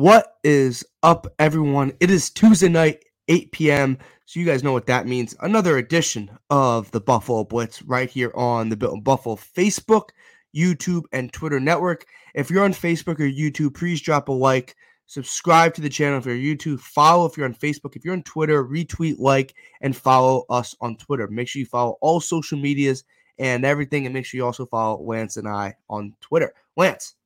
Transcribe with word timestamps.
What 0.00 0.38
is 0.42 0.82
up, 1.02 1.26
everyone? 1.38 1.92
It 2.00 2.10
is 2.10 2.30
Tuesday 2.30 2.70
night, 2.70 3.04
8 3.28 3.52
p.m. 3.52 3.98
So 4.24 4.40
you 4.40 4.46
guys 4.46 4.64
know 4.64 4.72
what 4.72 4.86
that 4.86 5.06
means. 5.06 5.36
Another 5.40 5.76
edition 5.76 6.30
of 6.48 6.90
the 6.92 7.02
Buffalo 7.02 7.44
Blitz 7.44 7.82
right 7.82 8.08
here 8.08 8.32
on 8.34 8.70
the 8.70 8.78
Built 8.78 9.04
Buffalo 9.04 9.36
Facebook, 9.36 10.08
YouTube, 10.56 11.02
and 11.12 11.30
Twitter 11.30 11.60
network. 11.60 12.06
If 12.34 12.50
you're 12.50 12.64
on 12.64 12.72
Facebook 12.72 13.20
or 13.20 13.28
YouTube, 13.28 13.74
please 13.74 14.00
drop 14.00 14.30
a 14.30 14.32
like. 14.32 14.74
Subscribe 15.04 15.74
to 15.74 15.82
the 15.82 15.90
channel 15.90 16.16
if 16.18 16.24
you're 16.24 16.34
YouTube. 16.34 16.80
Follow 16.80 17.26
if 17.26 17.36
you're 17.36 17.44
on 17.44 17.54
Facebook. 17.54 17.94
If 17.94 18.02
you're 18.02 18.14
on 18.14 18.22
Twitter, 18.22 18.64
retweet, 18.64 19.16
like, 19.18 19.52
and 19.82 19.94
follow 19.94 20.46
us 20.48 20.74
on 20.80 20.96
Twitter. 20.96 21.28
Make 21.28 21.46
sure 21.46 21.60
you 21.60 21.66
follow 21.66 21.98
all 22.00 22.22
social 22.22 22.58
medias 22.58 23.04
and 23.38 23.66
everything, 23.66 24.06
and 24.06 24.14
make 24.14 24.24
sure 24.24 24.38
you 24.38 24.46
also 24.46 24.64
follow 24.64 25.02
Lance 25.02 25.36
and 25.36 25.46
I 25.46 25.74
on 25.90 26.14
Twitter. 26.22 26.54
Lance, 26.74 27.16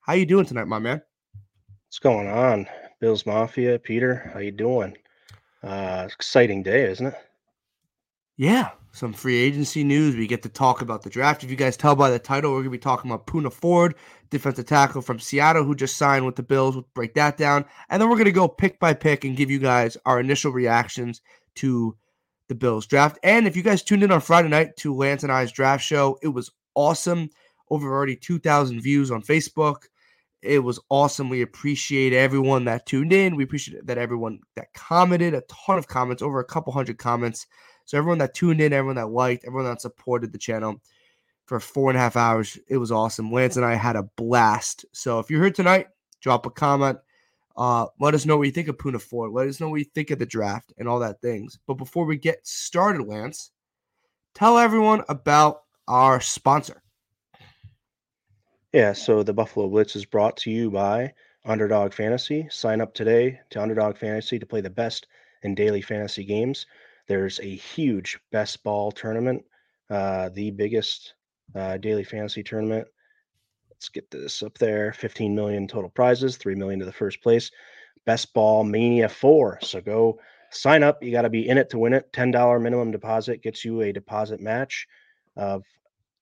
how 0.00 0.14
you 0.14 0.24
doing 0.24 0.46
tonight, 0.46 0.66
my 0.66 0.78
man? 0.78 1.02
What's 1.92 1.98
going 1.98 2.26
on, 2.26 2.66
Bills 3.00 3.26
Mafia? 3.26 3.78
Peter, 3.78 4.30
how 4.32 4.40
you 4.40 4.50
doing? 4.50 4.96
Uh, 5.62 6.08
exciting 6.10 6.62
day, 6.62 6.90
isn't 6.90 7.08
it? 7.08 7.14
Yeah, 8.38 8.70
some 8.92 9.12
free 9.12 9.36
agency 9.36 9.84
news. 9.84 10.16
We 10.16 10.26
get 10.26 10.42
to 10.44 10.48
talk 10.48 10.80
about 10.80 11.02
the 11.02 11.10
draft. 11.10 11.44
If 11.44 11.50
you 11.50 11.56
guys 11.56 11.76
tell 11.76 11.94
by 11.94 12.08
the 12.08 12.18
title, 12.18 12.52
we're 12.52 12.60
gonna 12.60 12.70
be 12.70 12.78
talking 12.78 13.10
about 13.10 13.26
Poona 13.26 13.52
Ford, 13.52 13.94
defensive 14.30 14.64
tackle 14.64 15.02
from 15.02 15.20
Seattle, 15.20 15.64
who 15.64 15.74
just 15.74 15.98
signed 15.98 16.24
with 16.24 16.34
the 16.34 16.42
Bills. 16.42 16.76
We'll 16.76 16.88
break 16.94 17.12
that 17.12 17.36
down, 17.36 17.66
and 17.90 18.00
then 18.00 18.08
we're 18.08 18.16
gonna 18.16 18.30
go 18.32 18.48
pick 18.48 18.80
by 18.80 18.94
pick 18.94 19.26
and 19.26 19.36
give 19.36 19.50
you 19.50 19.58
guys 19.58 19.98
our 20.06 20.18
initial 20.18 20.50
reactions 20.50 21.20
to 21.56 21.94
the 22.48 22.54
Bills 22.54 22.86
draft. 22.86 23.18
And 23.22 23.46
if 23.46 23.54
you 23.54 23.62
guys 23.62 23.82
tuned 23.82 24.02
in 24.02 24.10
on 24.10 24.22
Friday 24.22 24.48
night 24.48 24.78
to 24.78 24.94
Lance 24.94 25.24
and 25.24 25.32
I's 25.32 25.52
draft 25.52 25.84
show, 25.84 26.18
it 26.22 26.28
was 26.28 26.50
awesome. 26.74 27.28
Over 27.68 27.92
already 27.92 28.16
2,000 28.16 28.80
views 28.80 29.10
on 29.10 29.20
Facebook. 29.20 29.88
It 30.42 30.58
was 30.58 30.80
awesome. 30.88 31.28
We 31.28 31.42
appreciate 31.42 32.12
everyone 32.12 32.64
that 32.64 32.84
tuned 32.84 33.12
in. 33.12 33.36
We 33.36 33.44
appreciate 33.44 33.86
that 33.86 33.96
everyone 33.96 34.40
that 34.56 34.74
commented, 34.74 35.34
a 35.34 35.42
ton 35.42 35.78
of 35.78 35.86
comments, 35.86 36.22
over 36.22 36.40
a 36.40 36.44
couple 36.44 36.72
hundred 36.72 36.98
comments. 36.98 37.46
So 37.84 37.96
everyone 37.96 38.18
that 38.18 38.34
tuned 38.34 38.60
in, 38.60 38.72
everyone 38.72 38.96
that 38.96 39.10
liked, 39.10 39.44
everyone 39.44 39.70
that 39.70 39.80
supported 39.80 40.32
the 40.32 40.38
channel 40.38 40.80
for 41.46 41.60
four 41.60 41.90
and 41.90 41.96
a 41.96 42.00
half 42.00 42.16
hours, 42.16 42.58
it 42.68 42.76
was 42.76 42.90
awesome. 42.90 43.30
Lance 43.30 43.56
and 43.56 43.64
I 43.64 43.74
had 43.74 43.94
a 43.94 44.08
blast. 44.16 44.84
So 44.92 45.20
if 45.20 45.30
you're 45.30 45.42
here 45.42 45.52
tonight, 45.52 45.86
drop 46.20 46.44
a 46.46 46.50
comment. 46.50 46.98
Uh, 47.56 47.86
let 48.00 48.14
us 48.14 48.26
know 48.26 48.36
what 48.36 48.44
you 48.44 48.52
think 48.52 48.68
of 48.68 48.78
Poona 48.78 49.00
Ford. 49.00 49.30
Let 49.32 49.46
us 49.46 49.60
know 49.60 49.68
what 49.68 49.80
you 49.80 49.84
think 49.84 50.10
of 50.10 50.18
the 50.18 50.26
draft 50.26 50.72
and 50.78 50.88
all 50.88 50.98
that 51.00 51.20
things. 51.20 51.58
But 51.66 51.74
before 51.74 52.04
we 52.04 52.16
get 52.16 52.44
started, 52.46 53.06
Lance, 53.06 53.50
tell 54.34 54.58
everyone 54.58 55.04
about 55.08 55.62
our 55.86 56.20
sponsor. 56.20 56.82
Yeah, 58.72 58.94
so 58.94 59.22
the 59.22 59.34
Buffalo 59.34 59.68
Blitz 59.68 59.96
is 59.96 60.06
brought 60.06 60.34
to 60.38 60.50
you 60.50 60.70
by 60.70 61.12
Underdog 61.44 61.92
Fantasy. 61.92 62.48
Sign 62.50 62.80
up 62.80 62.94
today 62.94 63.38
to 63.50 63.60
Underdog 63.60 63.98
Fantasy 63.98 64.38
to 64.38 64.46
play 64.46 64.62
the 64.62 64.70
best 64.70 65.08
in 65.42 65.54
daily 65.54 65.82
fantasy 65.82 66.24
games. 66.24 66.64
There's 67.06 67.38
a 67.40 67.54
huge 67.54 68.18
best 68.30 68.64
ball 68.64 68.90
tournament, 68.90 69.44
uh, 69.90 70.30
the 70.30 70.52
biggest 70.52 71.12
uh, 71.54 71.76
daily 71.76 72.02
fantasy 72.02 72.42
tournament. 72.42 72.88
Let's 73.68 73.90
get 73.90 74.10
this 74.10 74.42
up 74.42 74.56
there 74.56 74.94
15 74.94 75.34
million 75.34 75.68
total 75.68 75.90
prizes, 75.90 76.38
3 76.38 76.54
million 76.54 76.80
to 76.80 76.86
the 76.86 76.92
first 76.92 77.22
place. 77.22 77.50
Best 78.06 78.32
Ball 78.32 78.64
Mania 78.64 79.10
4. 79.10 79.58
So 79.60 79.82
go 79.82 80.18
sign 80.48 80.82
up. 80.82 81.02
You 81.02 81.12
got 81.12 81.22
to 81.22 81.30
be 81.30 81.46
in 81.46 81.58
it 81.58 81.68
to 81.70 81.78
win 81.78 81.92
it. 81.92 82.10
$10 82.14 82.62
minimum 82.62 82.90
deposit 82.90 83.42
gets 83.42 83.66
you 83.66 83.82
a 83.82 83.92
deposit 83.92 84.40
match 84.40 84.86
of 85.36 85.62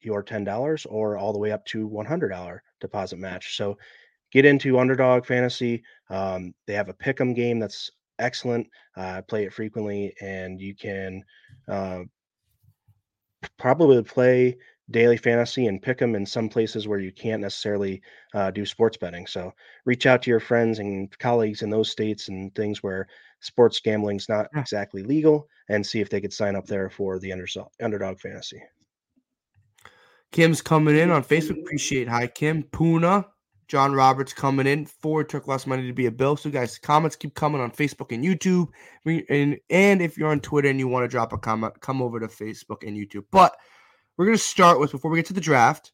your 0.02 0.22
$10 0.22 0.86
or 0.88 1.16
all 1.16 1.32
the 1.32 1.38
way 1.38 1.52
up 1.52 1.64
to 1.66 1.88
$100 1.88 2.58
deposit 2.80 3.18
match. 3.18 3.56
So 3.56 3.76
get 4.32 4.44
into 4.44 4.78
Underdog 4.78 5.26
Fantasy. 5.26 5.82
Um, 6.08 6.54
they 6.66 6.74
have 6.74 6.88
a 6.88 6.94
pick 6.94 7.20
'em 7.20 7.34
game 7.34 7.58
that's 7.58 7.90
excellent. 8.18 8.66
Uh, 8.96 9.00
I 9.18 9.20
play 9.22 9.44
it 9.44 9.52
frequently, 9.52 10.14
and 10.20 10.60
you 10.60 10.74
can 10.74 11.24
uh, 11.68 12.00
probably 13.58 14.02
play 14.02 14.56
daily 14.90 15.16
fantasy 15.16 15.66
and 15.66 15.82
pick 15.82 15.98
them 15.98 16.14
in 16.14 16.26
some 16.26 16.48
places 16.48 16.88
where 16.88 16.98
you 16.98 17.12
can't 17.12 17.42
necessarily 17.42 18.02
uh, 18.34 18.50
do 18.50 18.66
sports 18.66 18.96
betting. 18.96 19.26
So 19.26 19.52
reach 19.84 20.06
out 20.06 20.22
to 20.22 20.30
your 20.30 20.40
friends 20.40 20.80
and 20.80 21.16
colleagues 21.18 21.62
in 21.62 21.70
those 21.70 21.90
states 21.90 22.28
and 22.28 22.52
things 22.54 22.82
where 22.82 23.06
sports 23.40 23.80
gambling's 23.80 24.28
not 24.28 24.48
exactly 24.56 25.02
legal, 25.02 25.48
and 25.68 25.86
see 25.86 26.00
if 26.00 26.10
they 26.10 26.20
could 26.20 26.32
sign 26.32 26.56
up 26.56 26.66
there 26.66 26.90
for 26.90 27.18
the 27.18 27.32
underdog 27.80 28.20
fantasy. 28.20 28.60
Kim's 30.32 30.62
coming 30.62 30.96
in 30.96 31.10
on 31.10 31.24
Facebook. 31.24 31.60
Appreciate 31.60 32.08
hi 32.08 32.26
Kim. 32.26 32.62
Poona, 32.64 33.24
John 33.68 33.92
Roberts 33.92 34.32
coming 34.32 34.66
in. 34.66 34.86
Ford 34.86 35.28
took 35.28 35.48
less 35.48 35.66
money 35.66 35.86
to 35.86 35.92
be 35.92 36.06
a 36.06 36.10
bill. 36.10 36.36
So 36.36 36.50
guys, 36.50 36.78
comments 36.78 37.16
keep 37.16 37.34
coming 37.34 37.60
on 37.60 37.70
Facebook 37.70 38.12
and 38.12 38.24
YouTube. 38.24 38.68
And 39.28 39.58
and 39.70 40.02
if 40.02 40.16
you're 40.16 40.30
on 40.30 40.40
Twitter 40.40 40.68
and 40.68 40.78
you 40.78 40.88
want 40.88 41.04
to 41.04 41.08
drop 41.08 41.32
a 41.32 41.38
comment, 41.38 41.80
come 41.80 42.00
over 42.00 42.20
to 42.20 42.28
Facebook 42.28 42.86
and 42.86 42.96
YouTube. 42.96 43.24
But 43.30 43.56
we're 44.16 44.26
gonna 44.26 44.38
start 44.38 44.78
with 44.78 44.92
before 44.92 45.10
we 45.10 45.18
get 45.18 45.26
to 45.26 45.32
the 45.32 45.40
draft. 45.40 45.92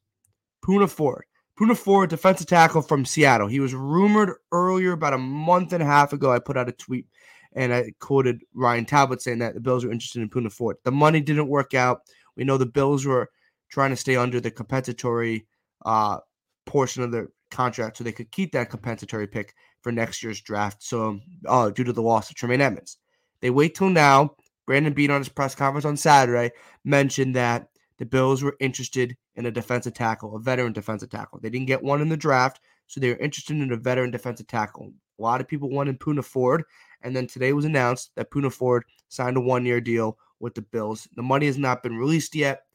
Poona 0.64 0.88
Ford. 0.88 1.24
Poona 1.58 1.76
Ford, 1.76 2.10
defensive 2.10 2.46
tackle 2.46 2.82
from 2.82 3.06
Seattle. 3.06 3.46
He 3.46 3.60
was 3.60 3.72
rumored 3.72 4.34
earlier, 4.52 4.92
about 4.92 5.14
a 5.14 5.18
month 5.18 5.72
and 5.72 5.82
a 5.82 5.86
half 5.86 6.12
ago. 6.12 6.30
I 6.30 6.38
put 6.38 6.58
out 6.58 6.68
a 6.68 6.72
tweet 6.72 7.06
and 7.54 7.72
I 7.72 7.92
quoted 7.98 8.42
Ryan 8.52 8.84
Talbot 8.84 9.22
saying 9.22 9.38
that 9.38 9.54
the 9.54 9.60
Bills 9.60 9.84
were 9.84 9.90
interested 9.90 10.20
in 10.20 10.28
Poona 10.28 10.52
Ford. 10.52 10.76
The 10.84 10.92
money 10.92 11.20
didn't 11.20 11.48
work 11.48 11.72
out. 11.72 12.02
We 12.36 12.44
know 12.44 12.58
the 12.58 12.66
Bills 12.66 13.06
were 13.06 13.30
trying 13.68 13.90
to 13.90 13.96
stay 13.96 14.16
under 14.16 14.40
the 14.40 14.50
compensatory 14.50 15.46
uh, 15.84 16.18
portion 16.64 17.02
of 17.02 17.10
the 17.10 17.28
contract 17.50 17.96
so 17.96 18.04
they 18.04 18.12
could 18.12 18.30
keep 18.30 18.52
that 18.52 18.70
compensatory 18.70 19.26
pick 19.26 19.54
for 19.82 19.92
next 19.92 20.22
year's 20.22 20.40
draft. 20.40 20.82
So, 20.82 21.20
uh, 21.46 21.70
due 21.70 21.84
to 21.84 21.92
the 21.92 22.02
loss 22.02 22.30
of 22.30 22.36
Tremaine 22.36 22.60
Edmunds, 22.60 22.98
they 23.40 23.50
wait 23.50 23.74
till 23.74 23.90
now. 23.90 24.36
Brandon 24.66 24.92
Beane 24.92 25.12
on 25.12 25.20
his 25.20 25.28
press 25.28 25.54
conference 25.54 25.84
on 25.84 25.96
Saturday 25.96 26.50
mentioned 26.84 27.36
that 27.36 27.68
the 27.98 28.04
Bills 28.04 28.42
were 28.42 28.56
interested 28.58 29.16
in 29.36 29.46
a 29.46 29.50
defensive 29.50 29.94
tackle, 29.94 30.34
a 30.34 30.40
veteran 30.40 30.72
defensive 30.72 31.08
tackle. 31.08 31.38
They 31.40 31.50
didn't 31.50 31.68
get 31.68 31.84
one 31.84 32.02
in 32.02 32.08
the 32.08 32.16
draft, 32.16 32.60
so 32.88 33.00
they 33.00 33.10
were 33.10 33.18
interested 33.18 33.56
in 33.56 33.72
a 33.72 33.76
veteran 33.76 34.10
defensive 34.10 34.48
tackle. 34.48 34.92
A 35.18 35.22
lot 35.22 35.40
of 35.40 35.48
people 35.48 35.70
wanted 35.70 36.00
Poona 36.00 36.24
Ford, 36.24 36.64
and 37.02 37.14
then 37.14 37.26
today 37.26 37.52
was 37.52 37.64
announced 37.64 38.10
that 38.16 38.30
Poona 38.30 38.52
Ford 38.52 38.84
signed 39.08 39.36
a 39.36 39.40
one-year 39.40 39.80
deal 39.80 40.18
with 40.40 40.54
the 40.54 40.62
Bills. 40.62 41.08
The 41.14 41.22
money 41.22 41.46
has 41.46 41.58
not 41.58 41.82
been 41.82 41.96
released 41.96 42.34
yet, 42.34 42.65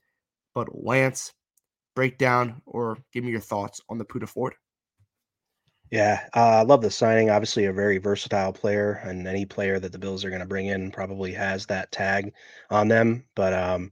but 0.53 0.67
Lance, 0.73 1.33
break 1.95 2.17
down 2.17 2.61
or 2.65 2.97
give 3.13 3.23
me 3.23 3.31
your 3.31 3.41
thoughts 3.41 3.81
on 3.89 3.97
the 3.97 4.05
Poona 4.05 4.27
Ford. 4.27 4.53
Yeah, 5.91 6.25
uh, 6.33 6.59
I 6.59 6.61
love 6.61 6.81
the 6.81 6.89
signing. 6.89 7.29
Obviously, 7.29 7.65
a 7.65 7.73
very 7.73 7.97
versatile 7.97 8.53
player, 8.53 9.01
and 9.03 9.27
any 9.27 9.45
player 9.45 9.77
that 9.79 9.91
the 9.91 9.99
Bills 9.99 10.23
are 10.23 10.29
going 10.29 10.39
to 10.41 10.47
bring 10.47 10.67
in 10.67 10.89
probably 10.89 11.33
has 11.33 11.65
that 11.65 11.91
tag 11.91 12.33
on 12.69 12.87
them. 12.87 13.25
But 13.35 13.53
um, 13.53 13.91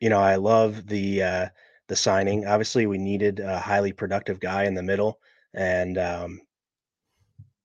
you 0.00 0.10
know, 0.10 0.20
I 0.20 0.36
love 0.36 0.86
the 0.86 1.22
uh, 1.22 1.48
the 1.88 1.96
signing. 1.96 2.46
Obviously, 2.46 2.86
we 2.86 2.98
needed 2.98 3.40
a 3.40 3.58
highly 3.58 3.92
productive 3.92 4.40
guy 4.40 4.64
in 4.64 4.74
the 4.74 4.82
middle, 4.82 5.20
and 5.54 5.96
um, 5.96 6.40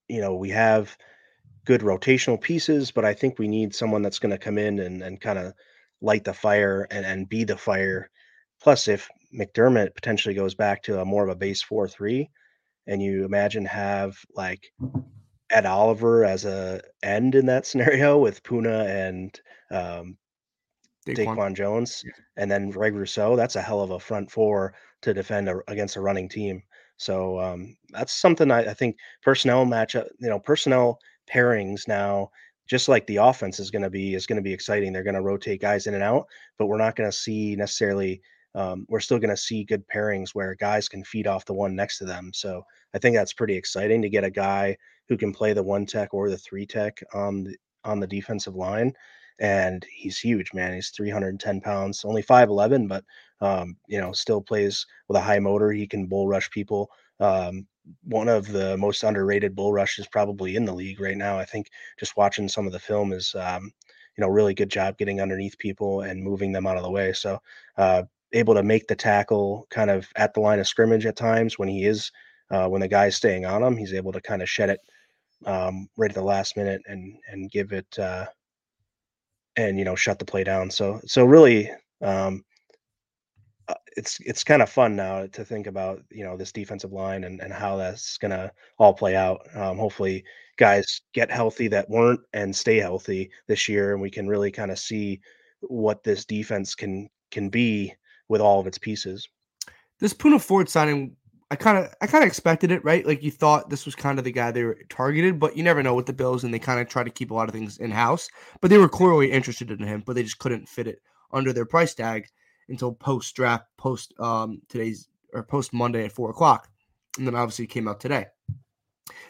you 0.07 0.21
know, 0.21 0.35
we 0.35 0.50
have 0.50 0.95
good 1.65 1.81
rotational 1.81 2.39
pieces, 2.39 2.91
but 2.91 3.03
I 3.03 3.13
think 3.13 3.38
we 3.38 3.47
need 3.47 3.75
someone 3.75 4.01
that's 4.01 4.19
going 4.19 4.31
to 4.31 4.38
come 4.38 4.57
in 4.57 4.79
and, 4.79 5.03
and 5.03 5.19
kind 5.19 5.38
of 5.38 5.53
light 6.01 6.24
the 6.24 6.33
fire 6.33 6.88
and, 6.89 7.06
and 7.06 7.27
be 7.27 7.44
the 7.44 7.57
fire. 7.57 8.09
Plus, 8.68 8.90
if 8.90 9.08
McDermott 9.34 9.96
potentially 9.96 10.36
goes 10.36 10.54
back 10.54 10.84
to 10.84 11.00
a 11.00 11.06
more 11.06 11.24
of 11.24 11.30
a 11.30 11.36
base 11.38 11.62
four 11.62 11.88
three, 11.88 12.30
and 12.86 13.02
you 13.02 13.24
imagine 13.24 13.64
have 13.64 14.18
like 14.36 14.74
Ed 15.50 15.66
Oliver 15.66 16.25
as 16.25 16.44
a 16.44 16.81
end 17.02 17.36
in 17.36 17.46
that 17.46 17.66
scenario 17.66 18.18
with 18.18 18.44
Poona 18.44 18.86
and 18.90 19.42
um, 19.72 20.18
Daquan, 21.08 21.16
Daquan 21.16 21.56
Jones, 21.56 22.04
yeah. 22.06 22.12
and 22.36 22.52
then 22.52 22.69
Greg 22.69 22.94
Rousseau. 22.94 23.38
That's 23.38 23.56
a 23.56 23.62
hell 23.62 23.80
of 23.80 23.92
a 23.92 24.02
front 24.02 24.30
four 24.30 24.74
to 25.02 25.13
defend 25.13 25.48
a, 25.48 25.62
against 25.70 25.96
a 25.96 26.02
running 26.02 26.28
team. 26.28 26.62
So 26.98 27.40
um, 27.40 27.78
that's 27.92 28.20
something 28.20 28.52
I, 28.52 28.72
I, 28.72 28.74
think 28.74 28.98
personnel 29.22 29.66
matchup, 29.66 30.10
you 30.20 30.28
know, 30.28 30.40
personnel 30.40 31.00
pairings 31.34 31.88
now, 31.88 32.31
just 32.68 32.90
like 32.90 33.08
the 33.08 33.16
offense 33.16 33.62
is 33.62 33.72
going 33.72 33.84
to 33.84 33.90
be, 33.90 34.13
is 34.13 34.28
going 34.28 34.36
to 34.36 34.42
be 34.42 34.52
exciting. 34.52 34.92
They're 34.92 35.04
going 35.04 35.13
to 35.13 35.22
rotate 35.22 35.62
guys 35.62 35.88
in 35.88 35.94
and 35.94 36.04
out, 36.04 36.28
but 36.58 36.66
we're 36.66 36.78
not 36.78 36.98
going 36.98 37.10
to 37.10 37.16
see 37.16 37.56
necessarily. 37.56 38.22
Um, 38.56 38.86
we're 38.90 39.00
still 39.00 39.20
going 39.20 39.30
to 39.30 39.38
see 39.38 39.64
good 39.64 39.84
pairings 39.88 40.30
where 40.34 40.56
guys 40.56 40.90
can 40.90 41.04
feed 41.04 41.28
off 41.28 41.46
the 41.46 41.54
one 41.54 41.76
next 41.76 41.98
to 42.00 42.06
them. 42.06 42.32
So 42.34 42.64
I 42.94 43.00
think 43.00 43.16
that's 43.16 43.34
pretty 43.34 43.56
exciting 43.56 44.02
to 44.02 44.10
get 44.10 44.24
a 44.24 44.32
guy 44.32 44.78
who 45.10 45.18
can 45.18 45.34
play 45.34 45.54
the 45.54 45.64
one 45.64 45.86
tech 45.86 46.14
or 46.14 46.30
the 46.30 46.38
three 46.38 46.66
tech 46.66 47.02
on 47.14 47.44
the 47.44 47.56
on 47.84 48.00
the 48.00 48.08
defensive 48.08 48.56
line 48.56 48.94
and 49.40 49.86
he's 49.92 50.18
huge, 50.18 50.54
man. 50.54 50.74
He's 50.74 50.90
310 50.90 51.62
pounds, 51.62 52.04
only 52.06 52.24
5'11, 52.24 52.88
but 52.88 53.04
um, 53.42 53.78
you 53.88 54.02
know, 54.02 54.12
still 54.12 54.42
plays 54.42 54.86
with 55.08 55.18
a 55.18 55.22
high 55.22 55.40
motor. 55.40 55.72
He 55.72 55.88
can 55.88 56.08
bull 56.08 56.28
rush 56.28 56.50
people. 56.50 56.90
Um, 57.20 57.68
one 58.04 58.28
of 58.28 58.48
the 58.48 58.76
most 58.78 59.04
underrated 59.04 59.56
bull 59.56 59.72
rushes 59.72 60.08
probably 60.08 60.56
in 60.56 60.66
the 60.66 60.74
league 60.74 61.00
right 61.00 61.18
now. 61.18 61.38
I 61.38 61.46
think 61.46 61.70
just 62.00 62.18
watching 62.18 62.50
some 62.50 62.66
of 62.66 62.74
the 62.74 62.80
film 62.80 63.14
is, 63.14 63.34
um, 63.36 63.72
you 64.18 64.22
know, 64.22 64.28
really 64.28 64.54
good 64.54 64.70
job 64.70 64.98
getting 64.98 65.22
underneath 65.22 65.58
people 65.58 66.02
and 66.02 66.22
moving 66.24 66.52
them 66.52 66.66
out 66.66 66.78
of 66.78 66.84
the 66.84 66.92
way. 66.92 67.14
So, 67.14 67.40
uh, 67.78 68.04
able 68.33 68.53
to 68.53 68.63
make 68.63 68.88
the 68.88 68.95
tackle 68.95 69.68
kind 69.69 69.89
of 69.89 70.07
at 70.15 70.33
the 70.33 70.39
line 70.39 70.59
of 70.59 70.68
scrimmage 70.68 71.06
at 71.06 71.15
times 71.15 71.57
when 71.57 71.69
he 71.69 71.85
is, 71.85 72.12
uh, 72.51 72.68
when 72.68 72.81
the 72.81 72.88
guy's 72.88 73.15
staying 73.15 73.45
on 73.45 73.63
him, 73.63 73.77
he's 73.77 73.94
able 73.94 74.12
to 74.12 74.21
kind 74.21 74.41
of 74.41 74.50
shed 74.50 74.69
it 74.69 74.79
um, 75.45 75.88
right 75.97 76.12
at 76.12 76.15
the 76.15 76.21
last 76.21 76.57
minute 76.57 76.81
and 76.88 77.18
and 77.29 77.51
give 77.51 77.71
it 77.71 77.88
uh, 78.00 78.25
and 79.56 79.77
you 79.77 79.85
know 79.85 79.95
shut 79.95 80.19
the 80.19 80.25
play 80.25 80.44
down. 80.44 80.69
So 80.71 81.00
so 81.06 81.25
really, 81.25 81.69
um, 82.01 82.44
uh, 83.68 83.75
it's 83.95 84.19
it's 84.21 84.44
kind 84.44 84.62
of 84.62 84.69
fun 84.69 84.95
now 84.95 85.27
to 85.27 85.45
think 85.45 85.68
about 85.68 86.01
you 86.09 86.24
know 86.24 86.38
this 86.38 86.51
defensive 86.51 86.94
line 86.94 87.24
and, 87.25 87.41
and 87.41 87.53
how 87.53 87.75
that's 87.77 88.18
gonna 88.18 88.51
all 88.77 88.94
play 88.94 89.15
out. 89.15 89.41
Um, 89.56 89.77
hopefully, 89.77 90.24
guys 90.57 91.01
get 91.13 91.31
healthy 91.31 91.68
that 91.69 91.89
weren't 91.89 92.21
and 92.33 92.56
stay 92.56 92.77
healthy 92.77 93.29
this 93.47 93.68
year, 93.68 93.94
and 93.94 94.01
we 94.01 94.09
can 94.09 94.27
really 94.27 94.51
kind 94.51 94.71
of 94.71 94.79
see 94.79 95.19
what 95.62 96.03
this 96.03 96.25
defense 96.25 96.75
can 96.75 97.09
can 97.31 97.50
be 97.50 97.94
with 98.29 98.41
all 98.41 98.59
of 98.59 98.68
its 98.68 98.77
pieces. 98.77 99.27
This 100.00 100.13
Poona 100.13 100.41
Ford 100.41 100.69
signing 100.69 101.15
I 101.50 101.56
kind 101.56 101.77
of 101.77 101.94
I 102.01 102.07
kind 102.07 102.24
of 102.24 102.27
expected 102.27 102.71
it, 102.71 102.83
right? 102.83 103.06
Like 103.06 103.24
you 103.24 103.31
thought 103.31 103.69
this 103.69 103.85
was 103.85 103.95
kind 103.95 104.19
of 104.19 104.25
the 104.25 104.31
guy 104.31 104.51
they 104.51 104.63
were 104.63 104.77
targeted, 104.89 105.39
but 105.39 105.56
you 105.56 105.63
never 105.63 105.81
know 105.81 105.95
with 105.95 106.06
the 106.06 106.13
Bills, 106.13 106.44
and 106.44 106.53
they 106.53 106.59
kind 106.59 106.79
of 106.79 106.89
try 106.89 107.03
to 107.03 107.09
keep 107.09 107.31
a 107.31 107.33
lot 107.33 107.47
of 107.47 107.53
things 107.53 107.77
in 107.77 107.89
house. 107.89 108.27
But 108.59 108.69
they 108.69 108.77
were 108.77 108.89
clearly 108.89 109.31
interested 109.31 109.71
in 109.71 109.79
him, 109.79 110.03
but 110.06 110.13
they 110.13 110.24
just 110.24 110.39
couldn't 110.39 110.68
fit 110.68 110.88
it 110.88 111.01
under 111.31 111.53
their 111.53 111.65
price 111.65 111.94
tag 111.94 112.27
until 112.68 112.91
post 112.91 113.33
draft, 113.35 113.65
post 113.77 114.13
um 114.19 114.62
today's 114.68 115.07
or 115.33 115.44
post 115.44 115.74
Monday 115.74 116.06
at 116.06 116.12
four 116.12 116.29
o'clock, 116.29 116.69
and 117.18 117.25
then 117.25 117.35
obviously 117.35 117.65
came 117.65 117.88
out 117.88 118.01
today. 118.01 118.25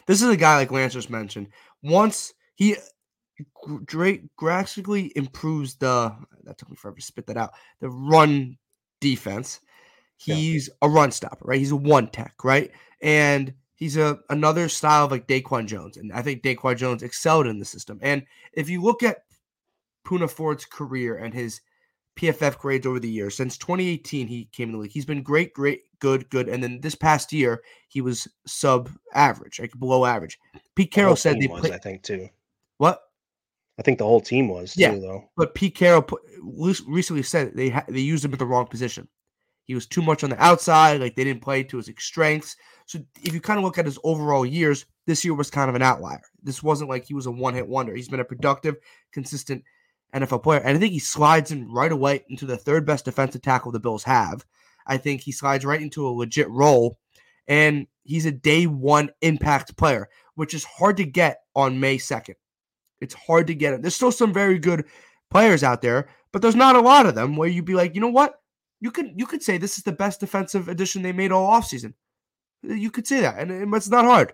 This 0.06 0.20
is 0.20 0.28
a 0.28 0.36
guy 0.36 0.56
like 0.56 0.72
Lance 0.72 0.94
just 0.94 1.10
mentioned. 1.10 1.48
Once 1.84 2.34
he 2.56 2.76
Drake 3.84 4.24
drastically 4.36 5.12
improves 5.14 5.76
the 5.76 6.16
that 6.42 6.58
took 6.58 6.68
me 6.68 6.76
forever 6.76 6.96
to 6.96 7.02
spit 7.02 7.28
that 7.28 7.36
out 7.36 7.52
the 7.80 7.88
run 7.88 8.58
defense 9.00 9.60
He's 10.18 10.68
yeah. 10.68 10.74
a 10.82 10.88
run 10.90 11.12
stopper, 11.12 11.44
right? 11.46 11.58
He's 11.58 11.70
a 11.70 11.76
one 11.76 12.08
tech, 12.08 12.34
right? 12.42 12.72
And 13.00 13.54
he's 13.76 13.96
a 13.96 14.18
another 14.28 14.68
style 14.68 15.04
of 15.04 15.12
like 15.12 15.28
Daquan 15.28 15.66
Jones. 15.66 15.96
And 15.96 16.12
I 16.12 16.22
think 16.22 16.42
Daquan 16.42 16.76
Jones 16.76 17.04
excelled 17.04 17.46
in 17.46 17.60
the 17.60 17.64
system. 17.64 18.00
And 18.02 18.24
if 18.52 18.68
you 18.68 18.82
look 18.82 19.04
at 19.04 19.18
Poona 20.04 20.28
Ford's 20.28 20.64
career 20.64 21.16
and 21.16 21.32
his 21.32 21.60
PFF 22.16 22.58
grades 22.58 22.84
over 22.84 22.98
the 22.98 23.08
years, 23.08 23.36
since 23.36 23.56
2018, 23.58 24.26
he 24.26 24.46
came 24.50 24.70
in 24.70 24.72
the 24.72 24.78
league. 24.78 24.90
He's 24.90 25.06
been 25.06 25.22
great, 25.22 25.54
great, 25.54 25.82
good, 26.00 26.28
good. 26.30 26.48
And 26.48 26.60
then 26.60 26.80
this 26.80 26.96
past 26.96 27.32
year, 27.32 27.62
he 27.86 28.00
was 28.00 28.26
sub 28.44 28.90
average, 29.14 29.60
like 29.60 29.78
below 29.78 30.04
average. 30.04 30.36
Pete 30.74 30.90
Carroll 30.90 31.14
said 31.14 31.40
they 31.40 31.46
was, 31.46 31.70
I 31.70 31.78
think, 31.78 32.02
too. 32.02 32.28
What? 32.78 33.02
I 33.78 33.82
think 33.82 33.98
the 33.98 34.04
whole 34.04 34.20
team 34.20 34.48
was 34.48 34.76
yeah, 34.76 34.92
too, 34.92 35.00
though. 35.00 35.24
But 35.36 35.54
Pete 35.54 35.74
Carroll 35.74 36.02
put, 36.02 36.22
recently 36.86 37.22
said 37.22 37.54
they 37.54 37.68
ha- 37.68 37.84
they 37.88 38.00
used 38.00 38.24
him 38.24 38.32
at 38.32 38.38
the 38.38 38.46
wrong 38.46 38.66
position. 38.66 39.08
He 39.64 39.74
was 39.74 39.86
too 39.86 40.02
much 40.02 40.24
on 40.24 40.30
the 40.30 40.42
outside. 40.42 41.00
Like 41.00 41.14
they 41.14 41.24
didn't 41.24 41.42
play 41.42 41.62
to 41.62 41.76
his 41.76 41.90
strengths. 41.98 42.56
So 42.86 42.98
if 43.22 43.34
you 43.34 43.40
kind 43.40 43.58
of 43.58 43.64
look 43.64 43.78
at 43.78 43.84
his 43.84 43.98
overall 44.02 44.44
years, 44.44 44.86
this 45.06 45.24
year 45.24 45.34
was 45.34 45.50
kind 45.50 45.68
of 45.68 45.76
an 45.76 45.82
outlier. 45.82 46.22
This 46.42 46.62
wasn't 46.62 46.90
like 46.90 47.04
he 47.04 47.14
was 47.14 47.26
a 47.26 47.30
one 47.30 47.54
hit 47.54 47.68
wonder. 47.68 47.94
He's 47.94 48.08
been 48.08 48.18
a 48.18 48.24
productive, 48.24 48.76
consistent 49.12 49.62
NFL 50.14 50.42
player. 50.42 50.60
And 50.60 50.76
I 50.76 50.80
think 50.80 50.92
he 50.92 50.98
slides 50.98 51.50
in 51.50 51.70
right 51.70 51.92
away 51.92 52.24
into 52.28 52.46
the 52.46 52.56
third 52.56 52.86
best 52.86 53.04
defensive 53.04 53.42
tackle 53.42 53.70
the 53.70 53.78
Bills 53.78 54.04
have. 54.04 54.44
I 54.86 54.96
think 54.96 55.20
he 55.20 55.32
slides 55.32 55.66
right 55.66 55.82
into 55.82 56.08
a 56.08 56.10
legit 56.10 56.48
role. 56.48 56.98
And 57.46 57.86
he's 58.04 58.26
a 58.26 58.32
day 58.32 58.66
one 58.66 59.10
impact 59.20 59.76
player, 59.76 60.08
which 60.34 60.54
is 60.54 60.64
hard 60.64 60.96
to 60.96 61.04
get 61.04 61.42
on 61.54 61.80
May 61.80 61.98
2nd. 61.98 62.34
It's 63.00 63.14
hard 63.14 63.46
to 63.48 63.54
get 63.54 63.74
it. 63.74 63.82
There's 63.82 63.96
still 63.96 64.12
some 64.12 64.32
very 64.32 64.58
good 64.58 64.84
players 65.30 65.62
out 65.62 65.82
there, 65.82 66.08
but 66.32 66.42
there's 66.42 66.56
not 66.56 66.76
a 66.76 66.80
lot 66.80 67.06
of 67.06 67.14
them 67.14 67.36
where 67.36 67.48
you'd 67.48 67.64
be 67.64 67.74
like, 67.74 67.94
you 67.94 68.00
know 68.00 68.08
what? 68.08 68.40
You 68.80 68.90
could 68.90 69.12
you 69.16 69.26
could 69.26 69.42
say 69.42 69.58
this 69.58 69.78
is 69.78 69.84
the 69.84 69.92
best 69.92 70.20
defensive 70.20 70.68
addition 70.68 71.02
they 71.02 71.12
made 71.12 71.32
all 71.32 71.50
offseason. 71.50 71.94
Uh, 72.68 72.74
you 72.74 72.90
could 72.90 73.06
say 73.06 73.20
that, 73.20 73.38
and 73.38 73.74
it's 73.74 73.88
not 73.88 74.04
hard. 74.04 74.32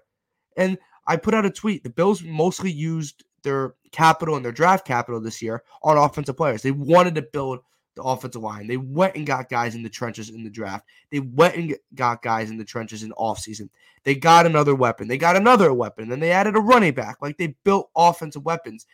And 0.56 0.78
I 1.06 1.16
put 1.16 1.34
out 1.34 1.46
a 1.46 1.50
tweet. 1.50 1.82
The 1.82 1.90
Bills 1.90 2.22
mostly 2.22 2.70
used 2.70 3.24
their 3.42 3.74
capital 3.92 4.36
and 4.36 4.44
their 4.44 4.52
draft 4.52 4.86
capital 4.86 5.20
this 5.20 5.40
year 5.42 5.62
on 5.82 5.96
offensive 5.96 6.36
players. 6.36 6.62
They 6.62 6.70
wanted 6.70 7.14
to 7.16 7.22
build 7.22 7.60
the 7.94 8.02
offensive 8.02 8.42
line. 8.42 8.66
They 8.66 8.76
went 8.76 9.14
and 9.14 9.26
got 9.26 9.48
guys 9.48 9.74
in 9.74 9.82
the 9.82 9.88
trenches 9.88 10.30
in 10.30 10.42
the 10.42 10.50
draft. 10.50 10.86
They 11.10 11.20
went 11.20 11.56
and 11.56 11.76
got 11.94 12.22
guys 12.22 12.50
in 12.50 12.56
the 12.56 12.64
trenches 12.64 13.02
in 13.02 13.12
offseason. 13.12 13.68
They 14.04 14.14
got 14.14 14.46
another 14.46 14.74
weapon. 14.74 15.08
They 15.08 15.18
got 15.18 15.36
another 15.36 15.72
weapon. 15.72 16.08
Then 16.08 16.20
they 16.20 16.30
added 16.30 16.56
a 16.56 16.60
running 16.60 16.94
back. 16.94 17.18
Like 17.20 17.38
they 17.38 17.56
built 17.64 17.90
offensive 17.96 18.44
weapons. 18.44 18.86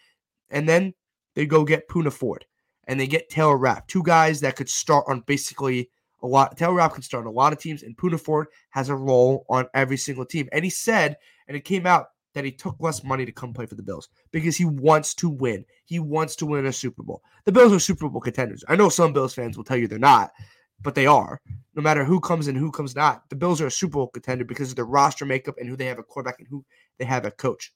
And 0.51 0.69
then 0.69 0.95
they 1.35 1.47
go 1.47 1.65
get 1.65 1.89
Poona 1.89 2.12
Ford 2.12 2.45
and 2.87 2.99
they 2.99 3.07
get 3.07 3.29
Taylor 3.29 3.57
Rapp, 3.57 3.87
two 3.87 4.03
guys 4.03 4.41
that 4.41 4.57
could 4.57 4.69
start 4.69 5.05
on 5.09 5.21
basically 5.21 5.91
a 6.23 6.27
lot. 6.27 6.57
Taylor 6.57 6.75
Rapp 6.75 6.95
can 6.95 7.03
start 7.03 7.25
on 7.25 7.29
a 7.29 7.35
lot 7.35 7.53
of 7.53 7.59
teams, 7.59 7.83
and 7.83 7.97
Poona 7.97 8.21
Ford 8.21 8.49
has 8.71 8.89
a 8.89 8.97
role 8.97 9.47
on 9.49 9.67
every 9.75 9.97
single 9.97 10.25
team. 10.25 10.49
And 10.53 10.65
he 10.65 10.71
said, 10.71 11.17
and 11.47 11.56
it 11.56 11.65
came 11.65 11.87
out 11.87 12.06
that 12.35 12.45
he 12.45 12.53
took 12.53 12.77
less 12.81 13.03
money 13.03 13.25
to 13.25 13.33
come 13.33 13.53
play 13.53 13.67
for 13.67 13.75
the 13.75 13.83
Bills 13.83 14.09
because 14.31 14.56
he 14.56 14.65
wants 14.65 15.15
to 15.15 15.29
win. 15.29 15.65
He 15.85 15.99
wants 15.99 16.37
to 16.37 16.47
win 16.47 16.67
a 16.67 16.73
Super 16.73 17.03
Bowl. 17.03 17.23
The 17.45 17.53
Bills 17.53 17.73
are 17.73 17.79
Super 17.79 18.09
Bowl 18.09 18.21
contenders. 18.21 18.65
I 18.69 18.77
know 18.77 18.89
some 18.89 19.13
Bills 19.13 19.35
fans 19.35 19.56
will 19.56 19.65
tell 19.65 19.77
you 19.77 19.89
they're 19.89 19.99
not, 19.99 20.33
but 20.82 20.94
they 20.94 21.06
are. 21.06 21.41
No 21.75 21.82
matter 21.82 22.05
who 22.05 22.20
comes 22.20 22.49
in, 22.49 22.56
who 22.56 22.70
comes 22.70 22.96
not, 22.96 23.29
the 23.31 23.37
Bills 23.37 23.60
are 23.60 23.67
a 23.67 23.70
Super 23.70 23.93
Bowl 23.93 24.08
contender 24.08 24.44
because 24.44 24.70
of 24.70 24.77
their 24.77 24.84
roster 24.84 25.25
makeup 25.25 25.56
and 25.58 25.69
who 25.69 25.77
they 25.77 25.87
have 25.87 25.99
a 25.99 26.03
quarterback 26.03 26.39
and 26.39 26.49
who 26.49 26.65
they 26.99 27.05
have 27.05 27.25
a 27.25 27.31
coach. 27.31 27.72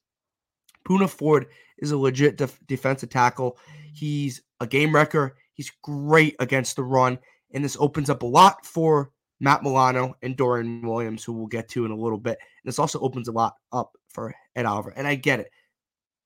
Poona 0.87 1.09
Ford 1.09 1.47
is 1.79 1.91
a 1.91 1.97
legit 1.97 2.37
def- 2.37 2.59
defensive 2.67 3.09
tackle. 3.09 3.57
He's 3.93 4.41
a 4.59 4.67
game 4.67 4.93
wrecker. 4.93 5.35
He's 5.53 5.71
great 5.81 6.35
against 6.39 6.75
the 6.75 6.83
run. 6.83 7.17
And 7.53 7.63
this 7.63 7.77
opens 7.79 8.09
up 8.09 8.21
a 8.21 8.27
lot 8.27 8.65
for 8.65 9.11
Matt 9.39 9.63
Milano 9.63 10.15
and 10.21 10.37
Dorian 10.37 10.81
Williams, 10.81 11.23
who 11.23 11.33
we'll 11.33 11.47
get 11.47 11.69
to 11.69 11.85
in 11.85 11.91
a 11.91 11.95
little 11.95 12.17
bit. 12.17 12.37
And 12.41 12.69
this 12.69 12.79
also 12.79 12.99
opens 12.99 13.27
a 13.27 13.31
lot 13.31 13.55
up 13.71 13.91
for 14.09 14.33
Ed 14.55 14.65
Oliver. 14.65 14.93
And 14.95 15.07
I 15.07 15.15
get 15.15 15.39
it. 15.39 15.49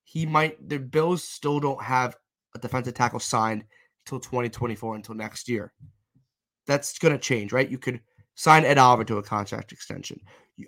He 0.03 0.25
might, 0.25 0.67
the 0.67 0.79
Bills 0.79 1.24
still 1.24 1.59
don't 1.59 1.81
have 1.81 2.15
a 2.55 2.59
defensive 2.59 2.95
tackle 2.95 3.19
signed 3.19 3.63
until 4.05 4.19
2024, 4.19 4.95
until 4.95 5.15
next 5.15 5.48
year. 5.48 5.71
That's 6.69 6.99
going 6.99 7.13
to 7.13 7.19
change, 7.19 7.51
right? 7.51 7.67
You 7.67 7.79
could 7.79 7.99
sign 8.35 8.63
Ed 8.63 8.77
Oliver 8.77 9.03
to 9.05 9.17
a 9.17 9.23
contract 9.23 9.71
extension. 9.71 10.21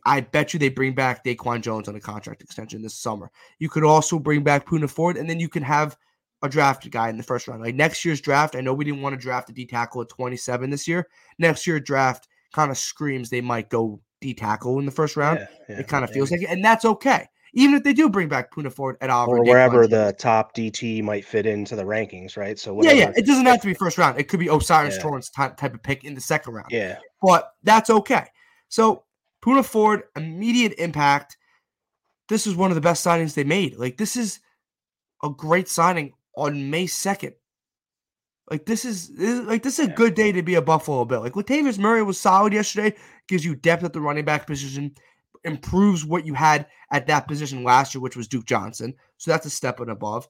I 0.03 0.21
bet 0.21 0.51
you 0.51 0.59
they 0.59 0.69
bring 0.69 0.95
back 0.95 1.23
Daquan 1.23 1.61
Jones 1.61 1.87
on 1.87 1.95
a 1.95 1.99
contract 1.99 2.41
extension 2.41 2.81
this 2.81 2.95
summer. 2.95 3.29
You 3.59 3.69
could 3.69 3.83
also 3.83 4.17
bring 4.17 4.43
back 4.43 4.65
Poona 4.65 4.89
Ford, 4.89 5.15
and 5.15 5.29
then 5.29 5.39
you 5.39 5.47
can 5.47 5.61
have 5.61 5.95
a 6.41 6.49
drafted 6.49 6.91
guy 6.91 7.09
in 7.09 7.17
the 7.17 7.23
first 7.23 7.47
round. 7.47 7.61
Like 7.61 7.75
next 7.75 8.03
year's 8.03 8.19
draft, 8.19 8.55
I 8.55 8.61
know 8.61 8.73
we 8.73 8.83
didn't 8.83 9.03
want 9.03 9.13
to 9.13 9.21
draft 9.21 9.51
a 9.51 9.53
D 9.53 9.65
tackle 9.65 10.01
at 10.01 10.09
27 10.09 10.71
this 10.71 10.87
year. 10.87 11.07
Next 11.37 11.67
year 11.67 11.79
draft 11.79 12.27
kind 12.51 12.71
of 12.71 12.79
screams 12.79 13.29
they 13.29 13.41
might 13.41 13.69
go 13.69 14.01
D 14.21 14.33
tackle 14.33 14.79
in 14.79 14.85
the 14.85 14.91
first 14.91 15.15
round. 15.15 15.39
Yeah, 15.39 15.47
yeah, 15.69 15.79
it 15.81 15.87
kind 15.87 16.03
of 16.03 16.09
feels 16.09 16.31
like 16.31 16.41
it, 16.41 16.49
and 16.49 16.65
that's 16.65 16.85
okay. 16.85 17.27
Even 17.53 17.75
if 17.75 17.83
they 17.83 17.93
do 17.93 18.09
bring 18.09 18.29
back 18.29 18.53
Poona 18.53 18.71
Ford 18.71 18.97
at 19.01 19.09
Auburn, 19.09 19.39
or 19.39 19.43
wherever 19.43 19.85
the 19.85 20.15
top 20.17 20.55
DT 20.55 21.03
might 21.03 21.25
fit 21.25 21.45
into 21.45 21.75
the 21.75 21.83
rankings, 21.83 22.37
right? 22.37 22.57
So 22.57 22.73
whatever. 22.73 22.95
yeah, 22.95 23.05
yeah, 23.07 23.13
it 23.15 23.25
doesn't 23.25 23.45
have 23.45 23.59
to 23.61 23.67
be 23.67 23.73
first 23.73 23.97
round. 23.97 24.17
It 24.19 24.29
could 24.29 24.39
be 24.39 24.49
O'Cyrus 24.49 24.95
yeah. 24.95 25.01
Torrence 25.01 25.29
type, 25.29 25.57
type 25.57 25.73
of 25.73 25.83
pick 25.83 26.05
in 26.05 26.15
the 26.15 26.21
second 26.21 26.53
round. 26.53 26.67
Yeah, 26.71 26.97
but 27.21 27.53
that's 27.63 27.89
okay. 27.89 28.27
So 28.69 29.03
Poona 29.43 29.65
Ford, 29.65 30.03
immediate 30.15 30.73
impact. 30.77 31.37
This 32.29 32.47
is 32.47 32.55
one 32.55 32.71
of 32.71 32.75
the 32.75 32.81
best 32.81 33.05
signings 33.05 33.33
they 33.33 33.43
made. 33.43 33.75
Like 33.75 33.97
this 33.97 34.15
is 34.15 34.39
a 35.23 35.29
great 35.29 35.67
signing 35.67 36.13
on 36.35 36.69
May 36.69 36.85
2nd. 36.85 37.33
Like 38.49 38.65
this 38.65 38.85
is, 38.85 39.09
this 39.15 39.29
is 39.29 39.39
like 39.41 39.63
this 39.63 39.79
is 39.79 39.87
a 39.87 39.91
good 39.91 40.13
day 40.13 40.31
to 40.31 40.41
be 40.41 40.55
a 40.55 40.61
Buffalo 40.61 41.05
Bill. 41.05 41.21
Like 41.21 41.33
Latavius 41.33 41.79
Murray 41.79 42.03
was 42.03 42.19
solid 42.19 42.53
yesterday, 42.53 42.95
gives 43.27 43.45
you 43.45 43.55
depth 43.55 43.83
at 43.83 43.93
the 43.93 44.01
running 44.01 44.25
back 44.25 44.45
position, 44.45 44.93
improves 45.43 46.05
what 46.05 46.25
you 46.25 46.33
had 46.33 46.67
at 46.91 47.07
that 47.07 47.27
position 47.27 47.63
last 47.63 47.93
year, 47.95 48.01
which 48.01 48.15
was 48.15 48.27
Duke 48.27 48.45
Johnson. 48.45 48.93
So 49.17 49.31
that's 49.31 49.45
a 49.45 49.49
step 49.49 49.79
and 49.79 49.89
above. 49.89 50.27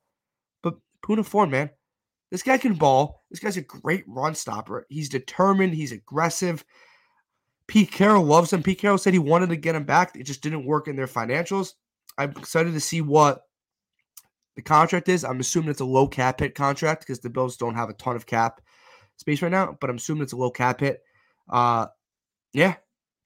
But 0.62 0.76
Poona 1.06 1.26
Ford, 1.26 1.50
man, 1.50 1.70
This 2.30 2.44
guy 2.44 2.58
can 2.58 2.76
ball. 2.76 3.24
This 3.30 3.40
guy's 3.40 3.58
a 3.58 3.62
great 3.62 4.06
run 4.08 4.36
stopper. 4.36 4.86
He's 4.90 5.10
determined. 5.10 5.74
He's 5.74 5.92
aggressive. 5.92 6.64
Pete 7.68 7.92
Carroll 7.92 8.24
loves 8.24 8.52
him. 8.52 8.64
Pete 8.64 8.80
Carroll 8.80 8.98
said 8.98 9.14
he 9.14 9.20
wanted 9.20 9.50
to 9.50 9.56
get 9.58 9.76
him 9.76 9.84
back. 9.84 10.16
It 10.16 10.24
just 10.24 10.42
didn't 10.42 10.66
work 10.66 10.88
in 10.88 10.96
their 10.96 11.08
financials. 11.08 11.74
I'm 12.18 12.32
excited 12.32 12.74
to 12.74 12.80
see 12.80 13.02
what 13.02 13.42
the 14.56 14.62
contract 14.62 15.10
is. 15.10 15.24
I'm 15.24 15.40
assuming 15.40 15.70
it's 15.70 15.82
a 15.82 15.86
low 15.86 16.08
cap 16.08 16.40
hit 16.40 16.56
contract 16.56 17.02
because 17.02 17.20
the 17.20 17.30
Bills 17.30 17.58
don't 17.58 17.76
have 17.76 17.90
a 17.90 17.94
ton 17.94 18.16
of 18.16 18.26
cap 18.26 18.62
space 19.18 19.42
right 19.42 19.52
now, 19.52 19.78
but 19.80 19.90
I'm 19.90 19.98
assuming 19.98 20.24
it's 20.24 20.34
a 20.34 20.38
low 20.38 20.52
cap 20.52 20.80
hit. 20.82 21.02
Uh, 21.50 21.88
yeah, 22.54 22.76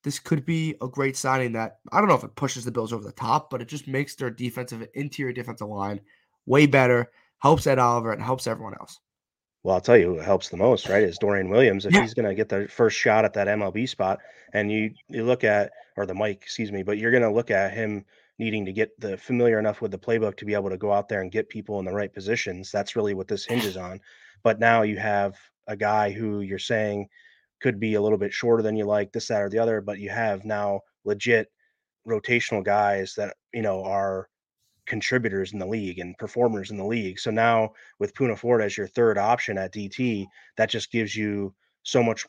this 0.06 0.20
could 0.20 0.46
be 0.46 0.76
a 0.84 0.88
great 0.88 1.18
signing 1.18 1.52
that 1.54 1.80
I 1.92 1.98
don't 1.98 2.08
know 2.08 2.16
if 2.16 2.24
it 2.24 2.36
pushes 2.36 2.64
the 2.64 2.72
Bills 2.72 2.94
over 2.94 3.04
the 3.04 3.12
top, 3.12 3.50
but 3.50 3.60
it 3.60 3.68
just 3.68 3.88
makes 3.88 4.14
their 4.14 4.30
defensive 4.30 4.88
interior 4.94 5.34
defensive 5.34 5.68
line 5.68 6.00
way 6.46 6.68
better, 6.68 7.12
helps 7.40 7.66
Ed 7.66 7.80
Oliver, 7.80 8.14
and 8.14 8.22
helps 8.22 8.46
everyone 8.46 8.76
else. 8.80 9.00
Well, 9.64 9.74
I'll 9.74 9.82
tell 9.82 9.98
you 9.98 10.14
who 10.14 10.20
helps 10.20 10.50
the 10.50 10.58
most, 10.58 10.90
right? 10.90 11.02
Is 11.02 11.18
Dorian 11.18 11.50
Williams. 11.50 11.88
If 11.88 11.94
yeah. 11.94 12.02
he's 12.02 12.14
going 12.14 12.30
to 12.30 12.36
get 12.36 12.50
the 12.50 12.68
first 12.68 12.96
shot 12.96 13.26
at 13.26 13.34
that 13.34 13.48
MLB 13.48 13.90
spot, 13.90 14.20
and 14.54 14.72
you 14.72 14.92
you 15.10 15.24
look 15.24 15.44
at 15.44 15.72
or 15.98 16.06
the 16.06 16.14
mic, 16.14 16.38
excuse 16.44 16.72
me, 16.72 16.84
but 16.84 17.00
you're 17.00 17.10
going 17.10 17.24
to 17.24 17.32
look 17.32 17.50
at 17.50 17.74
him 17.74 18.06
needing 18.38 18.64
to 18.66 18.74
get 18.74 18.92
the 19.00 19.18
familiar 19.18 19.58
enough 19.58 19.82
with 19.82 19.90
the 19.90 19.98
playbook 19.98 20.38
to 20.38 20.46
be 20.46 20.54
able 20.54 20.70
to 20.70 20.78
go 20.78 20.94
out 20.94 21.10
there 21.10 21.22
and 21.22 21.32
get 21.32 21.50
people 21.50 21.80
in 21.80 21.86
the 21.86 21.92
right 21.92 22.14
positions. 22.14 22.72
That's 22.72 22.96
really 22.96 23.16
what 23.16 23.28
this 23.28 23.44
hinges 23.44 23.76
on. 23.76 24.00
But 24.44 24.60
now 24.60 24.84
you 24.84 25.00
have 25.00 25.36
a 25.66 25.76
guy 25.76 26.12
who 26.12 26.42
you're 26.42 26.60
saying 26.60 27.10
could 27.66 27.80
be 27.80 27.96
a 27.96 28.02
little 28.02 28.20
bit 28.20 28.32
shorter 28.32 28.62
than 28.62 28.76
you 28.76 28.86
like, 28.86 29.12
this, 29.12 29.28
that, 29.28 29.42
or 29.42 29.50
the 29.50 29.58
other, 29.58 29.82
but 29.82 29.98
you 29.98 30.08
have 30.08 30.46
now 30.46 30.80
legit 31.04 31.52
rotational 32.08 32.64
guys 32.64 33.16
that 33.18 33.36
you 33.56 33.64
know 33.64 33.84
are 33.84 34.30
contributors 34.86 35.52
in 35.52 35.58
the 35.58 35.66
league 35.66 35.98
and 35.98 36.16
performers 36.20 36.70
in 36.70 36.78
the 36.78 36.86
league. 36.86 37.18
So 37.18 37.32
now 37.32 37.72
with 37.98 38.14
Poona 38.14 38.38
Ford 38.38 38.62
as 38.62 38.78
your 38.78 38.86
third 38.86 39.18
option 39.18 39.58
at 39.58 39.74
DT, 39.74 40.28
that 40.58 40.70
just 40.70 40.92
gives 40.92 41.16
you 41.16 41.56
so 41.82 42.04
much 42.04 42.28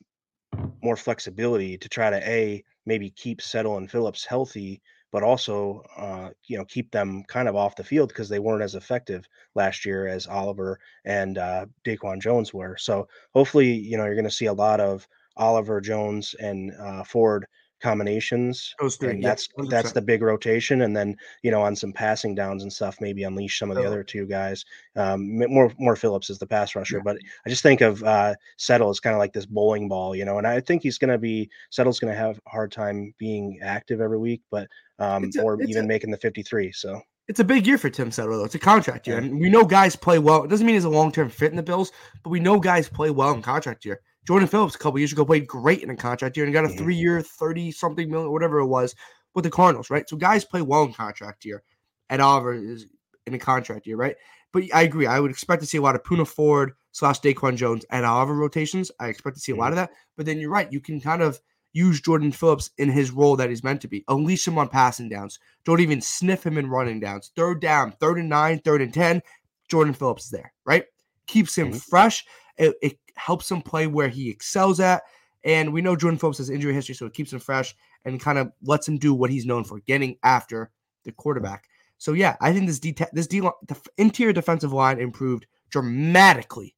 more 0.83 0.97
flexibility 0.97 1.76
to 1.76 1.87
try 1.87 2.09
to 2.09 2.26
a 2.26 2.64
maybe 2.87 3.11
keep 3.11 3.43
Settle 3.43 3.76
and 3.76 3.90
Phillips 3.90 4.25
healthy 4.25 4.81
but 5.12 5.23
also 5.23 5.83
uh, 5.97 6.31
you 6.47 6.59
know 6.59 6.64
keep 6.64 6.90
them 6.90 7.25
kind 7.28 7.49
of 7.49 7.57
off 7.57 7.76
the 7.76 7.85
field 7.85 8.09
because 8.09 8.28
they 8.28 8.38
weren't 8.38 8.62
as 8.62 8.75
effective 8.75 9.26
last 9.55 9.85
year 9.85 10.07
as 10.07 10.26
Oliver 10.26 10.78
and 11.05 11.38
uh, 11.38 11.66
Daquan 11.87 12.21
Jones 12.21 12.52
were. 12.52 12.76
So 12.76 13.09
hopefully, 13.35 13.73
you 13.73 13.97
know, 13.97 14.05
you're 14.05 14.14
going 14.14 14.25
to 14.25 14.31
see 14.31 14.47
a 14.47 14.52
lot 14.52 14.81
of 14.81 15.07
Oliver 15.37 15.81
Jones 15.81 16.35
and 16.38 16.73
uh, 16.81 17.05
Ford 17.05 17.47
combinations. 17.81 18.75
Those 18.81 18.97
three, 18.97 19.11
and 19.11 19.23
that's 19.23 19.49
100%. 19.59 19.71
that's 19.71 19.93
the 19.93 20.00
big 20.00 20.23
rotation. 20.23 20.83
And 20.83 20.97
then 20.97 21.16
you 21.43 21.50
know 21.50 21.62
on 21.62 21.76
some 21.76 21.93
passing 21.93 22.35
downs 22.35 22.62
and 22.62 22.73
stuff, 22.73 23.00
maybe 23.00 23.25
unleash 23.25 23.59
some 23.59 23.71
of 23.71 23.76
the 23.76 23.85
oh. 23.85 23.87
other 23.87 24.02
two 24.02 24.26
guys. 24.26 24.64
Um, 24.95 25.38
more 25.38 25.73
more 25.78 25.97
Phillips 25.97 26.31
is 26.31 26.38
the 26.38 26.47
pass 26.47 26.75
rusher, 26.75 26.97
yeah. 26.97 27.02
but 27.05 27.19
I 27.45 27.50
just 27.50 27.62
think 27.62 27.81
of 27.81 28.02
uh, 28.02 28.35
Settle 28.57 28.90
as 28.90 29.00
kind 29.00 29.14
of 29.14 29.19
like 29.19 29.33
this 29.33 29.47
bowling 29.47 29.88
ball, 29.88 30.14
you 30.14 30.25
know. 30.25 30.38
And 30.38 30.47
I 30.47 30.61
think 30.61 30.83
he's 30.83 30.99
going 30.99 31.11
to 31.11 31.19
be 31.19 31.50
Settle's 31.71 32.00
going 32.00 32.12
to 32.12 32.19
have 32.19 32.40
a 32.47 32.50
hard 32.50 32.73
time 32.73 33.14
being 33.19 33.59
active 33.62 34.00
every 34.00 34.19
week, 34.19 34.43
but 34.50 34.69
um, 34.99 35.31
a, 35.38 35.43
or 35.43 35.61
even 35.62 35.85
a, 35.85 35.88
making 35.88 36.11
the 36.11 36.19
53. 36.19 36.73
So. 36.73 37.00
It's 37.28 37.40
a 37.40 37.45
big 37.45 37.66
year 37.66 37.76
for 37.76 37.90
Tim 37.90 38.12
Settle, 38.12 38.38
though. 38.38 38.45
It's 38.45 38.55
a 38.55 38.59
contract 38.61 39.09
year. 39.09 39.19
And 39.19 39.40
we 39.40 39.50
know 39.50 39.64
guys 39.64 39.97
play 39.97 40.21
well. 40.21 40.45
It 40.45 40.49
doesn't 40.49 40.64
mean 40.64 40.76
he's 40.76 40.85
a 40.85 40.88
long 40.88 41.11
term 41.11 41.28
fit 41.28 41.50
in 41.50 41.57
the 41.57 41.62
Bills, 41.62 41.90
but 42.23 42.31
we 42.31 42.38
know 42.38 42.61
guys 42.61 42.88
play 42.88 43.11
well 43.11 43.33
in 43.35 43.43
contract 43.43 43.85
year. 43.85 44.00
Jordan 44.26 44.49
Phillips 44.49 44.75
a 44.75 44.78
couple 44.78 44.99
years 44.99 45.12
ago 45.12 45.25
played 45.25 45.47
great 45.47 45.83
in 45.83 45.90
a 45.90 45.97
contract 45.97 46.37
year 46.37 46.45
and 46.45 46.52
got 46.52 46.64
a 46.64 46.68
three 46.68 46.97
year, 46.97 47.23
30 47.23 47.71
something 47.71 48.11
million, 48.11 48.33
whatever 48.33 48.59
it 48.59 48.66
was, 48.66 48.95
with 49.35 49.45
the 49.45 49.50
Cardinals, 49.50 49.88
right? 49.90 50.09
So 50.09 50.16
guys 50.16 50.45
play 50.45 50.62
well 50.62 50.85
in 50.85 50.92
contract 50.92 51.45
year. 51.45 51.62
Ed 52.11 52.21
Oliver 52.21 52.54
is 52.54 52.87
in 53.26 53.35
a 53.35 53.38
contract 53.38 53.87
year, 53.87 53.97
right? 53.97 54.16
But 54.52 54.64
I 54.75 54.83
agree. 54.83 55.06
I 55.06 55.21
would 55.21 55.30
expect 55.30 55.62
to 55.62 55.66
see 55.68 55.78
a 55.78 55.83
lot 55.83 55.95
of 55.95 56.02
Poona 56.02 56.26
Ford 56.26 56.73
slash 56.92 57.21
Daquan 57.21 57.56
Jones 57.56 57.85
and 57.90 58.04
Oliver 58.06 58.35
rotations. 58.35 58.90
I 58.99 59.09
expect 59.09 59.37
to 59.37 59.40
see 59.40 59.52
a 59.52 59.56
lot 59.56 59.71
of 59.73 59.76
that. 59.76 59.90
But 60.16 60.26
then 60.26 60.38
you're 60.38 60.50
right. 60.50 60.73
You 60.73 60.80
can 60.80 61.00
kind 61.00 61.23
of 61.23 61.40
use 61.73 62.00
Jordan 62.00 62.33
Phillips 62.33 62.71
in 62.78 62.88
his 62.88 63.11
role 63.11 63.37
that 63.37 63.50
he's 63.50 63.62
meant 63.62 63.83
to 63.83 63.88
be. 63.88 64.02
Unleash 64.09 64.49
him 64.49 64.59
on 64.59 64.68
passing 64.68 65.09
downs. 65.09 65.38
Don't 65.64 65.80
even 65.80 66.00
sniff 66.00 66.45
him 66.45 66.56
in 66.56 66.71
running 66.71 67.00
downs. 67.00 67.33
Third 67.37 67.61
down, 67.61 67.92
third 68.00 68.18
and 68.18 68.30
nine, 68.30 68.61
third 68.61 68.80
and 68.80 68.95
10. 68.95 69.21
Jordan 69.68 69.92
Phillips 69.92 70.25
is 70.25 70.30
there, 70.30 70.52
right? 70.64 70.85
Keeps 71.26 71.56
him 71.56 71.68
mm-hmm. 71.68 71.78
fresh. 71.78 72.25
It, 72.56 72.76
it 72.80 72.99
helps 73.16 73.50
him 73.50 73.62
play 73.62 73.87
where 73.87 74.08
he 74.08 74.30
excels 74.30 74.80
at. 74.80 75.02
And 75.44 75.73
we 75.73 75.80
know 75.80 75.96
Jordan 75.96 76.18
Phillips 76.18 76.38
has 76.38 76.50
injury 76.50 76.75
history, 76.75 76.94
so 76.94 77.06
it 77.06 77.14
keeps 77.14 77.32
him 77.32 77.38
fresh 77.38 77.75
and 78.04 78.20
kind 78.20 78.38
of 78.38 78.50
lets 78.62 78.88
him 78.88 78.99
do 78.99 79.14
what 79.14 79.30
he's 79.30 79.46
known 79.46 79.64
for, 79.64 79.80
getting 79.80 80.16
after 80.23 80.70
the 81.04 81.12
quarterback. 81.12 81.68
So 81.99 82.12
yeah, 82.12 82.37
I 82.40 82.52
think 82.52 82.66
this 82.66 82.80
D 82.80 82.94
this 83.12 83.26
the 83.26 83.52
interior 83.96 84.32
defensive 84.32 84.73
line 84.73 85.00
improved 85.00 85.46
dramatically, 85.70 86.75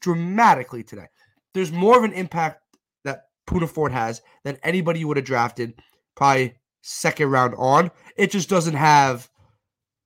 dramatically 0.00 0.82
today. 0.82 1.06
There's 1.52 1.72
more 1.72 1.98
of 1.98 2.04
an 2.04 2.12
impact 2.12 2.62
that 3.04 3.24
Poona 3.46 3.68
Ford 3.68 3.92
has 3.92 4.22
than 4.42 4.58
anybody 4.62 5.00
you 5.00 5.08
would 5.08 5.16
have 5.16 5.26
drafted, 5.26 5.74
probably 6.14 6.54
second 6.82 7.30
round 7.30 7.54
on. 7.56 7.90
It 8.16 8.30
just 8.30 8.48
doesn't 8.48 8.74
have 8.74 9.28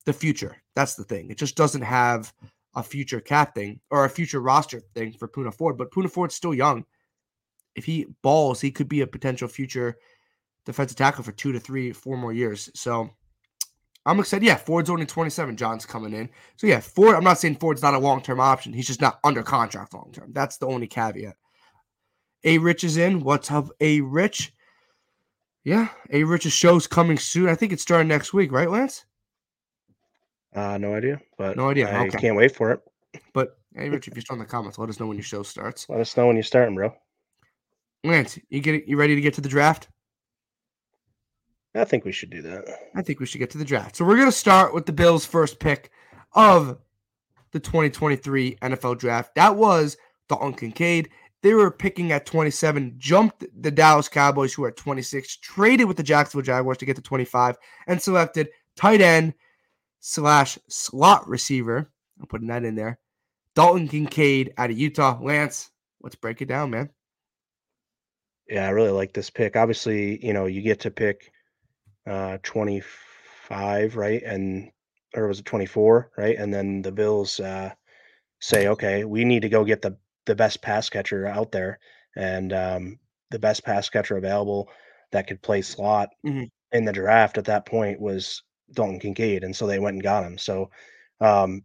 the 0.06 0.12
future. 0.12 0.56
That's 0.74 0.94
the 0.94 1.04
thing. 1.04 1.30
It 1.30 1.38
just 1.38 1.56
doesn't 1.56 1.82
have 1.82 2.32
a 2.74 2.82
future 2.82 3.20
cap 3.20 3.54
thing 3.54 3.80
or 3.90 4.04
a 4.04 4.10
future 4.10 4.40
roster 4.40 4.80
thing 4.94 5.12
for 5.12 5.28
Poona 5.28 5.52
Ford. 5.52 5.76
But 5.76 5.90
Poona 5.90 6.10
Ford's 6.10 6.34
still 6.34 6.54
young. 6.54 6.84
If 7.74 7.84
he 7.84 8.06
balls, 8.22 8.60
he 8.60 8.70
could 8.70 8.88
be 8.88 9.02
a 9.02 9.06
potential 9.06 9.48
future 9.48 9.96
defensive 10.66 10.96
tackle 10.96 11.24
for 11.24 11.32
two 11.32 11.52
to 11.52 11.60
three, 11.60 11.92
four 11.92 12.16
more 12.16 12.32
years. 12.32 12.70
So 12.74 13.10
I'm 14.04 14.20
excited. 14.20 14.46
Yeah, 14.46 14.56
Ford's 14.56 14.90
only 14.90 15.06
27. 15.06 15.56
John's 15.56 15.86
coming 15.86 16.12
in. 16.12 16.28
So 16.56 16.66
yeah, 16.66 16.80
Ford. 16.80 17.14
I'm 17.14 17.24
not 17.24 17.38
saying 17.38 17.56
Ford's 17.56 17.82
not 17.82 17.94
a 17.94 17.98
long 17.98 18.22
term 18.22 18.40
option. 18.40 18.72
He's 18.72 18.86
just 18.86 19.00
not 19.00 19.18
under 19.24 19.42
contract 19.42 19.94
long 19.94 20.10
term. 20.12 20.32
That's 20.32 20.58
the 20.58 20.66
only 20.66 20.86
caveat. 20.86 21.36
A 22.44 22.58
Rich 22.58 22.84
is 22.84 22.96
in. 22.96 23.20
What's 23.20 23.50
up, 23.50 23.68
A 23.80 24.00
Rich? 24.00 24.52
Yeah, 25.64 25.88
A 26.10 26.24
Rich's 26.24 26.52
show's 26.52 26.86
coming 26.86 27.18
soon. 27.18 27.48
I 27.48 27.54
think 27.54 27.72
it's 27.72 27.82
starting 27.82 28.08
next 28.08 28.32
week, 28.32 28.52
right, 28.52 28.70
Lance? 28.70 29.04
Uh, 30.58 30.76
no 30.76 30.94
idea, 30.94 31.20
but 31.36 31.56
no 31.56 31.70
idea. 31.70 31.88
I 31.88 32.06
okay. 32.08 32.18
can't 32.18 32.36
wait 32.36 32.54
for 32.54 32.72
it. 32.72 32.80
But 33.32 33.58
hey, 33.76 33.88
Rich, 33.90 34.08
if 34.08 34.16
you're 34.16 34.22
still 34.22 34.34
in 34.34 34.40
the 34.40 34.44
comments, 34.44 34.76
let 34.76 34.88
us 34.88 34.98
know 34.98 35.06
when 35.06 35.16
your 35.16 35.22
show 35.22 35.44
starts. 35.44 35.88
Let 35.88 36.00
us 36.00 36.16
know 36.16 36.26
when 36.26 36.34
you're 36.34 36.42
starting, 36.42 36.74
bro. 36.74 36.92
Lance, 38.02 38.40
you 38.50 38.60
get 38.60 38.88
you 38.88 38.96
ready 38.96 39.14
to 39.14 39.20
get 39.20 39.34
to 39.34 39.40
the 39.40 39.48
draft? 39.48 39.88
I 41.76 41.84
think 41.84 42.04
we 42.04 42.10
should 42.10 42.30
do 42.30 42.42
that. 42.42 42.64
I 42.96 43.02
think 43.02 43.20
we 43.20 43.26
should 43.26 43.38
get 43.38 43.50
to 43.50 43.58
the 43.58 43.64
draft. 43.64 43.94
So 43.94 44.04
we're 44.04 44.16
gonna 44.16 44.32
start 44.32 44.74
with 44.74 44.84
the 44.84 44.92
Bills' 44.92 45.24
first 45.24 45.60
pick 45.60 45.92
of 46.32 46.78
the 47.52 47.60
2023 47.60 48.56
NFL 48.60 48.98
draft. 48.98 49.36
That 49.36 49.54
was 49.54 49.96
Dalton 50.28 50.54
Kincaid. 50.54 51.10
They 51.42 51.54
were 51.54 51.70
picking 51.70 52.10
at 52.10 52.26
27, 52.26 52.96
jumped 52.98 53.44
the 53.62 53.70
Dallas 53.70 54.08
Cowboys, 54.08 54.54
who 54.54 54.64
are 54.64 54.68
at 54.68 54.76
26, 54.76 55.36
traded 55.36 55.86
with 55.86 55.96
the 55.96 56.02
Jacksonville 56.02 56.44
Jaguars 56.44 56.78
to 56.78 56.84
get 56.84 56.96
to 56.96 57.02
25, 57.02 57.56
and 57.86 58.02
selected 58.02 58.48
tight 58.74 59.00
end 59.00 59.34
slash 60.00 60.58
slot 60.68 61.28
receiver. 61.28 61.90
I'm 62.20 62.26
putting 62.26 62.48
that 62.48 62.64
in 62.64 62.74
there. 62.74 62.98
Dalton 63.54 63.88
Kincaid 63.88 64.54
out 64.56 64.70
of 64.70 64.78
Utah. 64.78 65.18
Lance, 65.20 65.70
let's 66.00 66.14
break 66.14 66.40
it 66.42 66.48
down, 66.48 66.70
man. 66.70 66.90
Yeah, 68.48 68.66
I 68.66 68.70
really 68.70 68.90
like 68.90 69.12
this 69.12 69.30
pick. 69.30 69.56
Obviously, 69.56 70.24
you 70.24 70.32
know, 70.32 70.46
you 70.46 70.62
get 70.62 70.80
to 70.80 70.90
pick 70.90 71.30
uh 72.06 72.38
25, 72.42 73.96
right? 73.96 74.22
And 74.22 74.70
or 75.14 75.26
was 75.26 75.40
it 75.40 75.44
24, 75.44 76.10
right? 76.16 76.36
And 76.38 76.52
then 76.52 76.82
the 76.82 76.92
Bills 76.92 77.40
uh 77.40 77.72
say, 78.40 78.68
okay, 78.68 79.04
we 79.04 79.24
need 79.24 79.42
to 79.42 79.48
go 79.48 79.64
get 79.64 79.82
the 79.82 79.96
the 80.26 80.34
best 80.34 80.62
pass 80.62 80.88
catcher 80.88 81.26
out 81.26 81.52
there 81.52 81.78
and 82.16 82.52
um 82.52 82.98
the 83.30 83.38
best 83.38 83.64
pass 83.64 83.88
catcher 83.90 84.16
available 84.16 84.68
that 85.12 85.26
could 85.26 85.42
play 85.42 85.62
slot 85.62 86.10
mm-hmm. 86.24 86.44
in 86.72 86.84
the 86.84 86.92
draft 86.92 87.38
at 87.38 87.46
that 87.46 87.66
point 87.66 88.00
was 88.00 88.42
Dalton 88.72 89.00
Kincaid, 89.00 89.44
and 89.44 89.54
so 89.54 89.66
they 89.66 89.78
went 89.78 89.94
and 89.94 90.02
got 90.02 90.24
him. 90.24 90.38
So, 90.38 90.70
um, 91.20 91.62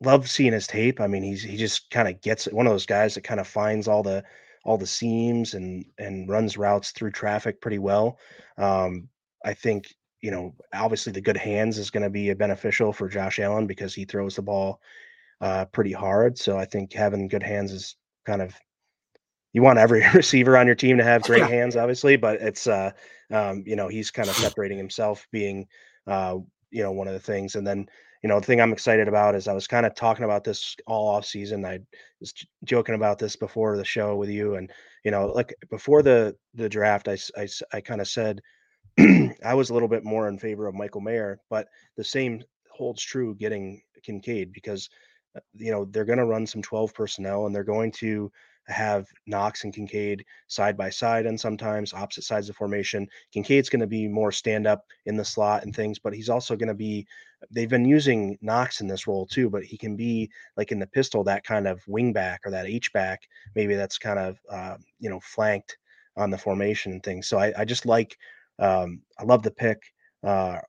love 0.00 0.28
seeing 0.28 0.52
his 0.52 0.66
tape. 0.66 1.00
I 1.00 1.06
mean, 1.06 1.22
he's 1.22 1.42
he 1.42 1.56
just 1.56 1.90
kind 1.90 2.08
of 2.08 2.20
gets 2.20 2.46
it. 2.46 2.52
One 2.52 2.66
of 2.66 2.72
those 2.72 2.86
guys 2.86 3.14
that 3.14 3.24
kind 3.24 3.40
of 3.40 3.46
finds 3.46 3.88
all 3.88 4.02
the 4.02 4.24
all 4.64 4.78
the 4.78 4.86
seams 4.86 5.54
and 5.54 5.84
and 5.98 6.28
runs 6.28 6.56
routes 6.56 6.90
through 6.90 7.12
traffic 7.12 7.60
pretty 7.60 7.78
well. 7.78 8.18
Um, 8.58 9.08
I 9.44 9.54
think 9.54 9.94
you 10.22 10.30
know, 10.30 10.54
obviously 10.74 11.12
the 11.12 11.20
good 11.20 11.36
hands 11.36 11.78
is 11.78 11.90
going 11.90 12.02
to 12.02 12.10
be 12.10 12.30
a 12.30 12.36
beneficial 12.36 12.92
for 12.92 13.08
Josh 13.08 13.38
Allen 13.38 13.66
because 13.66 13.94
he 13.94 14.04
throws 14.04 14.36
the 14.36 14.42
ball 14.42 14.80
uh, 15.40 15.66
pretty 15.66 15.92
hard. 15.92 16.38
So 16.38 16.58
I 16.58 16.64
think 16.64 16.92
having 16.92 17.28
good 17.28 17.42
hands 17.42 17.72
is 17.72 17.96
kind 18.24 18.42
of 18.42 18.54
you 19.56 19.62
want 19.62 19.78
every 19.78 20.04
receiver 20.14 20.58
on 20.58 20.66
your 20.66 20.74
team 20.74 20.98
to 20.98 21.02
have 21.02 21.22
great 21.22 21.42
hands, 21.42 21.76
obviously, 21.76 22.16
but 22.16 22.42
it's 22.42 22.66
uh, 22.66 22.90
um, 23.32 23.64
you 23.66 23.74
know, 23.74 23.88
he's 23.88 24.10
kind 24.10 24.28
of 24.28 24.34
separating 24.36 24.76
himself, 24.76 25.26
being 25.32 25.66
uh, 26.06 26.36
you 26.70 26.82
know, 26.82 26.92
one 26.92 27.08
of 27.08 27.14
the 27.14 27.20
things. 27.20 27.54
And 27.54 27.66
then, 27.66 27.86
you 28.22 28.28
know, 28.28 28.38
the 28.38 28.44
thing 28.44 28.60
I'm 28.60 28.74
excited 28.74 29.08
about 29.08 29.34
is 29.34 29.48
I 29.48 29.54
was 29.54 29.66
kind 29.66 29.86
of 29.86 29.94
talking 29.94 30.26
about 30.26 30.44
this 30.44 30.76
all 30.86 31.08
off 31.08 31.24
season. 31.24 31.64
I 31.64 31.78
was 32.20 32.34
joking 32.64 32.96
about 32.96 33.18
this 33.18 33.34
before 33.34 33.78
the 33.78 33.84
show 33.84 34.14
with 34.14 34.28
you, 34.28 34.56
and 34.56 34.70
you 35.04 35.10
know, 35.10 35.28
like 35.28 35.54
before 35.70 36.02
the 36.02 36.36
the 36.52 36.68
draft, 36.68 37.08
I 37.08 37.16
I, 37.38 37.48
I 37.72 37.80
kind 37.80 38.02
of 38.02 38.08
said 38.08 38.42
I 38.98 39.54
was 39.54 39.70
a 39.70 39.72
little 39.72 39.88
bit 39.88 40.04
more 40.04 40.28
in 40.28 40.38
favor 40.38 40.66
of 40.66 40.74
Michael 40.74 41.00
Mayer, 41.00 41.40
but 41.48 41.68
the 41.96 42.04
same 42.04 42.44
holds 42.70 43.02
true 43.02 43.34
getting 43.34 43.80
Kincaid 44.02 44.52
because 44.52 44.90
uh, 45.34 45.40
you 45.54 45.72
know, 45.72 45.86
they're 45.86 46.04
going 46.04 46.18
to 46.18 46.26
run 46.26 46.46
some 46.46 46.60
12 46.60 46.92
personnel 46.92 47.46
and 47.46 47.54
they're 47.54 47.64
going 47.64 47.90
to 47.92 48.30
have 48.68 49.06
Knox 49.26 49.64
and 49.64 49.74
Kincaid 49.74 50.24
side 50.48 50.76
by 50.76 50.90
side 50.90 51.26
and 51.26 51.38
sometimes 51.38 51.92
opposite 51.92 52.24
sides 52.24 52.48
of 52.48 52.56
formation. 52.56 53.06
Kincaid's 53.32 53.68
going 53.68 53.80
to 53.80 53.86
be 53.86 54.08
more 54.08 54.32
stand 54.32 54.66
up 54.66 54.84
in 55.06 55.16
the 55.16 55.24
slot 55.24 55.64
and 55.64 55.74
things, 55.74 55.98
but 55.98 56.14
he's 56.14 56.28
also 56.28 56.56
going 56.56 56.68
to 56.68 56.74
be. 56.74 57.06
They've 57.50 57.68
been 57.68 57.84
using 57.84 58.38
Knox 58.40 58.80
in 58.80 58.88
this 58.88 59.06
role 59.06 59.26
too, 59.26 59.50
but 59.50 59.62
he 59.62 59.76
can 59.76 59.94
be 59.94 60.30
like 60.56 60.72
in 60.72 60.78
the 60.78 60.86
pistol 60.86 61.22
that 61.24 61.44
kind 61.44 61.68
of 61.68 61.82
wing 61.86 62.12
back 62.12 62.40
or 62.44 62.50
that 62.50 62.66
H 62.66 62.92
back. 62.92 63.20
Maybe 63.54 63.74
that's 63.74 63.98
kind 63.98 64.18
of 64.18 64.38
uh, 64.50 64.76
you 64.98 65.10
know 65.10 65.20
flanked 65.20 65.76
on 66.16 66.30
the 66.30 66.38
formation 66.38 66.92
and 66.92 67.02
things. 67.02 67.28
So 67.28 67.38
I, 67.38 67.52
I 67.56 67.64
just 67.64 67.86
like. 67.86 68.16
Um, 68.58 69.02
I 69.18 69.24
love 69.24 69.42
the 69.42 69.50
pick. 69.50 69.82
Uh, 70.22 70.60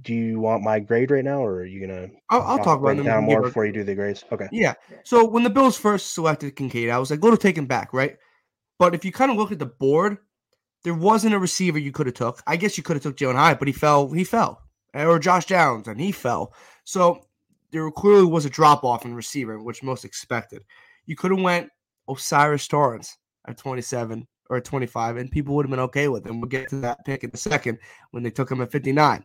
do 0.00 0.14
you 0.14 0.40
want 0.40 0.62
my 0.62 0.80
grade 0.80 1.10
right 1.10 1.24
now, 1.24 1.44
or 1.44 1.56
are 1.56 1.66
you 1.66 1.86
gonna? 1.86 2.08
I'll, 2.30 2.42
I'll 2.42 2.64
talk 2.64 2.80
about 2.80 2.98
it 2.98 3.02
down 3.02 3.24
more 3.24 3.42
before 3.42 3.66
you 3.66 3.72
do 3.72 3.84
the 3.84 3.94
grades. 3.94 4.24
Okay. 4.32 4.48
Yeah. 4.50 4.74
So 5.04 5.24
when 5.24 5.42
the 5.42 5.50
Bills 5.50 5.76
first 5.76 6.14
selected 6.14 6.56
Kincaid, 6.56 6.88
I 6.88 6.98
was 6.98 7.10
like 7.10 7.22
a 7.22 7.36
take 7.36 7.58
him 7.58 7.66
back, 7.66 7.92
right? 7.92 8.16
But 8.78 8.94
if 8.94 9.04
you 9.04 9.12
kind 9.12 9.30
of 9.30 9.36
look 9.36 9.52
at 9.52 9.58
the 9.58 9.66
board, 9.66 10.18
there 10.82 10.94
wasn't 10.94 11.34
a 11.34 11.38
receiver 11.38 11.78
you 11.78 11.92
could 11.92 12.06
have 12.06 12.14
took. 12.14 12.42
I 12.46 12.56
guess 12.56 12.76
you 12.76 12.82
could 12.82 12.96
have 12.96 13.02
took 13.02 13.16
Jalin 13.16 13.34
Hyatt, 13.34 13.58
but 13.58 13.68
he 13.68 13.72
fell. 13.72 14.10
He 14.10 14.24
fell, 14.24 14.62
eh, 14.94 15.04
or 15.04 15.18
Josh 15.18 15.46
Downs, 15.46 15.86
and 15.88 16.00
he 16.00 16.10
fell. 16.10 16.54
So 16.84 17.26
there 17.70 17.88
clearly 17.90 18.26
was 18.26 18.46
a 18.46 18.50
drop 18.50 18.84
off 18.84 19.04
in 19.04 19.14
receiver, 19.14 19.62
which 19.62 19.82
most 19.82 20.04
expected. 20.04 20.62
You 21.06 21.16
could 21.16 21.32
have 21.32 21.40
went 21.40 21.68
O'Cyrus 22.08 22.66
Torrence 22.66 23.18
at 23.46 23.58
27 23.58 24.26
or 24.50 24.60
25, 24.60 25.16
and 25.16 25.30
people 25.30 25.54
would 25.54 25.66
have 25.66 25.70
been 25.70 25.80
okay 25.80 26.08
with 26.08 26.26
him. 26.26 26.40
We'll 26.40 26.48
get 26.48 26.68
to 26.70 26.76
that 26.76 27.04
pick 27.04 27.24
in 27.24 27.30
a 27.32 27.36
second 27.36 27.78
when 28.10 28.22
they 28.22 28.30
took 28.30 28.50
him 28.50 28.60
at 28.60 28.72
59. 28.72 29.24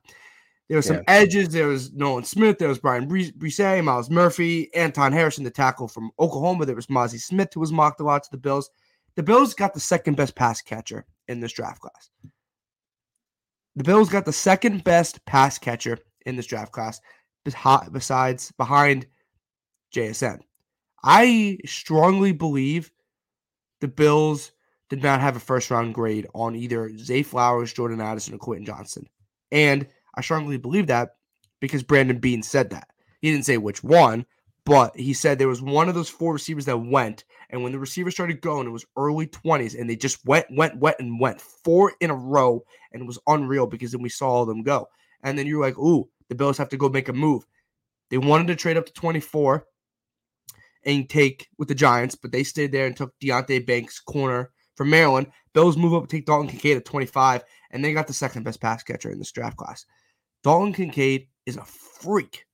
There 0.68 0.78
were 0.78 0.82
some 0.82 0.98
yeah. 0.98 1.04
edges. 1.08 1.50
There 1.50 1.68
was 1.68 1.94
Nolan 1.94 2.26
Smith. 2.26 2.58
There 2.58 2.68
was 2.68 2.80
Bryan 2.80 3.08
Bresee, 3.08 3.84
Myles 3.84 4.10
Murphy, 4.10 4.74
Anton 4.74 5.14
Harrison, 5.14 5.46
the 5.46 5.52
tackle 5.52 5.88
from 5.88 6.12
Oklahoma. 6.20 6.66
There 6.66 6.76
was 6.76 6.88
Mazi 6.88 7.20
Smith, 7.20 7.54
who 7.54 7.62
was 7.62 7.72
mocked 7.72 8.02
a 8.02 8.04
lot 8.04 8.24
to 8.24 8.32
the 8.32 8.38
Bills. 8.38 8.70
The 9.16 9.24
Bills 9.24 9.54
got 9.54 9.74
the 9.74 9.80
second 9.80 10.18
best 10.18 10.36
pass 10.36 10.62
catcher 10.62 11.06
in 11.28 11.40
this 11.40 11.54
draft 11.54 11.80
class. 11.82 12.10
The 13.76 13.84
Bills 13.84 14.10
got 14.10 14.26
the 14.26 14.34
second 14.34 14.84
best 14.84 15.24
pass 15.26 15.58
catcher 15.58 16.00
in 16.26 16.36
this 16.36 16.48
draft 16.48 16.72
class, 16.72 17.00
besides 17.44 18.52
behind 18.58 19.08
JSN. 19.96 20.40
I 21.04 21.60
strongly 21.66 22.34
believe 22.34 22.92
the 23.80 23.88
Bills 23.88 24.52
did 24.90 25.04
not 25.04 25.22
have 25.22 25.36
a 25.36 25.40
first 25.40 25.72
round 25.72 25.94
grade 25.94 26.28
on 26.34 26.56
either 26.56 26.98
Zay 26.98 27.24
Flowers, 27.24 27.72
Jordan 27.72 28.02
Addison, 28.02 28.34
or 28.34 28.40
Quentin 28.40 28.66
Johnston. 28.66 29.08
And 29.52 29.88
I 30.18 30.22
strongly 30.22 30.58
believe 30.58 30.88
that 30.88 31.12
because 31.60 31.84
Brandon 31.84 32.20
Beane 32.20 32.44
said 32.44 32.72
that. 32.72 32.90
He 33.22 33.32
didn't 33.32 33.46
say 33.46 33.58
which 33.58 33.84
one, 33.84 34.26
but 34.66 34.98
he 34.98 35.14
said 35.14 35.40
there 35.40 35.48
was 35.48 35.62
one 35.62 35.88
of 35.88 35.96
those 35.96 36.10
four 36.10 36.34
receivers 36.34 36.66
that 36.66 36.78
went. 36.78 37.24
And 37.50 37.64
when 37.64 37.72
the 37.72 37.80
receivers 37.80 38.16
started 38.16 38.42
going, 38.42 38.68
it 38.68 38.72
was 38.72 38.86
early 38.98 39.28
20s, 39.28 39.80
and 39.80 39.90
they 39.90 39.96
just 39.96 40.26
went, 40.26 40.46
went, 40.52 40.78
went, 40.78 40.98
and 41.00 41.20
went 41.20 41.40
four 41.40 41.94
in 42.02 42.10
a 42.10 42.16
row. 42.16 42.64
And 42.92 43.02
it 43.02 43.06
was 43.06 43.20
unreal 43.28 43.68
because 43.68 43.92
then 43.92 44.02
we 44.02 44.10
saw 44.10 44.28
all 44.28 44.46
them 44.46 44.64
go. 44.64 44.88
And 45.24 45.38
then 45.38 45.48
you're 45.48 45.62
like, 45.62 45.78
ooh, 45.78 46.10
the 46.30 46.36
Bills 46.36 46.58
have 46.58 46.70
to 46.70 46.78
go 46.78 46.90
make 46.90 47.10
a 47.10 47.14
move. 47.14 47.46
They 48.10 48.18
wanted 48.18 48.48
to 48.48 48.56
trade 48.56 48.78
up 48.78 48.86
to 48.88 48.94
24 48.94 49.66
and 50.86 51.10
take 51.10 51.48
with 51.58 51.68
the 51.68 51.76
Giants, 51.76 52.16
but 52.16 52.32
they 52.32 52.44
stayed 52.44 52.72
there 52.72 52.88
and 52.88 52.96
took 52.96 53.14
Deonte 53.20 53.66
Banks 53.66 54.00
corner 54.00 54.52
from 54.76 54.90
Maryland. 54.90 55.28
Bills 55.54 55.78
move 55.78 55.94
up 55.94 56.04
and 56.04 56.10
take 56.10 56.26
Dalton 56.26 56.48
Kincaid 56.48 56.78
at 56.78 56.86
25, 56.86 57.44
and 57.72 57.84
they 57.84 57.94
got 57.94 58.08
the 58.08 58.14
second 58.14 58.44
best 58.44 58.62
pass 58.62 58.84
catcher 58.84 59.12
in 59.12 59.20
this 59.20 59.32
draft 59.32 59.58
class. 59.58 59.86
Dalton 60.44 60.74
Kincaid 60.74 61.28
is 61.46 61.58
a 61.58 61.66
freak, 61.66 62.46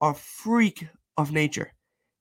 a 0.00 0.14
freak 0.14 0.86
of 1.16 1.32
nature. 1.32 1.72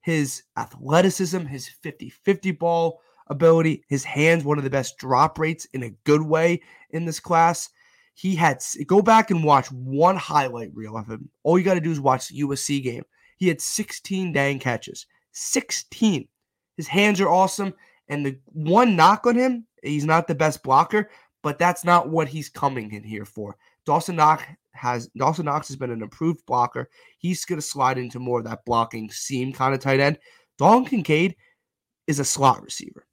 His 0.02 0.44
athleticism, 0.58 1.40
his 1.46 1.68
50 1.68 2.10
50 2.10 2.52
ball 2.52 3.02
ability, 3.28 3.84
his 3.90 4.04
hands, 4.04 4.44
one 4.44 4.58
of 4.58 4.64
the 4.64 4.70
best 4.70 4.98
drop 4.98 5.38
rates 5.38 5.66
in 5.74 5.84
a 5.84 5.94
good 6.06 6.22
way 6.22 6.62
in 6.92 7.06
this 7.06 7.20
class. 7.20 7.70
He 8.14 8.36
had 8.36 8.64
go 8.88 9.02
back 9.02 9.30
and 9.30 9.44
watch 9.44 9.72
one 9.72 10.16
highlight 10.16 10.74
reel 10.74 10.98
of 10.98 11.08
him. 11.08 11.30
All 11.44 11.60
you 11.60 11.66
got 11.66 11.76
to 11.76 11.82
do 11.82 11.92
is 11.92 12.00
watch 12.00 12.30
the 12.30 12.42
USC 12.42 12.82
game. 12.82 13.04
He 13.38 13.48
had 13.48 13.62
16 13.62 14.32
dang 14.34 14.60
catches. 14.60 15.06
16. 15.34 16.28
His 16.78 16.88
hands 16.88 17.22
are 17.22 17.30
awesome. 17.30 17.74
And 18.10 18.26
the 18.26 18.40
one 18.46 18.96
knock 18.96 19.28
on 19.28 19.36
him, 19.36 19.68
he's 19.84 20.06
not 20.06 20.28
the 20.28 20.36
best 20.36 20.64
blocker, 20.64 21.10
but 21.44 21.60
that's 21.60 21.84
not 21.84 22.10
what 22.10 22.28
he's 22.28 22.50
coming 22.50 22.92
in 22.92 23.04
here 23.04 23.26
for. 23.26 23.58
Dawson 23.88 24.18
Knox 24.18 24.44
has 24.74 25.08
Dawson 25.18 25.46
Knox 25.46 25.70
has 25.70 25.78
been 25.78 25.92
an 25.92 26.04
improved 26.04 26.46
blocker. 26.46 26.90
He's 27.18 27.46
going 27.46 27.58
to 27.60 27.66
slide 27.66 27.98
into 27.98 28.20
more 28.20 28.40
of 28.40 28.46
that 28.46 28.66
blocking 28.66 29.10
seam 29.10 29.54
kind 29.54 29.74
of 29.74 29.80
tight 29.80 30.02
end. 30.02 30.20
Dalton 30.60 30.86
Kincaid 30.86 31.36
is 32.06 32.20
a 32.20 32.26
slot 32.26 32.62
receiver. 32.62 33.08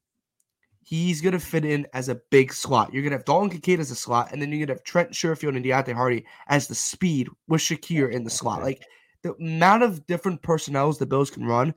He's 0.83 1.23
going 1.23 1.33
to 1.33 1.39
fit 1.39 1.65
in 1.65 1.87
as 1.95 2.09
a 2.09 2.21
big 2.31 2.53
slot. 2.53 2.93
You're 2.93 3.03
going 3.03 3.13
to 3.13 3.19
have 3.19 3.25
Dalton 3.25 3.51
Kincaid 3.51 3.81
as 3.81 3.93
a 3.93 3.95
slot, 3.95 4.33
and 4.33 4.43
then 4.43 4.51
you're 4.51 4.59
going 4.59 4.67
to 4.67 4.75
have 4.75 4.85
Trent 4.85 5.13
Sherfield 5.13 5.57
and 5.57 5.65
Deonte 5.65 5.95
Harty 5.95 6.27
as 6.49 6.67
the 6.67 6.75
speed 6.75 7.29
with 7.49 7.61
Shakir 7.61 8.13
in 8.13 8.25
the 8.25 8.31
slot. 8.31 8.63
Like 8.63 8.83
the 9.23 9.35
amount 9.35 9.85
of 9.85 10.05
different 10.09 10.43
personnels 10.43 10.99
the 10.99 11.07
Bills 11.07 11.31
can 11.31 11.47
run 11.47 11.73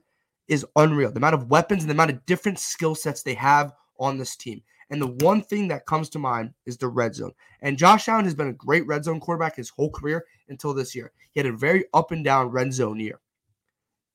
is 0.48 0.66
unreal. 0.74 1.12
The 1.12 1.18
amount 1.18 1.36
of 1.36 1.48
weapons 1.48 1.84
and 1.84 1.88
the 1.88 1.94
amount 1.94 2.10
of 2.10 2.26
different 2.26 2.58
skill 2.58 2.96
sets 2.96 3.22
they 3.22 3.34
have 3.34 3.72
on 4.00 4.18
this 4.18 4.34
team. 4.34 4.60
And 4.90 5.00
the 5.02 5.24
one 5.24 5.42
thing 5.42 5.68
that 5.68 5.86
comes 5.86 6.08
to 6.10 6.18
mind 6.18 6.54
is 6.64 6.78
the 6.78 6.88
red 6.88 7.14
zone. 7.14 7.32
And 7.60 7.76
Josh 7.76 8.08
Allen 8.08 8.24
has 8.24 8.34
been 8.34 8.48
a 8.48 8.54
great 8.54 8.86
red 8.86 9.04
zone 9.04 9.20
quarterback 9.20 9.56
his 9.56 9.68
whole 9.68 9.90
career 9.90 10.24
until 10.48 10.72
this 10.72 10.94
year. 10.94 11.12
He 11.32 11.40
had 11.40 11.46
a 11.46 11.52
very 11.52 11.84
up 11.92 12.10
and 12.10 12.24
down 12.24 12.48
red 12.48 12.72
zone 12.72 12.98
year. 12.98 13.20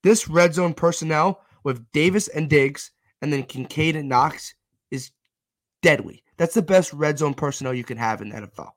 This 0.02 0.28
red 0.28 0.54
zone 0.54 0.74
personnel 0.74 1.42
with 1.64 1.90
Davis 1.92 2.28
and 2.28 2.50
Diggs 2.50 2.92
and 3.22 3.32
then 3.32 3.44
Kincaid 3.44 3.96
and 3.96 4.10
Knox 4.10 4.56
is 4.92 5.12
deadly. 5.82 6.24
That's 6.38 6.56
the 6.56 6.62
best 6.62 6.92
red 6.94 7.20
zone 7.20 7.34
personnel 7.34 7.74
you 7.74 7.84
can 7.84 7.98
have 7.98 8.22
in 8.22 8.30
the 8.30 8.36
NFL. 8.36 8.72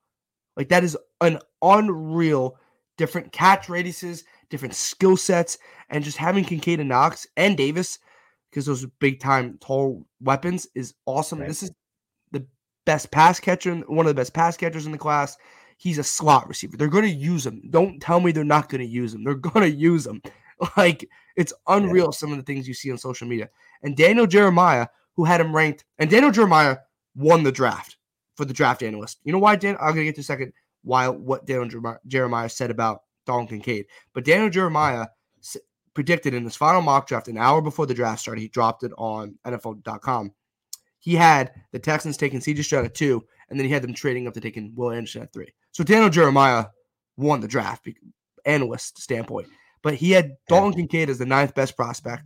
Like 0.57 0.69
that 0.69 0.85
is 0.85 0.97
an 1.21 1.39
unreal 1.63 2.59
different 2.97 3.33
catch 3.33 3.67
radiuses, 3.67 4.25
different 4.51 4.75
skill 4.75 5.17
sets, 5.17 5.59
and 5.91 6.05
just 6.05 6.17
having 6.17 6.45
Kincaid 6.45 6.81
and 6.81 6.89
Knox 6.89 7.27
and 7.37 7.57
Davis 7.57 7.99
because 8.51 8.67
those 8.67 8.87
big 9.01 9.21
time 9.21 9.59
tall 9.61 10.07
weapons 10.21 10.67
is 10.75 10.95
awesome. 11.05 11.41
Right. 11.41 11.49
This 11.49 11.63
is 11.63 11.71
best 12.87 13.11
pass 13.11 13.39
catcher, 13.39 13.75
one 13.89 14.07
of 14.07 14.11
the 14.11 14.19
best 14.19 14.33
pass 14.33 14.57
catchers 14.57 14.87
in 14.87 14.93
the 14.93 14.99
class. 14.99 15.37
He's 15.77 15.99
a 15.99 16.05
slot 16.05 16.49
receiver. 16.49 16.79
They're 16.79 16.89
going 16.89 17.05
to 17.05 17.11
use 17.11 17.45
him. 17.45 17.61
Don't 17.69 18.01
tell 18.01 18.21
me 18.21 18.33
they're 18.33 18.45
not 18.45 18.71
going 18.71 18.81
to 18.81 18.87
use 18.87 19.13
him. 19.13 19.25
They're 19.25 19.35
going 19.35 19.71
to 19.71 19.77
use 19.77 20.07
him. 20.07 20.23
Like 20.79 21.07
it's 21.37 21.53
unreal 21.67 22.13
some 22.13 22.33
of 22.33 22.39
the 22.39 22.43
things 22.43 22.67
you 22.67 22.73
see 22.73 22.91
on 22.91 22.97
social 22.97 23.29
media. 23.29 23.51
And 23.83 23.95
Daniel 23.95 24.27
Jeremiah, 24.27 24.87
who 25.15 25.27
had 25.27 25.39
him 25.39 25.55
ranked, 25.55 25.85
and 25.99 26.09
Daniel 26.09 26.33
Jeremiah 26.33 26.79
won 27.15 27.43
the 27.43 27.53
draft 27.53 27.99
for 28.37 28.47
the 28.47 28.55
draft 28.55 28.83
analyst. 28.83 29.19
You 29.25 29.33
know 29.33 29.39
why, 29.39 29.57
Dan? 29.57 29.77
I'm 29.79 29.89
going 29.89 29.99
to 29.99 30.05
get 30.05 30.15
to 30.15 30.23
a 30.23 30.25
second 30.25 30.55
why 30.83 31.09
what 31.09 31.45
Daniel 31.45 31.99
Jeremiah 32.07 32.49
said 32.49 32.71
about 32.71 33.03
Dalton 33.27 33.49
Kincaid. 33.49 33.85
But 34.15 34.25
Daniel 34.25 34.49
Jeremiah 34.49 35.09
predicted 35.93 36.33
in 36.33 36.45
his 36.45 36.57
final 36.57 36.81
mock 36.81 37.07
draft 37.07 37.29
an 37.29 37.37
hour 37.37 37.61
before 37.61 37.85
the 37.85 37.95
draft 37.95 38.21
started. 38.21 38.41
He 38.41 38.49
dropped 38.49 38.83
it 38.83 38.93
on 38.97 39.35
NFL.com 39.45 40.33
he 41.07 41.15
had 41.15 41.53
the 41.71 41.79
Texans 41.79 42.17
taking 42.17 42.41
CJ 42.41 42.65
Stroud 42.65 42.85
at 42.85 42.97
two, 42.97 43.25
and 43.49 43.57
then 43.57 43.65
he 43.65 43.73
had 43.73 43.83
them 43.83 43.95
trading 43.95 44.27
up 44.27 44.35
to 44.35 44.41
taking 44.41 44.73
Will 44.75 44.91
Anderson 44.91 45.23
at 45.23 45.33
three. 45.33 45.47
So 45.71 45.85
Daniel 45.85 46.11
Jeremiah 46.11 46.65
won 47.17 47.41
the 47.41 47.47
draft, 47.47 47.87
analyst 48.45 49.01
standpoint. 49.01 49.47
But 49.85 49.95
he 49.95 50.11
had 50.11 50.33
Dalton 50.49 50.73
Kincaid 50.73 51.09
as 51.09 51.19
the 51.19 51.25
ninth 51.25 51.55
best 51.55 51.77
prospect. 51.77 52.25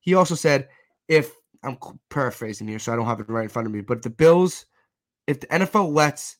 He 0.00 0.14
also 0.14 0.34
said, 0.34 0.66
if 1.08 1.30
I'm 1.62 1.76
paraphrasing 2.08 2.66
here, 2.66 2.78
so 2.78 2.90
I 2.90 2.96
don't 2.96 3.04
have 3.04 3.20
it 3.20 3.28
right 3.28 3.42
in 3.42 3.48
front 3.50 3.66
of 3.66 3.74
me, 3.74 3.82
but 3.82 3.98
if 3.98 4.02
the 4.04 4.08
Bills, 4.08 4.64
if 5.26 5.40
the 5.40 5.48
NFL 5.48 5.92
lets 5.92 6.38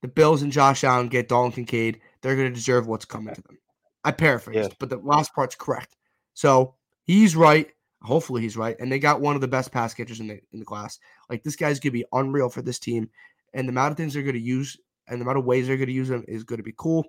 the 0.00 0.08
Bills 0.08 0.40
and 0.40 0.50
Josh 0.50 0.82
Allen 0.82 1.08
get 1.08 1.28
Dalton 1.28 1.52
Kincaid, 1.52 2.00
they're 2.22 2.36
going 2.36 2.48
to 2.48 2.54
deserve 2.54 2.86
what's 2.86 3.04
coming 3.04 3.34
to 3.34 3.42
them. 3.42 3.58
I 4.02 4.12
paraphrased, 4.12 4.70
yeah. 4.70 4.76
but 4.80 4.88
the 4.88 4.96
last 4.96 5.34
part's 5.34 5.56
correct. 5.56 5.94
So 6.32 6.76
he's 7.04 7.36
right. 7.36 7.68
Hopefully 8.02 8.42
he's 8.42 8.56
right. 8.56 8.76
And 8.78 8.90
they 8.90 8.98
got 8.98 9.20
one 9.20 9.34
of 9.34 9.40
the 9.40 9.48
best 9.48 9.72
pass 9.72 9.92
catchers 9.94 10.20
in 10.20 10.28
the 10.28 10.40
in 10.52 10.60
the 10.60 10.64
class. 10.64 10.98
Like 11.28 11.42
this 11.42 11.56
guy's 11.56 11.80
gonna 11.80 11.92
be 11.92 12.04
unreal 12.12 12.48
for 12.48 12.62
this 12.62 12.78
team. 12.78 13.10
And 13.54 13.66
the 13.66 13.72
amount 13.72 13.92
of 13.92 13.96
things 13.96 14.14
they're 14.14 14.22
gonna 14.22 14.38
use 14.38 14.76
and 15.08 15.20
the 15.20 15.24
amount 15.24 15.38
of 15.38 15.44
ways 15.44 15.66
they're 15.66 15.76
gonna 15.76 15.92
use 15.92 16.10
him 16.10 16.24
is 16.28 16.44
gonna 16.44 16.62
be 16.62 16.74
cool. 16.76 17.04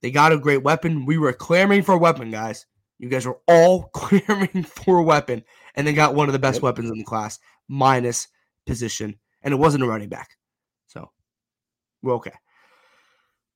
They 0.00 0.10
got 0.10 0.32
a 0.32 0.38
great 0.38 0.64
weapon. 0.64 1.06
We 1.06 1.16
were 1.16 1.32
clamoring 1.32 1.82
for 1.82 1.94
a 1.94 1.98
weapon, 1.98 2.30
guys. 2.30 2.66
You 2.98 3.08
guys 3.08 3.26
were 3.26 3.38
all 3.46 3.84
clamoring 3.94 4.64
for 4.64 4.98
a 4.98 5.02
weapon, 5.02 5.44
and 5.74 5.86
they 5.86 5.92
got 5.92 6.14
one 6.14 6.28
of 6.28 6.32
the 6.32 6.38
best 6.38 6.56
yep. 6.56 6.64
weapons 6.64 6.90
in 6.90 6.98
the 6.98 7.04
class, 7.04 7.38
minus 7.68 8.28
position. 8.66 9.18
And 9.42 9.52
it 9.54 9.58
wasn't 9.58 9.84
a 9.84 9.86
running 9.86 10.08
back. 10.08 10.30
So 10.86 11.10
we're 12.02 12.14
okay. 12.14 12.32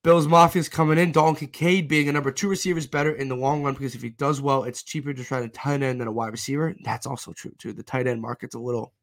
Bills 0.07 0.25
Mafia's 0.25 0.69
coming 0.69 0.97
in. 0.97 1.11
Dalton 1.11 1.35
Kincaid 1.35 1.89
being 1.89 2.07
a 2.07 2.13
number 2.13 2.31
two 2.31 2.47
receiver 2.47 2.79
is 2.79 2.87
better 2.87 3.15
in 3.15 3.27
the 3.27 3.35
long 3.35 3.61
run 3.61 3.73
because 3.73 3.93
if 3.93 4.01
he 4.01 4.11
does 4.11 4.39
well, 4.39 4.63
it's 4.63 4.81
cheaper 4.81 5.13
to 5.13 5.21
try 5.21 5.41
to 5.41 5.49
tight 5.49 5.83
end 5.83 5.99
than 5.99 6.07
a 6.07 6.11
wide 6.13 6.31
receiver. 6.31 6.73
That's 6.85 7.05
also 7.05 7.33
true 7.33 7.51
too. 7.57 7.73
The 7.73 7.83
tight 7.83 8.07
end 8.07 8.21
market's 8.21 8.55
a 8.55 8.59
little 8.59 8.93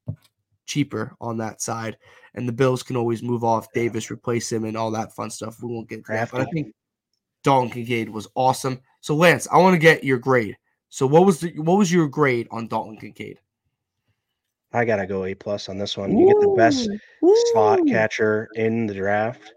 cheaper 0.65 1.15
on 1.21 1.37
that 1.37 1.61
side, 1.61 1.99
and 2.33 2.49
the 2.49 2.55
Bills 2.55 2.83
can 2.83 2.97
always 2.97 3.23
move 3.23 3.45
off 3.45 3.71
Davis, 3.75 4.11
replace 4.11 4.51
him, 4.51 4.65
and 4.65 4.79
all 4.79 4.91
that 4.93 5.15
fun 5.15 5.29
stuff. 5.29 5.63
We 5.63 5.71
won't 5.71 5.91
get 5.91 6.07
to 6.07 6.13
that, 6.13 6.31
but 6.31 6.41
I 6.41 6.47
think 6.47 6.75
Dalton 7.43 7.69
Kincaid 7.69 8.09
was 8.09 8.27
awesome. 8.35 8.81
So 9.03 9.15
Lance, 9.15 9.47
I 9.53 9.59
want 9.59 9.75
to 9.75 9.79
get 9.79 10.05
your 10.05 10.17
grade. 10.17 10.57
So 10.89 11.07
what 11.07 11.27
was 11.27 11.39
the 11.39 11.51
what 11.59 11.77
was 11.77 11.93
your 11.93 12.09
grade 12.09 12.49
on 12.51 12.67
Dalton 12.67 12.97
Kincaid? 12.97 13.41
I 14.73 14.87
gotta 14.87 15.07
go 15.07 15.27
A 15.27 15.35
plus 15.35 15.69
on 15.69 15.77
this 15.77 15.99
one. 15.99 16.17
You 16.17 16.29
get 16.29 16.41
the 16.41 16.55
best 16.57 16.89
slot 17.53 17.81
catcher 17.87 18.49
in 18.55 18.87
the 18.87 18.95
draft, 18.95 19.53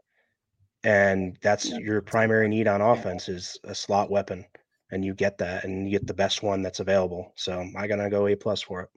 and 0.84 1.38
that's 1.42 1.70
your 1.70 2.02
primary 2.02 2.48
need 2.48 2.68
on 2.68 2.82
offense 2.82 3.30
is 3.30 3.58
a 3.64 3.76
slot 3.76 4.10
weapon, 4.10 4.46
and 4.92 5.04
you 5.04 5.14
get 5.14 5.38
that, 5.40 5.64
and 5.64 5.86
you 5.86 5.98
get 5.98 6.08
the 6.08 6.14
best 6.14 6.44
one 6.44 6.62
that's 6.62 6.80
available. 6.80 7.34
So 7.36 7.60
I'm 7.60 7.74
gonna 7.88 8.10
go 8.10 8.28
A 8.28 8.36
plus 8.36 8.62
for 8.62 8.82
it. 8.82 8.90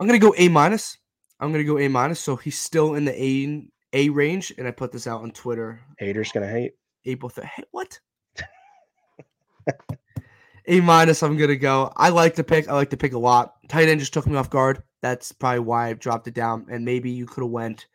I'm 0.00 0.06
gonna 0.06 0.18
go 0.18 0.34
A 0.36 0.48
minus. 0.48 0.98
I'm 1.40 1.52
gonna 1.52 1.64
go 1.64 1.78
A 1.78 1.88
minus. 1.88 2.20
So 2.20 2.36
he's 2.36 2.58
still 2.58 2.94
in 2.94 3.04
the 3.04 3.22
A 3.22 3.68
A 3.92 4.08
range, 4.10 4.52
and 4.58 4.66
I 4.68 4.70
put 4.70 4.92
this 4.92 5.06
out 5.06 5.22
on 5.22 5.30
Twitter 5.30 5.80
Haters 5.98 6.32
gonna 6.32 6.48
hate. 6.48 6.72
April 7.04 7.30
third. 7.30 7.46
Hey, 7.46 7.62
what? 7.70 7.98
A 10.66 10.80
minus. 10.80 11.22
I'm 11.22 11.36
gonna 11.38 11.56
go. 11.56 11.90
I 11.96 12.10
like 12.10 12.34
the 12.34 12.44
pick. 12.44 12.68
I 12.68 12.74
like 12.74 12.90
the 12.90 12.96
pick 12.96 13.14
a 13.14 13.18
lot. 13.18 13.54
Tight 13.68 13.88
end 13.88 14.00
just 14.00 14.12
took 14.12 14.26
me 14.26 14.36
off 14.36 14.50
guard. 14.50 14.82
That's 15.00 15.32
probably 15.32 15.60
why 15.60 15.88
I've 15.88 16.00
dropped 16.00 16.28
it 16.28 16.34
down. 16.34 16.66
And 16.68 16.84
maybe 16.84 17.10
you 17.10 17.24
could 17.24 17.42
have 17.42 17.50
went. 17.50 17.86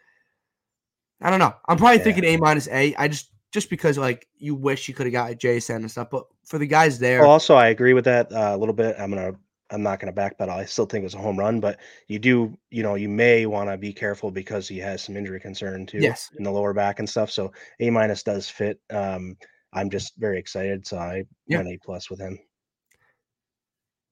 I 1.22 1.30
don't 1.30 1.40
know. 1.40 1.54
I'm 1.68 1.78
probably 1.78 1.98
Yeah. 1.98 2.04
thinking 2.04 2.26
A 2.26 2.38
minus 2.38 2.68
A. 2.70 2.96
I 2.96 3.08
just 3.08 3.30
just 3.54 3.70
because 3.70 3.98
like 3.98 4.28
you 4.38 4.56
wish 4.56 4.88
you 4.88 4.94
could 4.94 5.06
have 5.06 5.14
got 5.14 5.32
JSN 5.34 5.78
and 5.78 5.92
stuff, 5.92 6.10
but 6.10 6.26
for 6.44 6.58
the 6.58 6.68
guys 6.68 7.00
there, 7.00 7.26
also, 7.26 7.56
I 7.56 7.68
agree 7.68 7.94
with 7.94 8.06
that 8.06 8.32
uh, 8.34 8.52
a 8.54 8.58
little 8.58 8.74
bit. 8.74 8.96
I'm 9.00 9.10
gonna. 9.12 9.34
I'm 9.72 9.82
not 9.82 10.00
gonna 10.00 10.14
backpedal. 10.14 10.50
I 10.50 10.66
still 10.66 10.86
think 10.86 11.02
it 11.02 11.06
was 11.06 11.16
a 11.16 11.20
home 11.20 11.40
run, 11.40 11.60
but 11.60 11.80
you 12.08 12.20
do, 12.20 12.56
you 12.70 12.84
know, 12.84 12.94
you 12.94 13.10
may 13.10 13.48
want 13.48 13.70
to 13.70 13.78
be 13.78 13.92
careful 13.92 14.30
because 14.30 14.68
he 14.68 14.78
has 14.80 15.02
some 15.02 15.18
injury 15.18 15.40
concern 15.40 15.86
too 15.88 15.98
yes, 16.00 16.30
in 16.38 16.44
the 16.44 16.52
lower 16.52 16.74
back 16.74 17.00
and 17.00 17.10
stuff. 17.10 17.32
So 17.32 17.52
A 17.80 17.90
minus 17.90 18.22
does 18.22 18.48
fit. 18.50 18.80
Um, 18.92 19.36
I'm 19.72 19.90
just 19.90 20.16
very 20.18 20.38
excited, 20.38 20.86
so 20.86 20.98
I 20.98 21.24
Yeah. 21.48 21.58
went 21.58 21.70
A 21.70 21.80
plus 21.84 22.10
with 22.10 22.20
him. 22.20 22.38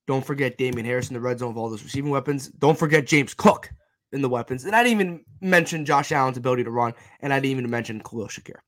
don't 0.07 0.25
forget 0.25 0.57
Damien 0.57 0.85
Harris 0.85 1.09
in 1.09 1.13
the 1.13 1.19
red 1.21 1.39
zone 1.39 1.51
of 1.51 1.57
all 1.57 1.69
those 1.69 1.83
receiving 1.83 2.09
weapons. 2.09 2.49
Don't 2.49 2.77
forget 2.77 3.05
James 3.05 3.33
Cook 3.35 3.69
in 4.11 4.21
the 4.21 4.29
weapons, 4.29 4.65
and 4.65 4.75
I 4.75 4.83
didn't 4.83 4.99
even 4.99 5.25
mention 5.41 5.85
Josh 5.85 6.11
Allen's 6.11 6.37
ability 6.37 6.63
to 6.63 6.71
run, 6.71 6.93
and 7.19 7.31
I 7.31 7.37
didn't 7.39 7.51
even 7.51 7.69
mention 7.69 8.01
Khalil 8.01 8.27
Shakir. 8.27 8.59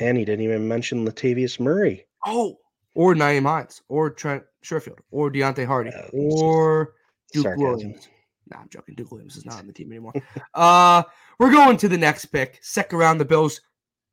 And 0.00 0.16
he 0.16 0.24
didn't 0.24 0.44
even 0.44 0.66
mention 0.66 1.06
Latavius 1.06 1.60
Murray. 1.60 2.06
Oh, 2.26 2.56
or 2.94 3.14
Nyheim 3.14 3.44
Hines, 3.44 3.82
or 3.88 4.10
Trent 4.10 4.42
Sherfield, 4.64 4.98
or 5.10 5.30
Deonte 5.30 5.64
Harty, 5.66 5.90
Uh, 5.90 6.08
or 6.12 6.94
Duke 7.32 7.44
sarcasm. 7.44 7.66
Williams. 7.68 8.08
Nah, 8.50 8.58
I'm 8.60 8.68
joking. 8.68 8.94
Duke 8.96 9.12
Williams 9.12 9.36
is 9.36 9.46
not 9.46 9.60
on 9.60 9.66
the 9.66 9.72
team 9.72 9.92
anymore. 9.92 10.12
uh, 10.54 11.02
we're 11.38 11.52
going 11.52 11.76
to 11.78 11.88
the 11.88 11.98
next 11.98 12.26
pick. 12.26 12.58
Second 12.62 12.98
round, 12.98 13.20
the 13.20 13.24
Bills. 13.24 13.60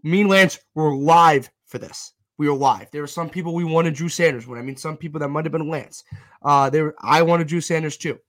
Me 0.04 0.22
and 0.22 0.30
Lance 0.30 0.60
were 0.76 0.96
live 0.96 1.50
for 1.66 1.80
this. 1.80 2.14
We 2.38 2.48
were 2.48 2.56
live. 2.56 2.92
There 2.92 3.02
were 3.02 3.08
some 3.08 3.30
people 3.30 3.56
we 3.56 3.64
wanted 3.64 3.96
Drew 3.96 4.10
Sanders. 4.10 4.46
When 4.46 4.60
I 4.60 4.62
mean 4.62 4.78
some 4.78 4.96
people 4.96 5.20
that 5.22 5.30
might 5.30 5.46
have 5.46 5.52
been 5.52 5.70
Lance. 5.70 6.04
Uh, 6.44 6.70
there 6.70 6.94
I 7.02 7.24
wanted 7.24 7.48
Drew 7.48 7.62
Sanders 7.62 7.98
too. 7.98 8.20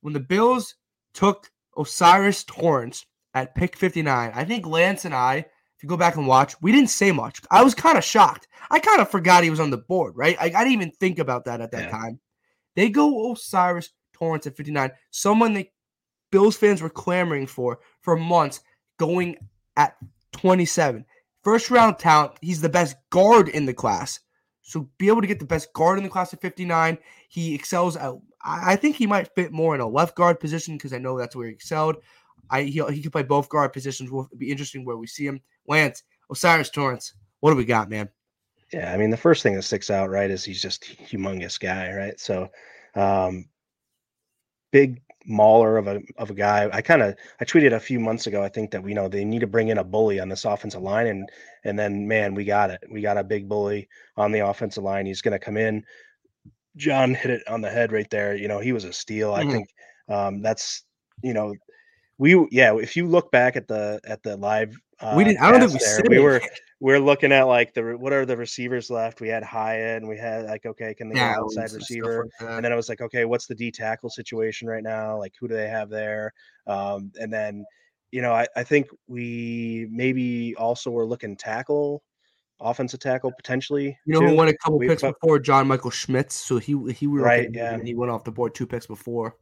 When 0.00 0.14
the 0.14 0.20
Bills 0.20 0.76
took 1.12 1.50
O'Cyrus 1.76 2.44
Torrence 2.44 3.04
at 3.34 3.54
pick 3.56 3.76
59, 3.76 4.30
I 4.32 4.44
think 4.44 4.64
Lance 4.66 5.04
and 5.04 5.14
I, 5.14 5.46
if 5.80 5.84
you 5.84 5.88
go 5.88 5.96
back 5.96 6.16
and 6.16 6.26
watch, 6.26 6.54
we 6.60 6.72
didn't 6.72 6.90
say 6.90 7.10
much. 7.10 7.40
I 7.50 7.64
was 7.64 7.74
kind 7.74 7.96
of 7.96 8.04
shocked. 8.04 8.46
I 8.70 8.80
kind 8.80 9.00
of 9.00 9.10
forgot 9.10 9.42
he 9.44 9.48
was 9.48 9.60
on 9.60 9.70
the 9.70 9.78
board, 9.78 10.12
right? 10.14 10.36
I, 10.38 10.44
I 10.44 10.48
didn't 10.50 10.72
even 10.72 10.90
think 10.90 11.18
about 11.18 11.46
that 11.46 11.62
at 11.62 11.70
that 11.70 11.84
Yeah. 11.84 11.90
time. 11.90 12.20
They 12.76 12.90
go 12.90 13.30
O'Cyrus 13.30 13.88
Torrence 14.12 14.46
at 14.46 14.58
59, 14.58 14.90
someone 15.10 15.54
that 15.54 15.68
Bills 16.30 16.54
fans 16.54 16.82
were 16.82 16.90
clamoring 16.90 17.46
for 17.46 17.78
for 18.02 18.14
months, 18.14 18.60
going 18.98 19.36
at 19.78 19.96
27. 20.32 21.06
First 21.42 21.70
round 21.70 21.98
talent. 21.98 22.32
He's 22.42 22.60
the 22.60 22.68
best 22.68 22.96
guard 23.08 23.48
in 23.48 23.64
the 23.64 23.72
class. 23.72 24.20
So 24.60 24.90
be 24.98 25.08
able 25.08 25.22
to 25.22 25.26
get 25.26 25.38
the 25.38 25.46
best 25.46 25.72
guard 25.72 25.96
in 25.96 26.04
the 26.04 26.10
class 26.10 26.34
at 26.34 26.42
59. 26.42 26.98
He 27.30 27.54
excels 27.54 27.96
at 27.96 28.12
I 28.44 28.72
I 28.72 28.76
think 28.76 28.96
he 28.96 29.06
might 29.06 29.34
fit 29.34 29.50
more 29.50 29.74
in 29.74 29.80
a 29.80 29.88
left 29.88 30.14
guard 30.14 30.38
position 30.40 30.76
because 30.76 30.92
I 30.92 30.98
know 30.98 31.16
that's 31.18 31.34
where 31.34 31.46
he 31.46 31.54
excelled. 31.54 31.96
I 32.50 32.62
he, 32.62 32.82
he 32.92 33.02
could 33.02 33.12
play 33.12 33.22
both 33.22 33.48
guard 33.48 33.72
positions. 33.72 34.10
Will 34.10 34.28
be 34.36 34.50
interesting 34.50 34.84
where 34.84 34.96
we 34.96 35.06
see 35.06 35.26
him. 35.26 35.40
Lance, 35.66 36.02
O'Cyrus 36.30 36.70
Torrence. 36.70 37.14
What 37.40 37.50
do 37.50 37.56
we 37.56 37.64
got, 37.64 37.88
man? 37.88 38.08
Yeah, 38.72 38.92
I 38.92 38.96
mean 38.96 39.10
the 39.10 39.16
first 39.16 39.42
thing 39.42 39.54
that 39.54 39.62
sticks 39.62 39.90
out, 39.90 40.10
right, 40.10 40.30
is 40.30 40.44
he's 40.44 40.62
just 40.62 40.84
humongous 40.84 41.58
guy, 41.58 41.92
right? 41.92 42.18
So, 42.20 42.48
um, 42.94 43.48
big 44.72 45.00
mauler 45.26 45.76
of 45.76 45.86
a 45.86 46.00
of 46.18 46.30
a 46.30 46.34
guy. 46.34 46.68
I 46.72 46.80
kind 46.80 47.02
of 47.02 47.14
I 47.40 47.44
tweeted 47.44 47.72
a 47.72 47.80
few 47.80 48.00
months 48.00 48.26
ago. 48.26 48.42
I 48.42 48.48
think 48.48 48.70
that 48.70 48.82
we 48.82 48.94
know 48.94 49.08
they 49.08 49.24
need 49.24 49.40
to 49.40 49.46
bring 49.46 49.68
in 49.68 49.78
a 49.78 49.84
bully 49.84 50.20
on 50.20 50.28
this 50.28 50.44
offensive 50.44 50.82
line, 50.82 51.06
and 51.08 51.28
and 51.64 51.78
then 51.78 52.06
man, 52.06 52.34
we 52.34 52.44
got 52.44 52.70
it. 52.70 52.82
We 52.90 53.00
got 53.00 53.18
a 53.18 53.24
big 53.24 53.48
bully 53.48 53.88
on 54.16 54.32
the 54.32 54.46
offensive 54.46 54.84
line. 54.84 55.06
He's 55.06 55.22
going 55.22 55.32
to 55.38 55.44
come 55.44 55.56
in. 55.56 55.84
John 56.76 57.14
hit 57.14 57.30
it 57.32 57.48
on 57.48 57.60
the 57.60 57.70
head 57.70 57.92
right 57.92 58.08
there. 58.10 58.36
You 58.36 58.48
know, 58.48 58.60
he 58.60 58.72
was 58.72 58.84
a 58.84 58.92
steal. 58.92 59.34
I 59.34 59.44
Mhm. 59.44 59.50
think 59.50 59.68
um, 60.08 60.42
that's 60.42 60.84
you 61.22 61.34
know 61.34 61.54
we 62.20 62.46
yeah. 62.50 62.76
If 62.76 62.96
you 62.96 63.06
look 63.06 63.32
back 63.32 63.56
at 63.56 63.66
the 63.66 63.98
at 64.04 64.22
the 64.22 64.36
live, 64.36 64.76
uh, 65.00 65.14
we 65.16 65.24
didn't. 65.24 65.40
I 65.40 65.50
don't 65.50 65.60
think 65.60 65.72
we 65.72 65.78
there, 65.78 65.96
said 65.96 66.08
we 66.08 66.18
it. 66.18 66.20
were 66.20 66.40
we're 66.78 66.98
looking 67.00 67.32
at 67.32 67.44
like 67.44 67.72
the 67.72 67.96
what 67.96 68.12
are 68.12 68.26
the 68.26 68.36
receivers 68.36 68.90
left? 68.90 69.20
We 69.22 69.28
had 69.28 69.42
Hyatt 69.42 69.96
and 70.02 70.08
we 70.08 70.18
had 70.18 70.44
like 70.44 70.66
okay, 70.66 70.94
can 70.94 71.08
they 71.08 71.16
Yeah, 71.16 71.34
and 71.34 71.44
outside 71.44 71.72
receiver? 71.72 72.28
like. 72.40 72.50
And 72.50 72.64
then 72.64 72.72
I 72.72 72.76
was 72.76 72.90
like, 72.90 73.00
okay, 73.00 73.24
what's 73.24 73.46
the 73.46 73.54
D 73.54 73.70
tackle 73.70 74.10
situation 74.10 74.68
right 74.68 74.82
now? 74.82 75.18
Like 75.18 75.32
who 75.40 75.48
do 75.48 75.54
they 75.54 75.68
have 75.68 75.88
there? 75.88 76.32
Um, 76.66 77.10
and 77.18 77.32
then 77.32 77.64
you 78.12 78.20
know, 78.22 78.32
I, 78.32 78.46
I 78.54 78.64
think 78.64 78.88
we 79.06 79.86
maybe 79.90 80.54
also 80.56 80.90
were 80.90 81.06
looking 81.06 81.36
tackle, 81.36 82.02
offensive 82.60 83.00
tackle 83.00 83.32
potentially. 83.34 83.96
You 84.04 84.20
know 84.20 84.26
who 84.26 84.34
won 84.34 84.48
a 84.48 84.56
couple 84.58 84.78
We- 84.78 84.88
picks 84.88 85.00
but- 85.02 85.18
before? 85.20 85.38
John 85.38 85.66
Michael 85.68 85.90
Schmitz. 85.90 86.34
So 86.34 86.58
he 86.58 86.72
he 86.92 87.06
we 87.06 87.18
were 87.20 87.24
Right, 87.24 87.48
yeah. 87.50 87.72
and 87.72 87.86
he 87.86 87.94
went 87.94 88.10
off 88.10 88.24
the 88.24 88.32
board 88.32 88.54
two 88.54 88.66
picks 88.66 88.86
before. 88.86 89.36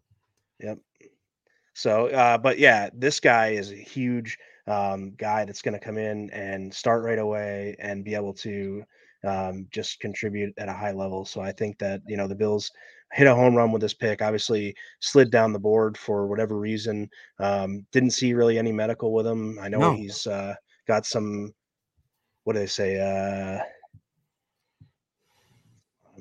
So, 1.79 2.09
uh, 2.09 2.37
but 2.39 2.59
yeah, 2.59 2.91
this 2.93 3.21
guy 3.21 3.51
is 3.51 3.71
a 3.71 3.77
huge 3.77 4.37
um, 4.67 5.13
guy 5.13 5.45
that's 5.45 5.63
going 5.63 5.79
to 5.79 5.85
come 5.85 5.97
in 5.97 6.29
and 6.31 6.75
start 6.75 7.05
right 7.05 7.21
away 7.21 7.77
and 7.79 8.05
be 8.05 8.17
able 8.17 8.35
to 8.35 8.83
um, 9.25 9.69
just 9.71 10.01
contribute 10.01 10.53
at 10.59 10.69
a 10.69 10.73
high 10.73 10.91
level. 10.91 11.25
So 11.25 11.41
I 11.41 11.53
think 11.53 11.79
that 11.79 12.01
you 12.09 12.17
know 12.17 12.27
the 12.27 12.35
Bills 12.35 12.69
hit 13.13 13.29
a 13.29 13.35
home 13.35 13.55
run 13.55 13.71
with 13.71 13.81
this 13.81 13.95
pick. 13.95 14.23
Obviously, 14.23 14.75
slid 14.99 15.31
down 15.31 15.53
the 15.53 15.61
board 15.61 15.97
for 15.97 16.27
whatever 16.27 16.59
reason. 16.59 17.09
Um, 17.39 17.87
didn't 17.93 18.11
see 18.11 18.35
really 18.35 18.59
any 18.59 18.73
medical 18.73 19.13
with 19.13 19.25
him. 19.29 19.57
I 19.63 19.69
know 19.69 19.79
No. 19.79 19.93
he's 19.93 20.27
uh, 20.27 20.57
got 20.89 21.07
some. 21.07 21.55
What 22.43 22.55
do 22.55 22.59
they 22.59 22.67
say? 22.67 22.99
Uh, 22.99 23.63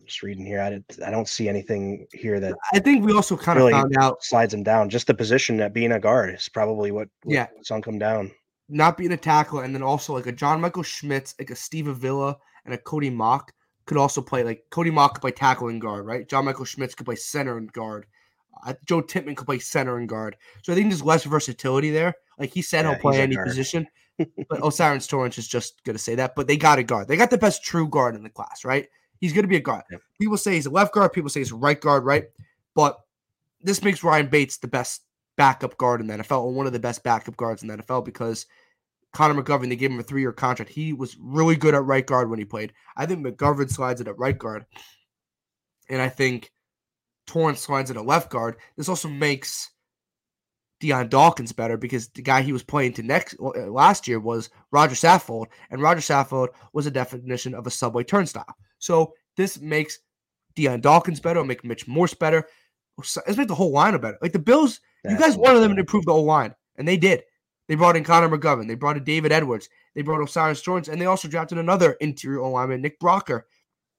just 0.08 0.24
reading 0.24 0.46
here. 0.46 0.60
I, 0.62 0.70
did, 0.72 0.86
I 1.06 1.12
don't 1.12 1.28
see 1.28 1.48
anything 1.48 2.08
here 2.14 2.40
that 2.40 2.56
I 2.74 2.80
think 2.80 3.06
we 3.06 3.14
also 3.14 3.38
kind 3.38 3.58
of 3.60 3.66
Really 3.66 3.74
found 3.80 3.96
out 4.00 4.24
slides 4.24 4.54
him 4.54 4.64
down. 4.64 4.90
Just 4.90 5.08
the 5.08 5.14
position 5.14 5.60
at 5.62 5.74
being 5.74 5.92
a 5.92 6.00
guard 6.00 6.34
is 6.34 6.50
probably 6.50 6.92
what, 6.92 7.08
what 7.24 7.34
Yeah. 7.34 7.48
sunk 7.64 7.86
him 7.88 8.00
down. 8.00 8.32
not 8.70 8.98
being 8.98 9.12
a 9.14 9.18
tackle, 9.18 9.60
and 9.60 9.74
then 9.74 9.84
also 9.84 10.14
like 10.14 10.26
a 10.28 10.32
John 10.32 10.60
Michael 10.60 10.84
Schmitz, 10.84 11.36
like 11.40 11.52
a 11.52 11.56
Steve 11.56 11.88
Avila, 11.88 12.38
and 12.66 12.74
a 12.74 12.78
Cody 12.78 13.10
Mauch 13.10 13.50
could 13.86 13.98
also 13.98 14.22
play. 14.22 14.44
Like 14.44 14.64
Cody 14.72 14.92
Mauch 14.92 15.14
could 15.14 15.22
play 15.22 15.32
tackle 15.32 15.70
and 15.70 15.80
guard, 15.80 16.06
right? 16.06 16.28
John 16.28 16.46
Michael 16.46 16.66
Schmitz 16.66 16.94
could 16.96 17.06
play 17.06 17.16
center 17.16 17.58
and 17.58 17.72
guard. 17.72 18.06
Uh, 18.66 18.74
Joe 18.86 19.02
Tippmann 19.02 19.36
could 19.36 19.46
play 19.46 19.60
center 19.60 19.98
and 19.98 20.10
guard. 20.10 20.36
So 20.64 20.74
I 20.74 20.76
think 20.76 20.90
there's 20.90 21.04
less 21.04 21.24
versatility 21.24 21.92
there. 21.92 22.16
Like 22.40 22.52
he 22.54 22.62
said, 22.62 22.86
Yeah, 22.86 22.92
he'll 22.92 23.00
play 23.02 23.22
any 23.22 23.36
guard. 23.36 23.48
position. 23.48 23.88
but 24.50 24.62
O'Cyrus 24.64 25.06
Torrence 25.08 25.38
is 25.38 25.48
just 25.48 25.84
gonna 25.84 26.00
say 26.00 26.16
that. 26.16 26.34
But 26.36 26.48
they 26.48 26.58
got 26.58 26.80
a 26.80 26.84
guard. 26.84 27.08
They 27.08 27.16
got 27.18 27.30
the 27.30 27.38
best 27.38 27.64
true 27.64 27.88
guard 27.88 28.16
in 28.16 28.24
the 28.24 28.30
class, 28.32 28.66
right? 28.66 28.88
He's 29.20 29.34
gonna 29.34 29.48
be 29.48 29.58
a 29.58 29.62
guard. 29.62 29.84
Yep. 29.92 30.02
People 30.20 30.38
say 30.38 30.54
he's 30.54 30.66
a 30.66 30.72
left 30.72 30.94
guard. 30.94 31.14
People 31.14 31.30
say 31.30 31.40
he's 31.40 31.52
a 31.52 31.56
right 31.56 31.80
guard, 31.80 32.06
right? 32.06 32.26
But 32.76 33.00
this 33.62 33.84
makes 33.84 34.04
Ryan 34.04 34.28
Bates 34.28 34.58
the 34.58 34.68
best 34.68 35.02
backup 35.36 35.78
guard 35.78 36.02
in 36.02 36.08
the 36.08 36.16
NFL, 36.16 36.44
or 36.44 36.54
one 36.54 36.68
of 36.68 36.74
the 36.74 36.80
best 36.80 37.04
backup 37.04 37.38
guards 37.38 37.62
in 37.62 37.68
the 37.68 37.78
NFL 37.78 38.06
because 38.06 38.46
Connor 39.14 39.42
McGovern, 39.42 39.70
they 39.70 39.76
gave 39.76 39.92
him 39.92 40.00
a 40.00 40.04
three-year 40.04 40.34
contract. 40.34 40.72
He 40.72 40.94
was 40.94 41.18
really 41.20 41.56
good 41.56 41.74
at 41.74 41.86
right 41.86 42.06
guard 42.06 42.30
when 42.30 42.40
he 42.40 42.46
played. 42.46 42.74
I 42.96 43.06
think 43.06 43.26
McGovern 43.26 43.70
slides 43.70 44.02
it 44.02 44.08
at 44.08 44.18
right 44.18 44.38
guard, 44.38 44.66
and 45.90 46.02
I 46.02 46.10
think 46.10 46.52
Torrence 47.26 47.62
slides 47.62 47.90
it 47.90 47.98
at 47.98 48.06
left 48.06 48.30
guard. 48.30 48.58
This 48.76 48.90
also 48.90 49.08
makes 49.08 49.72
Dion 50.80 51.10
Dawkins 51.10 51.52
better 51.52 51.78
because 51.78 52.10
the 52.10 52.22
guy 52.22 52.42
he 52.42 52.54
was 52.54 52.64
playing 52.64 52.94
to 52.94 53.04
next 53.04 53.36
uh, 53.40 53.72
last 53.72 54.08
year 54.08 54.20
was 54.20 54.50
Roger 54.72 54.96
Saffold, 54.96 55.48
and 55.72 55.82
Roger 55.82 56.02
Saffold 56.02 56.50
was 56.74 56.86
a 56.86 56.92
definition 56.92 57.54
of 57.54 57.66
a 57.68 57.72
subway 57.72 58.04
turnstile. 58.04 58.56
So 58.80 59.14
this 59.36 59.60
makes 59.60 60.00
Dion 60.56 60.82
Dawkins 60.82 61.20
better, 61.20 61.40
it'll 61.40 61.48
make 61.48 61.64
Mitch 61.64 61.88
Morse 61.88 62.14
better. 62.14 62.48
It's 62.98 63.38
make 63.38 63.48
the 63.48 63.56
whole 63.56 63.72
line 63.72 63.96
better. 64.00 64.18
Like 64.22 64.34
the 64.34 64.40
Bills, 64.40 64.80
you 65.08 65.18
guys 65.18 65.38
wanted 65.38 65.60
them 65.60 65.76
to 65.76 65.82
improve 65.82 66.06
the 66.06 66.14
whole 66.14 66.26
line, 66.26 66.56
and 66.78 66.88
they 66.88 66.98
did. 66.98 67.24
They 67.68 67.76
brought 67.76 67.96
in 67.96 68.04
Connor 68.04 68.30
McGovern, 68.30 68.68
they 68.68 68.76
brought 68.76 68.98
in 68.98 69.04
David 69.04 69.32
Edwards, 69.32 69.70
they 69.94 70.02
brought 70.02 70.22
O'Cyrus 70.22 70.62
Torrence, 70.62 70.88
and 70.88 71.00
they 71.00 71.06
also 71.06 71.28
drafted 71.28 71.58
another 71.58 71.94
interior 72.00 72.42
lineman, 72.42 72.82
Nick 72.82 73.00
Broeker, 73.00 73.44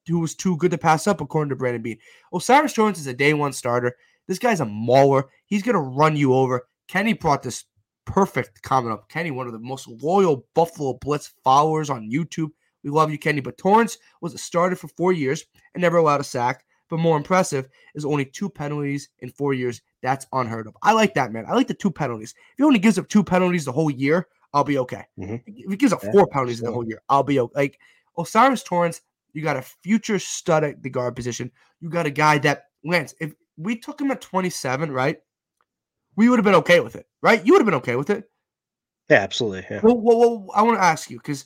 who 0.07 0.19
was 0.19 0.35
too 0.35 0.57
good 0.57 0.71
to 0.71 0.79
pass 0.79 1.07
up, 1.07 1.21
according 1.21 1.51
to 1.51 1.57
Brandon 1.57 1.83
Beane. 1.83 1.99
O'Cyrus 2.33 2.73
Torrence 2.73 2.99
is 2.99 3.07
a 3.07 3.15
day 3.15 3.35
one 3.35 3.53
starter. 3.53 3.95
This 4.27 4.39
guy's 4.39 4.61
a 4.61 4.65
mauler. 4.65 5.27
He's 5.47 5.63
gonna 5.63 5.81
run 5.81 6.17
you 6.17 6.35
over. 6.35 6.67
Kenny 6.89 7.13
brought 7.13 7.43
this 7.43 7.65
perfect 8.05 8.63
comment 8.63 8.95
up. 8.95 9.09
Kenny, 9.09 9.31
one 9.31 9.47
of 9.47 9.53
the 9.53 9.59
most 9.59 9.87
loyal 9.87 10.47
Buffalo 10.55 10.95
Blitz 10.95 11.35
followers 11.45 11.91
on 11.91 12.11
YouTube. 12.11 12.51
We 12.85 12.91
love 12.91 13.11
you, 13.11 13.19
Kenny. 13.19 13.41
But 13.41 13.59
Torrence 13.59 13.99
was 14.21 14.35
a 14.35 14.39
starter 14.39 14.77
for 14.77 14.89
four 14.89 15.13
years 15.13 15.45
and 15.75 15.81
never 15.81 15.97
allowed 15.99 16.21
a 16.21 16.25
sack. 16.25 16.65
but 16.91 16.99
more 16.99 17.19
impressive 17.19 17.69
is 17.95 18.07
only 18.07 18.25
two 18.25 18.49
penalties 18.49 19.11
in 19.19 19.29
four 19.29 19.53
years. 19.53 19.83
That's 20.01 20.27
unheard 20.33 20.67
of. 20.67 20.75
I 20.83 20.93
like 20.93 21.13
that, 21.15 21.33
man. 21.33 21.45
I 21.47 21.53
like 21.53 21.67
the 21.69 21.75
two 21.75 21.91
penalties. 21.91 22.33
If 22.53 22.57
he 22.57 22.63
only 22.65 22.79
gives 22.79 22.99
up 22.99 23.09
two 23.09 23.23
penalties 23.23 23.67
the 23.67 23.73
whole 23.73 23.91
year, 23.91 24.27
I'll 24.55 24.65
be 24.65 24.79
okay. 24.79 25.05
Mhm. 25.19 25.43
If 25.47 25.71
he 25.71 25.77
gives 25.77 25.93
up 25.93 26.03
Yeah, 26.03 26.13
four 26.13 26.27
penalties 26.29 26.61
the 26.61 26.73
whole 26.73 26.87
year, 26.87 27.03
I'll 27.11 27.23
be 27.23 27.41
okay. 27.41 27.53
Like 27.55 27.79
O'Cyrus 28.17 28.63
Torrence, 28.63 29.03
you 29.35 29.43
got 29.43 29.59
a 29.59 29.63
future 29.63 30.19
stud 30.19 30.65
at 30.65 30.83
the 30.83 30.89
guard 30.89 31.15
position. 31.15 31.53
You 31.81 31.91
got 31.91 32.07
a 32.07 32.11
guy 32.11 32.39
that 32.39 32.69
Lance. 32.83 33.15
If 33.21 33.35
we 33.59 33.77
took 33.77 34.01
him 34.01 34.11
at 34.11 34.23
27, 34.23 34.91
right, 34.91 35.21
we 36.17 36.31
would 36.31 36.39
have 36.39 36.45
been 36.45 36.55
okay 36.55 36.81
with 36.81 36.97
it, 36.97 37.07
right? 37.21 37.45
You 37.45 37.53
would 37.53 37.61
have 37.61 37.67
been 37.67 37.75
okay 37.83 37.97
with 37.97 38.09
it. 38.09 38.31
Yeah, 39.11 39.19
absolutely. 39.19 39.67
Yeah. 39.71 39.81
Well, 39.83 39.99
well, 40.01 40.19
well 40.19 40.47
I 40.55 40.63
want 40.63 40.79
to 40.79 40.83
ask 40.85 41.11
you 41.11 41.19
because 41.19 41.45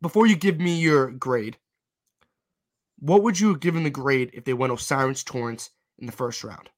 before 0.00 0.26
you 0.26 0.36
give 0.36 0.58
me 0.58 0.78
your 0.78 1.10
grade, 1.10 1.56
what 2.98 3.22
would 3.22 3.38
you 3.38 3.48
have 3.48 3.60
given 3.60 3.82
the 3.82 3.90
grade 3.90 4.30
if 4.32 4.44
they 4.44 4.54
went 4.54 4.72
O'Cyrus 4.72 5.22
Torrence 5.24 5.70
in 5.98 6.06
the 6.06 6.12
first 6.12 6.44
round? 6.44 6.70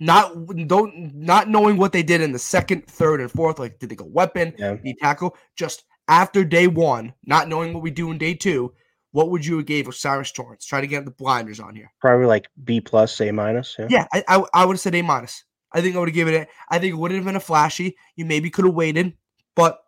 Not 0.00 0.32
don't 0.66 1.14
not 1.14 1.48
knowing 1.48 1.76
what 1.76 1.92
they 1.92 2.02
did 2.02 2.20
in 2.22 2.32
the 2.32 2.38
second, 2.38 2.86
third, 2.86 3.20
and 3.20 3.30
fourth. 3.30 3.58
Like, 3.58 3.78
did 3.78 3.90
they 3.90 3.94
go 3.94 4.06
weapon, 4.06 4.54
Yeah. 4.58 4.76
tackle? 5.00 5.36
Just 5.54 5.84
after 6.08 6.44
day 6.44 6.66
one, 6.66 7.12
not 7.24 7.48
knowing 7.48 7.72
what 7.72 7.82
we 7.82 7.90
do 7.90 8.10
in 8.10 8.18
day 8.18 8.34
two, 8.34 8.72
what 9.12 9.30
would 9.30 9.44
you 9.44 9.58
have 9.58 9.66
gave 9.66 9.86
O'Cyrus 9.86 10.32
Torrence? 10.32 10.64
Try 10.64 10.80
to 10.80 10.86
get 10.86 11.04
the 11.04 11.10
blinders 11.10 11.60
on 11.60 11.76
here. 11.76 11.92
Probably 12.00 12.26
like 12.26 12.48
B 12.64 12.80
plus, 12.80 13.20
A 13.20 13.30
minus. 13.30 13.76
Yeah. 13.78 13.86
Yeah, 13.90 14.06
I 14.12 14.24
I, 14.26 14.44
I 14.54 14.64
would 14.64 14.74
have 14.74 14.80
said 14.80 14.94
A 14.94 15.02
minus. 15.02 15.44
I 15.72 15.80
think 15.80 15.94
I 15.94 15.98
would 16.00 16.08
have 16.08 16.14
given 16.14 16.34
it. 16.34 16.48
I 16.68 16.78
think 16.78 16.92
it 16.92 16.96
wouldn't 16.96 17.18
have 17.18 17.26
been 17.26 17.36
a 17.36 17.40
flashy. 17.40 17.96
You 18.16 18.24
maybe 18.24 18.50
could 18.50 18.64
have 18.64 18.74
waited, 18.74 19.14
but 19.54 19.78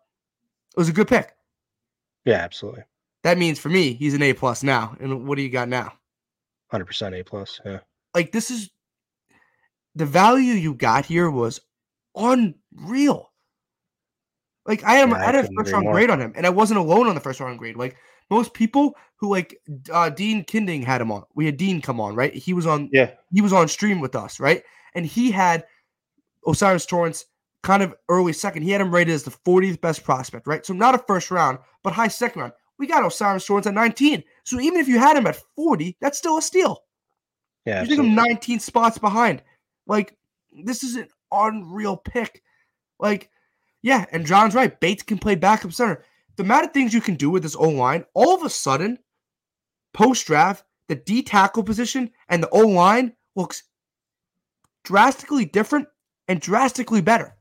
it 0.75 0.79
was 0.79 0.89
a 0.89 0.93
good 0.93 1.07
pick. 1.07 1.34
Yeah, 2.25 2.35
absolutely. 2.37 2.83
That 3.23 3.37
means 3.37 3.59
for 3.59 3.69
me, 3.69 3.93
he's 3.93 4.13
an 4.13 4.21
A 4.23 4.33
plus 4.33 4.63
now. 4.63 4.95
And 4.99 5.27
what 5.27 5.35
do 5.35 5.41
you 5.41 5.49
got 5.49 5.69
now? 5.69 5.93
Hundred 6.69 6.85
percent 6.85 7.15
A 7.15 7.23
plus. 7.23 7.59
Yeah. 7.65 7.79
Like 8.13 8.31
this 8.31 8.51
is 8.51 8.69
the 9.95 10.05
value 10.05 10.53
you 10.53 10.73
got 10.73 11.05
here 11.05 11.29
was 11.31 11.61
unreal. 12.15 13.31
Like 14.65 14.83
I 14.83 14.95
am, 14.97 15.11
Yeah, 15.11 15.17
I 15.17 15.25
had 15.25 15.35
a 15.35 15.47
first 15.55 15.71
round 15.71 15.83
more. 15.85 15.93
grade 15.93 16.09
on 16.09 16.19
him, 16.19 16.33
and 16.35 16.45
I 16.45 16.49
wasn't 16.49 16.79
alone 16.79 17.07
on 17.07 17.15
the 17.15 17.21
first 17.21 17.39
round 17.39 17.59
grade. 17.59 17.77
Like 17.77 17.95
most 18.29 18.53
people 18.53 18.95
who 19.17 19.29
like 19.29 19.59
uh, 19.91 20.09
Dean 20.09 20.43
Kinding 20.43 20.81
had 20.81 21.01
him 21.01 21.11
on. 21.11 21.23
We 21.35 21.45
had 21.45 21.57
Dean 21.57 21.81
come 21.81 21.99
on, 21.99 22.15
right? 22.15 22.33
He 22.33 22.53
was 22.53 22.65
on 22.65 22.89
Yeah. 22.91 23.11
he 23.31 23.41
was 23.41 23.53
on 23.53 23.67
stream 23.67 23.99
with 24.01 24.15
us, 24.15 24.39
right? 24.39 24.63
And 24.95 25.05
he 25.05 25.29
had 25.31 25.65
O'Cyrus 26.47 26.85
Torrence 26.85 27.25
kind 27.65 27.81
of 27.81 27.95
early 28.09 28.31
second. 28.31 28.61
He 28.61 28.69
had 28.69 28.79
him 28.79 28.93
rated 28.93 29.13
as 29.13 29.23
the 29.23 29.31
40th 29.31 29.81
best 29.81 30.03
prospect, 30.03 30.45
right? 30.45 30.63
So 30.63 30.71
not 30.71 30.93
a 30.93 30.99
first 30.99 31.31
round, 31.31 31.57
but 31.83 31.93
high 31.93 32.07
second 32.07 32.41
round. 32.41 32.53
We 32.77 32.85
got 32.85 33.03
O'Cyrus 33.03 33.45
Torrence 33.45 33.65
at 33.65 33.73
19. 33.73 34.23
So 34.43 34.59
even 34.59 34.79
if 34.79 34.87
you 34.87 34.99
had 34.99 35.17
him 35.17 35.25
at 35.25 35.41
40, 35.55 35.97
that's 35.99 36.17
still 36.17 36.37
a 36.37 36.41
steal. 36.43 36.83
Yeah. 37.65 37.81
You 37.81 37.87
think 37.87 37.99
I'm 38.01 38.13
19 38.13 38.59
spots 38.59 38.99
behind. 38.99 39.41
Like, 39.87 40.15
this 40.63 40.83
is 40.83 40.95
an 40.95 41.07
unreal 41.31 41.97
pick. 41.97 42.43
Like, 42.99 43.31
yeah, 43.81 44.05
and 44.11 44.27
John's 44.27 44.53
right. 44.53 44.79
Bates 44.79 45.01
can 45.01 45.17
play 45.17 45.33
backup 45.33 45.73
center. 45.73 46.03
The 46.35 46.43
amount 46.43 46.65
of 46.65 46.71
things 46.71 46.93
you 46.93 47.01
can 47.01 47.15
do 47.15 47.31
with 47.31 47.41
this 47.41 47.55
O 47.55 47.69
line, 47.69 48.05
all 48.13 48.35
of 48.35 48.43
a 48.43 48.49
sudden, 48.49 48.99
post 49.91 50.27
draft, 50.27 50.65
the 50.87 50.95
D 50.95 51.23
tackle 51.23 51.63
position 51.63 52.11
and 52.29 52.43
the 52.43 52.49
O 52.49 52.59
line 52.59 53.13
looks 53.35 53.63
drastically 54.83 55.45
different 55.45 55.87
and 56.27 56.39
drastically 56.39 57.01
better. 57.01 57.34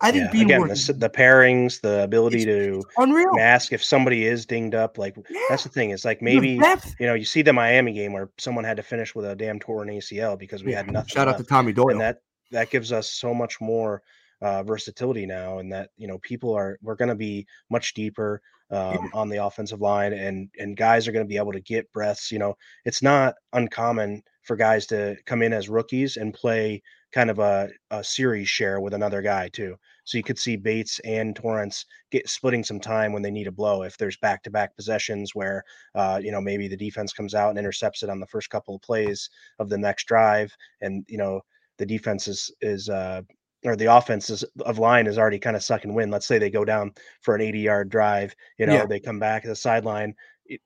I 0.00 0.12
think 0.12 0.32
Yeah. 0.34 0.42
Again, 0.42 0.68
the, 0.68 0.94
the 0.98 1.08
pairings, 1.10 1.80
the 1.80 2.02
ability 2.04 2.44
to 2.44 2.82
unreal. 2.98 3.32
mask 3.34 3.72
if 3.72 3.82
somebody 3.82 4.26
is 4.26 4.44
dinged 4.46 4.74
up. 4.74 4.98
Like 4.98 5.16
Yeah, 5.30 5.40
that's 5.48 5.62
the 5.64 5.70
thing. 5.70 5.90
It's 5.90 6.04
like 6.04 6.20
maybe 6.20 6.60
you 6.98 7.06
know 7.06 7.14
you 7.14 7.24
see 7.24 7.42
the 7.42 7.52
Miami 7.52 7.92
game 7.92 8.12
where 8.12 8.30
someone 8.38 8.64
had 8.64 8.76
to 8.76 8.82
finish 8.82 9.14
with 9.14 9.24
a 9.24 9.34
damn 9.34 9.58
torn 9.58 9.88
ACL 9.88 10.38
because 10.38 10.62
we 10.64 10.72
Yeah, 10.72 10.78
had 10.78 10.90
nothing. 10.92 11.08
Shout 11.08 11.28
out 11.28 11.38
to. 11.38 11.44
Tommy 11.44 11.72
Doyle. 11.72 11.90
and 11.90 12.00
that 12.00 12.18
that 12.50 12.70
gives 12.70 12.92
us 12.92 13.10
so 13.10 13.32
much 13.34 13.60
more 13.60 14.02
uh, 14.42 14.62
versatility 14.62 15.26
now, 15.26 15.58
and 15.58 15.72
that 15.72 15.90
you 15.96 16.06
know 16.06 16.18
people 16.18 16.54
are 16.54 16.78
we're 16.82 16.94
going 16.94 17.08
to 17.08 17.14
be 17.14 17.46
much 17.70 17.94
deeper 17.94 18.42
um, 18.70 19.10
on 19.14 19.28
the 19.28 19.42
offensive 19.44 19.80
line, 19.80 20.12
and 20.12 20.50
and 20.58 20.76
guys 20.76 21.08
are 21.08 21.12
going 21.12 21.24
to 21.24 21.28
be 21.28 21.38
able 21.38 21.52
to 21.52 21.60
get 21.60 21.90
breaths. 21.92 22.30
You 22.30 22.38
know, 22.38 22.54
it's 22.84 23.02
not 23.02 23.34
uncommon 23.54 24.22
for 24.42 24.56
guys 24.56 24.86
to 24.86 25.16
come 25.24 25.42
in 25.42 25.52
as 25.52 25.68
rookies 25.68 26.16
and 26.18 26.34
play 26.34 26.82
kind 27.16 27.30
of 27.30 27.38
a, 27.40 27.68
a 27.90 28.04
series 28.04 28.48
share 28.48 28.80
with 28.80 28.94
another 28.94 29.22
guy 29.22 29.48
too. 29.48 29.76
So 30.04 30.18
you 30.18 30.24
could 30.24 30.38
see 30.38 30.56
Bates 30.56 31.00
and 31.04 31.34
Torrence 31.34 31.84
get 32.12 32.28
splitting 32.28 32.62
some 32.64 32.80
time 32.80 33.12
when 33.12 33.22
they 33.22 33.30
need 33.30 33.48
a 33.48 33.52
blow. 33.52 33.82
If 33.82 33.96
there's 33.98 34.18
back-to-back 34.18 34.76
possessions 34.76 35.34
where 35.34 35.64
uh, 35.94 36.20
you 36.22 36.30
know 36.32 36.40
maybe 36.40 36.68
the 36.68 36.76
defense 36.76 37.12
comes 37.12 37.34
out 37.34 37.50
and 37.50 37.58
intercepts 37.58 38.02
it 38.02 38.10
on 38.10 38.20
the 38.20 38.26
first 38.26 38.50
couple 38.50 38.76
of 38.76 38.82
plays 38.82 39.30
of 39.58 39.68
the 39.68 39.78
next 39.78 40.04
drive, 40.06 40.54
and 40.82 41.04
you 41.08 41.18
know 41.18 41.40
the 41.78 41.86
defense 41.86 42.28
is 42.28 42.50
is 42.60 42.88
uh, 42.88 43.22
or 43.64 43.76
the 43.76 43.92
offense 43.92 44.30
is, 44.30 44.44
of 44.64 44.78
line 44.78 45.06
is 45.06 45.18
already 45.18 45.38
kind 45.38 45.56
of 45.56 45.62
sucking 45.62 45.94
wind. 45.94 46.12
Let's 46.12 46.26
say 46.26 46.38
they 46.38 46.50
go 46.50 46.64
down 46.64 46.92
for 47.22 47.34
an 47.34 47.40
80 47.40 47.60
yard 47.60 47.88
drive, 47.88 48.34
you 48.58 48.66
know, 48.66 48.74
Yeah. 48.76 48.86
they 48.86 49.00
come 49.00 49.18
back 49.18 49.42
to 49.42 49.48
the 49.48 49.56
sideline, 49.56 50.14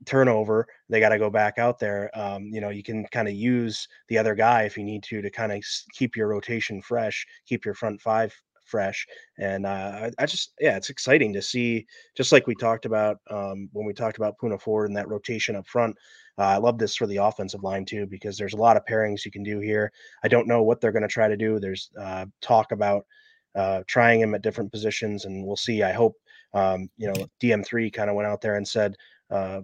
turnover, 0.05 0.67
they 0.89 0.99
got 0.99 1.09
to 1.09 1.19
go 1.19 1.29
back 1.29 1.57
out 1.57 1.79
there. 1.79 2.09
Um, 2.13 2.45
you 2.45 2.61
know, 2.61 2.69
you 2.69 2.83
can 2.83 3.05
kind 3.07 3.27
of 3.27 3.33
use 3.33 3.87
the 4.07 4.17
other 4.17 4.35
guy 4.35 4.63
if 4.63 4.77
you 4.77 4.83
need 4.83 5.03
to 5.03 5.21
to 5.21 5.29
kind 5.29 5.51
of 5.51 5.63
keep 5.93 6.15
your 6.15 6.27
rotation 6.27 6.81
fresh, 6.81 7.25
keep 7.45 7.65
your 7.65 7.73
front 7.73 8.01
five 8.01 8.33
fresh. 8.65 9.05
And 9.37 9.65
uh, 9.65 10.09
I, 10.09 10.11
I 10.17 10.25
just, 10.25 10.53
yeah, 10.59 10.77
it's 10.77 10.89
exciting 10.89 11.33
to 11.33 11.41
see, 11.41 11.85
just 12.15 12.31
like 12.31 12.47
we 12.47 12.55
talked 12.55 12.85
about 12.85 13.17
um, 13.29 13.69
when 13.73 13.85
we 13.85 13.93
talked 13.93 14.17
about 14.17 14.37
Poona 14.41 14.59
Ford 14.59 14.87
and 14.87 14.97
that 14.97 15.09
rotation 15.09 15.55
up 15.55 15.67
front. 15.67 15.95
Uh, 16.37 16.43
I 16.43 16.57
love 16.57 16.79
this 16.79 16.95
for 16.95 17.05
the 17.05 17.17
offensive 17.17 17.63
line 17.63 17.85
too 17.85 18.07
because 18.07 18.37
there's 18.37 18.53
a 18.53 18.57
lot 18.57 18.77
of 18.77 18.85
pairings 18.85 19.25
you 19.25 19.31
can 19.31 19.43
do 19.43 19.59
here. 19.59 19.91
I 20.23 20.29
don't 20.29 20.47
know 20.47 20.63
what 20.63 20.79
they're 20.79 20.93
going 20.93 21.01
to 21.03 21.07
try 21.07 21.27
to 21.27 21.37
do. 21.37 21.59
There's 21.59 21.91
uh, 21.99 22.25
talk 22.41 22.71
about 22.71 23.05
uh, 23.53 23.83
trying 23.87 24.21
him 24.21 24.33
at 24.33 24.41
different 24.41 24.71
positions, 24.71 25.25
and 25.25 25.45
we'll 25.45 25.57
see. 25.57 25.83
I 25.83 25.91
hope 25.91 26.15
um, 26.53 26.89
you 26.97 27.07
know 27.07 27.27
DM3 27.41 27.91
kind 27.91 28.09
of 28.09 28.15
went 28.15 28.27
out 28.27 28.41
there 28.41 28.55
and 28.55 28.67
said 28.67 28.95
uh, 29.29 29.61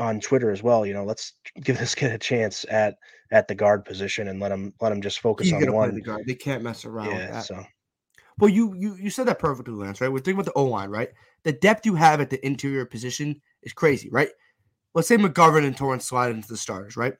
on 0.00 0.20
Twitter 0.20 0.50
as 0.50 0.62
well. 0.62 0.84
You 0.84 0.94
know, 0.94 1.04
let's 1.04 1.34
give 1.62 1.78
this 1.78 1.94
kid 1.94 2.12
a 2.12 2.18
chance 2.18 2.64
at 2.70 2.96
at 3.30 3.46
the 3.46 3.54
guard 3.54 3.84
position 3.84 4.28
and 4.28 4.40
let 4.40 4.50
him 4.50 4.72
let 4.80 4.90
him 4.92 5.00
just 5.02 5.20
focus 5.20 5.46
He's 5.46 5.54
on 5.54 5.72
one. 5.72 5.94
the 5.94 6.00
guard. 6.00 6.24
They 6.26 6.34
can't 6.34 6.62
mess 6.62 6.84
around 6.84 7.10
Yeah, 7.10 7.30
that. 7.30 7.44
so 7.44 7.62
Well, 8.38 8.50
you 8.50 8.74
you 8.74 8.96
you 8.96 9.10
said 9.10 9.26
that 9.28 9.38
perfectly, 9.38 9.74
Lance. 9.74 10.00
Right? 10.00 10.10
We're 10.10 10.18
thinking 10.18 10.40
about 10.40 10.46
the 10.46 10.58
O 10.58 10.64
line, 10.64 10.90
right? 10.90 11.10
The 11.44 11.52
depth 11.52 11.86
you 11.86 11.94
have 11.94 12.20
at 12.20 12.30
the 12.30 12.44
interior 12.44 12.84
position 12.84 13.40
is 13.62 13.72
crazy, 13.72 14.08
right? 14.10 14.30
Let's 14.94 15.06
say 15.06 15.16
McGovern 15.16 15.64
and 15.64 15.76
Torrence 15.76 16.06
slide 16.06 16.32
into 16.32 16.48
the 16.48 16.56
starters, 16.56 16.96
right? 16.96 17.14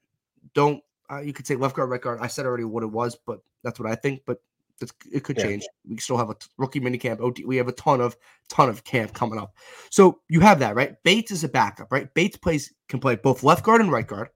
Don't 0.55 0.83
uh, 1.11 1.21
you 1.21 1.33
could 1.33 1.47
say 1.47 1.57
left 1.57 1.77
guard, 1.77 1.91
right 1.91 2.01
guard. 2.01 2.19
I 2.21 2.27
said 2.27 2.47
already 2.47 2.65
what 2.65 2.83
it 2.83 2.91
was, 2.91 3.17
but 3.27 3.41
that's 3.63 3.79
what 3.79 3.91
I 3.91 3.95
think. 3.95 4.23
But 4.27 4.39
it 5.13 5.25
could 5.25 5.37
Yeah. 5.37 5.45
change. 5.45 5.67
We 5.89 5.97
still 5.99 6.17
have 6.17 6.31
a 6.31 6.35
t- 6.35 6.47
rookie 6.59 6.81
mini 6.81 6.99
camp. 6.99 7.21
OT, 7.21 7.45
we 7.45 7.57
have 7.57 7.69
a 7.69 7.73
ton 7.73 8.01
of 8.01 8.17
ton 8.49 8.69
of 8.69 8.85
camp 8.85 9.13
coming 9.13 9.39
up. 9.39 9.55
So 9.91 10.21
you 10.29 10.41
have 10.41 10.59
that, 10.61 10.75
right? 10.75 10.97
Bates 11.05 11.31
is 11.31 11.45
a 11.45 11.49
backup, 11.49 11.93
right? 11.93 12.13
Bates 12.15 12.37
plays 12.37 12.73
can 12.89 13.01
play 13.01 13.17
both 13.17 13.43
left 13.43 13.65
guard 13.65 13.81
and 13.81 13.93
right 13.93 14.07
guard. 14.07 14.29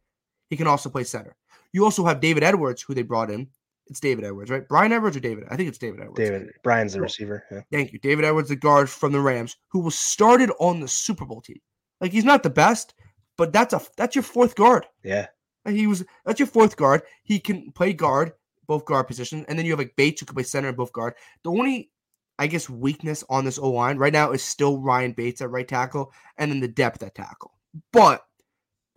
He 0.50 0.56
can 0.56 0.66
also 0.66 0.88
play 0.90 1.04
center. 1.04 1.36
You 1.72 1.84
also 1.84 2.04
have 2.04 2.20
David 2.20 2.42
Edwards, 2.44 2.82
who 2.82 2.94
they 2.94 3.02
brought 3.02 3.30
in. 3.30 3.48
It's 3.86 4.00
David 4.00 4.24
Edwards, 4.24 4.50
right? 4.50 4.66
Brian 4.68 4.92
Edwards 4.92 5.16
or 5.16 5.20
David? 5.20 5.44
I 5.50 5.56
think 5.56 5.68
it's 5.68 5.78
David 5.78 6.00
Edwards. 6.00 6.18
David 6.18 6.50
Brian's 6.62 6.94
the 6.94 7.00
receiver. 7.00 7.44
Yeah. 7.50 7.60
Thank 7.70 7.92
you. 7.92 7.98
David 7.98 8.24
Edwards, 8.24 8.48
the 8.48 8.56
guard 8.56 8.88
from 8.88 9.12
the 9.12 9.20
Rams, 9.20 9.56
who 9.68 9.80
was 9.80 9.94
started 9.94 10.50
on 10.58 10.80
the 10.80 10.88
Super 10.88 11.26
Bowl 11.26 11.40
team. 11.42 11.60
Like 12.00 12.12
he's 12.12 12.24
not 12.24 12.42
the 12.42 12.50
best, 12.50 12.94
but 13.36 13.52
that's 13.52 13.74
a 13.74 13.80
that's 13.96 14.14
your 14.14 14.22
fourth 14.22 14.54
guard. 14.54 14.86
Yeah. 15.02 15.26
He 15.66 15.86
was 15.86 16.04
that's 16.24 16.38
your 16.38 16.46
fourth 16.46 16.76
guard. 16.76 17.02
He 17.24 17.38
can 17.40 17.72
play 17.72 17.92
guard, 17.92 18.32
both 18.66 18.84
guard 18.84 19.06
positions, 19.06 19.44
and 19.48 19.58
then 19.58 19.66
you 19.66 19.72
have 19.72 19.78
like 19.78 19.96
Bates 19.96 20.20
who 20.20 20.26
can 20.26 20.34
play 20.34 20.44
center 20.44 20.68
and 20.68 20.76
both 20.76 20.92
guard. 20.92 21.14
The 21.42 21.50
only 21.50 21.90
I 22.38 22.46
guess 22.46 22.68
weakness 22.68 23.22
on 23.28 23.44
this 23.44 23.58
O 23.58 23.70
line 23.70 23.96
right 23.96 24.12
now 24.12 24.32
is 24.32 24.42
still 24.42 24.80
Ryan 24.80 25.12
Bates 25.12 25.40
at 25.40 25.50
right 25.50 25.68
tackle, 25.68 26.12
and 26.38 26.50
then 26.50 26.60
the 26.60 26.68
depth 26.68 27.02
at 27.02 27.14
tackle. 27.14 27.52
But 27.92 28.24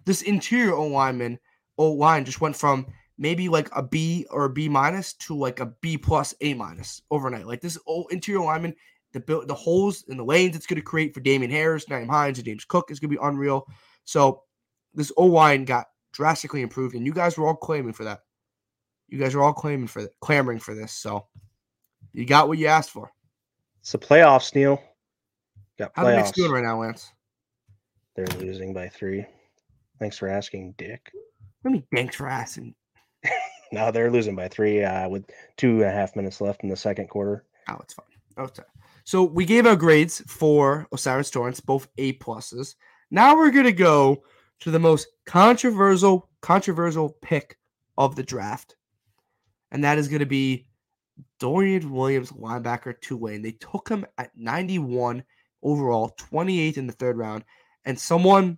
this 0.06 0.22
interior 0.22 0.74
O 0.74 0.88
lineman 0.88 1.40
O 1.78 1.92
line 1.92 2.26
just 2.26 2.42
went 2.42 2.56
from 2.56 2.88
maybe 3.18 3.50
like 3.50 3.70
a 3.76 3.84
B 3.84 4.26
or 4.30 4.46
a 4.46 4.50
B 4.50 4.70
minus 4.70 5.14
to 5.14 5.36
like 5.36 5.60
a 5.60 5.74
B 5.82 5.98
plus 5.98 6.34
A 6.42 6.54
minus 6.54 7.02
overnight. 7.12 7.48
Like 7.48 7.62
this 7.62 7.78
O 7.88 8.06
interior 8.08 8.44
lineman, 8.44 8.76
the 9.14 9.20
build 9.20 9.48
the 9.48 9.54
holes 9.54 10.04
in 10.08 10.18
the 10.18 10.26
lanes 10.26 10.56
it's 10.56 10.68
going 10.68 10.82
to 10.82 10.86
create 10.86 11.14
for 11.14 11.20
Damien 11.20 11.52
Harris, 11.52 11.86
Nyheim 11.86 12.10
Hines, 12.10 12.38
and 12.40 12.46
James 12.46 12.66
Cook 12.66 12.92
is 12.92 13.00
going 13.00 13.12
to 13.12 13.18
be 13.18 13.26
unreal. 13.26 13.66
So 14.06 14.44
this 14.94 15.12
O 15.18 15.26
line 15.26 15.66
got 15.66 15.88
drastically 16.12 16.62
improved, 16.62 16.96
and 16.96 17.06
you 17.06 17.14
guys 17.14 17.38
were 17.38 17.48
all 17.48 17.56
claiming 17.56 17.94
for 17.94 18.04
that. 18.06 18.22
You 19.08 19.18
guys 19.18 19.36
are 19.36 19.42
all 19.42 19.54
claiming 19.54 19.88
for 19.88 20.08
clamoring 20.22 20.60
for 20.60 20.76
this. 20.76 20.92
So 20.92 21.28
you 22.14 22.26
got 22.26 22.48
what 22.48 22.58
you 22.58 22.68
asked 22.68 22.92
for. 22.92 23.12
It's 23.82 23.92
the 23.92 23.98
playoffs, 23.98 24.54
Neil. 24.54 24.82
Got 25.78 25.94
playoffs. 25.94 25.96
How 25.96 26.04
the 26.04 26.16
Knicks 26.18 26.32
doing 26.32 26.52
right 26.52 26.64
now, 26.64 26.82
Lance? 26.82 27.12
They're 28.16 28.28
losing 28.40 28.74
by 28.74 28.90
three. 28.90 29.26
Thanks 30.00 30.18
for 30.18 30.28
asking, 30.28 30.74
Dick. 30.78 31.12
Let 31.64 31.72
me 31.72 31.84
thanks 31.94 32.16
for 32.16 32.28
asking. 32.28 32.76
No, 33.72 33.92
they're 33.92 34.12
losing 34.12 34.36
by 34.36 34.48
three 34.48 34.84
uh, 34.84 35.10
with 35.10 35.26
two 35.58 35.82
and 35.82 35.90
a 35.90 35.92
half 35.92 36.16
minutes 36.16 36.40
left 36.40 36.64
in 36.64 36.70
the 36.70 36.76
second 36.76 37.10
quarter. 37.10 37.44
Oh, 37.70 37.78
it's 37.82 37.94
fine. 37.94 38.06
Okay. 38.38 38.64
So 39.04 39.24
we 39.24 39.46
gave 39.46 39.66
our 39.66 39.76
grades 39.76 40.22
for 40.28 40.88
O'Cyrus 40.94 41.32
Torrence, 41.32 41.60
both 41.60 41.88
A 41.98 42.14
pluses. 42.14 42.76
Now 43.12 43.36
we're 43.36 43.52
gonna 43.52 43.72
go 43.72 44.24
to 44.62 44.72
the 44.72 44.80
most 44.80 45.08
controversial 45.26 46.30
controversial 46.42 47.18
pick 47.22 47.58
of 47.98 48.16
the 48.16 48.24
draft, 48.24 48.76
and 49.72 49.84
that 49.84 49.98
is 49.98 50.08
going 50.08 50.20
to 50.20 50.26
be 50.26 50.68
Dorian 51.40 51.92
Williams, 51.92 52.32
linebacker, 52.32 53.00
Tulane. 53.02 53.42
They 53.42 53.54
took 53.54 53.90
him 53.90 54.06
at 54.18 54.32
91 54.36 55.24
overall, 55.64 56.16
28th 56.18 56.78
in 56.78 56.88
the 56.88 56.94
third 56.94 57.18
round, 57.18 57.44
and 57.86 58.00
someone 58.00 58.58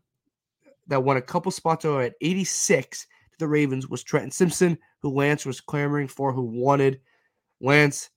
that 0.88 1.04
won 1.04 1.17
a 1.17 1.22
couple 1.22 1.52
spots 1.52 1.86
over 1.86 2.02
at 2.02 2.15
86 2.22 3.02
to 3.02 3.08
the 3.39 3.48
Ravens 3.48 3.88
was 3.88 4.04
Trenton 4.04 4.32
Simpson, 4.32 4.78
who 5.02 5.10
Lance 5.10 5.45
was 5.45 5.62
clamoring 5.62 6.08
for, 6.08 6.34
who 6.34 6.43
wanted 6.43 7.00
Lance. 7.62 8.10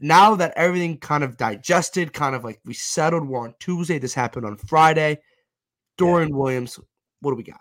Now 0.00 0.34
that 0.36 0.54
everything 0.56 0.98
kind 0.98 1.24
of 1.24 1.36
digested, 1.36 2.12
kind 2.12 2.34
of 2.34 2.44
like 2.44 2.60
we 2.64 2.74
settled, 2.74 3.28
we're 3.28 3.40
on 3.40 3.54
Tuesday. 3.60 3.98
This 3.98 4.14
happened 4.14 4.46
on 4.46 4.56
Friday. 4.56 5.18
Dorian 5.96 6.30
yeah. 6.30 6.36
Williams, 6.36 6.80
what 7.20 7.30
do 7.30 7.36
we 7.36 7.42
got? 7.42 7.60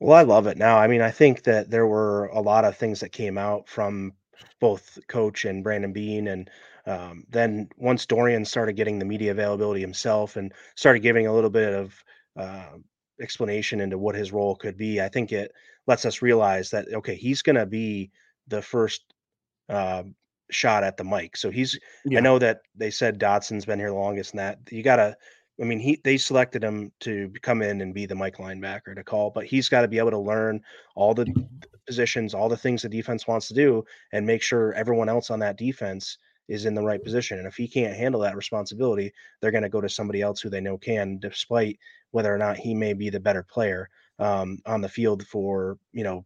Well, 0.00 0.16
I 0.16 0.22
love 0.22 0.46
it 0.46 0.56
now. 0.56 0.78
I 0.78 0.86
mean, 0.86 1.02
I 1.02 1.10
think 1.10 1.42
that 1.42 1.70
there 1.70 1.86
were 1.86 2.26
a 2.26 2.40
lot 2.40 2.64
of 2.64 2.76
things 2.76 3.00
that 3.00 3.10
came 3.12 3.36
out 3.36 3.68
from 3.68 4.14
both 4.58 4.98
coach 5.08 5.44
and 5.44 5.62
Brandon 5.62 5.92
Beane. 5.92 6.28
And 6.28 6.50
um, 6.86 7.24
then 7.28 7.68
once 7.76 8.06
Dorian 8.06 8.44
started 8.46 8.76
getting 8.76 8.98
the 8.98 9.04
media 9.04 9.30
availability 9.30 9.82
himself 9.82 10.36
and 10.36 10.52
started 10.74 11.00
giving 11.00 11.26
a 11.26 11.34
little 11.34 11.50
bit 11.50 11.74
of 11.74 12.04
uh, 12.36 12.78
explanation 13.20 13.80
into 13.80 13.98
what 13.98 14.14
his 14.14 14.32
role 14.32 14.56
could 14.56 14.78
be, 14.78 15.02
I 15.02 15.08
think 15.08 15.32
it 15.32 15.52
lets 15.86 16.06
us 16.06 16.22
realize 16.22 16.70
that, 16.70 16.86
okay, 16.94 17.14
he's 17.14 17.42
going 17.42 17.56
to 17.56 17.66
be 17.66 18.10
the 18.48 18.62
first 18.62 19.02
uh, 19.68 20.04
shot 20.50 20.82
at 20.82 20.96
the 20.96 21.04
Mike. 21.04 21.36
So 21.36 21.50
he's, 21.50 21.78
yeah. 22.06 22.18
I 22.18 22.22
know 22.22 22.38
that 22.38 22.60
they 22.74 22.90
said 22.90 23.20
Dodson's 23.20 23.66
been 23.66 23.78
here 23.78 23.90
the 23.90 23.94
longest 23.94 24.32
and 24.32 24.40
that 24.40 24.60
you 24.70 24.82
got 24.82 24.96
to, 24.96 25.14
I 25.60 25.64
mean, 25.64 25.78
he 25.78 26.00
they 26.04 26.16
selected 26.16 26.64
him 26.64 26.90
to 27.00 27.30
come 27.42 27.60
in 27.60 27.80
and 27.82 27.92
be 27.92 28.06
the 28.06 28.14
Mike 28.14 28.38
linebacker 28.38 28.94
to 28.94 29.04
call, 29.04 29.30
but 29.30 29.46
he's 29.46 29.68
got 29.68 29.82
to 29.82 29.88
be 29.88 29.98
able 29.98 30.10
to 30.10 30.18
learn 30.18 30.62
all 30.94 31.12
the 31.12 31.26
positions, 31.86 32.34
all 32.34 32.48
the 32.48 32.56
things 32.56 32.82
the 32.82 32.88
defense 32.88 33.26
wants 33.26 33.48
to 33.48 33.54
do, 33.54 33.84
and 34.12 34.26
make 34.26 34.42
sure 34.42 34.72
everyone 34.72 35.08
else 35.08 35.30
on 35.30 35.38
that 35.40 35.58
defense 35.58 36.16
is 36.48 36.64
in 36.64 36.74
the 36.74 36.82
right 36.82 37.02
position. 37.02 37.38
And 37.38 37.46
if 37.46 37.56
he 37.56 37.68
can't 37.68 37.96
handle 37.96 38.20
that 38.22 38.36
responsibility, 38.36 39.12
they're 39.40 39.50
going 39.50 39.62
to 39.62 39.68
go 39.68 39.80
to 39.80 39.88
somebody 39.88 40.22
else 40.22 40.40
who 40.40 40.50
they 40.50 40.60
know 40.60 40.78
can, 40.78 41.18
despite 41.18 41.78
whether 42.10 42.34
or 42.34 42.38
not 42.38 42.56
he 42.56 42.74
may 42.74 42.92
be 42.92 43.10
the 43.10 43.20
better 43.20 43.42
player 43.42 43.88
um, 44.18 44.58
on 44.66 44.80
the 44.80 44.88
field 44.88 45.26
for 45.26 45.78
you 45.92 46.04
know 46.04 46.24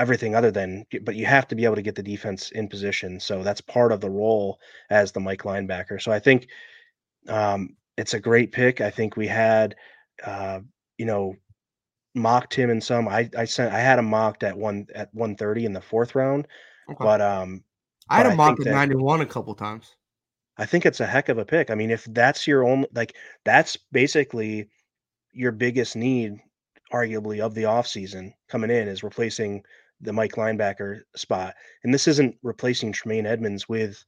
everything 0.00 0.34
other 0.34 0.50
than. 0.50 0.84
But 1.02 1.14
you 1.14 1.26
have 1.26 1.46
to 1.48 1.54
be 1.54 1.64
able 1.64 1.76
to 1.76 1.82
get 1.82 1.94
the 1.94 2.02
defense 2.02 2.50
in 2.50 2.68
position. 2.68 3.20
So 3.20 3.44
that's 3.44 3.60
part 3.60 3.92
of 3.92 4.00
the 4.00 4.10
role 4.10 4.58
as 4.90 5.12
the 5.12 5.20
Mike 5.20 5.42
linebacker. 5.42 6.02
So 6.02 6.10
I 6.10 6.18
think 6.18 6.48
um, 7.28 7.76
it's 7.96 8.14
a 8.14 8.20
great 8.20 8.52
pick. 8.52 8.80
I 8.80 8.90
think 8.90 9.16
we 9.16 9.26
had, 9.26 9.74
uh, 10.24 10.60
you 10.98 11.06
know, 11.06 11.34
mocked 12.14 12.54
him 12.54 12.70
in 12.70 12.80
some. 12.80 13.08
I 13.08 13.28
I 13.36 13.44
sent 13.44 13.72
I 13.72 13.78
had 13.80 13.98
him 13.98 14.06
mocked 14.06 14.42
at 14.42 14.56
one 14.56 14.86
at 14.94 15.12
one 15.14 15.36
thirty 15.36 15.64
in 15.64 15.72
the 15.72 15.80
fourth 15.80 16.14
round, 16.14 16.46
okay. 16.88 16.96
but 16.98 17.20
um, 17.20 17.62
I 18.08 18.18
had 18.18 18.26
him 18.26 18.36
mocked 18.36 18.66
at 18.66 18.72
ninety 18.72 18.96
one 18.96 19.20
a 19.20 19.26
couple 19.26 19.54
times. 19.54 19.94
I 20.58 20.66
think 20.66 20.84
it's 20.84 21.00
a 21.00 21.06
heck 21.06 21.28
of 21.28 21.38
a 21.38 21.44
pick. 21.44 21.70
I 21.70 21.74
mean, 21.74 21.90
if 21.90 22.04
that's 22.06 22.46
your 22.46 22.64
only 22.64 22.88
like 22.94 23.16
that's 23.44 23.76
basically 23.92 24.68
your 25.32 25.52
biggest 25.52 25.96
need, 25.96 26.38
arguably 26.92 27.40
of 27.40 27.54
the 27.54 27.62
offseason 27.62 28.32
coming 28.48 28.70
in 28.70 28.88
is 28.88 29.02
replacing 29.02 29.62
the 30.00 30.12
Mike 30.12 30.32
linebacker 30.32 31.02
spot, 31.16 31.54
and 31.84 31.94
this 31.94 32.08
isn't 32.08 32.36
replacing 32.42 32.92
Tremaine 32.92 33.26
Edmunds 33.26 33.68
with 33.68 34.04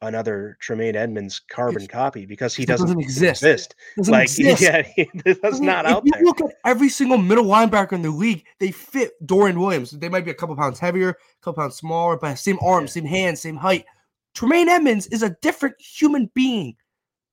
another 0.00 0.56
Tremaine 0.60 0.96
Edmunds 0.96 1.40
carbon 1.40 1.82
it's, 1.82 1.92
copy 1.92 2.26
because 2.26 2.54
he 2.54 2.64
doesn't, 2.64 2.86
doesn't 2.86 3.00
exist. 3.00 3.42
exist. 3.42 3.74
Doesn't 3.96 4.12
like 4.12 4.22
exist. 4.38 4.62
yeah, 4.62 4.82
that's 5.24 5.44
I 5.44 5.50
mean, 5.50 5.66
not 5.66 5.86
out 5.86 6.02
you 6.04 6.12
there. 6.12 6.22
Look 6.22 6.40
at 6.40 6.54
every 6.64 6.88
single 6.88 7.18
middle 7.18 7.44
linebacker 7.44 7.92
in 7.92 8.02
the 8.02 8.10
league. 8.10 8.44
They 8.58 8.70
fit 8.70 9.12
Dorian 9.26 9.60
Williams. 9.60 9.90
They 9.90 10.08
might 10.08 10.24
be 10.24 10.30
a 10.30 10.34
couple 10.34 10.56
pounds 10.56 10.78
heavier, 10.78 11.10
a 11.10 11.14
couple 11.42 11.62
pounds 11.62 11.76
smaller, 11.76 12.16
but 12.16 12.34
same 12.36 12.58
arms, 12.62 12.90
yeah. 12.90 13.02
same 13.02 13.06
hands, 13.06 13.40
same 13.40 13.56
height. 13.56 13.84
Tremaine 14.34 14.68
Edmunds 14.68 15.06
is 15.08 15.22
a 15.22 15.30
different 15.42 15.80
human 15.80 16.30
being. 16.34 16.76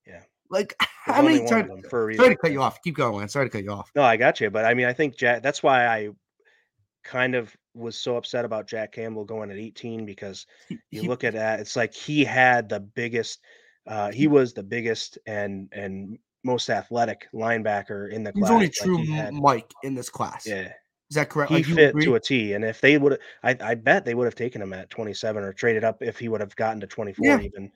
Yeah. 0.05 0.21
Like 0.49 0.75
There's 1.05 1.15
how 1.17 1.21
many 1.21 1.45
times? 1.45 1.71
Sorry 1.89 2.15
to 2.15 2.35
cut 2.35 2.51
you 2.51 2.61
off. 2.61 2.81
Keep 2.83 2.95
going, 2.95 3.19
man. 3.19 3.29
Sorry 3.29 3.47
to 3.47 3.49
cut 3.49 3.63
you 3.63 3.71
off. 3.71 3.91
No, 3.95 4.03
I 4.03 4.17
got 4.17 4.39
you. 4.39 4.49
But 4.49 4.65
I 4.65 4.73
mean, 4.73 4.85
I 4.85 4.93
think 4.93 5.17
Jack. 5.17 5.41
That's 5.41 5.63
why 5.63 5.87
I 5.87 6.09
kind 7.03 7.35
of 7.35 7.55
was 7.73 7.99
so 7.99 8.17
upset 8.17 8.45
about 8.45 8.67
Jack 8.67 8.93
Campbell 8.93 9.25
going 9.25 9.51
at 9.51 9.57
18 9.57 10.05
because 10.05 10.45
you 10.91 11.03
look 11.03 11.23
at 11.23 11.33
that, 11.33 11.59
it's 11.59 11.75
like 11.75 11.93
he 11.93 12.23
had 12.23 12.69
the 12.69 12.79
biggest, 12.79 13.39
uh, 13.87 14.11
he 14.11 14.27
was 14.27 14.53
the 14.53 14.63
biggest 14.63 15.17
and 15.25 15.69
and 15.71 16.17
most 16.43 16.69
athletic 16.69 17.27
linebacker 17.33 18.11
in 18.11 18.23
the 18.23 18.31
He's 18.33 18.43
class. 18.43 18.51
only 18.51 18.69
true 18.69 19.03
like 19.05 19.33
Mike 19.33 19.71
in 19.83 19.93
this 19.93 20.09
class. 20.09 20.47
Yeah. 20.47 20.71
Is 21.09 21.15
that 21.15 21.29
correct? 21.29 21.51
He 21.51 21.63
like 21.63 21.65
fit 21.65 21.95
to 22.01 22.15
a 22.15 22.19
T. 22.19 22.53
And 22.53 22.63
if 22.63 22.81
they 22.81 22.97
would 22.97 23.19
I, 23.43 23.57
I 23.61 23.75
bet 23.75 24.05
they 24.05 24.13
would 24.13 24.25
have 24.25 24.35
taken 24.35 24.61
him 24.61 24.73
at 24.73 24.89
27 24.89 25.43
or 25.43 25.53
traded 25.53 25.83
up 25.83 26.01
if 26.01 26.19
he 26.19 26.29
would 26.29 26.41
have 26.41 26.55
gotten 26.55 26.79
to 26.81 26.87
24 26.87 27.25
yeah. 27.25 27.39
even. 27.39 27.71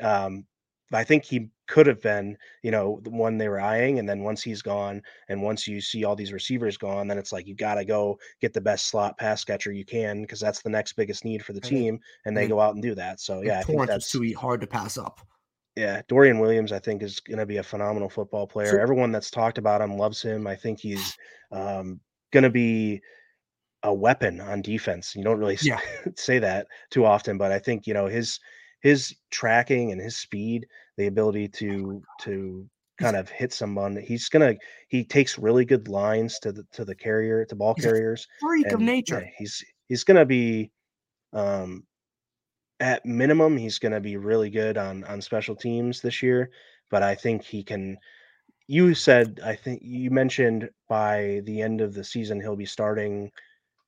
Um, 0.00 0.46
I 0.92 1.04
think 1.04 1.24
he 1.24 1.48
could 1.66 1.86
have 1.86 2.00
been, 2.00 2.36
you 2.62 2.70
know, 2.70 3.00
the 3.02 3.10
one 3.10 3.38
they 3.38 3.48
were 3.48 3.60
eyeing. 3.60 3.98
And 3.98 4.08
then 4.08 4.22
once 4.22 4.42
he's 4.42 4.62
gone, 4.62 5.02
and 5.28 5.42
once 5.42 5.66
you 5.66 5.80
see 5.80 6.04
all 6.04 6.16
these 6.16 6.32
receivers 6.32 6.76
gone, 6.76 7.08
then 7.08 7.18
it's 7.18 7.32
like 7.32 7.46
you 7.46 7.54
got 7.54 7.74
to 7.74 7.84
go 7.84 8.18
get 8.40 8.52
the 8.52 8.60
best 8.60 8.86
slot 8.86 9.18
pass 9.18 9.44
catcher 9.44 9.72
you 9.72 9.84
can 9.84 10.22
because 10.22 10.40
that's 10.40 10.62
the 10.62 10.70
next 10.70 10.94
biggest 10.94 11.24
need 11.24 11.44
for 11.44 11.52
the 11.52 11.60
team. 11.60 11.98
And 12.24 12.36
they 12.36 12.48
go 12.48 12.60
out 12.60 12.74
and 12.74 12.82
do 12.82 12.94
that. 12.94 13.20
So 13.20 13.42
yeah, 13.42 13.58
I 13.58 13.62
think 13.62 13.86
that's 13.86 14.10
too 14.10 14.34
hard 14.36 14.60
to 14.60 14.66
pass 14.66 14.98
up. 14.98 15.20
Yeah, 15.76 16.00
Dorian 16.08 16.38
Williams, 16.38 16.72
I 16.72 16.78
think, 16.78 17.02
is 17.02 17.20
going 17.20 17.38
to 17.38 17.44
be 17.44 17.58
a 17.58 17.62
phenomenal 17.62 18.08
football 18.08 18.46
player. 18.46 18.70
So, 18.70 18.80
Everyone 18.80 19.12
that's 19.12 19.30
talked 19.30 19.58
about 19.58 19.82
him 19.82 19.98
loves 19.98 20.22
him. 20.22 20.46
I 20.46 20.56
think 20.56 20.80
he's 20.80 21.14
um, 21.52 22.00
going 22.32 22.44
to 22.44 22.50
be 22.50 23.02
a 23.82 23.92
weapon 23.92 24.40
on 24.40 24.62
defense. 24.62 25.14
You 25.14 25.22
don't 25.22 25.38
really 25.38 25.58
yeah. 25.60 25.80
say 26.16 26.38
that 26.38 26.66
too 26.90 27.04
often, 27.04 27.36
but 27.36 27.52
I 27.52 27.58
think 27.58 27.86
you 27.86 27.92
know 27.92 28.06
his 28.06 28.40
his 28.80 29.14
tracking 29.30 29.92
and 29.92 30.00
his 30.00 30.16
speed, 30.16 30.66
the 30.96 31.06
ability 31.06 31.48
to 31.48 32.02
to 32.22 32.68
kind 32.98 33.16
of 33.16 33.28
hit 33.28 33.52
someone. 33.52 33.96
He's 33.96 34.28
gonna 34.28 34.54
he 34.88 35.04
takes 35.04 35.38
really 35.38 35.64
good 35.64 35.88
lines 35.88 36.38
to 36.40 36.52
the 36.52 36.64
to 36.72 36.84
the 36.84 36.94
carrier 36.94 37.44
to 37.44 37.54
ball 37.54 37.74
carriers. 37.74 38.26
freak 38.40 38.70
of 38.72 38.80
nature. 38.80 39.20
Yeah, 39.20 39.30
he's 39.38 39.64
he's 39.88 40.04
gonna 40.04 40.24
be 40.26 40.70
um 41.32 41.84
at 42.80 43.04
minimum 43.04 43.56
he's 43.56 43.78
gonna 43.78 44.00
be 44.00 44.16
really 44.16 44.50
good 44.50 44.78
on 44.78 45.04
on 45.04 45.20
special 45.20 45.54
teams 45.54 46.00
this 46.00 46.22
year. 46.22 46.50
But 46.90 47.02
I 47.02 47.14
think 47.14 47.42
he 47.42 47.62
can 47.62 47.98
you 48.68 48.94
said 48.94 49.40
I 49.44 49.54
think 49.54 49.80
you 49.82 50.10
mentioned 50.10 50.70
by 50.88 51.42
the 51.44 51.60
end 51.62 51.80
of 51.80 51.94
the 51.94 52.04
season 52.04 52.40
he'll 52.40 52.56
be 52.56 52.66
starting 52.66 53.30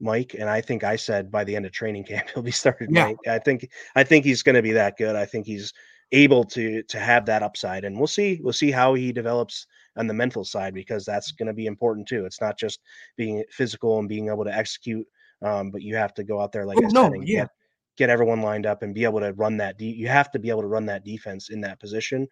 Mike, 0.01 0.35
and 0.38 0.49
I 0.49 0.61
think 0.61 0.85
I 0.85 0.94
said 0.94 1.31
by 1.31 1.42
the 1.44 1.57
end 1.57 1.66
of 1.66 1.73
training 1.73 2.05
camp 2.09 2.29
he'll 2.33 2.42
be 2.42 2.51
starting 2.51 2.94
Yeah. 2.94 3.07
Mike. 3.07 3.18
I 3.27 3.38
think 3.38 3.68
I 3.97 4.05
think 4.05 4.25
he's 4.25 4.42
going 4.42 4.55
to 4.55 4.62
be 4.62 4.73
that 4.73 4.97
good. 4.97 5.16
I 5.16 5.25
think 5.27 5.47
he's 5.47 5.73
able 6.12 6.44
to 6.44 6.83
to 6.85 6.99
have 6.99 7.27
that 7.27 7.42
upside, 7.42 7.85
and 7.85 7.97
we'll 7.97 8.07
see 8.07 8.40
we'll 8.42 8.53
see 8.53 8.71
how 8.71 8.94
he 8.94 9.12
develops 9.12 9.66
on 9.97 10.07
the 10.07 10.14
mental 10.14 10.44
side 10.44 10.75
because 10.75 11.05
that's 11.05 11.33
going 11.33 11.47
to 11.47 11.53
be 11.53 11.66
important 11.66 12.07
too. 12.07 12.25
It's 12.25 12.40
not 12.40 12.59
just 12.59 12.81
being 13.16 13.42
physical 13.51 13.99
and 13.99 14.09
being 14.09 14.29
able 14.29 14.44
to 14.44 14.55
execute, 14.55 15.07
um, 15.42 15.71
but 15.71 15.83
you 15.83 15.97
have 15.97 16.14
to 16.14 16.25
go 16.25 16.40
out 16.40 16.53
there 16.53 16.66
like 16.66 16.79
oh, 16.79 16.88
no, 16.88 17.12
yeah. 17.21 17.42
Get, 17.42 17.49
get 17.97 18.11
everyone 18.11 18.42
lined 18.42 18.66
up 18.66 18.83
and 18.83 18.94
be 18.94 19.05
able 19.05 19.21
to 19.21 19.33
run 19.35 19.57
that. 19.59 19.77
De- 19.77 19.85
you 19.85 20.09
have 20.09 20.31
to 20.33 20.38
be 20.38 20.51
able 20.51 20.62
to 20.62 20.68
run 20.68 20.87
that 20.87 21.05
defense 21.05 21.51
in 21.51 21.61
that 21.62 21.81
position, 21.81 22.29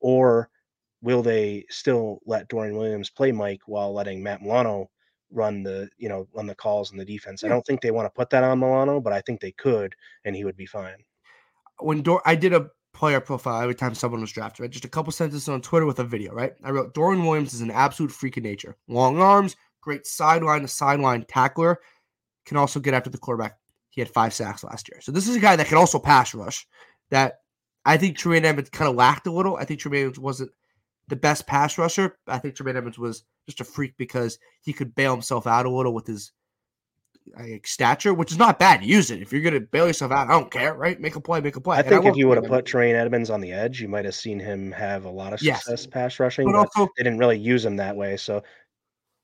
or 0.00 0.50
will 1.02 1.22
they 1.22 1.64
still 1.70 2.20
let 2.26 2.48
Dorian 2.48 2.76
Williams 2.76 3.10
play 3.10 3.32
Mike 3.32 3.62
while 3.66 3.92
letting 3.92 4.22
Matt 4.22 4.42
Milano 4.42 4.90
run 5.32 5.62
the 5.62 5.88
you 5.96 6.08
know 6.08 6.26
run 6.32 6.46
the 6.46 6.54
calls 6.54 6.90
and 6.90 7.00
the 7.00 7.04
defense. 7.04 7.42
Yeah. 7.42 7.48
I 7.48 7.52
don't 7.52 7.64
think 7.64 7.80
they 7.80 7.90
want 7.90 8.06
to 8.06 8.10
put 8.10 8.30
that 8.30 8.44
on 8.44 8.58
Milano, 8.58 9.00
but 9.00 9.12
I 9.12 9.20
think 9.20 9.40
they 9.40 9.52
could, 9.52 9.94
and 10.24 10.34
he 10.34 10.44
would 10.44 10.56
be 10.56 10.66
fine. 10.66 11.04
When 11.78 12.02
Dor- 12.02 12.22
I 12.26 12.34
did 12.34 12.52
a 12.52 12.68
player 12.92 13.20
profile 13.20 13.62
every 13.62 13.74
time 13.74 13.94
someone 13.94 14.20
was 14.20 14.32
drafted, 14.32 14.60
right? 14.60 14.70
Just 14.70 14.84
a 14.84 14.88
couple 14.88 15.12
sentences 15.12 15.48
on 15.48 15.60
Twitter 15.60 15.86
with 15.86 15.98
a 15.98 16.04
video, 16.04 16.32
right? 16.32 16.52
I 16.62 16.70
wrote 16.70 16.94
Dorian 16.94 17.24
Williams 17.24 17.54
is 17.54 17.60
an 17.60 17.70
absolute 17.70 18.12
freak 18.12 18.36
of 18.36 18.42
nature. 18.42 18.76
Long 18.88 19.18
arms, 19.20 19.56
great 19.80 20.06
sideline 20.06 20.62
to 20.62 20.68
sideline 20.68 21.24
tackler, 21.28 21.78
can 22.44 22.56
also 22.56 22.80
get 22.80 22.94
after 22.94 23.10
the 23.10 23.18
quarterback. 23.18 23.58
He 23.90 24.00
had 24.00 24.10
five 24.10 24.34
sacks 24.34 24.64
last 24.64 24.88
year. 24.88 25.00
So 25.00 25.12
this 25.12 25.28
is 25.28 25.36
a 25.36 25.40
guy 25.40 25.56
that 25.56 25.66
can 25.66 25.78
also 25.78 25.98
pass 25.98 26.34
rush. 26.34 26.66
That 27.10 27.40
I 27.84 27.96
think 27.96 28.16
Tremaine 28.16 28.44
Edmunds 28.44 28.70
kind 28.70 28.88
of 28.88 28.96
lacked 28.96 29.26
a 29.26 29.32
little. 29.32 29.56
I 29.56 29.64
think 29.64 29.80
Tremaine 29.80 30.00
Edmunds 30.02 30.18
wasn't 30.18 30.50
the 31.08 31.16
best 31.16 31.46
pass 31.46 31.76
rusher. 31.76 32.18
I 32.26 32.38
think 32.38 32.54
Tremaine 32.54 32.76
Edmunds 32.76 32.98
was 32.98 33.24
just 33.46 33.60
a 33.60 33.64
freak 33.64 33.94
because 33.96 34.38
he 34.60 34.72
could 34.72 34.94
bail 34.94 35.12
himself 35.12 35.46
out 35.46 35.66
a 35.66 35.70
little 35.70 35.92
with 35.92 36.06
his 36.06 36.32
like, 37.38 37.66
stature, 37.66 38.14
which 38.14 38.32
is 38.32 38.38
not 38.38 38.58
bad. 38.58 38.84
Use 38.84 39.10
it 39.10 39.22
if 39.22 39.32
you're 39.32 39.42
going 39.42 39.54
to 39.54 39.60
bail 39.60 39.86
yourself 39.86 40.12
out. 40.12 40.28
I 40.28 40.32
don't 40.32 40.50
care, 40.50 40.74
right? 40.74 41.00
Make 41.00 41.16
a 41.16 41.20
play, 41.20 41.40
make 41.40 41.56
a 41.56 41.60
play. 41.60 41.78
I 41.78 41.82
think 41.82 42.04
I 42.04 42.08
if 42.08 42.16
you 42.16 42.28
would 42.28 42.36
have 42.36 42.46
put 42.46 42.66
Tremaine 42.66 42.96
Edmunds 42.96 43.30
on 43.30 43.40
the 43.40 43.52
edge, 43.52 43.80
you 43.80 43.88
might 43.88 44.04
have 44.04 44.14
seen 44.14 44.38
him 44.38 44.72
have 44.72 45.04
a 45.04 45.10
lot 45.10 45.32
of 45.32 45.40
success 45.40 45.64
yes. 45.68 45.86
pass 45.86 46.18
rushing, 46.18 46.46
but, 46.46 46.52
but 46.52 46.58
also, 46.58 46.90
they 46.96 47.04
didn't 47.04 47.18
really 47.18 47.38
use 47.38 47.64
him 47.64 47.76
that 47.76 47.96
way. 47.96 48.16
So 48.16 48.42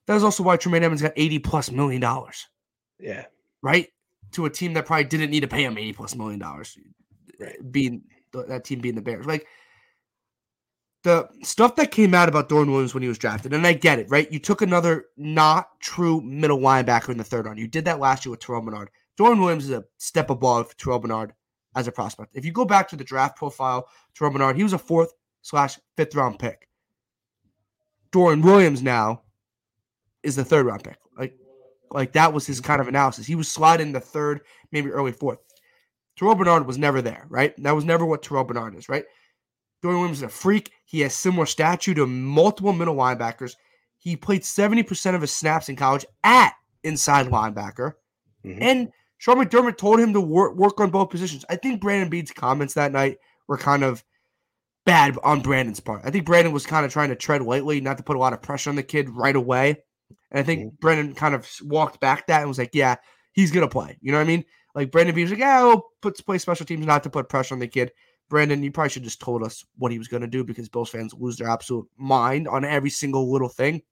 that's 0.07 0.23
also 0.23 0.43
why 0.43 0.57
Tremaine 0.57 0.85
Edmunds 0.85 1.03
got 1.03 1.13
80 1.17 1.39
plus 1.41 1.71
million 1.71 2.01
dollars. 2.01 2.47
Yeah. 2.99 3.25
Right? 3.63 3.89
To 4.33 4.47
a 4.47 4.51
team 4.51 4.75
that 4.75 4.87
probably 4.87 5.05
didn't 5.05 5.31
need 5.31 5.41
to 5.41 5.49
pay 5.49 5.65
him 5.65 5.77
80 5.77 5.93
plus 5.93 6.15
million 6.15 6.39
dollars. 6.39 6.77
Right. 7.39 7.57
Being 7.71 8.03
that 8.33 8.65
team 8.65 8.81
being 8.81 8.95
the 8.95 9.03
Bears. 9.03 9.27
Like 9.27 9.47
the 11.03 11.29
stuff 11.43 11.77
that 11.77 11.91
came 11.91 12.15
out 12.15 12.29
about 12.29 12.49
Dorian 12.49 12.71
Williams 12.71 12.95
when 12.95 13.03
he 13.03 13.09
was 13.09 13.19
drafted, 13.19 13.53
and 13.53 13.67
I 13.67 13.75
get 13.75 13.99
it, 13.99 14.11
right? 14.11 14.31
You 14.31 14.39
took 14.39 14.63
another 14.63 15.07
not 15.17 15.79
true 15.81 16.21
middle 16.21 16.59
linebacker 16.59 17.11
in 17.11 17.19
the 17.19 17.25
third 17.25 17.47
round. 17.47 17.59
You 17.59 17.69
did 17.69 17.85
that 17.85 18.01
last 18.01 18.25
year 18.25 18.31
with 18.31 18.41
Terrel 18.41 18.65
Bernard. 18.65 18.91
Dorian 19.17 19.41
Williams 19.41 19.65
is 19.65 19.71
a 19.71 19.85
step 19.99 20.31
above 20.31 20.77
Terrel 20.77 21.01
Bernard 21.01 21.33
as 21.75 21.87
a 21.87 21.93
prospect. 21.93 22.33
If 22.35 22.45
you 22.45 22.53
go 22.53 22.65
back 22.65 22.89
to 22.89 22.97
the 22.97 23.05
draft 23.05 23.37
profile, 23.37 23.89
Terrel 24.15 24.33
Bernard, 24.33 24.57
he 24.57 24.63
was 24.63 24.73
a 24.73 24.79
fourth 24.79 25.13
slash 25.43 25.79
fifth 25.97 26.15
round 26.15 26.39
pick. 26.39 26.69
Dorian 28.11 28.43
Williams 28.43 28.83
now 28.83 29.23
is 30.23 30.37
the 30.37 30.45
third 30.45 30.67
round 30.67 30.83
pick. 30.83 30.99
Like, 31.17 31.35
like 31.91 32.13
that 32.13 32.33
was 32.33 32.47
his 32.47 32.61
kind 32.61 32.81
of 32.81 32.89
analysis. 32.89 33.27
He 33.27 33.35
was 33.35 33.49
sliding 33.49 33.93
the 33.93 34.01
third, 34.01 34.41
maybe 34.73 34.91
early 34.91 35.13
fourth. 35.13 35.39
Terrel 36.19 36.37
Bernard 36.37 36.67
was 36.67 36.79
never 36.79 37.03
there, 37.03 37.27
right? 37.29 37.55
That 37.63 37.75
was 37.75 37.85
never 37.85 38.05
what 38.05 38.23
Terrel 38.23 38.47
Bernard 38.47 38.75
is, 38.75 38.89
right? 38.89 39.05
Dorian 39.83 40.01
Williams 40.01 40.19
is 40.19 40.25
a 40.25 40.29
freak. 40.29 40.73
He 40.85 41.01
has 41.01 41.15
similar 41.15 41.47
stature 41.47 41.95
to 41.95 42.07
multiple 42.07 42.73
middle 42.73 42.97
linebackers. 42.97 43.55
He 43.99 44.17
played 44.17 44.43
70% 44.43 45.15
of 45.15 45.21
his 45.21 45.33
snaps 45.33 45.69
in 45.69 45.77
college 45.77 46.07
at 46.25 46.55
inside 46.85 47.27
linebacker. 47.27 47.95
Mm-hmm. 48.45 48.63
And 48.63 48.93
Sean 49.19 49.37
McDermott 49.37 49.77
told 49.77 50.01
him 50.01 50.13
to 50.13 50.21
work, 50.21 50.57
work 50.57 50.81
on 50.81 50.91
both 50.91 51.11
positions. 51.11 51.45
I 51.51 51.57
think 51.57 51.81
Brandon 51.81 52.09
Beane's 52.09 52.31
comments 52.31 52.75
that 52.75 52.93
night 52.93 53.19
were 53.49 53.59
kind 53.59 53.83
of 53.83 54.05
bad 54.85 55.19
on 55.25 55.41
Brandon's 55.41 55.81
part. 55.81 56.03
I 56.05 56.11
think 56.11 56.27
Brandon 56.27 56.53
was 56.53 56.67
kind 56.67 56.87
of 56.87 56.93
trying 56.93 57.09
to 57.09 57.17
tread 57.17 57.43
lightly, 57.43 57.81
not 57.81 57.99
to 57.99 58.05
put 58.05 58.17
a 58.17 58.21
lot 58.21 58.33
of 58.33 58.43
pressure 58.43 58.71
on 58.71 58.77
the 58.77 58.83
kid 58.83 59.11
right 59.11 59.37
away. 59.37 59.77
And 60.31 60.39
I 60.39 60.43
think 60.43 60.61
mm-hmm. 60.61 60.77
Brandon 60.81 61.15
kind 61.15 61.35
of 61.35 61.51
walked 61.63 62.01
back 62.01 62.27
that 62.29 62.41
and 62.41 62.49
was 62.49 62.59
like, 62.59 62.75
yeah, 62.75 62.97
he's 63.33 63.51
going 63.51 63.67
to 63.67 63.73
play. 63.73 63.99
You 64.01 64.13
know 64.13 64.19
what 64.19 64.25
I 64.25 64.29
mean? 64.29 64.45
Like 64.75 64.93
Brandon 64.93 65.15
Beane 65.15 65.25
was 65.25 65.33
like, 65.33 65.41
yeah, 65.41 65.63
we'll 65.63 65.87
put 66.03 66.25
play 66.25 66.39
special 66.39 66.67
teams 66.67 66.87
not 66.87 67.03
to 67.03 67.11
put 67.11 67.29
pressure 67.29 67.55
on 67.55 67.61
the 67.61 67.67
kid. 67.67 67.93
Brandon, 68.29 68.63
you 68.63 68.73
probably 68.73 68.91
should 68.91 69.05
just 69.05 69.21
told 69.21 69.43
us 69.43 69.65
what 69.77 69.93
he 69.93 69.99
was 69.99 70.09
going 70.09 70.23
to 70.23 70.27
do 70.27 70.43
because 70.43 70.69
Bills 70.69 70.91
fans 70.91 71.15
lose 71.15 71.37
their 71.37 71.49
absolute 71.49 71.87
mind 71.97 72.49
on 72.49 72.65
every 72.65 72.91
single 72.91 73.31
little 73.31 73.49
thing. 73.49 73.83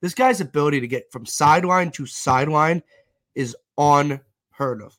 This 0.00 0.14
guy's 0.14 0.40
ability 0.40 0.80
to 0.80 0.88
get 0.88 1.10
from 1.10 1.26
sideline 1.26 1.90
to 1.92 2.06
sideline 2.06 2.82
is 3.34 3.56
unheard 3.78 4.82
of. 4.82 4.98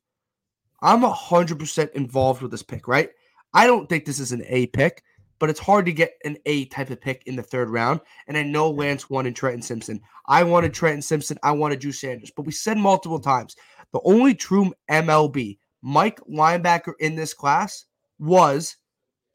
I'm 0.81 1.01
100% 1.01 1.91
involved 1.93 2.41
with 2.41 2.51
this 2.51 2.63
pick, 2.63 2.88
right? 2.88 3.09
I 3.53 3.65
don't 3.65 3.89
think 3.89 4.05
this 4.05 4.19
is 4.19 4.31
an 4.31 4.43
A 4.47 4.67
pick, 4.67 5.01
but 5.39 5.49
it's 5.49 5.59
hard 5.59 5.85
to 5.85 5.93
get 5.93 6.13
an 6.23 6.38
A 6.45 6.65
type 6.65 6.89
of 6.91 7.01
pick 7.01 7.23
in 7.25 7.35
the 7.35 7.43
third 7.43 7.69
round. 7.69 8.01
And 8.27 8.38
I 8.38 8.43
know 8.43 8.69
Lance 8.69 9.09
wanted 9.09 9.35
Trenton 9.35 9.61
Simpson. 9.61 10.01
I 10.27 10.43
wanted 10.43 10.73
Trenton 10.73 11.01
Simpson. 11.01 11.38
I 11.41 11.51
wanted 11.51 11.79
Drew 11.79 11.91
Sanders. 11.91 12.31
But 12.35 12.45
we 12.45 12.51
said 12.51 12.77
multiple 12.77 13.19
times 13.19 13.55
the 13.93 14.01
only 14.03 14.35
true 14.35 14.73
MLB 14.91 15.57
Mike 15.81 16.19
linebacker 16.29 16.93
in 16.99 17.15
this 17.15 17.33
class 17.33 17.85
was 18.20 18.78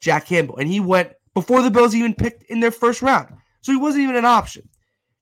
Jack 0.01 0.27
Campbell. 0.27 0.57
And 0.57 0.67
he 0.67 0.79
went 0.79 1.13
before 1.33 1.61
the 1.61 1.71
Bills 1.71 1.95
even 1.95 2.13
picked 2.13 2.43
in 2.43 2.59
their 2.59 2.71
first 2.71 3.01
round. 3.01 3.29
So 3.61 3.71
he 3.71 3.77
wasn't 3.77 4.03
even 4.03 4.15
an 4.15 4.25
option. 4.25 4.67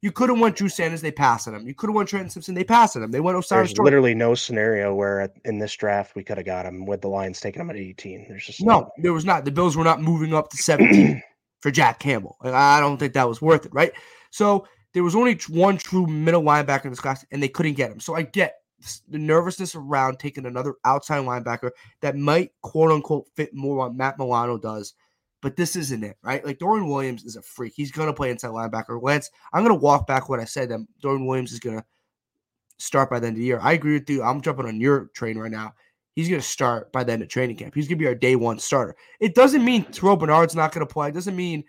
You 0.02 0.12
could 0.12 0.30
have 0.30 0.40
went 0.40 0.56
Drew 0.56 0.68
Sanders, 0.68 1.02
they 1.02 1.12
passed 1.12 1.48
on 1.48 1.54
him. 1.54 1.68
You 1.68 1.76
could 1.76 1.88
have 1.88 1.96
went 1.96 2.10
Trenton 2.10 2.32
Simpson, 2.32 2.56
they 2.56 2.64
passed 2.64 2.96
on 2.98 3.04
him. 3.04 3.12
They 3.12 3.20
went 3.20 3.38
O'Cyrus. 3.38 3.70
There's 3.70 3.86
literally 3.86 4.16
no 4.16 4.34
scenario 4.34 4.96
where 4.96 5.32
in 5.46 5.60
this 5.60 5.76
draft 5.76 6.16
we 6.16 6.24
could 6.24 6.38
have 6.38 6.46
got 6.46 6.66
him 6.66 6.88
with 6.88 7.02
the 7.02 7.08
Lions 7.08 7.40
taking 7.40 7.62
him 7.62 7.70
at 7.70 7.76
18. 7.76 8.26
There's 8.28 8.46
just 8.46 8.62
no, 8.62 8.80
no. 8.80 8.92
there 8.98 9.14
was 9.14 9.26
not. 9.26 9.46
The 9.46 9.52
Bills 9.52 9.78
were 9.78 9.84
not 9.84 10.02
moving 10.02 10.34
up 10.34 10.50
to 10.50 10.58
17 10.58 11.22
for 11.60 11.70
Jack 11.70 12.00
Campbell. 12.00 12.36
I 12.42 12.80
don't 12.80 12.98
think 12.98 13.14
that 13.14 13.30
was 13.30 13.44
worth 13.44 13.68
it, 13.68 13.74
right? 13.76 13.92
So 14.32 14.68
there 14.94 15.04
was 15.04 15.16
only 15.16 15.40
one 15.50 15.78
true 15.78 16.08
middle 16.08 16.42
linebacker 16.42 16.86
in 16.86 16.90
this 16.90 17.00
class, 17.00 17.24
and 17.32 17.42
they 17.42 17.48
couldn't 17.48 17.74
get 17.74 17.92
him. 17.92 18.00
So 18.00 18.16
I 18.16 18.24
get 18.24 18.56
the 19.08 19.18
nervousness 19.18 19.76
around 19.76 20.20
taking 20.20 20.46
another 20.46 20.76
outside 20.86 21.24
linebacker 21.24 21.72
that 22.02 22.16
might 22.16 22.52
quote 22.62 22.92
unquote 22.92 23.28
fit 23.36 23.54
more 23.54 23.78
what 23.78 23.96
Matt 23.96 24.18
Milano 24.18 24.58
does 24.58 24.94
but 25.42 25.56
this 25.56 25.76
isn't 25.76 26.04
it, 26.04 26.18
right? 26.22 26.46
Like 26.46 26.60
Dorian 26.60 26.88
Williams 26.88 27.24
is 27.24 27.36
a 27.36 27.42
freak. 27.42 27.74
He's 27.76 27.92
to 28.08 28.14
play 28.14 28.30
inside 28.30 28.50
linebacker. 28.50 29.02
Lance, 29.02 29.32
I'm 29.52 29.64
to 29.76 29.84
walk 29.84 30.08
back 30.08 30.30
what 30.30 30.40
I 30.40 30.46
said 30.46 30.70
that 30.70 30.86
Dorian 31.02 31.26
Williams 31.26 31.52
is 31.52 31.60
to 31.78 31.86
start 32.78 33.10
by 33.10 33.20
the 33.20 33.28
end 33.28 33.36
of 33.36 33.40
the 33.40 33.46
year. 33.46 33.60
I 33.62 33.74
agree 33.74 33.94
with 33.94 34.10
you. 34.10 34.24
I'm 34.24 34.42
jumping 34.42 34.68
on 34.68 34.80
your 34.80 35.08
train 35.16 35.38
right 35.38 35.52
now. 35.52 35.74
He's 36.16 36.28
to 36.42 36.48
start 36.48 36.92
by 36.92 37.04
the 37.04 37.14
end 37.14 37.24
of 37.24 37.30
training 37.30 37.56
camp. 37.56 37.74
He's 37.74 37.88
to 37.98 38.04
be 38.04 38.08
our 38.08 38.16
day 38.16 38.36
one 38.36 38.60
starter. 38.60 38.96
It 39.20 39.34
doesn't 39.34 39.64
mean 39.64 39.86
Terrel 39.86 40.20
Bernard's 40.20 40.56
not 40.56 40.74
to 40.86 40.92
play. 40.94 41.10
It 41.10 41.14
doesn't 41.14 41.36
mean, 41.36 41.64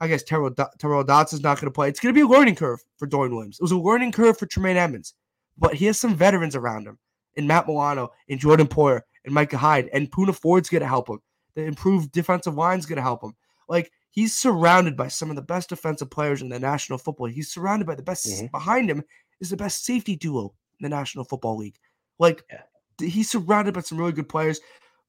I 0.00 0.06
guess, 0.06 0.22
Tyrel, 0.22 0.54
Tyrel 0.78 1.04
Dodson's 1.04 1.42
not 1.42 1.58
going 1.58 1.66
to 1.66 1.74
play. 1.74 1.88
It's 1.88 1.98
going 1.98 2.14
to 2.14 2.18
be 2.18 2.22
a 2.22 2.28
learning 2.28 2.56
curve 2.56 2.84
for 2.98 3.06
Dorian 3.06 3.34
Williams. 3.34 3.58
It 3.58 3.62
was 3.62 3.72
a 3.72 3.78
learning 3.78 4.12
curve 4.12 4.38
for 4.38 4.46
Tremaine 4.46 4.76
Edmunds, 4.76 5.14
but 5.58 5.74
he 5.74 5.86
has 5.86 5.98
some 5.98 6.14
veterans 6.14 6.56
around 6.56 6.86
him 6.86 6.98
in 7.34 7.46
Matt 7.46 7.66
Milano, 7.66 8.10
and 8.28 8.40
Jordan 8.40 8.66
Poyer, 8.66 9.02
and 9.24 9.34
Micah 9.34 9.58
Hyde, 9.58 9.90
and 9.92 10.10
Poona 10.10 10.34
Ford's 10.34 10.68
going 10.68 10.80
to 10.80 10.88
help 10.88 11.08
him. 11.08 11.20
The 11.54 11.64
improved 11.64 12.12
defensive 12.12 12.54
line 12.54 12.78
is 12.78 12.86
going 12.86 12.96
to 12.96 13.02
help 13.02 13.22
him. 13.22 13.34
Like 13.68 13.90
he's 14.10 14.34
surrounded 14.34 14.96
by 14.96 15.08
some 15.08 15.30
of 15.30 15.36
the 15.36 15.42
best 15.42 15.68
defensive 15.68 16.10
players 16.10 16.42
in 16.42 16.48
the 16.48 16.58
National 16.58 16.98
Football. 16.98 17.26
He's 17.26 17.52
surrounded 17.52 17.86
by 17.86 17.94
the 17.94 18.02
best. 18.02 18.26
Mm-hmm. 18.26 18.46
Behind 18.46 18.90
him 18.90 19.02
is 19.40 19.50
the 19.50 19.56
best 19.56 19.84
safety 19.84 20.16
duo 20.16 20.54
in 20.80 20.84
the 20.84 20.88
National 20.88 21.24
Football 21.24 21.58
League. 21.58 21.78
Like 22.18 22.42
yeah. 22.50 23.06
he's 23.06 23.30
surrounded 23.30 23.74
by 23.74 23.80
some 23.80 23.98
really 23.98 24.12
good 24.12 24.28
players, 24.28 24.60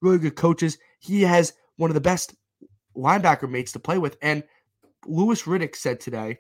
really 0.02 0.18
good 0.18 0.36
coaches. 0.36 0.78
He 1.00 1.22
has 1.22 1.54
one 1.78 1.90
of 1.90 1.96
the 1.96 2.02
best 2.02 2.36
linebacker 2.96 3.50
mates 3.50 3.72
to 3.74 3.80
play 3.80 3.98
with. 3.98 4.18
And 4.22 4.44
Louis 5.06 5.42
Riddick 5.44 5.76
said 5.76 6.00
today, 6.00 6.40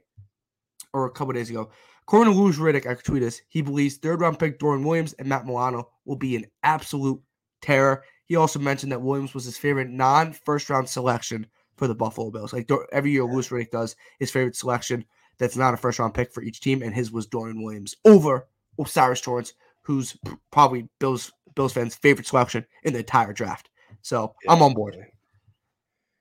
or 0.93 1.05
a 1.05 1.11
couple 1.11 1.33
days 1.33 1.49
ago, 1.49 1.69
according 2.07 2.33
to 2.33 2.39
Louis 2.39 2.57
Riddick, 2.57 2.87
I 2.87 2.95
could 2.95 3.05
tweet 3.05 3.21
this. 3.21 3.41
He 3.49 3.61
believes 3.61 3.97
third 3.97 4.21
round 4.21 4.39
pick 4.39 4.59
Dorian 4.59 4.85
Williams 4.85 5.13
and 5.13 5.27
Matt 5.27 5.45
Milano 5.45 5.89
will 6.05 6.15
be 6.15 6.35
an 6.35 6.45
absolute 6.63 7.21
terror. 7.61 8.03
He 8.25 8.35
also 8.35 8.59
mentioned 8.59 8.91
that 8.91 9.01
Williams 9.01 9.33
was 9.33 9.45
his 9.45 9.57
favorite 9.57 9.89
non 9.89 10.33
first 10.33 10.69
round 10.69 10.87
selection 10.87 11.47
for 11.75 11.87
the 11.87 11.95
Buffalo 11.95 12.31
Bills. 12.31 12.53
Like 12.53 12.69
every 12.91 13.11
year, 13.11 13.23
Louis 13.23 13.47
Riddick 13.49 13.71
does 13.71 13.95
his 14.19 14.31
favorite 14.31 14.55
selection 14.55 15.05
that's 15.37 15.57
not 15.57 15.73
a 15.73 15.77
first 15.77 15.99
round 15.99 16.13
pick 16.13 16.33
for 16.33 16.43
each 16.43 16.61
team, 16.61 16.81
and 16.81 16.93
his 16.93 17.11
was 17.11 17.27
Dorian 17.27 17.63
Williams 17.63 17.95
over 18.05 18.47
O'Cyrus 18.79 19.21
Torrence, 19.21 19.53
who's 19.81 20.17
probably 20.51 20.87
Bills 20.99 21.31
Bills 21.55 21.73
fans' 21.73 21.95
favorite 21.95 22.27
selection 22.27 22.65
in 22.83 22.93
the 22.93 22.99
entire 22.99 23.33
draft. 23.33 23.69
So 24.01 24.33
yeah. 24.45 24.53
I'm 24.53 24.61
on 24.61 24.73
board. 24.73 24.97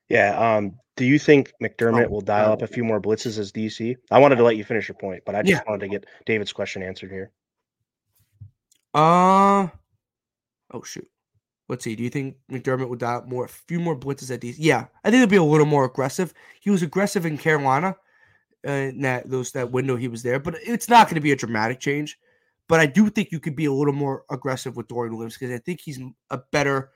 Yeah. 0.09 0.55
Um, 0.55 0.77
do 0.97 1.05
you 1.05 1.19
think 1.19 1.53
McDermott 1.61 2.07
oh, 2.07 2.09
will 2.09 2.21
dial 2.21 2.51
up 2.51 2.63
a 2.63 2.67
few 2.67 2.83
more 2.83 2.99
blitzes 2.99 3.37
as 3.37 3.51
DC? 3.51 3.95
I 4.11 4.19
wanted 4.19 4.37
to 4.37 4.43
let 4.43 4.57
you 4.57 4.63
finish 4.63 4.89
your 4.89 4.95
point, 4.95 5.23
but 5.25 5.35
I 5.35 5.43
just 5.43 5.63
yeah. 5.63 5.69
wanted 5.69 5.85
to 5.85 5.87
get 5.89 6.05
David's 6.25 6.51
question 6.51 6.83
answered 6.83 7.11
here. 7.11 7.31
Uh 8.93 9.67
oh 10.71 10.83
shoot. 10.83 11.07
Let's 11.69 11.83
see. 11.83 11.95
Do 11.95 12.03
you 12.03 12.09
think 12.09 12.37
McDermott 12.51 12.89
would 12.89 12.99
dial 12.99 13.25
more, 13.27 13.45
a 13.45 13.49
few 13.49 13.79
more 13.79 13.97
blitzes 13.97 14.33
at 14.33 14.41
DC? 14.41 14.55
Yeah, 14.57 14.87
I 15.03 15.11
think 15.11 15.19
it'd 15.19 15.29
be 15.29 15.35
a 15.35 15.43
little 15.43 15.65
more 15.65 15.85
aggressive. 15.85 16.33
He 16.61 16.69
was 16.69 16.81
aggressive 16.81 17.25
in 17.25 17.37
Carolina, 17.37 17.95
uh, 18.67 18.71
in 18.71 19.01
that 19.01 19.29
those 19.29 19.51
that 19.51 19.71
window 19.71 19.97
he 19.97 20.07
was 20.07 20.23
there, 20.23 20.39
but 20.39 20.55
it's 20.63 20.89
not 20.89 21.07
going 21.07 21.15
to 21.15 21.21
be 21.21 21.31
a 21.31 21.35
dramatic 21.35 21.79
change. 21.79 22.17
But 22.67 22.79
I 22.79 22.85
do 22.87 23.09
think 23.09 23.31
you 23.31 23.39
could 23.39 23.55
be 23.55 23.65
a 23.65 23.71
little 23.71 23.93
more 23.93 24.23
aggressive 24.31 24.75
with 24.75 24.87
Dorian 24.87 25.13
Williams 25.13 25.37
because 25.37 25.53
I 25.53 25.59
think 25.59 25.79
he's 25.79 25.99
a 26.31 26.39
better, 26.51 26.89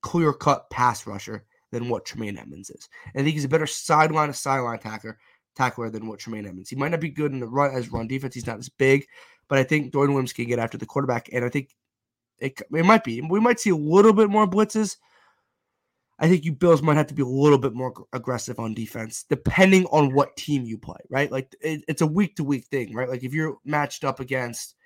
clear 0.00 0.32
cut 0.32 0.70
pass 0.70 1.06
rusher 1.06 1.44
than 1.72 1.82
mm-hmm. 1.82 1.90
what 1.90 2.04
Tremaine 2.04 2.38
Edmunds 2.38 2.70
is. 2.70 2.88
I 3.08 3.18
think 3.18 3.30
he's 3.30 3.44
a 3.44 3.48
better 3.48 3.66
sideline 3.66 4.28
to 4.28 4.34
sideline 4.34 4.78
tackler 4.78 5.18
tackler 5.56 5.90
than 5.90 6.06
what 6.06 6.18
Tremaine 6.18 6.46
Edmunds. 6.46 6.70
He 6.70 6.76
might 6.76 6.90
not 6.90 7.00
be 7.00 7.08
good 7.08 7.32
in 7.32 7.40
the 7.40 7.48
run 7.48 7.74
as 7.74 7.90
run 7.90 8.06
defense. 8.06 8.34
He's 8.34 8.46
not 8.46 8.58
as 8.58 8.68
big, 8.68 9.06
but 9.48 9.58
I 9.58 9.64
think 9.64 9.92
Dorian 9.92 10.12
Williams 10.12 10.32
can 10.32 10.46
get 10.46 10.58
after 10.58 10.78
the 10.78 10.86
quarterback. 10.86 11.28
And 11.32 11.44
I 11.44 11.48
think 11.48 11.74
it, 12.38 12.60
it 12.72 12.84
might 12.84 13.04
be. 13.04 13.20
We 13.22 13.40
might 13.40 13.60
see 13.60 13.70
a 13.70 13.76
little 13.76 14.12
bit 14.12 14.28
more 14.28 14.46
blitzes. 14.46 14.96
I 16.18 16.28
think 16.28 16.44
you 16.44 16.52
Bills 16.52 16.82
might 16.82 16.96
have 16.96 17.08
to 17.08 17.14
be 17.14 17.22
a 17.22 17.26
little 17.26 17.58
bit 17.58 17.74
more 17.74 17.92
aggressive 18.12 18.58
on 18.58 18.72
defense, 18.72 19.24
depending 19.28 19.84
on 19.86 20.14
what 20.14 20.36
team 20.36 20.64
you 20.64 20.78
play, 20.78 21.00
right? 21.10 21.30
Like 21.30 21.54
it, 21.60 21.84
it's 21.88 22.00
a 22.00 22.06
week 22.06 22.36
to 22.36 22.44
week 22.44 22.64
thing, 22.66 22.94
right? 22.94 23.08
Like 23.08 23.22
if 23.22 23.34
you're 23.34 23.58
matched 23.64 24.02
up 24.02 24.18
against, 24.18 24.76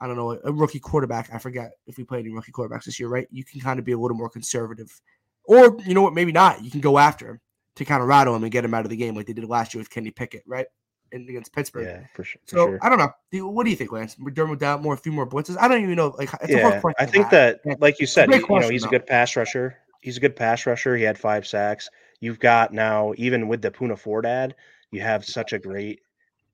I 0.00 0.08
don't 0.08 0.16
know, 0.16 0.40
a 0.42 0.52
rookie 0.52 0.80
quarterback. 0.80 1.30
I 1.32 1.38
forget 1.38 1.70
if 1.86 1.98
we 1.98 2.04
play 2.04 2.18
any 2.18 2.30
rookie 2.30 2.50
quarterbacks 2.50 2.84
this 2.84 2.98
year, 2.98 3.08
right? 3.08 3.28
You 3.30 3.44
can 3.44 3.60
kind 3.60 3.78
of 3.78 3.84
be 3.84 3.92
a 3.92 3.98
little 3.98 4.16
more 4.16 4.28
conservative, 4.28 5.00
or 5.44 5.76
you 5.84 5.94
know 5.94 6.02
what, 6.02 6.14
maybe 6.14 6.32
not. 6.32 6.64
You 6.64 6.70
can 6.70 6.80
go 6.80 6.98
after 6.98 7.28
him 7.28 7.40
to 7.76 7.84
kind 7.84 8.02
of 8.02 8.08
rattle 8.08 8.34
him 8.34 8.42
and 8.42 8.52
get 8.52 8.64
him 8.64 8.74
out 8.74 8.84
of 8.84 8.90
the 8.90 8.96
game, 8.96 9.14
like 9.14 9.26
they 9.26 9.32
did 9.32 9.44
last 9.44 9.74
year 9.74 9.80
with 9.80 9.90
Kenny 9.90 10.10
Pickett, 10.10 10.42
right? 10.46 10.66
And 11.12 11.28
against 11.28 11.52
Pittsburgh. 11.52 11.84
Yeah, 11.84 12.06
for 12.14 12.24
sure. 12.24 12.40
For 12.46 12.56
so 12.56 12.66
sure. 12.68 12.78
I 12.82 12.88
don't 12.88 12.98
know. 12.98 13.46
What 13.48 13.64
do 13.64 13.70
you 13.70 13.76
think, 13.76 13.92
Lance? 13.92 14.14
Dermot 14.14 14.50
without 14.50 14.82
more, 14.82 14.94
a 14.94 14.96
few 14.96 15.12
more 15.12 15.28
blitzes. 15.28 15.56
I 15.60 15.68
don't 15.68 15.82
even 15.82 15.94
know. 15.96 16.14
Like, 16.16 16.30
yeah, 16.48 16.80
I 16.98 17.06
think 17.06 17.28
that, 17.30 17.60
like 17.80 18.00
you 18.00 18.06
said, 18.06 18.32
he, 18.32 18.36
you 18.36 18.46
know, 18.48 18.68
he's 18.68 18.82
though. 18.82 18.88
a 18.88 18.90
good 18.90 19.06
pass 19.06 19.36
rusher. 19.36 19.76
He's 20.00 20.16
a 20.16 20.20
good 20.20 20.34
pass 20.34 20.64
rusher. 20.66 20.96
He 20.96 21.02
had 21.02 21.18
five 21.18 21.46
sacks. 21.46 21.90
You've 22.20 22.38
got 22.38 22.72
now, 22.72 23.12
even 23.16 23.46
with 23.46 23.60
the 23.62 23.70
Poona 23.70 23.98
Ford 23.98 24.24
ad, 24.24 24.54
you 24.90 25.00
have 25.00 25.24
such 25.24 25.52
a 25.52 25.58
great 25.58 26.00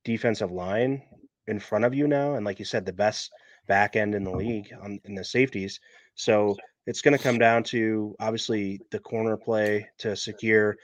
defensive 0.05 0.51
line 0.51 1.03
in 1.47 1.59
front 1.61 1.85
of 1.85 1.95
you 1.95 2.07
now, 2.07 2.35
and 2.35 2.45
like 2.45 2.59
you 2.59 2.65
said, 2.65 2.85
the 2.85 2.93
best 2.93 3.31
back 3.67 3.97
end 3.97 4.15
in 4.15 4.25
the 4.25 4.31
league 4.31 4.73
on 4.83 5.01
in 5.05 5.15
the 5.15 5.25
safeties. 5.25 5.79
So 6.15 6.57
it's 6.89 7.03
going 7.03 7.17
to 7.17 7.23
come 7.23 7.39
down 7.39 7.63
to 7.63 8.17
obviously 8.19 8.81
the 8.91 8.99
corner 8.99 9.37
play 9.37 9.87
to 9.99 10.17
secure, 10.17 10.75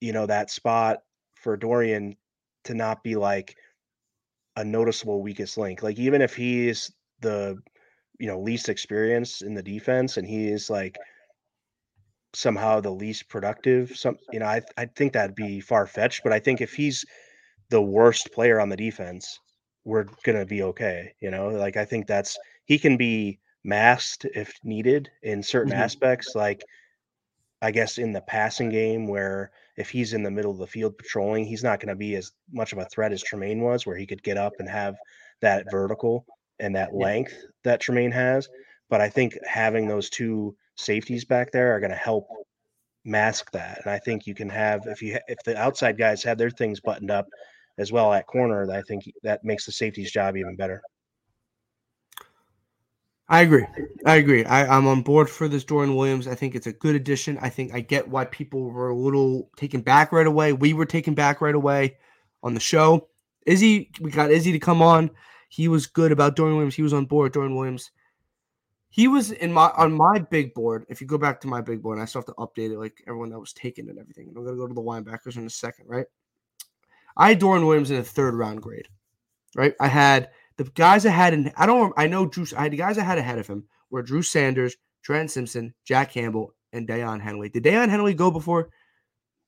you 0.00 0.12
know, 0.12 0.26
that 0.26 0.50
spot 0.50 0.98
for 1.36 1.56
Dorian 1.56 2.16
to 2.64 2.74
not 2.74 3.04
be 3.04 3.14
like 3.14 3.54
a 4.56 4.64
noticeable 4.64 5.22
weakest 5.22 5.56
link. 5.56 5.80
Like 5.80 5.96
even 6.00 6.22
if 6.22 6.34
he's 6.34 6.90
the 7.20 7.56
you 8.18 8.26
know 8.26 8.40
least 8.40 8.68
experienced 8.68 9.42
in 9.42 9.54
the 9.54 9.62
defense 9.62 10.16
and 10.16 10.26
he 10.26 10.48
is 10.48 10.68
like 10.68 10.98
somehow 12.34 12.80
the 12.80 12.90
least 12.90 13.28
productive. 13.28 13.96
Some, 13.96 14.18
you 14.32 14.40
know, 14.40 14.46
I 14.46 14.60
I 14.76 14.86
think 14.86 15.12
that'd 15.12 15.36
be 15.36 15.60
far 15.60 15.86
fetched, 15.86 16.24
but 16.24 16.32
I 16.32 16.40
think 16.40 16.60
if 16.60 16.74
he's 16.74 17.04
the 17.70 17.80
worst 17.80 18.32
player 18.32 18.60
on 18.60 18.70
the 18.70 18.76
defense, 18.76 19.38
we're 19.84 20.06
gonna 20.24 20.46
be 20.46 20.62
okay. 20.64 21.14
You 21.20 21.30
know, 21.30 21.48
like 21.50 21.76
I 21.76 21.84
think 21.84 22.08
that's 22.08 22.36
he 22.64 22.76
can 22.76 22.96
be 22.96 23.38
masked 23.64 24.24
if 24.34 24.52
needed 24.64 25.10
in 25.22 25.42
certain 25.42 25.72
Mhm. 25.72 25.72
aspects, 25.72 26.34
like 26.34 26.66
I 27.62 27.70
guess 27.70 27.98
in 27.98 28.12
the 28.12 28.20
passing 28.20 28.68
game 28.70 29.06
where 29.06 29.52
if 29.76 29.88
he's 29.90 30.12
in 30.12 30.22
the 30.24 30.30
middle 30.30 30.50
of 30.52 30.58
the 30.58 30.66
field 30.66 30.98
patrolling, 30.98 31.44
he's 31.46 31.62
not 31.64 31.80
going 31.80 31.88
to 31.90 31.96
be 31.96 32.16
as 32.16 32.32
much 32.50 32.72
of 32.72 32.78
a 32.78 32.84
threat 32.86 33.12
as 33.12 33.22
Tremaine 33.22 33.60
was, 33.62 33.86
where 33.86 33.96
he 33.96 34.06
could 34.06 34.22
get 34.22 34.36
up 34.36 34.56
and 34.58 34.68
have 34.68 35.00
that 35.40 35.70
vertical 35.70 36.26
and 36.58 36.74
that 36.76 36.94
length 36.94 37.34
that 37.64 37.80
Tremaine 37.80 38.12
has. 38.12 38.48
But 38.90 39.00
I 39.00 39.08
think 39.08 39.38
having 39.46 39.86
those 39.88 40.10
two 40.10 40.56
safeties 40.76 41.24
back 41.24 41.52
there 41.52 41.74
are 41.74 41.80
going 41.80 41.90
to 41.90 41.96
help 41.96 42.28
mask 43.04 43.50
that. 43.52 43.80
And 43.84 43.90
I 43.92 43.98
think 43.98 44.26
you 44.26 44.34
can 44.34 44.48
have 44.50 44.86
if 44.86 45.02
you 45.02 45.18
if 45.28 45.42
the 45.44 45.56
outside 45.56 45.98
guys 45.98 46.22
have 46.24 46.38
their 46.38 46.50
things 46.50 46.80
buttoned 46.80 47.10
up 47.10 47.28
as 47.78 47.92
well 47.92 48.12
at 48.12 48.26
corner, 48.26 48.70
I 48.70 48.82
think 48.82 49.04
that 49.22 49.44
makes 49.44 49.66
the 49.66 49.72
safety's 49.72 50.12
job 50.12 50.36
even 50.36 50.56
better. 50.56 50.84
I 53.28 53.40
agree. 53.40 53.64
I 54.04 54.16
agree. 54.16 54.44
I, 54.44 54.76
I'm 54.76 54.86
on 54.86 55.02
board 55.02 55.30
for 55.30 55.48
this 55.48 55.64
Dorian 55.64 55.94
Williams. 55.94 56.28
I 56.28 56.34
think 56.34 56.54
it's 56.54 56.66
a 56.66 56.72
good 56.72 56.94
addition. 56.94 57.38
I 57.40 57.48
think 57.48 57.72
I 57.72 57.80
get 57.80 58.08
why 58.08 58.26
people 58.26 58.62
were 58.70 58.90
a 58.90 58.96
little 58.96 59.50
taken 59.56 59.80
back 59.80 60.12
right 60.12 60.26
away. 60.26 60.52
We 60.52 60.74
were 60.74 60.84
taken 60.84 61.14
back 61.14 61.40
right 61.40 61.54
away 61.54 61.96
on 62.42 62.54
the 62.54 62.60
show. 62.60 63.08
Izzy, 63.46 63.90
we 64.00 64.10
got 64.10 64.30
Izzy 64.30 64.52
to 64.52 64.58
come 64.58 64.82
on. 64.82 65.10
He 65.48 65.68
was 65.68 65.86
good 65.86 66.12
about 66.12 66.36
Dorian 66.36 66.56
Williams. 66.56 66.74
He 66.74 66.82
was 66.82 66.92
on 66.92 67.06
board. 67.06 67.32
Dorian 67.32 67.56
Williams. 67.56 67.90
He 68.90 69.08
was 69.08 69.30
in 69.30 69.52
my 69.52 69.70
on 69.76 69.94
my 69.94 70.18
big 70.18 70.52
board. 70.52 70.84
If 70.90 71.00
you 71.00 71.06
go 71.06 71.16
back 71.16 71.40
to 71.40 71.48
my 71.48 71.62
big 71.62 71.82
board, 71.82 71.98
I 71.98 72.04
still 72.04 72.20
have 72.20 72.26
to 72.26 72.32
update 72.34 72.72
it 72.72 72.78
like 72.78 73.02
everyone 73.06 73.30
that 73.30 73.40
was 73.40 73.54
taken 73.54 73.88
and 73.88 73.98
everything. 73.98 74.28
And 74.28 74.36
I'm 74.36 74.44
gonna 74.44 74.56
go 74.56 74.66
to 74.66 74.74
the 74.74 74.82
linebackers 74.82 75.36
in 75.36 75.46
a 75.46 75.50
second, 75.50 75.86
right? 75.88 76.06
I 77.16 77.28
had 77.30 77.38
Dorian 77.38 77.66
Williams 77.66 77.90
in 77.90 77.98
a 77.98 78.02
third 78.02 78.34
round 78.34 78.60
grade, 78.60 78.88
right? 79.56 79.74
I 79.80 79.88
had 79.88 80.30
the 80.56 80.64
guys 80.64 81.06
I 81.06 81.10
had 81.10 81.34
in 81.34 81.52
I 81.56 81.66
don't 81.66 81.92
I 81.96 82.06
know 82.06 82.26
Drew 82.26 82.46
I 82.56 82.64
had 82.64 82.72
the 82.72 82.76
guys 82.76 82.98
I 82.98 83.04
had 83.04 83.18
ahead 83.18 83.38
of 83.38 83.46
him 83.46 83.64
were 83.90 84.02
Drew 84.02 84.22
Sanders, 84.22 84.76
Trent 85.02 85.30
Simpson, 85.30 85.74
Jack 85.84 86.12
Campbell, 86.12 86.54
and 86.72 86.88
Daiyan 86.88 87.20
Henley. 87.20 87.48
Did 87.48 87.64
Daiyan 87.64 87.88
Henley 87.88 88.14
go 88.14 88.30
before? 88.30 88.70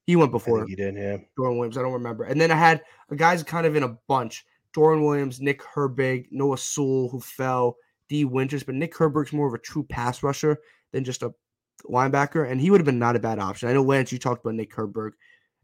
He 0.06 0.16
went 0.16 0.32
before 0.32 0.66
he 0.66 0.74
did, 0.74 0.96
yeah. 0.96 1.16
Dorian 1.36 1.58
Williams. 1.58 1.78
I 1.78 1.82
don't 1.82 1.92
remember. 1.92 2.24
And 2.24 2.38
then 2.38 2.50
I 2.50 2.56
had 2.56 2.82
a 3.10 3.16
guys 3.16 3.42
kind 3.42 3.66
of 3.66 3.74
in 3.74 3.84
a 3.84 3.96
bunch: 4.06 4.44
Dorian 4.74 5.02
Williams, 5.04 5.40
Nick 5.40 5.62
Herbig, 5.62 6.26
Noah 6.30 6.58
Sewell, 6.58 7.08
who 7.08 7.20
fell, 7.20 7.76
Dee 8.08 8.26
Winters. 8.26 8.62
But 8.62 8.74
Nick 8.74 8.94
Herbig's 8.94 9.32
more 9.32 9.48
of 9.48 9.54
a 9.54 9.58
true 9.58 9.84
pass 9.84 10.22
rusher 10.22 10.58
than 10.92 11.04
just 11.04 11.22
a 11.22 11.32
linebacker, 11.84 12.50
and 12.50 12.60
he 12.60 12.70
would 12.70 12.80
have 12.80 12.86
been 12.86 12.98
not 12.98 13.16
a 13.16 13.20
bad 13.20 13.38
option. 13.38 13.68
I 13.68 13.72
know 13.72 13.82
Lance, 13.82 14.12
you 14.12 14.18
talked 14.18 14.44
about 14.44 14.54
Nick 14.54 14.74
Herbig 14.74 15.12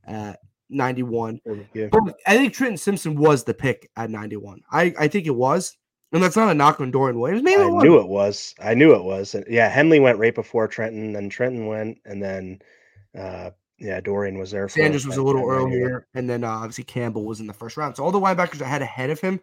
at 0.04 0.38
91. 0.70 1.40
Yeah. 1.74 1.88
I 2.26 2.36
think 2.36 2.54
Trenton 2.54 2.76
Simpson 2.76 3.16
was 3.16 3.44
the 3.44 3.54
pick 3.54 3.90
at 3.96 4.10
91. 4.10 4.60
I, 4.70 4.94
I 4.98 5.08
think 5.08 5.26
it 5.26 5.34
was. 5.34 5.76
And 6.12 6.22
that's 6.22 6.36
not 6.36 6.50
a 6.50 6.54
knock 6.54 6.80
on 6.80 6.90
Dorian 6.90 7.20
Williams. 7.20 7.42
Maybe 7.42 7.62
I 7.62 7.66
it 7.66 7.72
knew 7.72 8.00
it 8.00 8.08
was. 8.08 8.54
I 8.60 8.74
knew 8.74 8.94
it 8.94 9.04
was. 9.04 9.36
Yeah, 9.48 9.68
Henley 9.68 10.00
went 10.00 10.18
right 10.18 10.34
before 10.34 10.66
Trenton, 10.66 11.12
then 11.12 11.28
Trenton 11.28 11.66
went, 11.66 11.98
and 12.04 12.20
then 12.20 12.58
uh 13.16 13.50
yeah, 13.78 14.00
Dorian 14.00 14.38
was 14.38 14.50
there. 14.50 14.68
For 14.68 14.80
Sanders 14.80 15.06
was 15.06 15.16
a 15.16 15.22
little 15.22 15.40
at 15.40 15.58
91. 15.58 15.72
earlier, 15.72 16.06
and 16.14 16.28
then 16.28 16.44
uh, 16.44 16.50
obviously 16.50 16.84
Campbell 16.84 17.24
was 17.24 17.40
in 17.40 17.46
the 17.46 17.54
first 17.54 17.76
round. 17.76 17.96
So 17.96 18.04
all 18.04 18.12
the 18.12 18.20
linebackers 18.20 18.60
I 18.60 18.68
had 18.68 18.82
ahead 18.82 19.08
of 19.08 19.20
him 19.20 19.40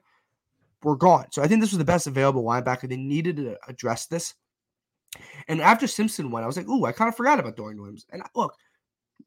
were 0.84 0.96
gone. 0.96 1.26
So 1.32 1.42
I 1.42 1.48
think 1.48 1.62
this 1.62 1.72
was 1.72 1.80
the 1.80 1.86
best 1.86 2.06
available 2.06 2.44
linebacker. 2.44 2.88
They 2.88 2.98
needed 2.98 3.38
to 3.38 3.58
address 3.68 4.06
this. 4.06 4.36
And 5.48 5.60
after 5.60 5.88
Simpson 5.88 6.30
went, 6.30 6.44
I 6.44 6.48
was 6.48 6.58
like, 6.58 6.68
ooh, 6.68 6.86
I 6.86 6.92
kind 6.92 7.10
of 7.10 7.16
forgot 7.16 7.40
about 7.40 7.56
Dorian 7.56 7.80
Williams. 7.80 8.06
And 8.12 8.22
look, 8.36 8.54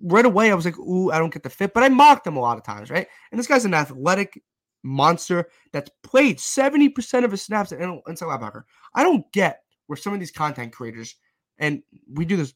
right 0.02 0.24
away, 0.24 0.50
I 0.50 0.54
was 0.54 0.64
like, 0.64 0.78
ooh, 0.78 1.10
I 1.10 1.18
don't 1.18 1.32
get 1.32 1.42
the 1.42 1.50
fit, 1.50 1.74
but 1.74 1.82
I 1.82 1.88
mocked 1.88 2.26
him 2.26 2.36
a 2.36 2.40
lot 2.40 2.58
of 2.58 2.64
times, 2.64 2.90
right? 2.90 3.06
And 3.30 3.38
this 3.38 3.46
guy's 3.46 3.64
an 3.64 3.74
athletic 3.74 4.42
monster 4.82 5.48
that's 5.72 5.90
played 6.02 6.38
70% 6.38 7.24
of 7.24 7.30
his 7.30 7.42
snaps 7.42 7.72
at 7.72 7.80
in- 7.80 8.02
inside 8.06 8.26
linebacker. 8.26 8.62
I 8.94 9.02
don't 9.02 9.30
get 9.32 9.62
where 9.86 9.96
some 9.96 10.14
of 10.14 10.20
these 10.20 10.30
content 10.30 10.72
creators, 10.72 11.16
and 11.58 11.82
we 12.12 12.24
do 12.24 12.36
this 12.36 12.54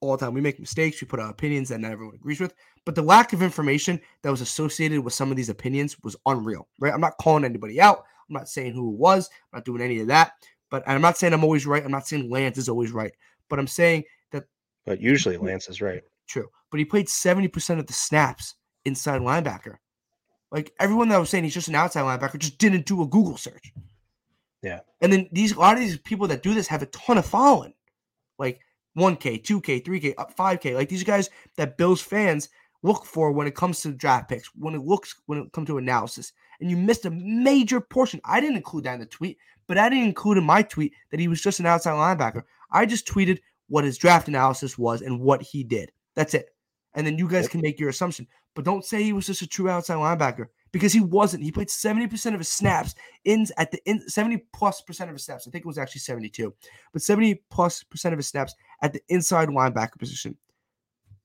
all 0.00 0.16
the 0.16 0.24
time, 0.24 0.34
we 0.34 0.40
make 0.40 0.58
mistakes, 0.58 1.00
we 1.00 1.06
put 1.06 1.20
out 1.20 1.30
opinions 1.30 1.68
that 1.68 1.78
not 1.80 1.92
everyone 1.92 2.14
agrees 2.14 2.40
with, 2.40 2.54
but 2.86 2.94
the 2.94 3.02
lack 3.02 3.32
of 3.32 3.42
information 3.42 4.00
that 4.22 4.30
was 4.30 4.40
associated 4.40 5.04
with 5.04 5.12
some 5.12 5.30
of 5.30 5.36
these 5.36 5.50
opinions 5.50 5.96
was 6.02 6.16
unreal, 6.26 6.66
right? 6.78 6.94
I'm 6.94 7.02
not 7.02 7.18
calling 7.20 7.44
anybody 7.44 7.80
out. 7.80 8.04
I'm 8.28 8.34
not 8.34 8.48
saying 8.48 8.72
who 8.72 8.94
it 8.94 8.98
was. 8.98 9.28
I'm 9.52 9.58
not 9.58 9.64
doing 9.64 9.82
any 9.82 10.00
of 10.00 10.06
that. 10.06 10.32
But 10.70 10.84
I'm 10.86 11.02
not 11.02 11.18
saying 11.18 11.32
I'm 11.34 11.44
always 11.44 11.66
right. 11.66 11.84
I'm 11.84 11.90
not 11.90 12.06
saying 12.06 12.30
Lance 12.30 12.56
is 12.56 12.68
always 12.68 12.92
right. 12.92 13.12
But 13.48 13.58
I'm 13.58 13.66
saying 13.66 14.04
that 14.30 14.44
But 14.86 15.00
usually 15.00 15.36
Lance 15.36 15.68
is 15.68 15.82
right. 15.82 16.02
true. 16.28 16.48
But 16.70 16.78
he 16.78 16.84
played 16.84 17.06
70% 17.06 17.78
of 17.78 17.86
the 17.86 17.92
snaps 17.92 18.54
inside 18.84 19.20
linebacker. 19.20 19.76
Like 20.50 20.72
everyone 20.80 21.08
that 21.08 21.18
was 21.18 21.30
saying 21.30 21.44
he's 21.44 21.54
just 21.54 21.68
an 21.68 21.74
outside 21.74 22.02
linebacker 22.02 22.38
just 22.38 22.58
didn't 22.58 22.86
do 22.86 23.02
a 23.02 23.06
Google 23.06 23.36
search. 23.36 23.72
Yeah. 24.62 24.80
And 25.00 25.12
then 25.12 25.28
these 25.32 25.52
a 25.52 25.58
lot 25.58 25.74
of 25.74 25.80
these 25.80 25.98
people 25.98 26.26
that 26.28 26.42
do 26.42 26.54
this 26.54 26.66
have 26.68 26.82
a 26.82 26.86
ton 26.86 27.18
of 27.18 27.26
following. 27.26 27.74
Like 28.38 28.60
1K, 28.98 29.42
2K, 29.42 29.84
3K, 29.84 30.14
up 30.18 30.36
5K. 30.36 30.74
Like 30.74 30.88
these 30.88 31.04
guys 31.04 31.30
that 31.56 31.76
Bills 31.76 32.00
fans 32.00 32.48
look 32.82 33.04
for 33.04 33.30
when 33.32 33.46
it 33.46 33.54
comes 33.54 33.80
to 33.82 33.92
draft 33.92 34.28
picks, 34.28 34.48
when 34.56 34.74
it 34.74 34.82
looks 34.82 35.14
when 35.26 35.38
it 35.38 35.52
comes 35.52 35.68
to 35.68 35.78
analysis. 35.78 36.32
And 36.60 36.70
you 36.70 36.76
missed 36.76 37.06
a 37.06 37.10
major 37.10 37.80
portion. 37.80 38.20
I 38.24 38.40
didn't 38.40 38.56
include 38.56 38.84
that 38.84 38.94
in 38.94 39.00
the 39.00 39.06
tweet, 39.06 39.38
but 39.66 39.78
I 39.78 39.88
didn't 39.88 40.06
include 40.06 40.38
in 40.38 40.44
my 40.44 40.62
tweet 40.62 40.92
that 41.10 41.20
he 41.20 41.28
was 41.28 41.40
just 41.40 41.60
an 41.60 41.66
outside 41.66 41.92
linebacker. 41.92 42.42
I 42.72 42.86
just 42.86 43.06
tweeted 43.06 43.38
what 43.68 43.84
his 43.84 43.98
draft 43.98 44.28
analysis 44.28 44.76
was 44.76 45.00
and 45.00 45.20
what 45.20 45.42
he 45.42 45.62
did. 45.62 45.92
That's 46.14 46.34
it. 46.34 46.50
And 46.94 47.06
then 47.06 47.18
you 47.18 47.28
guys 47.28 47.44
Yep. 47.44 47.50
can 47.52 47.60
make 47.60 47.78
your 47.78 47.88
assumption. 47.90 48.26
But 48.54 48.64
don't 48.64 48.84
say 48.84 49.02
he 49.02 49.12
was 49.12 49.26
just 49.26 49.42
a 49.42 49.46
true 49.46 49.68
outside 49.68 49.94
linebacker 49.94 50.46
because 50.72 50.92
he 50.92 51.00
wasn't. 51.00 51.44
He 51.44 51.52
played 51.52 51.68
70% 51.68 52.34
of 52.34 52.40
his 52.40 52.48
snaps 52.48 52.94
in 53.24 53.46
at 53.58 53.70
the 53.70 53.80
in 53.88 54.00
70 54.08 54.38
plus 54.52 54.80
percent 54.80 55.08
of 55.08 55.14
his 55.14 55.24
snaps. 55.24 55.46
I 55.46 55.50
think 55.50 55.64
it 55.64 55.68
was 55.68 55.78
actually 55.78 56.00
72, 56.00 56.52
but 56.92 57.00
70 57.02 57.36
plus 57.50 57.82
percent 57.84 58.12
of 58.12 58.18
his 58.18 58.26
snaps 58.26 58.54
at 58.82 58.92
the 58.92 59.00
inside 59.08 59.48
linebacker 59.48 59.98
position. 59.98 60.36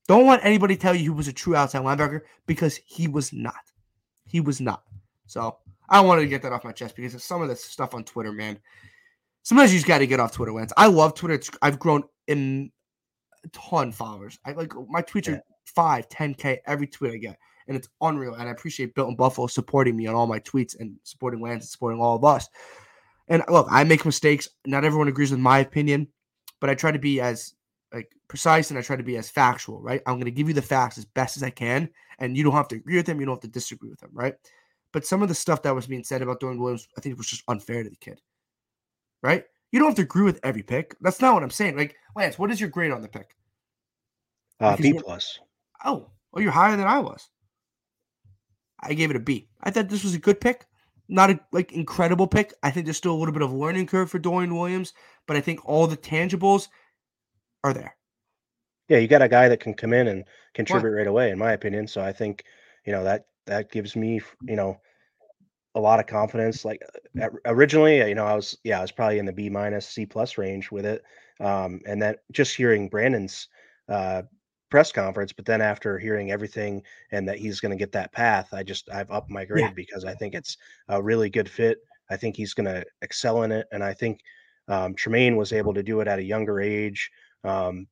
Don't 0.06 0.26
let 0.28 0.44
anybody 0.44 0.76
tell 0.76 0.94
you 0.94 1.00
he 1.02 1.08
was 1.08 1.26
a 1.26 1.32
true 1.32 1.56
outside 1.56 1.82
linebacker 1.82 2.20
because 2.46 2.78
he 2.86 3.08
was 3.08 3.32
not. 3.32 3.54
He 4.24 4.40
was 4.40 4.60
not. 4.60 4.84
So 5.26 5.58
I 5.88 6.00
wanted 6.00 6.20
to 6.22 6.28
get 6.28 6.42
that 6.42 6.52
off 6.52 6.62
my 6.62 6.70
chest 6.72 6.94
because 6.94 7.14
of 7.14 7.22
some 7.22 7.42
of 7.42 7.48
this 7.48 7.64
stuff 7.64 7.92
on 7.92 8.04
Twitter, 8.04 8.32
man. 8.32 8.60
Sometimes 9.42 9.72
you 9.72 9.78
just 9.78 9.88
got 9.88 9.98
to 9.98 10.06
get 10.06 10.20
off 10.20 10.30
Twitter, 10.32 10.52
Lance. 10.52 10.72
I 10.76 10.86
love 10.86 11.14
Twitter. 11.14 11.34
It's, 11.34 11.50
I've 11.62 11.78
grown 11.80 12.04
in 12.28 12.70
a 13.44 13.48
ton 13.48 13.90
followers. 13.92 14.38
I 14.44 14.52
like 14.52 14.72
my 14.88 15.02
tweets 15.02 15.26
Yeah. 15.26 15.34
are 15.34 15.42
five, 15.66 16.08
10k 16.08 16.58
every 16.66 16.86
tweet 16.86 17.12
I 17.12 17.16
get, 17.16 17.38
and 17.68 17.76
it's 17.76 17.88
unreal. 18.00 18.34
And 18.34 18.48
I 18.48 18.52
appreciate 18.52 18.94
Bill 18.94 19.08
and 19.08 19.16
Buffalo 19.16 19.46
supporting 19.46 19.96
me 19.96 20.06
on 20.06 20.14
all 20.14 20.26
my 20.26 20.40
tweets 20.40 20.78
and 20.78 20.96
supporting 21.02 21.40
Lance 21.40 21.64
and 21.64 21.70
supporting 21.70 22.00
all 22.00 22.16
of 22.16 22.24
us. 22.24 22.48
And 23.28 23.42
look, 23.48 23.66
I 23.70 23.84
make 23.84 24.04
mistakes. 24.04 24.48
Not 24.66 24.84
everyone 24.84 25.08
agrees 25.08 25.30
with 25.30 25.40
my 25.40 25.58
opinion, 25.58 26.08
but 26.60 26.70
I 26.70 26.74
try 26.74 26.92
to 26.92 26.98
be 26.98 27.20
as 27.20 27.54
like 27.92 28.10
precise 28.28 28.70
and 28.70 28.78
I 28.78 28.82
try 28.82 28.96
to 28.96 29.02
be 29.02 29.16
as 29.16 29.30
factual, 29.30 29.80
right? 29.80 30.02
I'm 30.06 30.14
going 30.14 30.26
to 30.26 30.30
give 30.30 30.48
you 30.48 30.54
the 30.54 30.62
facts 30.62 30.98
as 30.98 31.04
best 31.04 31.36
as 31.36 31.42
I 31.42 31.50
can, 31.50 31.88
and 32.18 32.36
you 32.36 32.44
don't 32.44 32.52
have 32.52 32.68
to 32.68 32.76
agree 32.76 32.96
with 32.96 33.06
them. 33.06 33.20
You 33.20 33.26
don't 33.26 33.36
have 33.36 33.42
to 33.42 33.48
disagree 33.48 33.90
with 33.90 34.00
them, 34.00 34.10
right? 34.12 34.34
But 34.92 35.04
some 35.04 35.22
of 35.22 35.28
the 35.28 35.34
stuff 35.34 35.62
that 35.62 35.74
was 35.74 35.86
being 35.86 36.04
said 36.04 36.22
about 36.22 36.40
Dorian 36.40 36.60
Williams, 36.60 36.88
I 36.96 37.00
think 37.00 37.12
it 37.12 37.18
was 37.18 37.26
just 37.26 37.42
unfair 37.48 37.82
to 37.82 37.90
the 37.90 37.96
kid, 37.96 38.20
right? 39.22 39.44
You 39.72 39.78
don't 39.78 39.88
have 39.88 39.96
to 39.96 40.02
agree 40.02 40.22
with 40.22 40.40
every 40.42 40.62
pick. 40.62 40.96
That's 41.00 41.20
not 41.20 41.34
what 41.34 41.42
I'm 41.42 41.50
saying. 41.50 41.76
Like 41.76 41.96
Lance, 42.14 42.38
what 42.38 42.50
is 42.50 42.60
your 42.60 42.70
grade 42.70 42.92
on 42.92 43.02
the 43.02 43.08
pick? 43.08 43.36
Uh, 44.60 44.76
B 44.76 44.94
plus. 44.94 45.38
Oh, 45.84 46.10
oh, 46.32 46.40
you're 46.40 46.52
higher 46.52 46.76
than 46.76 46.86
I 46.86 46.98
was. 47.00 47.28
I 48.80 48.94
gave 48.94 49.10
it 49.10 49.16
a 49.16 49.20
B. 49.20 49.48
I 49.62 49.70
thought 49.70 49.88
this 49.88 50.04
was 50.04 50.14
a 50.14 50.18
good 50.18 50.40
pick, 50.40 50.66
not 51.08 51.30
a 51.30 51.40
like 51.52 51.72
incredible 51.72 52.26
pick. 52.26 52.52
I 52.62 52.70
think 52.70 52.86
there's 52.86 52.96
still 52.96 53.14
a 53.14 53.18
little 53.18 53.32
bit 53.32 53.42
of 53.42 53.50
a 53.50 53.56
learning 53.56 53.86
curve 53.86 54.10
for 54.10 54.18
Dorian 54.18 54.54
Williams, 54.54 54.92
but 55.26 55.36
I 55.36 55.40
think 55.40 55.60
all 55.64 55.86
the 55.86 55.96
tangibles 55.96 56.68
are 57.64 57.72
there. 57.72 57.96
Yeah, 58.88 58.98
you 58.98 59.08
got 59.08 59.22
a 59.22 59.28
guy 59.28 59.48
that 59.48 59.60
can 59.60 59.74
come 59.74 59.92
in 59.92 60.06
and 60.06 60.24
contribute 60.54 60.90
right 60.90 61.06
away, 61.06 61.30
in 61.30 61.38
my 61.38 61.52
opinion. 61.52 61.88
So 61.88 62.00
I 62.00 62.12
think, 62.12 62.44
you 62.84 62.92
know, 62.92 63.02
that 63.04 63.26
that 63.46 63.72
gives 63.72 63.96
me, 63.96 64.20
you 64.42 64.56
know, 64.56 64.78
a 65.74 65.80
lot 65.80 65.98
of 65.98 66.06
confidence. 66.06 66.64
Like 66.64 66.82
uh, 67.20 67.28
originally, 67.46 67.98
you 68.08 68.14
know, 68.14 68.26
I 68.26 68.34
was 68.34 68.56
yeah, 68.62 68.78
I 68.78 68.82
was 68.82 68.92
probably 68.92 69.18
in 69.18 69.26
the 69.26 69.32
B 69.32 69.48
minus 69.50 69.88
C 69.88 70.06
plus 70.06 70.38
range 70.38 70.70
with 70.70 70.86
it. 70.86 71.02
Um, 71.40 71.80
and 71.86 72.00
then 72.00 72.14
just 72.32 72.56
hearing 72.56 72.88
Brandon's 72.88 73.48
uh 73.88 74.22
press 74.70 74.92
conference, 74.92 75.32
but 75.32 75.44
then 75.44 75.60
after 75.60 75.98
hearing 75.98 76.30
everything 76.30 76.82
and 77.12 77.28
that 77.28 77.38
he's 77.38 77.60
going 77.60 77.70
to 77.70 77.76
get 77.76 77.92
that 77.92 78.12
path, 78.12 78.48
I 78.52 78.62
just 78.62 78.88
I've 78.90 79.10
upped 79.10 79.30
my 79.30 79.44
grade 79.44 79.74
because 79.74 80.04
I 80.04 80.14
think 80.14 80.34
it's 80.34 80.56
a 80.88 81.02
really 81.02 81.30
good 81.30 81.48
fit. 81.48 81.78
I 82.10 82.16
think 82.16 82.36
he's 82.36 82.54
going 82.54 82.66
to 82.66 82.84
excel 83.02 83.42
in 83.42 83.52
it, 83.52 83.66
and 83.72 83.82
I 83.82 83.94
think 83.94 84.20
um, 84.68 84.94
Tremaine 84.94 85.36
was 85.36 85.52
able 85.52 85.74
to 85.74 85.82
do 85.82 86.00
it 86.00 86.08
at 86.08 86.18
a 86.18 86.24
younger 86.24 86.60
age. 86.60 87.10
Um, 87.44 87.86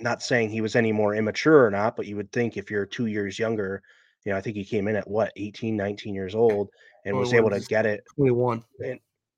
not 0.00 0.22
saying 0.22 0.50
he 0.50 0.60
was 0.60 0.76
any 0.76 0.92
more 0.92 1.14
immature 1.14 1.64
or 1.64 1.70
not, 1.70 1.96
but 1.96 2.06
you 2.06 2.16
would 2.16 2.32
think 2.32 2.56
if 2.56 2.70
you're 2.70 2.86
two 2.86 3.06
years 3.06 3.38
younger, 3.38 3.82
you 4.24 4.32
know, 4.32 4.38
I 4.38 4.40
think 4.40 4.56
he 4.56 4.64
came 4.64 4.88
in 4.88 4.96
at 4.96 5.08
what 5.08 5.32
18, 5.36 5.76
19 5.76 6.14
years 6.14 6.34
old 6.34 6.70
and 7.04 7.16
was 7.16 7.32
able 7.32 7.50
to 7.50 7.60
get 7.60 7.86
it 7.86 8.04
21. 8.16 8.64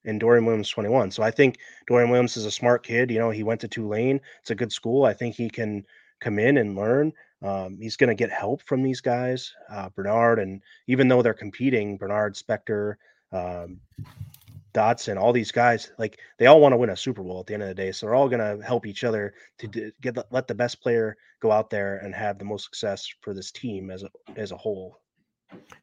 and 0.04 0.20
Dorian 0.20 0.44
Williams 0.44 0.68
21. 0.68 1.10
So 1.10 1.22
I 1.22 1.30
think 1.30 1.58
Dorian 1.86 2.10
Williams 2.10 2.36
is 2.36 2.46
a 2.46 2.50
smart 2.50 2.84
kid. 2.84 3.10
You 3.10 3.18
know, 3.18 3.30
he 3.30 3.42
went 3.42 3.60
to 3.62 3.68
Tulane. 3.68 4.20
It's 4.40 4.50
a 4.50 4.54
good 4.54 4.72
school. 4.72 5.04
I 5.04 5.12
think 5.12 5.34
he 5.34 5.48
can 5.48 5.84
come 6.24 6.38
in 6.38 6.58
and 6.58 6.74
learn. 6.74 7.12
Um, 7.42 7.78
he's 7.78 7.96
going 7.96 8.08
to 8.08 8.14
get 8.14 8.30
help 8.30 8.62
from 8.62 8.82
these 8.82 9.02
guys, 9.02 9.52
uh, 9.70 9.90
Bernard, 9.90 10.38
and 10.38 10.62
even 10.86 11.08
though 11.08 11.20
they're 11.20 11.34
competing, 11.34 11.98
Bernard, 11.98 12.34
Spector, 12.34 12.94
um, 13.32 13.80
Dodson, 14.72 15.18
all 15.18 15.32
these 15.32 15.52
guys, 15.52 15.92
like 15.98 16.18
they 16.38 16.46
all 16.46 16.60
want 16.60 16.72
to 16.72 16.78
win 16.78 16.90
a 16.90 16.96
Super 16.96 17.22
Bowl 17.22 17.40
at 17.40 17.46
the 17.46 17.54
end 17.54 17.62
of 17.62 17.68
the 17.68 17.74
day. 17.74 17.92
So 17.92 18.06
they're 18.06 18.14
all 18.14 18.28
going 18.28 18.40
to 18.40 18.64
help 18.64 18.86
each 18.86 19.04
other 19.04 19.34
to 19.58 19.92
get 20.00 20.16
let 20.32 20.48
the 20.48 20.54
best 20.54 20.80
player 20.80 21.16
go 21.40 21.52
out 21.52 21.70
there 21.70 21.98
and 21.98 22.14
have 22.14 22.38
the 22.38 22.44
most 22.44 22.64
success 22.64 23.06
for 23.20 23.34
this 23.34 23.52
team 23.52 23.90
as 23.90 24.02
a 24.02 24.10
as 24.36 24.50
a 24.50 24.56
whole. 24.56 25.00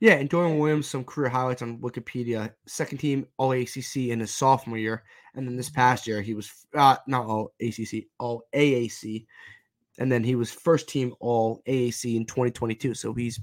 Yeah, 0.01 0.15
and 0.15 0.27
Dorian 0.27 0.59
Williams, 0.59 0.87
some 0.87 1.05
career 1.05 1.29
highlights 1.29 1.61
on 1.61 1.77
Wikipedia. 1.77 2.51
Second 2.67 2.97
team 2.97 3.27
All 3.37 3.53
ACC 3.53 3.95
in 4.09 4.19
his 4.19 4.33
sophomore 4.33 4.77
year, 4.77 5.03
and 5.35 5.47
then 5.47 5.55
this 5.55 5.69
past 5.69 6.05
year 6.05 6.21
he 6.21 6.33
was 6.33 6.51
uh, 6.75 6.97
not 7.07 7.25
All 7.25 7.53
ACC, 7.61 8.05
All 8.19 8.43
AAC, 8.53 9.25
and 10.02 10.12
then 10.12 10.24
he 10.24 10.34
was 10.34 10.52
first 10.52 10.89
team 10.89 11.14
All 11.20 11.62
AAC 11.68 12.16
in 12.16 12.26
2022. 12.26 12.95
So 12.95 13.14
he's 13.14 13.39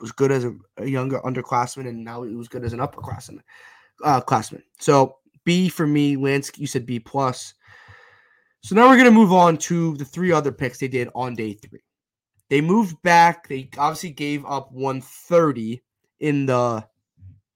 was 0.00 0.12
good 0.12 0.32
as 0.32 0.44
a, 0.44 0.54
a 0.78 0.86
younger 0.86 1.20
underclassman, 1.20 1.86
and 1.86 2.02
now 2.02 2.22
he 2.22 2.34
was 2.34 2.48
good 2.48 2.64
as 2.64 2.72
an 2.72 2.78
upperclassman. 2.78 3.40
Uh, 4.02 4.20
classman. 4.20 4.62
So 4.78 5.16
B 5.44 5.68
for 5.68 5.86
me, 5.86 6.16
Lance. 6.16 6.50
You 6.56 6.66
said 6.66 6.86
B 6.86 6.98
plus. 6.98 7.52
So 8.62 8.74
now 8.74 8.88
we're 8.88 8.96
gonna 8.96 9.10
move 9.10 9.32
on 9.32 9.58
to 9.58 9.94
the 9.98 10.06
three 10.06 10.32
other 10.32 10.52
picks 10.52 10.78
they 10.78 10.88
did 10.88 11.10
on 11.14 11.34
day 11.34 11.52
three. 11.52 11.82
They 12.48 12.62
moved 12.62 13.00
back. 13.02 13.46
They 13.46 13.68
obviously 13.76 14.10
gave 14.10 14.46
up 14.46 14.72
130 14.72 15.82
in 16.20 16.46
the 16.46 16.82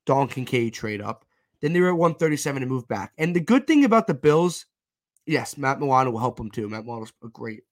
Dalton 0.04 0.28
Kincaid 0.28 0.74
trade 0.74 1.00
up. 1.00 1.24
Then 1.62 1.72
they 1.72 1.80
were 1.80 1.88
at 1.88 1.96
137 1.96 2.62
and 2.62 2.70
moved 2.70 2.88
back. 2.88 3.12
And 3.16 3.34
the 3.34 3.40
good 3.40 3.66
thing 3.66 3.86
about 3.86 4.06
the 4.06 4.14
Bills, 4.14 4.66
yes, 5.24 5.56
Matt 5.56 5.80
Milano 5.80 6.10
will 6.10 6.18
help 6.18 6.36
them 6.36 6.50
too. 6.50 6.68
Matt 6.68 6.84
Milano's 6.84 7.12
a 7.24 7.28
great 7.28 7.62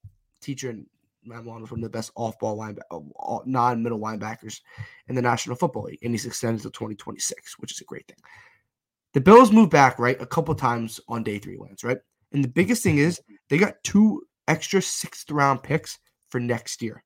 teacher, 0.41 0.69
and 0.69 0.85
Matt 1.23 1.45
Milano's 1.45 1.71
one 1.71 1.79
of 1.79 1.83
the 1.83 1.89
best 1.89 2.11
off-ball 2.15 2.57
linebacker, 2.57 3.11
uh, 3.19 3.39
non-middle 3.45 3.99
linebackers 3.99 4.61
in 5.07 5.15
the 5.15 5.21
National 5.21 5.55
Football 5.55 5.83
League, 5.83 5.99
and 6.03 6.13
he's 6.13 6.25
extended 6.25 6.61
to 6.63 6.69
2026, 6.69 7.59
which 7.59 7.71
is 7.71 7.81
a 7.81 7.85
great 7.85 8.07
thing. 8.07 8.17
The 9.13 9.21
Bills 9.21 9.51
moved 9.51 9.71
back 9.71 9.99
right 9.99 10.21
a 10.21 10.25
couple 10.25 10.55
times 10.55 10.99
on 11.07 11.23
day 11.23 11.37
three, 11.37 11.57
Lance, 11.57 11.83
right? 11.83 11.97
And 12.31 12.43
the 12.43 12.49
biggest 12.49 12.81
thing 12.81 12.97
is 12.97 13.19
they 13.49 13.57
got 13.57 13.83
two 13.83 14.21
extra 14.47 14.81
sixth 14.81 15.29
round 15.29 15.63
picks 15.63 15.99
for 16.29 16.39
next 16.39 16.81
year. 16.81 17.03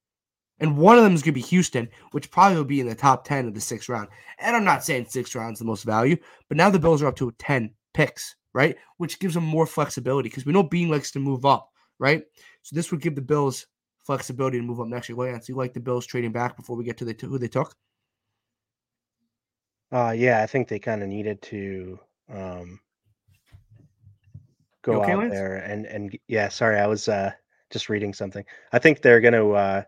And 0.60 0.78
one 0.78 0.98
of 0.98 1.04
them 1.04 1.14
is 1.14 1.22
going 1.22 1.34
to 1.34 1.40
be 1.40 1.42
Houston, 1.42 1.90
which 2.12 2.32
probably 2.32 2.58
will 2.58 2.64
be 2.64 2.80
in 2.80 2.88
the 2.88 2.96
top 2.96 3.26
10 3.26 3.48
of 3.48 3.54
the 3.54 3.60
sixth 3.62 3.90
round. 3.90 4.08
And 4.40 4.56
I'm 4.56 4.64
not 4.64 4.86
saying 4.86 5.08
six 5.10 5.36
rounds 5.36 5.60
the 5.60 5.66
most 5.66 5.84
value, 5.84 6.16
but 6.48 6.58
now 6.58 6.70
the 6.70 6.80
Bills 6.80 7.02
are 7.02 7.08
up 7.08 7.18
to 7.18 7.34
10 7.40 7.74
picks, 7.94 8.36
right? 8.54 8.78
Which 8.98 9.20
gives 9.20 9.34
them 9.34 9.44
more 9.44 9.66
flexibility 9.66 10.30
because 10.30 10.46
we 10.46 10.54
know 10.54 10.64
Beane 10.64 10.90
likes 10.90 11.12
to 11.12 11.20
move 11.20 11.44
up, 11.44 11.72
right? 12.00 12.24
So 12.66 12.76
this 12.76 12.90
would 12.90 13.00
give 13.00 13.14
the 13.14 13.22
Bills 13.22 13.68
flexibility 14.08 14.58
to 14.58 14.64
move 14.64 14.82
up 14.82 14.88
next 14.88 15.08
year. 15.08 15.16
Lance, 15.16 15.48
you 15.48 15.54
like 15.54 15.76
the 15.76 15.80
Bills 15.80 16.04
trading 16.08 16.32
back 16.32 16.58
before 16.58 16.76
we 16.76 16.84
get 16.84 16.98
to 16.98 17.06
the 17.06 17.16
who 17.22 17.38
they 17.38 17.48
took? 17.48 17.76
Uh, 19.92 20.16
yeah, 20.18 20.42
I 20.42 20.48
think 20.48 20.68
they 20.68 20.80
kind 20.80 21.04
of 21.04 21.08
needed 21.08 21.40
to 21.44 22.00
um, 22.28 22.80
go 24.82 25.04
okay, 25.04 25.12
out 25.12 25.20
Lance? 25.20 25.32
there 25.32 25.58
and 25.58 25.86
and 25.86 26.18
yeah. 26.28 26.50
Sorry, 26.50 26.80
I 26.80 26.88
was 26.88 27.08
uh, 27.08 27.34
just 27.70 27.88
reading 27.88 28.16
something. 28.16 28.44
I 28.74 28.80
think 28.80 29.02
they're 29.04 29.22
going 29.22 29.36
to 29.36 29.52
uh, 29.52 29.84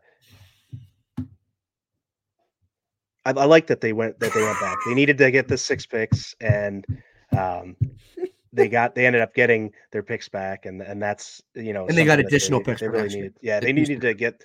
I, 3.25 3.31
I, 3.31 3.45
like 3.45 3.65
that 3.67 3.81
they 3.81 3.91
went 3.91 4.19
that 4.19 4.35
they 4.35 4.43
went 4.43 4.59
back. 4.59 4.77
They 4.85 4.93
needed 4.93 5.17
to 5.17 5.31
get 5.31 5.47
the 5.47 5.57
six 5.57 5.87
picks, 5.87 6.35
and 6.41 6.85
um, 7.35 7.75
they 8.57 8.67
got 8.67 8.95
they 8.95 9.05
ended 9.05 9.21
up 9.21 9.33
getting 9.33 9.71
their 9.91 10.03
picks 10.03 10.27
back, 10.27 10.65
and 10.65 10.81
and 10.81 11.01
that's 11.01 11.41
you 11.55 11.73
know, 11.73 11.87
and 11.87 11.97
they 11.97 12.03
got 12.03 12.19
additional 12.19 12.59
they, 12.59 12.65
picks. 12.65 12.81
They 12.81 12.89
really 12.89 13.09
needed, 13.09 13.35
yeah, 13.41 13.59
they 13.59 13.71
needed 13.71 14.01
to 14.01 14.13
get 14.13 14.43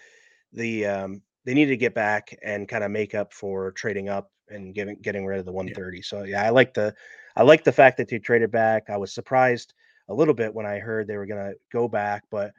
the 0.53 0.87
um, 0.87 1.23
they 1.45 1.55
needed 1.55 1.71
to 1.71 1.77
get 1.77 1.95
back 1.95 2.37
and 2.43 2.69
kind 2.69 2.85
of 2.85 2.91
make 2.91 3.15
up 3.15 3.33
for 3.33 3.73
trading 3.73 4.09
up 4.09 4.31
and 4.49 4.75
getting 4.75 4.97
getting 5.01 5.27
rid 5.27 5.39
of 5.39 5.47
the 5.47 5.53
130. 5.53 5.97
Yeah. 5.97 6.03
So 6.05 6.25
yeah, 6.25 6.45
I 6.45 6.51
like 6.51 6.75
the 6.75 6.95
I 7.37 7.43
like 7.43 7.65
the 7.65 7.73
fact 7.73 7.97
that 7.97 8.09
they 8.09 8.19
traded 8.19 8.51
back. 8.51 8.91
I 8.91 8.99
was 8.99 9.13
surprised 9.13 9.75
a 10.09 10.15
little 10.15 10.35
bit 10.35 10.55
when 10.55 10.67
I 10.67 10.79
heard 10.79 11.07
they 11.07 11.17
were 11.17 11.27
going 11.27 11.53
to 11.53 11.59
go 11.73 11.89
back, 11.89 12.25
but 12.31 12.53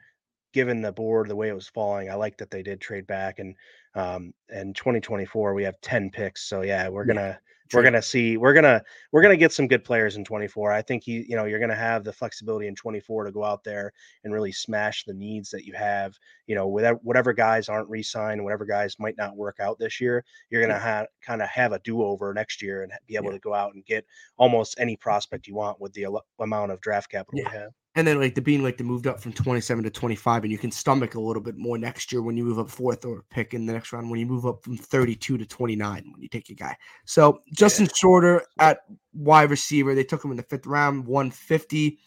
given 0.52 0.80
the 0.80 0.92
board 0.92 1.28
the 1.28 1.36
way 1.36 1.48
it 1.48 1.54
was 1.54 1.68
falling, 1.68 2.10
I 2.10 2.14
like 2.14 2.36
that 2.38 2.50
they 2.50 2.62
did 2.62 2.80
trade 2.80 3.06
back 3.06 3.38
and 3.38 3.54
um 3.94 4.34
and 4.48 4.74
2024 4.74 5.54
we 5.54 5.62
have 5.62 5.80
10 5.80 6.10
picks. 6.10 6.48
So 6.48 6.62
yeah, 6.62 6.88
we're 6.88 7.04
gonna 7.04 7.20
yeah, 7.20 7.36
we're 7.72 7.82
gonna 7.82 8.02
see 8.02 8.36
we're 8.36 8.52
gonna 8.52 8.82
we're 9.10 9.22
gonna 9.22 9.36
get 9.36 9.52
some 9.52 9.66
good 9.66 9.84
players 9.84 10.16
in 10.16 10.24
24. 10.24 10.72
I 10.72 10.82
think 10.82 11.06
you 11.06 11.24
you 11.26 11.36
know 11.36 11.44
you're 11.44 11.58
gonna 11.58 11.74
have 11.74 12.04
the 12.04 12.12
flexibility 12.12 12.66
in 12.66 12.74
24 12.74 13.24
to 13.24 13.32
go 13.32 13.42
out 13.42 13.64
there 13.64 13.92
and 14.22 14.32
really 14.32 14.52
smash 14.52 15.04
the 15.04 15.14
needs 15.14 15.50
that 15.50 15.64
you 15.64 15.72
have. 15.74 16.14
You 16.46 16.54
know, 16.54 16.66
whatever 16.66 16.98
whatever 17.02 17.32
guys 17.32 17.68
aren't 17.68 17.88
re-signed, 17.88 18.42
whatever 18.42 18.64
guys 18.64 18.96
might 18.98 19.16
not 19.16 19.36
work 19.36 19.60
out 19.60 19.78
this 19.78 20.00
year, 20.00 20.24
you're 20.50 20.60
gonna 20.60 20.78
have 20.78 21.06
kind 21.22 21.40
of 21.40 21.48
have 21.48 21.72
a 21.72 21.78
do-over 21.80 22.34
next 22.34 22.60
year 22.60 22.82
and 22.82 22.92
be 23.06 23.16
able 23.16 23.26
yeah. 23.26 23.32
to 23.32 23.40
go 23.40 23.54
out 23.54 23.74
and 23.74 23.84
get 23.86 24.04
almost 24.36 24.78
any 24.78 24.94
mm-hmm. 24.94 25.02
prospect 25.02 25.46
you 25.46 25.54
want 25.54 25.80
with 25.80 25.92
the 25.94 26.06
amount 26.40 26.70
of 26.70 26.80
draft 26.80 27.10
capital 27.10 27.38
yeah. 27.38 27.48
we 27.50 27.56
have. 27.56 27.70
And 27.96 28.06
then 28.06 28.20
like 28.20 28.34
the 28.34 28.40
being 28.40 28.64
like 28.64 28.76
the 28.76 28.82
moved 28.82 29.06
up 29.06 29.20
from 29.20 29.32
27 29.32 29.84
to 29.84 29.90
25, 29.90 30.42
and 30.42 30.50
you 30.50 30.58
can 30.58 30.72
stomach 30.72 31.14
a 31.14 31.20
little 31.20 31.42
bit 31.42 31.56
more 31.56 31.78
next 31.78 32.10
year 32.10 32.22
when 32.22 32.36
you 32.36 32.44
move 32.44 32.58
up 32.58 32.68
fourth 32.68 33.04
or 33.04 33.24
pick 33.30 33.54
in 33.54 33.66
the 33.66 33.72
next 33.72 33.92
round 33.92 34.10
when 34.10 34.18
you 34.18 34.26
move 34.26 34.46
up 34.46 34.64
from 34.64 34.76
32 34.76 35.38
to 35.38 35.46
29 35.46 36.04
when 36.12 36.20
you 36.20 36.28
take 36.28 36.48
your 36.48 36.56
guy. 36.56 36.76
So 37.04 37.42
Justin 37.52 37.84
yeah. 37.86 37.92
Shorter 37.94 38.42
at 38.58 38.80
wide 39.12 39.50
receiver, 39.50 39.94
they 39.94 40.02
took 40.02 40.24
him 40.24 40.32
in 40.32 40.36
the 40.36 40.42
fifth 40.42 40.66
round, 40.66 41.06
150. 41.06 41.98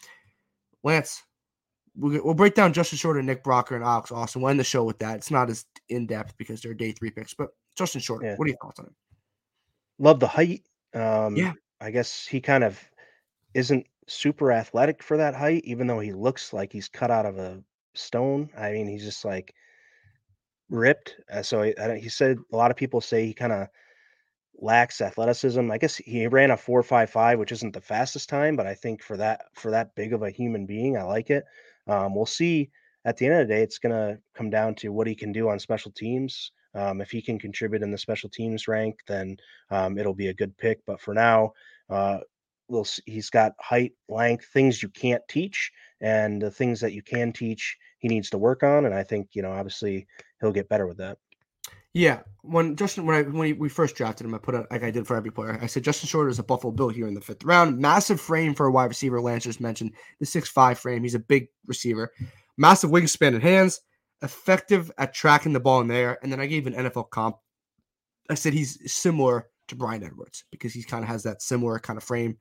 Lance, 0.84 1.22
we'll, 1.96 2.22
we'll 2.22 2.34
break 2.34 2.54
down 2.54 2.72
Justin 2.74 2.98
Shorter, 2.98 3.22
Nick 3.22 3.42
Broeker, 3.42 3.74
and 3.74 3.84
Alex 3.84 4.12
Austin. 4.12 4.42
We'll 4.42 4.50
end 4.50 4.60
the 4.60 4.64
show 4.64 4.84
with 4.84 4.98
that. 4.98 5.16
It's 5.16 5.30
not 5.30 5.48
as 5.48 5.64
in 5.88 6.06
depth 6.06 6.36
because 6.36 6.60
they're 6.60 6.74
day 6.74 6.92
three 6.92 7.10
picks, 7.10 7.32
but 7.32 7.48
Justin 7.76 8.00
Shorter, 8.00 8.26
yeah. 8.26 8.36
what 8.36 8.44
are 8.46 8.48
your 8.48 8.58
thoughts 8.58 8.78
on 8.78 8.86
him? 8.86 8.94
Love 9.98 10.20
the 10.20 10.28
height. 10.28 10.62
Um, 10.94 11.36
yeah, 11.36 11.52
I 11.80 11.90
guess 11.90 12.26
he 12.26 12.40
kind 12.40 12.64
of 12.64 12.78
isn't 13.54 13.86
super 14.08 14.50
athletic 14.52 15.02
for 15.02 15.16
that 15.18 15.34
height, 15.34 15.62
even 15.64 15.86
though 15.86 16.00
he 16.00 16.12
looks 16.12 16.52
like 16.52 16.72
he's 16.72 16.88
cut 16.88 17.10
out 17.10 17.26
of 17.26 17.38
a 17.38 17.62
stone. 17.94 18.50
I 18.56 18.72
mean, 18.72 18.88
he's 18.88 19.04
just 19.04 19.24
like 19.24 19.54
ripped. 20.70 21.16
Uh, 21.32 21.42
so 21.42 21.62
he, 21.62 21.74
he 22.00 22.08
said 22.08 22.38
a 22.52 22.56
lot 22.56 22.70
of 22.70 22.76
people 22.76 23.00
say 23.00 23.26
he 23.26 23.34
kind 23.34 23.52
of 23.52 23.68
lacks 24.60 25.00
athleticism. 25.00 25.70
I 25.70 25.78
guess 25.78 25.96
he 25.96 26.26
ran 26.26 26.50
a 26.50 26.56
four 26.56 26.82
five 26.82 27.10
five, 27.10 27.38
which 27.38 27.52
isn't 27.52 27.74
the 27.74 27.80
fastest 27.80 28.28
time, 28.28 28.56
but 28.56 28.66
I 28.66 28.74
think 28.74 29.02
for 29.02 29.16
that 29.16 29.42
for 29.54 29.70
that 29.70 29.94
big 29.94 30.12
of 30.12 30.22
a 30.22 30.30
human 30.30 30.66
being, 30.66 30.96
I 30.96 31.02
like 31.02 31.30
it. 31.30 31.44
Um, 31.86 32.14
we'll 32.14 32.26
see. 32.26 32.70
At 33.04 33.16
the 33.16 33.26
end 33.26 33.40
of 33.40 33.48
the 33.48 33.54
day, 33.54 33.62
it's 33.62 33.78
going 33.78 33.94
to 33.94 34.18
come 34.34 34.50
down 34.50 34.74
to 34.76 34.92
what 34.92 35.06
he 35.06 35.14
can 35.14 35.32
do 35.32 35.48
on 35.48 35.58
special 35.58 35.92
teams. 35.92 36.52
Um, 36.74 37.00
if 37.00 37.10
he 37.10 37.22
can 37.22 37.38
contribute 37.38 37.82
in 37.82 37.90
the 37.90 37.96
special 37.96 38.28
teams 38.28 38.68
rank, 38.68 38.98
then 39.06 39.36
um, 39.70 39.96
it'll 39.96 40.14
be 40.14 40.28
a 40.28 40.34
good 40.34 40.56
pick. 40.58 40.80
But 40.84 41.00
for 41.00 41.14
now, 41.14 41.52
uh, 41.88 42.18
little 42.68 42.86
he's 43.06 43.30
got 43.30 43.52
height, 43.60 43.92
length, 44.08 44.46
things 44.52 44.82
you 44.82 44.88
can't 44.88 45.22
teach, 45.28 45.70
and 46.00 46.40
the 46.40 46.50
things 46.50 46.80
that 46.80 46.92
you 46.92 47.02
can 47.02 47.32
teach, 47.32 47.76
he 47.98 48.08
needs 48.08 48.30
to 48.30 48.38
work 48.38 48.62
on. 48.62 48.86
And 48.86 48.94
I 48.94 49.02
think 49.02 49.28
you 49.32 49.42
know, 49.42 49.52
obviously, 49.52 50.06
he'll 50.40 50.52
get 50.52 50.68
better 50.68 50.86
with 50.86 50.98
that. 50.98 51.18
Yeah, 51.94 52.20
when 52.42 52.76
Justin 52.76 53.06
when 53.06 53.16
I 53.16 53.22
when 53.22 53.58
we 53.58 53.68
first 53.68 53.96
drafted 53.96 54.26
him, 54.26 54.34
I 54.34 54.38
put 54.38 54.54
it 54.54 54.66
like 54.70 54.82
I 54.82 54.90
did 54.90 55.06
for 55.06 55.16
every 55.16 55.30
player. 55.30 55.58
I 55.60 55.66
said 55.66 55.84
Justin 55.84 56.08
Shorter 56.08 56.28
is 56.28 56.38
a 56.38 56.44
Buffalo 56.44 56.72
Bill 56.72 56.90
here 56.90 57.08
in 57.08 57.14
the 57.14 57.20
fifth 57.20 57.44
round. 57.44 57.78
Massive 57.78 58.20
frame 58.20 58.54
for 58.54 58.66
a 58.66 58.70
wide 58.70 58.86
receiver. 58.86 59.20
Lance 59.20 59.44
just 59.44 59.60
mentioned 59.60 59.92
the 60.20 60.26
six 60.26 60.48
five 60.48 60.78
frame. 60.78 61.02
He's 61.02 61.14
a 61.14 61.20
big 61.20 61.48
receiver. 61.66 62.12
Massive 62.56 62.90
wingspan 62.90 63.34
and 63.34 63.42
hands. 63.42 63.80
Effective 64.22 64.90
at 64.98 65.14
tracking 65.14 65.52
the 65.52 65.60
ball 65.60 65.80
in 65.80 65.88
there. 65.88 66.18
And 66.22 66.30
then 66.30 66.40
I 66.40 66.46
gave 66.46 66.66
an 66.66 66.74
NFL 66.74 67.10
comp. 67.10 67.36
I 68.28 68.34
said 68.34 68.52
he's 68.52 68.92
similar 68.92 69.48
to 69.68 69.76
Bryan 69.76 70.04
Edwards 70.04 70.44
because 70.50 70.72
he 70.72 70.82
kind 70.82 71.02
of 71.02 71.08
has 71.08 71.22
that 71.22 71.42
similar 71.42 71.78
kind 71.78 71.96
of 71.96 72.04
frame. 72.04 72.36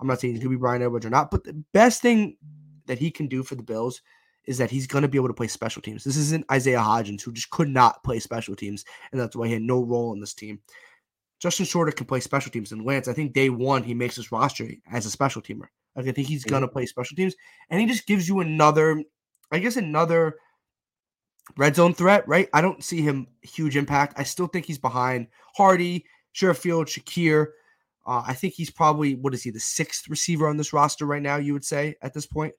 I'm 0.00 0.06
not 0.06 0.20
saying 0.20 0.34
he's 0.34 0.42
going 0.42 0.52
to 0.52 0.58
be 0.58 0.60
Bryan 0.60 0.82
Edwards 0.82 1.06
or 1.06 1.10
not, 1.10 1.30
but 1.30 1.44
the 1.44 1.62
best 1.72 2.02
thing 2.02 2.36
that 2.86 2.98
he 2.98 3.10
can 3.10 3.26
do 3.28 3.42
for 3.42 3.54
the 3.54 3.62
Bills 3.62 4.02
is 4.44 4.58
that 4.58 4.70
he's 4.70 4.86
going 4.86 5.02
to 5.02 5.08
be 5.08 5.18
able 5.18 5.28
to 5.28 5.34
play 5.34 5.46
special 5.46 5.80
teams. 5.80 6.02
This 6.02 6.16
isn't 6.16 6.50
Isaiah 6.50 6.80
Hodgins, 6.80 7.22
who 7.22 7.32
just 7.32 7.50
could 7.50 7.68
not 7.68 8.02
play 8.02 8.18
special 8.18 8.56
teams, 8.56 8.84
and 9.12 9.20
that's 9.20 9.36
why 9.36 9.46
he 9.46 9.52
had 9.52 9.62
no 9.62 9.82
role 9.84 10.12
in 10.12 10.20
this 10.20 10.34
team. 10.34 10.60
Justin 11.38 11.66
Shorter 11.66 11.92
can 11.92 12.06
play 12.06 12.20
special 12.20 12.50
teams, 12.50 12.72
and 12.72 12.84
Lance, 12.84 13.08
I 13.08 13.12
think 13.12 13.32
day 13.32 13.50
one 13.50 13.82
he 13.82 13.94
makes 13.94 14.16
his 14.16 14.32
roster 14.32 14.68
as 14.90 15.06
a 15.06 15.10
special 15.10 15.42
teamer. 15.42 15.68
Like, 15.94 16.06
I 16.08 16.12
think 16.12 16.26
he's 16.26 16.44
going 16.44 16.62
to 16.62 16.68
play 16.68 16.86
special 16.86 17.16
teams, 17.16 17.34
and 17.70 17.80
he 17.80 17.86
just 17.86 18.06
gives 18.06 18.28
you 18.28 18.40
another, 18.40 19.02
I 19.50 19.58
guess, 19.58 19.76
another 19.76 20.36
red 21.56 21.76
zone 21.76 21.94
threat, 21.94 22.26
right? 22.26 22.48
I 22.52 22.60
don't 22.60 22.82
see 22.82 23.02
him 23.02 23.26
huge 23.42 23.76
impact. 23.76 24.14
I 24.16 24.22
still 24.22 24.46
think 24.46 24.66
he's 24.66 24.78
behind 24.78 25.28
Harty 25.54 26.04
Sherfield, 26.34 26.86
Shakir. 26.86 27.48
Uh, 28.06 28.22
I 28.26 28.34
think 28.34 28.54
he's 28.54 28.70
probably 28.70 29.14
what 29.14 29.34
is 29.34 29.42
he 29.42 29.50
the 29.50 29.60
sixth 29.60 30.08
receiver 30.08 30.48
on 30.48 30.56
this 30.56 30.72
roster 30.72 31.06
right 31.06 31.22
now? 31.22 31.36
You 31.36 31.52
would 31.52 31.64
say 31.64 31.96
at 32.02 32.14
this 32.14 32.26
point. 32.26 32.54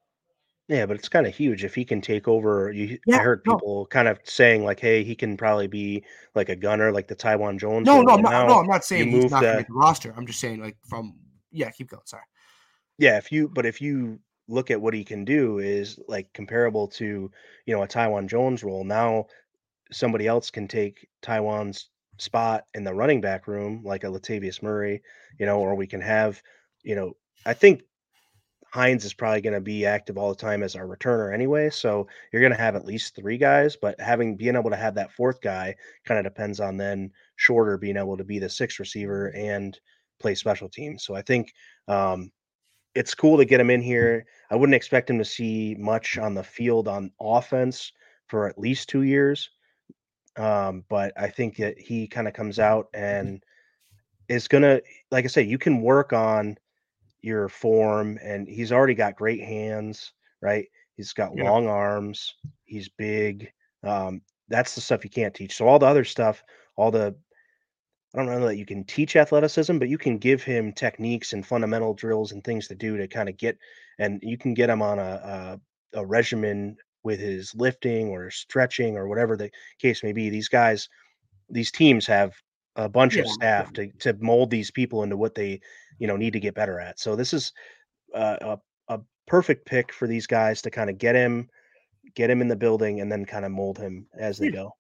Yeah, 0.69 0.86
but 0.86 0.95
it's 0.95 1.09
kind 1.09 1.28
of 1.28 1.36
huge 1.36 1.65
if 1.65 1.76
he 1.76 1.84
can 1.84 1.99
take 1.99 2.30
over. 2.30 2.71
You, 2.71 2.97
yeah, 3.05 3.17
I 3.17 3.19
heard 3.19 3.43
people 3.43 3.82
no. 3.82 3.86
kind 3.88 4.07
of 4.07 4.19
saying 4.24 4.63
like, 4.63 4.80
"Hey, 4.80 5.03
he 5.03 5.13
can 5.13 5.36
probably 5.36 5.67
be 5.67 6.05
like 6.36 6.47
a 6.47 6.55
gunner, 6.55 6.93
like 6.93 7.09
the 7.09 7.15
Taiwan 7.15 7.57
Jones." 7.59 7.86
No, 7.86 8.01
no, 8.01 8.13
I'm 8.13 8.21
not, 8.21 8.47
no, 8.47 8.59
I'm 8.59 8.67
not 8.67 8.86
saying 8.86 9.09
he's 9.11 9.32
not 9.32 9.41
the 9.41 9.65
roster. 9.69 10.13
I'm 10.15 10.26
just 10.26 10.39
saying 10.39 10.61
like 10.61 10.78
from 10.88 11.15
yeah, 11.51 11.69
keep 11.69 11.89
going. 11.89 12.03
Sorry. 12.05 12.24
Yeah, 12.97 13.17
if 13.17 13.30
you 13.30 13.49
but 13.49 13.65
if 13.65 13.82
you 13.82 14.19
look 14.47 14.71
at 14.71 14.82
what 14.82 14.93
he 14.93 15.03
can 15.03 15.26
do 15.26 15.59
is 15.59 15.99
like 16.07 16.32
comparable 16.34 16.88
to, 16.88 17.32
you 17.65 17.76
know, 17.76 17.84
a 17.84 17.88
Taiwan 17.88 18.28
Jones 18.28 18.63
role. 18.63 18.84
Now 18.84 19.26
somebody 19.91 20.28
else 20.28 20.49
can 20.49 20.67
take 20.67 21.07
Taiwan's 21.21 21.89
spot 22.18 22.66
in 22.74 22.84
the 22.84 22.93
running 22.93 23.22
back 23.22 23.47
room, 23.47 23.82
like 23.84 24.03
a 24.03 24.07
Latavius 24.07 24.61
Murray, 24.61 25.01
you 25.39 25.45
know, 25.45 25.59
or 25.59 25.76
we 25.76 25.88
can 25.88 26.01
have, 26.01 26.41
you 26.84 26.95
know, 26.95 27.14
I 27.45 27.53
think 27.53 27.84
Hines 28.74 29.05
is 29.05 29.14
probably 29.14 29.41
going 29.41 29.53
to 29.53 29.61
be 29.61 29.86
active 29.86 30.18
all 30.18 30.30
the 30.30 30.36
time 30.36 30.64
as 30.64 30.76
our 30.76 30.88
returner 30.88 31.32
anyway. 31.32 31.70
So 31.70 32.07
you're 32.32 32.41
going 32.41 32.53
to 32.53 32.57
have 32.57 32.76
at 32.76 32.86
least 32.86 33.16
three 33.16 33.38
guys, 33.38 33.76
but 33.76 33.99
having 34.01 34.36
being 34.36 34.55
able 34.55 34.72
to 34.72 34.76
have 34.76 34.95
that 34.95 35.11
fourth 35.11 35.41
guy 35.41 35.76
kind 36.05 36.18
of 36.18 36.24
depends 36.24 36.59
on 36.59 36.78
then 36.78 37.11
shorter 37.36 37.78
being 37.78 37.97
able 37.97 38.18
to 38.18 38.24
be 38.24 38.39
the 38.39 38.49
sixth 38.49 38.80
receiver 38.80 39.28
and 39.36 39.80
play 40.20 40.34
special 40.34 40.70
teams. 40.70 41.03
So 41.03 41.14
I 41.14 41.22
think 41.22 41.53
um, 41.88 42.32
it's 42.95 43.14
cool 43.14 43.38
to 43.38 43.45
get 43.45 43.59
him 43.59 43.70
in 43.70 43.82
here. 43.82 44.26
I 44.49 44.55
wouldn't 44.55 44.76
expect 44.76 45.09
him 45.09 45.20
to 45.20 45.26
see 45.26 45.76
much 45.78 46.18
on 46.18 46.34
the 46.34 46.43
field 46.43 46.88
on 46.88 47.11
offense 47.22 47.91
for 48.28 48.47
at 48.47 48.57
least 48.57 48.89
two 48.89 49.03
years. 49.03 49.51
Um, 50.36 50.84
but 50.89 51.13
I 51.17 51.29
think 51.29 51.57
that 51.57 51.79
he 51.79 52.07
kind 52.07 52.27
of 52.27 52.34
comes 52.34 52.59
out 52.59 52.88
and 52.93 53.43
is 54.29 54.47
gonna, 54.47 54.81
like 55.11 55.25
I 55.25 55.27
say, 55.27 55.43
you 55.43 55.57
can 55.57 55.81
work 55.81 56.13
on 56.13 56.57
your 57.21 57.49
form, 57.49 58.19
and 58.21 58.47
he's 58.47 58.71
already 58.71 58.95
got 58.95 59.15
great 59.15 59.41
hands, 59.41 60.13
right? 60.41 60.65
He's 60.95 61.13
got 61.13 61.36
yeah. 61.36 61.49
long 61.49 61.67
arms, 61.67 62.36
he's 62.65 62.89
big. 62.89 63.51
Um, 63.84 64.21
that's 64.49 64.75
the 64.75 64.81
stuff 64.81 65.03
you 65.03 65.09
can't 65.09 65.34
teach. 65.34 65.55
So 65.55 65.67
all 65.67 65.79
the 65.79 65.86
other 65.86 66.03
stuff, 66.03 66.43
all 66.75 66.91
the 66.91 67.15
I 68.15 68.19
don't 68.19 68.27
know 68.27 68.47
that 68.47 68.57
you 68.57 68.65
can 68.65 68.84
teach 68.84 69.15
athleticism, 69.15 69.79
but 69.79 69.89
you 69.89 69.97
can 69.97 70.19
give 70.19 70.43
him 70.43 70.71
techniques 70.71 71.34
and 71.34 71.45
fundamental 71.45 71.95
drills 71.95 72.31
and 72.31 72.43
things 72.43 72.67
to 72.67 72.75
do 72.75 72.95
to 72.97 73.07
kind 73.07 73.27
of 73.27 73.38
get, 73.38 73.57
and 73.97 74.19
you 74.21 74.38
can 74.38 74.53
get 74.53 74.69
him 74.69 74.84
on 74.84 74.99
a, 74.99 75.59
a, 75.93 75.99
a 75.99 76.05
regimen 76.05 76.77
with 77.04 77.20
his 77.20 77.54
lifting 77.56 78.10
or 78.10 78.30
stretching 78.32 78.97
or 78.97 79.08
whatever 79.08 79.36
the 79.36 79.51
case 79.80 80.04
may 80.04 80.14
be. 80.14 80.30
These 80.30 80.49
guys, 80.49 80.89
these 81.49 81.72
teams 81.72 82.08
have 82.08 82.34
a 82.76 82.89
bunch 82.89 83.16
yeah. 83.16 83.22
of 83.22 83.28
staff 83.28 83.74
to 83.74 83.91
to 83.99 84.14
mold 84.20 84.49
these 84.49 84.72
people 84.72 85.04
into 85.04 85.18
what 85.18 85.36
they 85.36 85.62
you 85.99 86.08
know 86.08 86.18
need 86.18 86.34
to 86.34 86.39
get 86.39 86.56
better 86.56 86.80
at. 86.80 86.99
So 86.99 87.16
this 87.16 87.34
is 87.34 87.51
uh, 88.16 88.38
a 88.41 88.95
a 88.95 88.99
perfect 89.28 89.66
pick 89.66 89.93
for 89.93 90.08
these 90.08 90.28
guys 90.28 90.62
to 90.64 90.72
kind 90.72 90.89
of 90.89 90.97
get 90.97 91.16
him 91.16 91.49
get 92.16 92.30
him 92.30 92.41
in 92.41 92.47
the 92.47 92.56
building 92.56 93.01
and 93.01 93.12
then 93.12 93.26
kind 93.26 93.45
of 93.45 93.51
mold 93.51 93.78
him 93.78 94.08
as 94.18 94.38
they 94.38 94.51
go. 94.51 94.76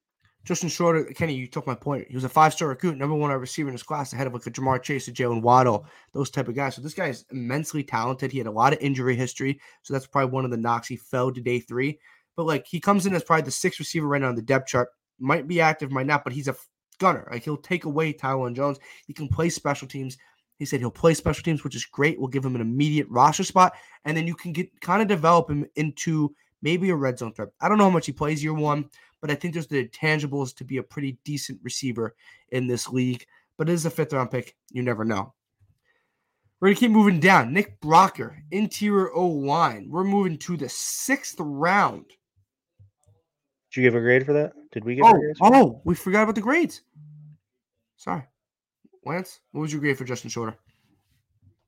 Justin 0.45 0.67
Shorter, 0.67 1.05
Kenny, 1.05 1.33
you 1.33 1.47
took 1.47 1.65
my 1.65 1.75
point. 1.75 2.07
He 2.09 2.15
was 2.15 2.25
a 2.25 2.29
five-star 2.29 2.67
recruit, 2.67 2.97
number 2.97 3.15
one 3.15 3.31
receiver 3.31 3.69
in 3.69 3.73
his 3.73 3.83
class, 3.83 4.11
ahead 4.11 4.27
of 4.27 4.33
like 4.33 4.45
a 4.45 4.51
Ja'Marr 4.51 4.81
Chase, 4.81 5.07
a 5.07 5.11
Jaylen 5.11 5.41
Waddle, 5.41 5.85
those 6.11 6.29
type 6.29 6.49
of 6.49 6.55
guys. 6.55 6.75
So 6.75 6.81
this 6.81 6.93
guy 6.93 7.07
is 7.07 7.23
immensely 7.31 7.81
talented. 7.81 8.31
He 8.31 8.39
had 8.39 8.47
a 8.47 8.51
lot 8.51 8.73
of 8.73 8.79
injury 8.79 9.15
history, 9.15 9.59
so 9.83 9.93
that's 9.93 10.05
probably 10.05 10.31
one 10.31 10.43
of 10.43 10.51
the 10.51 10.57
knocks. 10.57 10.89
He 10.89 10.97
fell 10.97 11.31
to 11.31 11.39
day 11.39 11.59
three, 11.59 11.97
but 12.35 12.45
like 12.45 12.67
he 12.67 12.81
comes 12.81 13.05
in 13.05 13.15
as 13.15 13.23
probably 13.23 13.43
the 13.43 13.51
sixth 13.51 13.79
receiver 13.79 14.07
right 14.07 14.21
now 14.21 14.29
on 14.29 14.35
the 14.35 14.41
depth 14.41 14.67
chart. 14.67 14.89
Might 15.19 15.47
be 15.47 15.61
active, 15.61 15.91
might 15.91 16.07
not, 16.07 16.25
but 16.25 16.33
he's 16.33 16.49
a 16.49 16.55
gunner. 16.99 17.25
Like 17.31 17.43
he'll 17.43 17.55
take 17.55 17.85
away 17.85 18.11
Taiwan 18.11 18.53
Jones. 18.53 18.79
He 19.07 19.13
can 19.13 19.29
play 19.29 19.49
special 19.49 19.87
teams. 19.87 20.17
He 20.57 20.65
said 20.65 20.81
he'll 20.81 20.91
play 20.91 21.13
special 21.13 21.43
teams, 21.43 21.63
which 21.63 21.75
is 21.75 21.85
great. 21.85 22.19
We'll 22.19 22.27
give 22.27 22.43
him 22.43 22.55
an 22.55 22.61
immediate 22.61 23.07
roster 23.09 23.43
spot, 23.45 23.75
and 24.03 24.17
then 24.17 24.27
you 24.27 24.35
can 24.35 24.51
get 24.51 24.69
kind 24.81 25.01
of 25.01 25.07
develop 25.07 25.49
him 25.49 25.65
into 25.75 26.35
maybe 26.61 26.89
a 26.89 26.95
red 26.95 27.17
zone 27.17 27.33
threat. 27.33 27.49
I 27.61 27.69
don't 27.69 27.77
know 27.77 27.85
how 27.85 27.89
much 27.89 28.07
he 28.07 28.11
plays 28.11 28.43
year 28.43 28.53
one 28.53 28.89
but 29.23 29.31
I 29.31 29.35
think 29.35 29.53
there's 29.53 29.67
the 29.67 29.87
tangibles 29.87 30.53
to 30.57 30.65
be 30.65 30.79
a 30.79 30.83
pretty 30.83 31.17
decent 31.23 31.57
receiver 31.63 32.13
in 32.49 32.67
this 32.67 32.89
league. 32.89 33.25
But 33.57 33.69
it 33.69 33.71
is 33.71 33.85
a 33.85 33.89
fifth 33.89 34.11
round 34.11 34.31
pick. 34.31 34.53
You 34.69 34.83
never 34.83 35.05
know. 35.05 35.33
We're 36.59 36.67
going 36.67 36.75
to 36.75 36.79
keep 36.81 36.91
moving 36.91 37.21
down. 37.21 37.53
Nick 37.53 37.79
Broeker, 37.79 38.35
interior 38.51 39.13
O 39.13 39.25
line. 39.25 39.87
We're 39.89 40.03
moving 40.03 40.37
to 40.39 40.57
the 40.57 40.67
sixth 40.67 41.37
round. 41.39 42.03
Did 43.71 43.77
you 43.77 43.83
give 43.83 43.95
a 43.95 44.01
grade 44.01 44.25
for 44.25 44.33
that? 44.33 44.51
Did 44.73 44.83
we 44.83 44.95
give 44.95 45.05
oh, 45.05 45.21
Oh, 45.39 45.81
we 45.85 45.95
forgot 45.95 46.23
about 46.23 46.35
the 46.35 46.41
grades. 46.41 46.81
Sorry. 47.95 48.23
Lance, 49.05 49.39
what 49.53 49.61
was 49.61 49.71
your 49.71 49.79
grade 49.79 49.97
for 49.97 50.03
Justin 50.03 50.31
Shorter? 50.31 50.57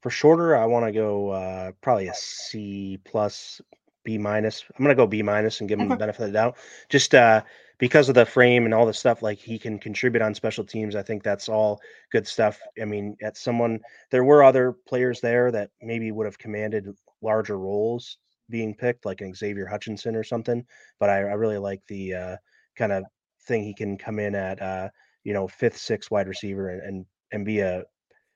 For 0.02 0.10
Shorter, 0.10 0.58
I 0.58 0.66
want 0.66 0.86
to 0.88 0.92
go 0.92 1.30
uh, 1.30 1.72
probably 1.80 2.10
a 2.10 2.14
C 2.16 3.00
plus 3.06 3.62
B 4.06 4.18
minus. 4.18 4.64
I'm 4.78 4.86
gonna 4.86 4.96
go 4.96 5.08
B 5.08 5.22
minus 5.22 5.60
and 5.60 5.68
give 5.68 5.80
him 5.80 5.88
okay. 5.88 5.96
the 5.96 6.00
benefit 6.00 6.22
of 6.22 6.28
the 6.28 6.34
doubt. 6.34 6.58
Just 6.90 7.14
uh, 7.14 7.42
because 7.78 8.08
of 8.08 8.16
the 8.16 8.26
frame 8.26 8.64
and 8.66 8.74
all 8.74 8.86
the 8.86 8.94
stuff, 8.94 9.22
like 9.22 9.38
he 9.38 9.60
can 9.60 9.78
contribute 9.78 10.22
on 10.22 10.34
special 10.34 10.64
teams. 10.64 10.96
I 10.96 11.04
think 11.04 11.24
that's 11.24 11.50
all 11.50 11.82
good 12.12 12.26
stuff. 12.26 12.60
I 12.82 12.86
mean, 12.86 13.18
at 13.22 13.38
someone 13.38 13.82
there 14.12 14.24
were 14.24 14.44
other 14.44 14.72
players 14.88 15.20
there 15.20 15.52
that 15.52 15.72
maybe 15.82 16.12
would 16.12 16.26
have 16.26 16.38
commanded 16.38 16.88
larger 17.22 17.58
roles 17.58 18.18
being 18.50 18.74
picked, 18.76 19.06
like 19.06 19.22
an 19.22 19.34
Xavier 19.34 19.66
Hutchinson 19.66 20.16
or 20.16 20.24
something. 20.24 20.66
But 21.00 21.10
I, 21.10 21.18
I 21.18 21.34
really 21.34 21.58
like 21.58 21.82
the 21.88 22.14
uh, 22.14 22.38
kind 22.78 22.92
of 22.92 23.04
thing 23.48 23.64
he 23.64 23.74
can 23.74 23.98
come 23.98 24.20
in 24.20 24.36
at, 24.36 24.62
uh, 24.62 24.90
you 25.24 25.34
know, 25.34 25.48
fifth, 25.48 25.78
sixth 25.78 26.12
wide 26.12 26.28
receiver 26.28 26.70
and, 26.70 26.82
and 26.82 27.06
and 27.32 27.46
be 27.46 27.60
a 27.60 27.84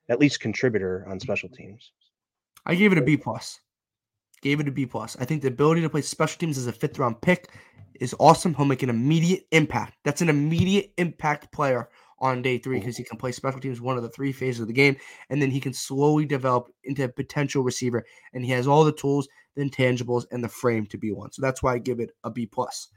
at 0.09 0.20
least 0.20 0.39
contributor 0.39 1.05
on 1.07 1.20
special 1.20 1.49
teams. 1.49 1.91
I 2.65 2.76
gave 2.76 2.91
it 2.91 2.97
a 2.97 3.01
B 3.01 3.15
plus. 3.15 3.59
Gave 4.41 4.59
it 4.59 4.67
a 4.67 4.71
B 4.71 4.85
plus. 4.85 5.17
I 5.19 5.25
think 5.25 5.41
the 5.41 5.49
ability 5.49 5.81
to 5.81 5.89
play 5.89 6.01
special 6.01 6.39
teams 6.39 6.57
as 6.57 6.67
a 6.67 6.71
fifth 6.71 6.99
round 6.99 7.21
pick 7.21 7.51
is 7.99 8.15
awesome. 8.19 8.53
He'll 8.53 8.65
make 8.65 8.83
an 8.83 8.89
immediate 8.89 9.45
impact. 9.51 9.97
That's 10.03 10.21
an 10.21 10.29
immediate 10.29 10.93
impact 10.97 11.51
player 11.51 11.89
on 12.21 12.41
day 12.41 12.57
three 12.57 12.77
oh. 12.77 12.79
because 12.79 12.97
he 12.97 13.03
can 13.03 13.17
play 13.17 13.31
special 13.31 13.59
teams 13.59 13.81
one 13.81 13.97
of 13.97 14.03
the 14.03 14.09
three 14.09 14.31
phases 14.31 14.61
of 14.61 14.67
the 14.67 14.73
game, 14.73 14.95
and 15.29 15.41
then 15.41 15.51
he 15.51 15.59
can 15.59 15.73
slowly 15.73 16.25
develop 16.25 16.69
into 16.83 17.03
a 17.03 17.09
potential 17.09 17.63
receiver. 17.63 18.05
And 18.33 18.43
he 18.45 18.51
has 18.51 18.67
all 18.67 18.83
the 18.83 18.91
tools, 18.91 19.27
the 19.55 19.63
intangibles, 19.63 20.25
and 20.31 20.43
the 20.43 20.49
frame 20.49 20.85
to 20.87 20.97
be 20.97 21.11
one. 21.11 21.31
So 21.31 21.41
that's 21.41 21.63
why 21.63 21.73
I 21.73 21.79
give 21.79 21.99
it 21.99 22.11
a 22.23 22.29
B 22.29 22.45
plus. 22.45 22.89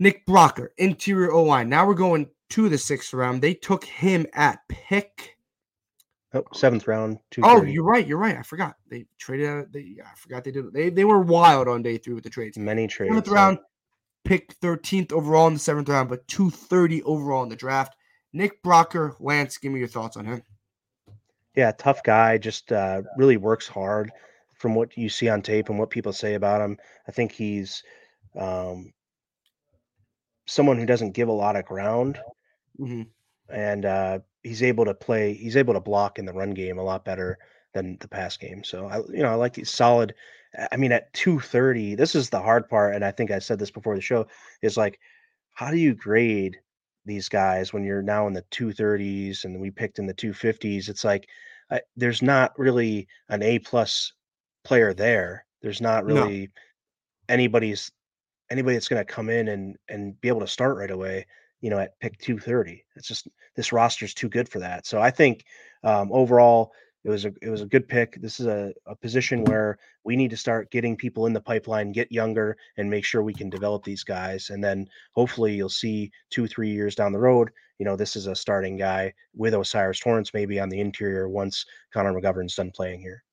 Nick 0.00 0.26
Broeker, 0.26 0.68
interior 0.76 1.32
O 1.32 1.44
line. 1.44 1.68
Now 1.68 1.86
we're 1.86 1.94
going 1.94 2.28
to 2.50 2.68
the 2.68 2.78
sixth 2.78 3.14
round. 3.14 3.40
They 3.40 3.54
took 3.54 3.84
him 3.84 4.26
at 4.34 4.58
pick 4.68 5.33
Oh, 6.34 6.42
seventh 6.52 6.88
round. 6.88 7.18
Oh, 7.42 7.62
you're 7.62 7.84
right. 7.84 8.04
You're 8.04 8.18
right. 8.18 8.36
I 8.36 8.42
forgot 8.42 8.74
they 8.90 9.06
traded. 9.18 9.48
Out, 9.48 9.72
they 9.72 9.96
I 10.04 10.14
forgot 10.16 10.42
they 10.42 10.50
did. 10.50 10.72
They 10.72 10.90
they 10.90 11.04
were 11.04 11.20
wild 11.20 11.68
on 11.68 11.82
day 11.82 11.96
three 11.96 12.14
with 12.14 12.24
the 12.24 12.30
trades. 12.30 12.58
Many 12.58 12.88
trades. 12.88 13.10
Seventh 13.10 13.28
round, 13.28 13.58
pick 14.24 14.52
thirteenth 14.54 15.12
overall 15.12 15.46
in 15.46 15.54
the 15.54 15.60
seventh 15.60 15.88
round, 15.88 16.08
but 16.08 16.26
two 16.26 16.50
thirty 16.50 17.02
overall 17.04 17.44
in 17.44 17.48
the 17.48 17.56
draft. 17.56 17.94
Nick 18.32 18.62
Broeker, 18.64 19.14
Lance, 19.20 19.58
give 19.58 19.70
me 19.70 19.78
your 19.78 19.88
thoughts 19.88 20.16
on 20.16 20.24
him. 20.24 20.42
Yeah, 21.54 21.70
tough 21.70 22.02
guy. 22.02 22.36
Just 22.36 22.72
uh, 22.72 23.02
really 23.16 23.36
works 23.36 23.68
hard. 23.68 24.10
From 24.54 24.74
what 24.74 24.96
you 24.96 25.08
see 25.08 25.28
on 25.28 25.40
tape 25.42 25.68
and 25.68 25.78
what 25.78 25.90
people 25.90 26.12
say 26.12 26.34
about 26.34 26.60
him, 26.60 26.78
I 27.06 27.12
think 27.12 27.30
he's 27.30 27.82
um, 28.36 28.92
someone 30.46 30.78
who 30.78 30.86
doesn't 30.86 31.12
give 31.12 31.28
a 31.28 31.32
lot 31.32 31.54
of 31.54 31.64
ground. 31.64 32.18
Mm-hmm. 32.80 33.02
And 33.50 33.84
uh, 33.84 34.18
he's 34.42 34.62
able 34.62 34.84
to 34.84 34.94
play 34.94 35.34
he's 35.34 35.56
able 35.56 35.74
to 35.74 35.80
block 35.80 36.18
in 36.18 36.26
the 36.26 36.32
run 36.32 36.50
game 36.50 36.78
a 36.78 36.82
lot 36.82 37.04
better 37.04 37.38
than 37.72 37.96
the 38.00 38.08
pass 38.08 38.36
game. 38.36 38.62
So 38.62 38.86
I 38.86 38.98
you 38.98 39.22
know 39.22 39.30
I 39.30 39.34
like 39.34 39.54
these 39.54 39.70
solid. 39.70 40.14
I 40.70 40.76
mean 40.76 40.92
at 40.92 41.12
230, 41.14 41.96
this 41.96 42.14
is 42.14 42.30
the 42.30 42.40
hard 42.40 42.68
part, 42.68 42.94
and 42.94 43.04
I 43.04 43.10
think 43.10 43.32
I 43.32 43.40
said 43.40 43.58
this 43.58 43.72
before 43.72 43.96
the 43.96 44.00
show 44.00 44.26
is 44.62 44.76
like 44.76 45.00
how 45.54 45.70
do 45.70 45.76
you 45.76 45.94
grade 45.94 46.58
these 47.06 47.28
guys 47.28 47.72
when 47.72 47.84
you're 47.84 48.02
now 48.02 48.26
in 48.26 48.32
the 48.32 48.44
230s 48.50 49.44
and 49.44 49.60
we 49.60 49.70
picked 49.70 49.98
in 49.98 50.06
the 50.06 50.14
250s? 50.14 50.88
It's 50.88 51.04
like 51.04 51.28
I, 51.70 51.80
there's 51.96 52.22
not 52.22 52.56
really 52.58 53.08
an 53.28 53.42
A 53.42 53.58
plus 53.58 54.12
player 54.64 54.94
there. 54.94 55.46
There's 55.62 55.80
not 55.80 56.04
really 56.04 56.42
no. 56.42 57.34
anybody's 57.34 57.90
anybody 58.50 58.76
that's 58.76 58.88
going 58.88 59.04
to 59.04 59.12
come 59.12 59.30
in 59.30 59.48
and 59.48 59.76
and 59.88 60.20
be 60.20 60.28
able 60.28 60.40
to 60.40 60.46
start 60.46 60.76
right 60.76 60.90
away 60.90 61.26
you 61.64 61.70
know, 61.70 61.78
at 61.78 61.98
pick 61.98 62.18
230. 62.18 62.84
It's 62.94 63.08
just 63.08 63.26
this 63.56 63.72
roster 63.72 64.04
is 64.04 64.12
too 64.12 64.28
good 64.28 64.50
for 64.50 64.58
that. 64.58 64.84
So 64.86 65.00
I 65.00 65.10
think 65.10 65.46
um, 65.82 66.12
overall 66.12 66.72
it 67.04 67.08
was 67.08 67.24
a 67.24 67.32
it 67.40 67.48
was 67.48 67.62
a 67.62 67.66
good 67.66 67.88
pick. 67.88 68.20
This 68.20 68.38
is 68.38 68.46
a, 68.46 68.74
a 68.84 68.94
position 68.94 69.44
where 69.44 69.78
we 70.04 70.14
need 70.14 70.28
to 70.28 70.36
start 70.36 70.70
getting 70.70 70.94
people 70.94 71.24
in 71.24 71.32
the 71.32 71.40
pipeline, 71.40 71.90
get 71.90 72.12
younger, 72.12 72.58
and 72.76 72.90
make 72.90 73.06
sure 73.06 73.22
we 73.22 73.32
can 73.32 73.48
develop 73.48 73.82
these 73.82 74.04
guys. 74.04 74.50
And 74.50 74.62
then 74.62 74.86
hopefully 75.14 75.54
you'll 75.54 75.70
see 75.70 76.12
two, 76.28 76.46
three 76.46 76.68
years 76.68 76.94
down 76.94 77.12
the 77.12 77.18
road, 77.18 77.50
you 77.78 77.86
know, 77.86 77.96
this 77.96 78.14
is 78.14 78.26
a 78.26 78.34
starting 78.34 78.76
guy 78.76 79.14
with 79.34 79.54
O'Cyrus 79.54 80.00
Torrence 80.00 80.34
maybe 80.34 80.60
on 80.60 80.68
the 80.68 80.80
interior 80.80 81.30
once 81.30 81.64
Connor 81.94 82.12
McGovern's 82.12 82.56
done 82.56 82.72
playing 82.72 83.00
here. 83.00 83.24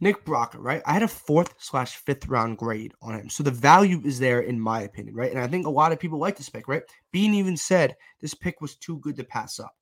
Nick 0.00 0.24
Broeker, 0.24 0.58
right? 0.58 0.82
I 0.86 0.92
had 0.92 1.02
a 1.02 1.08
fourth 1.08 1.54
slash 1.58 1.96
fifth 1.96 2.28
round 2.28 2.58
grade 2.58 2.92
on 3.00 3.14
him. 3.14 3.28
So 3.28 3.42
the 3.42 3.50
value 3.50 4.00
is 4.04 4.18
there, 4.18 4.40
in 4.40 4.60
my 4.60 4.82
opinion, 4.82 5.14
right? 5.14 5.30
And 5.30 5.40
I 5.40 5.46
think 5.46 5.66
a 5.66 5.70
lot 5.70 5.92
of 5.92 6.00
people 6.00 6.18
like 6.18 6.36
this 6.36 6.48
pick, 6.48 6.68
right? 6.68 6.82
Beane 7.12 7.34
even 7.34 7.56
said 7.56 7.96
this 8.20 8.34
pick 8.34 8.60
was 8.60 8.76
too 8.76 8.98
good 8.98 9.16
to 9.16 9.24
pass 9.24 9.58
up. 9.58 9.74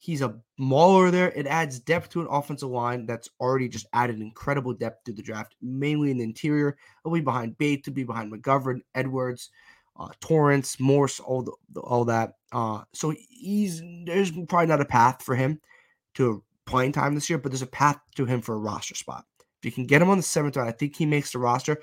He's 0.00 0.22
a 0.22 0.38
mauler 0.58 1.10
there. 1.10 1.32
It 1.32 1.48
adds 1.48 1.80
depth 1.80 2.10
to 2.10 2.20
an 2.20 2.28
offensive 2.30 2.68
line 2.68 3.04
that's 3.04 3.28
already 3.40 3.68
just 3.68 3.86
added 3.92 4.20
incredible 4.20 4.72
depth 4.72 5.04
to 5.04 5.12
the 5.12 5.22
draft, 5.22 5.56
mainly 5.60 6.12
in 6.12 6.18
the 6.18 6.24
interior. 6.24 6.76
He'll 7.02 7.12
be 7.12 7.20
behind 7.20 7.58
Bate, 7.58 7.82
to 7.84 7.90
be 7.90 8.04
behind 8.04 8.32
McGovern, 8.32 8.80
Edwards, 8.94 9.50
uh, 9.98 10.08
Torrence, 10.20 10.78
Morse, 10.78 11.18
all 11.18 11.42
the, 11.42 11.80
all 11.80 12.04
that. 12.04 12.34
Uh, 12.52 12.82
so 12.94 13.12
he's 13.28 13.82
there's 14.06 14.30
probably 14.30 14.66
not 14.66 14.80
a 14.80 14.84
path 14.84 15.22
for 15.22 15.34
him 15.34 15.60
to 16.14 16.44
playing 16.64 16.92
time 16.92 17.14
this 17.14 17.28
year, 17.28 17.38
but 17.38 17.50
there's 17.50 17.62
a 17.62 17.66
path 17.66 17.98
to 18.14 18.24
him 18.24 18.40
for 18.40 18.54
a 18.54 18.58
roster 18.58 18.94
spot. 18.94 19.24
If 19.60 19.64
you 19.64 19.72
can 19.72 19.86
get 19.86 20.02
him 20.02 20.10
on 20.10 20.16
the 20.16 20.22
seventh 20.22 20.56
round, 20.56 20.68
I 20.68 20.72
think 20.72 20.96
he 20.96 21.06
makes 21.06 21.32
the 21.32 21.38
roster. 21.38 21.80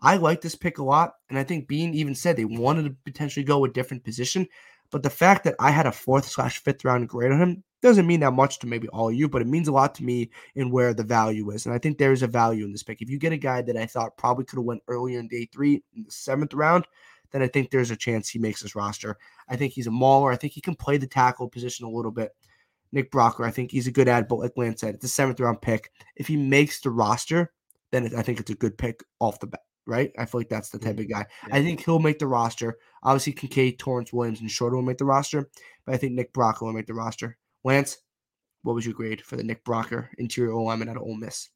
I 0.00 0.16
like 0.16 0.40
this 0.40 0.54
pick 0.54 0.78
a 0.78 0.84
lot, 0.84 1.14
and 1.28 1.38
I 1.38 1.44
think 1.44 1.66
Beane 1.66 1.94
even 1.94 2.14
said 2.14 2.36
they 2.36 2.44
wanted 2.44 2.84
to 2.84 2.96
potentially 3.04 3.44
go 3.44 3.64
a 3.64 3.68
different 3.68 4.04
position. 4.04 4.46
But 4.90 5.02
the 5.02 5.10
fact 5.10 5.44
that 5.44 5.56
I 5.58 5.70
had 5.70 5.86
a 5.86 5.92
fourth 5.92 6.26
slash 6.26 6.62
fifth 6.62 6.84
round 6.84 7.08
grade 7.08 7.32
on 7.32 7.40
him 7.40 7.64
doesn't 7.82 8.06
mean 8.06 8.20
that 8.20 8.32
much 8.32 8.58
to 8.60 8.66
maybe 8.66 8.88
all 8.88 9.08
of 9.08 9.14
you, 9.14 9.28
but 9.28 9.42
it 9.42 9.48
means 9.48 9.68
a 9.68 9.72
lot 9.72 9.94
to 9.96 10.04
me 10.04 10.30
in 10.54 10.70
where 10.70 10.94
the 10.94 11.04
value 11.04 11.50
is. 11.50 11.66
And 11.66 11.74
I 11.74 11.78
think 11.78 11.98
there 11.98 12.12
is 12.12 12.22
a 12.22 12.26
value 12.26 12.64
in 12.64 12.72
this 12.72 12.82
pick. 12.82 13.02
If 13.02 13.10
you 13.10 13.18
get 13.18 13.32
a 13.32 13.36
guy 13.36 13.62
that 13.62 13.76
I 13.76 13.86
thought 13.86 14.16
probably 14.16 14.44
could 14.44 14.58
have 14.58 14.64
went 14.64 14.82
earlier 14.88 15.20
in 15.20 15.28
day 15.28 15.48
three, 15.52 15.82
in 15.94 16.04
the 16.04 16.10
seventh 16.10 16.54
round, 16.54 16.86
then 17.30 17.42
I 17.42 17.48
think 17.48 17.70
there's 17.70 17.90
a 17.90 17.96
chance 17.96 18.28
he 18.28 18.38
makes 18.38 18.62
his 18.62 18.74
roster. 18.74 19.16
I 19.48 19.56
think 19.56 19.74
he's 19.74 19.86
a 19.86 19.92
mauler. 19.92 20.32
I 20.32 20.36
think 20.36 20.54
he 20.54 20.60
can 20.60 20.74
play 20.74 20.96
the 20.96 21.06
tackle 21.06 21.48
position 21.48 21.86
a 21.86 21.90
little 21.90 22.10
bit. 22.10 22.34
Nick 22.92 23.10
Broeker, 23.10 23.46
I 23.46 23.50
think 23.50 23.70
he's 23.70 23.86
a 23.86 23.92
good 23.92 24.08
ad, 24.08 24.28
but 24.28 24.38
like 24.38 24.52
Lance 24.56 24.80
said, 24.80 24.94
it's 24.94 25.04
a 25.04 25.08
seventh 25.08 25.40
round 25.40 25.60
pick. 25.60 25.92
If 26.16 26.26
he 26.26 26.36
makes 26.36 26.80
the 26.80 26.90
roster, 26.90 27.52
then 27.92 28.10
I 28.16 28.22
think 28.22 28.40
it's 28.40 28.50
a 28.50 28.54
good 28.54 28.76
pick 28.78 29.02
off 29.20 29.40
the 29.40 29.46
bat, 29.46 29.62
right? 29.86 30.12
I 30.18 30.24
feel 30.24 30.40
like 30.40 30.48
that's 30.48 30.70
the 30.70 30.78
type 30.78 30.96
Mhm. 30.96 31.00
of 31.04 31.10
guy. 31.10 31.26
Yeah. 31.48 31.56
I 31.56 31.62
think 31.62 31.84
he'll 31.84 31.98
make 31.98 32.18
the 32.18 32.26
roster. 32.26 32.78
Obviously, 33.02 33.32
Kincaid, 33.32 33.78
Torrence 33.78 34.12
Williams, 34.12 34.40
and 34.40 34.50
Shorter 34.50 34.76
will 34.76 34.82
make 34.82 34.98
the 34.98 35.04
roster, 35.04 35.48
but 35.84 35.94
I 35.94 35.98
think 35.98 36.12
Nick 36.14 36.32
Broeker 36.32 36.62
will 36.62 36.72
make 36.72 36.86
the 36.86 36.94
roster. 36.94 37.36
Lance, 37.64 37.98
what 38.62 38.74
was 38.74 38.84
your 38.84 38.94
grade 38.94 39.22
for 39.22 39.36
the 39.36 39.44
Nick 39.44 39.64
Broeker 39.64 40.08
interior 40.18 40.54
lineman 40.54 40.88
out 40.88 40.96
of 40.96 41.02
Ole 41.02 41.16
Miss? 41.16 41.50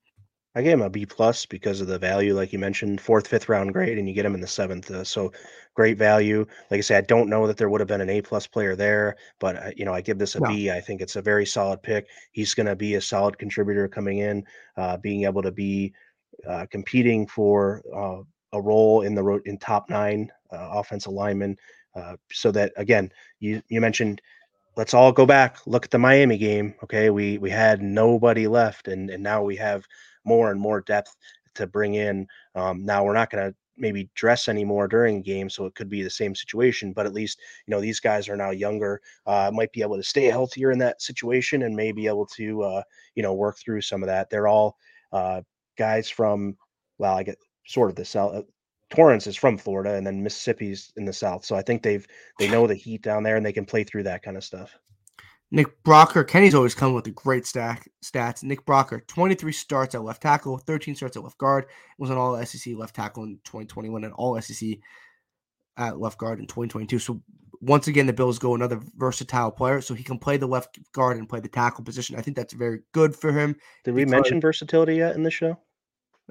I 0.55 0.63
gave 0.63 0.75
him 0.75 0.83
a 0.83 0.91
B 0.91 1.07
plus 1.07 1.47
because 1.47 1.81
of 1.81 1.87
the 1.87 1.99
value, 1.99 2.35
like 2.35 2.53
you 2.53 2.59
mentioned, 2.59 3.01
fourth, 3.01 3.27
fifth 3.27 3.49
round 3.49 3.73
grade, 3.73 3.97
and 3.97 4.07
you 4.07 4.15
get 4.15 4.27
him 4.27 4.35
in 4.35 4.41
the 4.41 4.47
seventh. 4.47 4.91
Uh, 4.91 5.03
so 5.03 5.33
great 5.75 5.97
value. 5.97 6.47
Like 6.71 6.79
I 6.79 6.83
said, 6.83 7.05
I 7.05 7.07
don't 7.07 7.31
know 7.31 7.47
that 7.47 7.57
there 7.57 7.71
would 7.71 7.81
have 7.81 7.89
been 7.89 8.03
an 8.03 8.11
A 8.11 8.21
plus 8.21 8.47
player 8.47 8.77
there, 8.77 9.17
but 9.39 9.57
uh, 9.57 9.71
you 9.77 9.87
know, 9.87 9.95
I 9.95 10.03
give 10.03 10.19
this 10.19 10.35
a 10.35 10.41
B. 10.43 10.67
No. 10.67 10.75
I 10.75 10.81
think 10.81 11.01
it's 11.01 11.17
a 11.17 11.23
very 11.23 11.47
solid 11.47 11.83
pick. 11.83 12.07
He's 12.33 12.53
going 12.53 12.67
to 12.67 12.77
be 12.77 12.97
a 12.97 13.01
solid 13.01 13.39
contributor 13.39 13.89
coming 13.89 14.19
in, 14.19 14.45
uh, 14.77 14.99
being 14.99 15.25
able 15.25 15.43
to 15.43 15.53
be 15.53 15.95
uh, 16.47 16.67
competing 16.71 17.27
for 17.27 17.83
uh, 17.95 18.23
a 18.57 18.61
role 18.61 19.03
in 19.03 19.15
the 19.15 19.23
ro- 19.23 19.41
in 19.47 19.57
top 19.57 19.89
nine 19.89 20.31
uh, 20.53 20.69
offensive 20.73 21.13
lineman. 21.13 21.57
Uh, 21.97 22.17
so 22.31 22.51
that 22.53 22.73
again, 22.77 23.11
you 23.41 23.63
you 23.69 23.81
mentioned 23.81 24.21
let's 24.77 24.95
all 24.95 25.13
go 25.13 25.27
back 25.27 25.59
look 25.67 25.85
at 25.85 25.91
the 25.91 25.99
miami 25.99 26.39
game 26.39 26.75
okay 26.83 27.11
we 27.11 27.37
we 27.37 27.51
had 27.51 27.83
nobody 27.83 28.47
left 28.47 28.89
and 28.89 29.11
and 29.11 29.23
now 29.23 29.43
we 29.43 29.55
have 29.55 29.85
more 30.25 30.51
and 30.51 30.61
more 30.61 30.81
depth 30.81 31.17
to 31.55 31.67
bring 31.67 31.95
in 31.95 32.27
um, 32.55 32.85
now 32.85 33.05
we're 33.05 33.13
not 33.13 33.31
going 33.31 33.51
to 33.51 33.55
maybe 33.79 34.09
dress 34.15 34.49
anymore 34.49 34.87
during 34.87 35.17
a 35.17 35.23
game 35.23 35.49
so 35.49 35.65
it 35.65 35.75
could 35.75 35.89
be 35.89 36.03
the 36.03 36.11
same 36.11 36.35
situation 36.35 36.93
but 36.93 37.07
at 37.07 37.15
least 37.15 37.41
you 37.67 37.71
know 37.71 37.81
these 37.81 38.01
guys 38.01 38.29
are 38.29 38.37
now 38.37 38.51
younger 38.51 39.01
uh, 39.27 39.51
might 39.53 39.73
be 39.73 39.83
able 39.83 39.97
to 39.97 40.03
stay 40.03 40.25
healthier 40.25 40.71
in 40.71 40.79
that 40.79 41.01
situation 41.01 41.63
and 41.63 41.75
may 41.75 41.91
be 41.91 42.07
able 42.07 42.27
to 42.27 42.63
uh, 42.63 42.83
you 43.15 43.23
know 43.23 43.35
work 43.35 43.57
through 43.59 43.81
some 43.81 44.03
of 44.03 44.07
that. 44.07 44.29
They're 44.29 44.47
all 44.47 44.77
uh, 45.13 45.41
guys 45.77 46.09
from 46.09 46.57
well 46.99 47.17
i 47.17 47.23
get 47.23 47.39
sort 47.67 47.91
of 47.91 47.97
the 47.97 48.05
south 48.05 48.35
uh, 48.35 48.43
torrence 48.91 49.27
is 49.27 49.37
from 49.37 49.57
florida 49.57 49.95
and 49.95 50.07
then 50.07 50.23
mississippi's 50.23 50.93
in 50.97 51.05
the 51.05 51.13
south 51.13 51.45
so 51.45 51.57
i 51.57 51.63
think 51.63 51.83
they've 51.83 52.07
they 52.39 52.49
know 52.51 52.67
the 52.67 52.75
heat 52.75 53.03
down 53.03 53.23
there 53.23 53.37
and 53.37 53.45
they 53.45 53.53
can 53.53 53.65
play 53.65 53.85
through 53.85 54.03
that 54.03 54.23
kind 54.23 54.37
of 54.37 54.45
stuff 54.45 54.79
Nick 55.55 55.83
Broeker, 55.85 56.27
Kenny's 56.27 56.55
always 56.55 56.75
come 56.75 56.95
with 56.95 57.07
a 57.07 57.11
great 57.11 57.45
stack 57.45 57.87
stats. 58.03 58.43
Nick 58.43 58.65
Broeker, 58.65 59.07
23 59.07 59.53
starts 59.53 59.95
at 59.95 60.03
left 60.03 60.23
tackle, 60.23 60.57
13 60.57 60.95
starts 60.95 61.15
at 61.15 61.23
left 61.23 61.37
guard, 61.37 61.67
was 61.99 62.09
an 62.09 62.17
all 62.17 62.43
SEC 62.47 62.75
left 62.75 62.97
tackle 62.97 63.25
in 63.25 63.39
2021 63.45 64.03
and 64.03 64.15
all 64.15 64.41
SEC 64.41 64.79
at 65.77 66.01
left 66.01 66.17
guard 66.17 66.41
in 66.41 66.47
2022. 66.47 66.99
So 66.99 67.21
once 67.61 67.87
again, 67.87 68.07
the 68.07 68.15
Bills 68.15 68.39
go 68.39 68.55
another 68.55 68.81
versatile 68.97 69.51
player, 69.51 69.83
so 69.83 69.93
he 69.93 70.03
can 70.03 70.19
play 70.19 70.39
the 70.39 70.47
left 70.47 70.79
guard 70.93 71.19
and 71.19 71.29
play 71.29 71.41
the 71.41 71.49
tackle 71.49 71.85
position. 71.85 72.17
I 72.17 72.23
think 72.23 72.35
that's 72.35 72.55
very 72.55 72.81
good 72.93 73.15
for 73.15 73.31
him. 73.31 73.55
Did 73.85 73.95
we 73.95 74.07
mention 74.07 74.41
versatility 74.41 74.97
yet 74.97 75.17
in 75.17 75.23
the 75.23 75.31
show? 75.31 75.59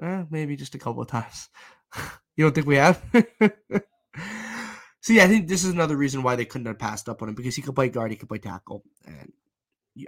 Eh, 0.02 0.24
maybe 0.30 0.56
just 0.56 0.74
a 0.74 0.78
couple 0.78 1.00
of 1.00 1.06
times. 1.06 1.48
you 2.36 2.44
don't 2.44 2.54
think 2.56 2.66
we 2.66 2.74
have? 2.74 3.00
See, 5.02 5.20
I 5.20 5.26
think 5.26 5.48
this 5.48 5.64
is 5.64 5.72
another 5.72 5.96
reason 5.96 6.22
why 6.22 6.36
they 6.36 6.44
couldn't 6.44 6.66
have 6.66 6.78
passed 6.78 7.08
up 7.08 7.22
on 7.22 7.28
him 7.28 7.34
because 7.34 7.56
he 7.56 7.62
could 7.62 7.74
play 7.74 7.88
guard, 7.88 8.10
he 8.10 8.16
could 8.16 8.28
play 8.28 8.38
tackle, 8.38 8.84
and 9.04 9.32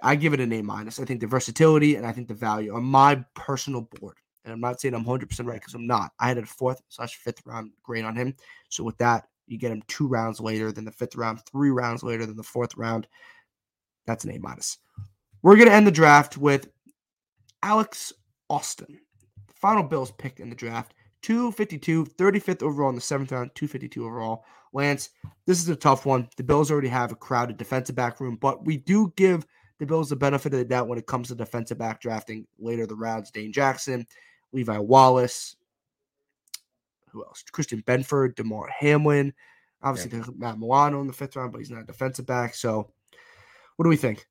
I 0.02 0.14
give 0.14 0.32
it 0.32 0.40
an 0.40 0.52
A 0.52 0.62
minus. 0.62 1.00
I 1.00 1.04
think 1.04 1.20
the 1.20 1.26
versatility 1.26 1.96
and 1.96 2.06
I 2.06 2.12
think 2.12 2.28
the 2.28 2.34
value 2.34 2.74
on 2.74 2.84
my 2.84 3.16
personal 3.34 3.82
board. 3.82 4.16
And 4.44 4.52
I'm 4.52 4.60
not 4.60 4.80
saying 4.80 4.94
I'm 4.94 5.04
100 5.04 5.28
percent 5.28 5.48
right 5.48 5.60
because 5.60 5.74
I'm 5.74 5.86
not. 5.86 6.12
I 6.20 6.28
had 6.28 6.38
a 6.38 6.46
fourth 6.46 6.80
slash 6.88 7.16
fifth 7.16 7.42
round 7.44 7.72
grade 7.82 8.04
on 8.04 8.14
him. 8.14 8.34
So 8.68 8.84
with 8.84 8.96
that, 8.98 9.26
you 9.46 9.58
get 9.58 9.72
him 9.72 9.82
two 9.88 10.06
rounds 10.06 10.40
later 10.40 10.70
than 10.70 10.84
the 10.84 10.92
fifth 10.92 11.16
round, 11.16 11.40
three 11.44 11.70
rounds 11.70 12.02
later 12.02 12.24
than 12.24 12.36
the 12.36 12.42
fourth 12.42 12.76
round. 12.76 13.06
That's 14.06 14.24
an 14.24 14.30
A 14.30 14.38
minus. 14.38 14.78
We're 15.42 15.56
gonna 15.56 15.70
end 15.70 15.86
the 15.86 15.92
draft 15.92 16.38
with 16.38 16.68
Alex 17.62 18.12
Austin 18.48 19.00
final 19.64 19.82
Bills 19.82 20.10
pick 20.12 20.40
in 20.40 20.50
the 20.50 20.54
draft 20.54 20.92
252, 21.22 22.04
35th 22.04 22.62
overall 22.62 22.90
in 22.90 22.94
the 22.94 23.00
seventh 23.00 23.32
round, 23.32 23.50
252 23.54 24.04
overall. 24.04 24.44
Lance, 24.74 25.10
this 25.46 25.60
is 25.60 25.68
a 25.68 25.76
tough 25.76 26.04
one. 26.04 26.28
The 26.36 26.42
Bills 26.42 26.70
already 26.70 26.88
have 26.88 27.12
a 27.12 27.16
crowded 27.16 27.56
defensive 27.56 27.94
back 27.94 28.20
room, 28.20 28.36
but 28.36 28.64
we 28.64 28.76
do 28.76 29.12
give 29.16 29.46
the 29.78 29.86
Bills 29.86 30.10
the 30.10 30.16
benefit 30.16 30.52
of 30.52 30.58
the 30.58 30.64
doubt 30.64 30.88
when 30.88 30.98
it 30.98 31.06
comes 31.06 31.28
to 31.28 31.34
defensive 31.34 31.78
back 31.78 32.00
drafting 32.00 32.46
later 32.58 32.86
the 32.86 32.94
rounds. 32.94 33.30
Dane 33.30 33.52
Jackson, 33.52 34.06
Levi 34.52 34.78
Wallace, 34.78 35.56
who 37.10 37.24
else? 37.24 37.44
Christian 37.52 37.82
Benford, 37.82 38.34
Damar 38.34 38.68
Hamlin. 38.76 39.32
Obviously, 39.82 40.10
there's 40.10 40.30
Matt 40.36 40.58
Milano 40.58 41.00
in 41.00 41.06
the 41.06 41.12
fifth 41.12 41.36
round, 41.36 41.52
but 41.52 41.58
he's 41.58 41.70
not 41.70 41.82
a 41.82 41.86
defensive 41.86 42.26
back. 42.26 42.54
So, 42.54 42.90
what 43.76 43.84
do 43.84 43.88
we 43.88 43.96
think? 43.96 44.26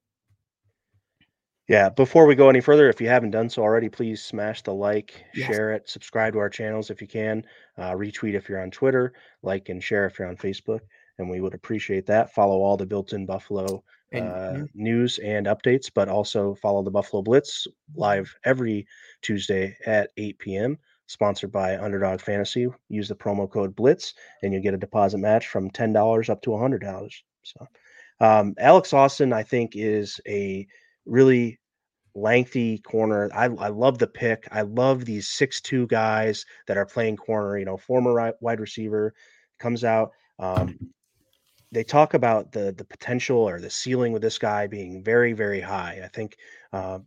Yeah. 1.68 1.90
Before 1.90 2.26
we 2.26 2.36
go 2.36 2.50
any 2.50 2.62
further, 2.62 2.90
if 2.90 3.00
you 3.00 3.08
haven't 3.08 3.32
done 3.32 3.50
so 3.50 3.62
already, 3.62 3.90
please 3.90 4.22
smash 4.24 4.62
the 4.64 4.74
like, 4.74 5.24
Yes. 5.34 5.48
share 5.48 5.72
it, 5.72 5.88
subscribe 5.90 6.34
to 6.34 6.40
our 6.40 6.50
channels 6.50 6.90
if 6.90 7.02
you 7.02 7.08
can, 7.08 7.46
uh, 7.78 7.92
retweet 7.92 8.34
if 8.34 8.50
you're 8.50 8.62
on 8.62 8.72
Twitter, 8.72 9.14
like 9.42 9.70
and 9.70 9.82
share 9.84 10.06
if 10.06 10.20
you're 10.20 10.28
on 10.28 10.36
Facebook, 10.38 10.82
and 11.18 11.30
we 11.30 11.40
would 11.40 11.54
appreciate 11.54 12.06
that. 12.08 12.34
Follow 12.34 12.62
all 12.62 12.78
the 12.78 12.86
built-in 12.86 13.26
Buffalo 13.26 13.84
And 14.12 14.28
uh, 14.30 14.54
yeah. 14.54 14.64
news 14.74 15.20
and 15.20 15.48
updates, 15.48 15.90
but 15.94 16.08
also 16.10 16.54
follow 16.56 16.84
the 16.84 16.92
Buffalo 16.92 17.22
Blitz 17.24 17.66
live 17.96 18.36
every 18.44 18.86
Tuesday 19.22 19.76
at 19.86 20.12
8 20.18 20.38
p.m. 20.40 20.78
Sponsored 21.08 21.52
by 21.52 21.78
Underdog 21.78 22.22
Fantasy. 22.22 22.68
Use 22.90 23.08
the 23.08 23.16
promo 23.16 23.50
code 23.50 23.76
Blitz, 23.76 24.14
and 24.42 24.54
you'll 24.54 24.62
get 24.64 24.74
a 24.74 24.78
deposit 24.78 25.18
match 25.18 25.48
from 25.48 25.70
ten 25.70 25.94
dollars 25.94 26.30
up 26.30 26.42
to 26.44 26.56
hundred 26.58 26.82
dollars. 26.82 27.24
So, 27.44 27.68
um, 28.20 28.54
Alex 28.58 28.94
Austin, 28.94 29.34
I 29.34 29.44
think, 29.44 29.72
is 29.76 30.20
a 30.28 30.68
really 31.06 31.60
lengthy 32.16 32.78
corner. 32.80 33.30
I, 33.34 33.46
I 33.46 33.70
love 33.70 33.98
the 33.98 34.08
pick. 34.08 34.48
I 34.52 34.62
love 34.62 35.06
these 35.06 35.28
six-two 35.30 35.88
guys 35.88 36.46
that 36.68 36.78
are 36.78 36.86
playing 36.86 37.18
corner. 37.18 37.58
You 37.58 37.66
know, 37.66 37.78
former 37.78 38.34
wide 38.40 38.60
receiver 38.60 39.14
comes 39.60 39.84
out. 39.84 40.12
Um, 40.40 40.78
they 41.72 41.84
talk 41.84 42.14
about 42.14 42.52
the 42.52 42.72
the 42.78 42.86
potential 42.86 43.38
or 43.38 43.60
the 43.60 43.70
ceiling 43.70 44.14
with 44.14 44.22
this 44.22 44.38
guy 44.38 44.68
being 44.68 45.04
very 45.04 45.34
very 45.34 45.60
high. 45.60 46.02
I 46.04 46.08
think 46.08 46.38
uh, 46.72 47.00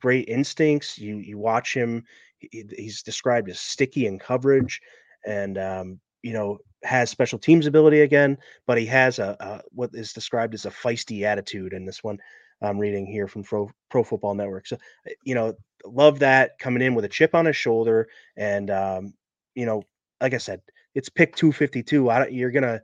great 0.00 0.28
instincts. 0.28 0.98
You 0.98 1.16
you 1.16 1.38
watch 1.38 1.74
him. 1.74 2.04
he- 2.38 2.66
he's 2.76 3.02
described 3.02 3.48
as 3.48 3.60
sticky 3.60 4.06
in 4.06 4.18
coverage, 4.18 4.80
and 5.26 5.56
um, 5.58 6.00
you 6.22 6.32
know 6.34 6.58
has 6.82 7.10
special 7.10 7.38
teams 7.38 7.66
ability 7.66 8.02
again. 8.02 8.36
But 8.66 8.78
he 8.78 8.86
has 8.86 9.18
a, 9.18 9.36
a 9.40 9.62
what 9.70 9.90
is 9.94 10.12
described 10.12 10.54
as 10.54 10.66
a 10.66 10.70
feisty 10.70 11.22
attitude 11.22 11.72
in 11.72 11.86
this 11.86 12.04
one. 12.04 12.18
I'm 12.62 12.78
reading 12.78 13.06
here 13.06 13.28
from 13.28 13.42
Pro, 13.42 13.70
Pro 13.90 14.04
Football 14.04 14.34
Network. 14.34 14.66
So 14.66 14.76
uh, 14.76 15.12
you 15.24 15.34
know 15.34 15.54
love 15.84 16.18
that 16.18 16.58
coming 16.58 16.82
in 16.82 16.94
with 16.94 17.04
a 17.04 17.08
chip 17.08 17.34
on 17.34 17.46
his 17.46 17.56
shoulder, 17.56 18.08
and 18.36 18.70
um, 18.70 19.14
you 19.54 19.66
know 19.66 19.82
like 20.20 20.34
I 20.34 20.38
said, 20.38 20.60
it's 20.94 21.08
pick 21.08 21.34
252. 21.36 22.10
I 22.10 22.18
don't, 22.18 22.32
you're 22.32 22.50
gonna 22.50 22.80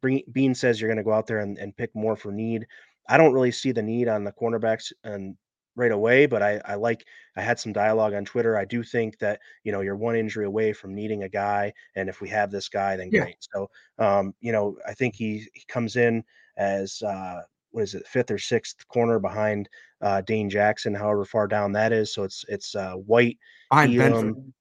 bring 0.00 0.22
Beane 0.32 0.54
says 0.54 0.80
you're 0.80 0.90
gonna 0.90 1.02
go 1.02 1.12
out 1.12 1.26
there 1.26 1.40
and, 1.40 1.58
and 1.58 1.76
pick 1.76 1.94
more 1.94 2.16
for 2.16 2.32
need. 2.32 2.66
I 3.08 3.16
don't 3.16 3.32
really 3.32 3.52
see 3.52 3.72
the 3.72 3.82
need 3.82 4.08
on 4.08 4.24
the 4.24 4.32
cornerbacks 4.32 4.92
and 5.04 5.36
right 5.76 5.92
away, 5.92 6.26
but 6.26 6.42
I, 6.42 6.60
I 6.64 6.74
like 6.74 7.04
I 7.36 7.42
had 7.42 7.60
some 7.60 7.72
dialogue 7.72 8.14
on 8.14 8.24
Twitter. 8.24 8.56
I 8.56 8.64
do 8.64 8.82
think 8.82 9.18
that 9.18 9.40
you 9.64 9.72
know 9.72 9.80
you're 9.80 9.96
one 9.96 10.16
injury 10.16 10.46
away 10.46 10.72
from 10.72 10.94
needing 10.94 11.22
a 11.24 11.28
guy, 11.28 11.72
and 11.94 12.08
if 12.08 12.20
we 12.20 12.28
have 12.30 12.50
this 12.50 12.68
guy, 12.68 12.96
then 12.96 13.10
Yeah. 13.10 13.20
great. 13.20 13.36
So 13.40 13.70
um, 13.98 14.34
you 14.40 14.52
know, 14.52 14.76
I 14.86 14.94
think 14.94 15.14
he 15.14 15.46
he 15.52 15.64
comes 15.68 15.96
in 15.96 16.24
as 16.56 17.02
uh 17.02 17.42
what 17.76 17.82
is 17.82 17.94
it, 17.94 18.06
fifth 18.06 18.30
or 18.30 18.38
sixth 18.38 18.88
corner 18.88 19.18
behind 19.18 19.68
uh 20.00 20.22
Dane 20.22 20.48
Jackson, 20.48 20.94
however 20.94 21.26
far 21.26 21.46
down 21.46 21.72
that 21.72 21.92
is. 21.92 22.12
So 22.12 22.24
it's 22.24 22.44
it's 22.48 22.74
uh 22.74 22.94
White, 22.94 23.38
Behind 23.70 23.94
Elam, 23.94 24.34
Benford. 24.34 24.52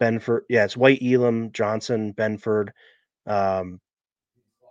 Benford. 0.00 0.40
Yeah, 0.48 0.64
it's 0.64 0.76
White, 0.76 1.00
Elam, 1.02 1.52
Johnson, 1.52 2.12
Benford, 2.14 2.70
um, 3.26 3.80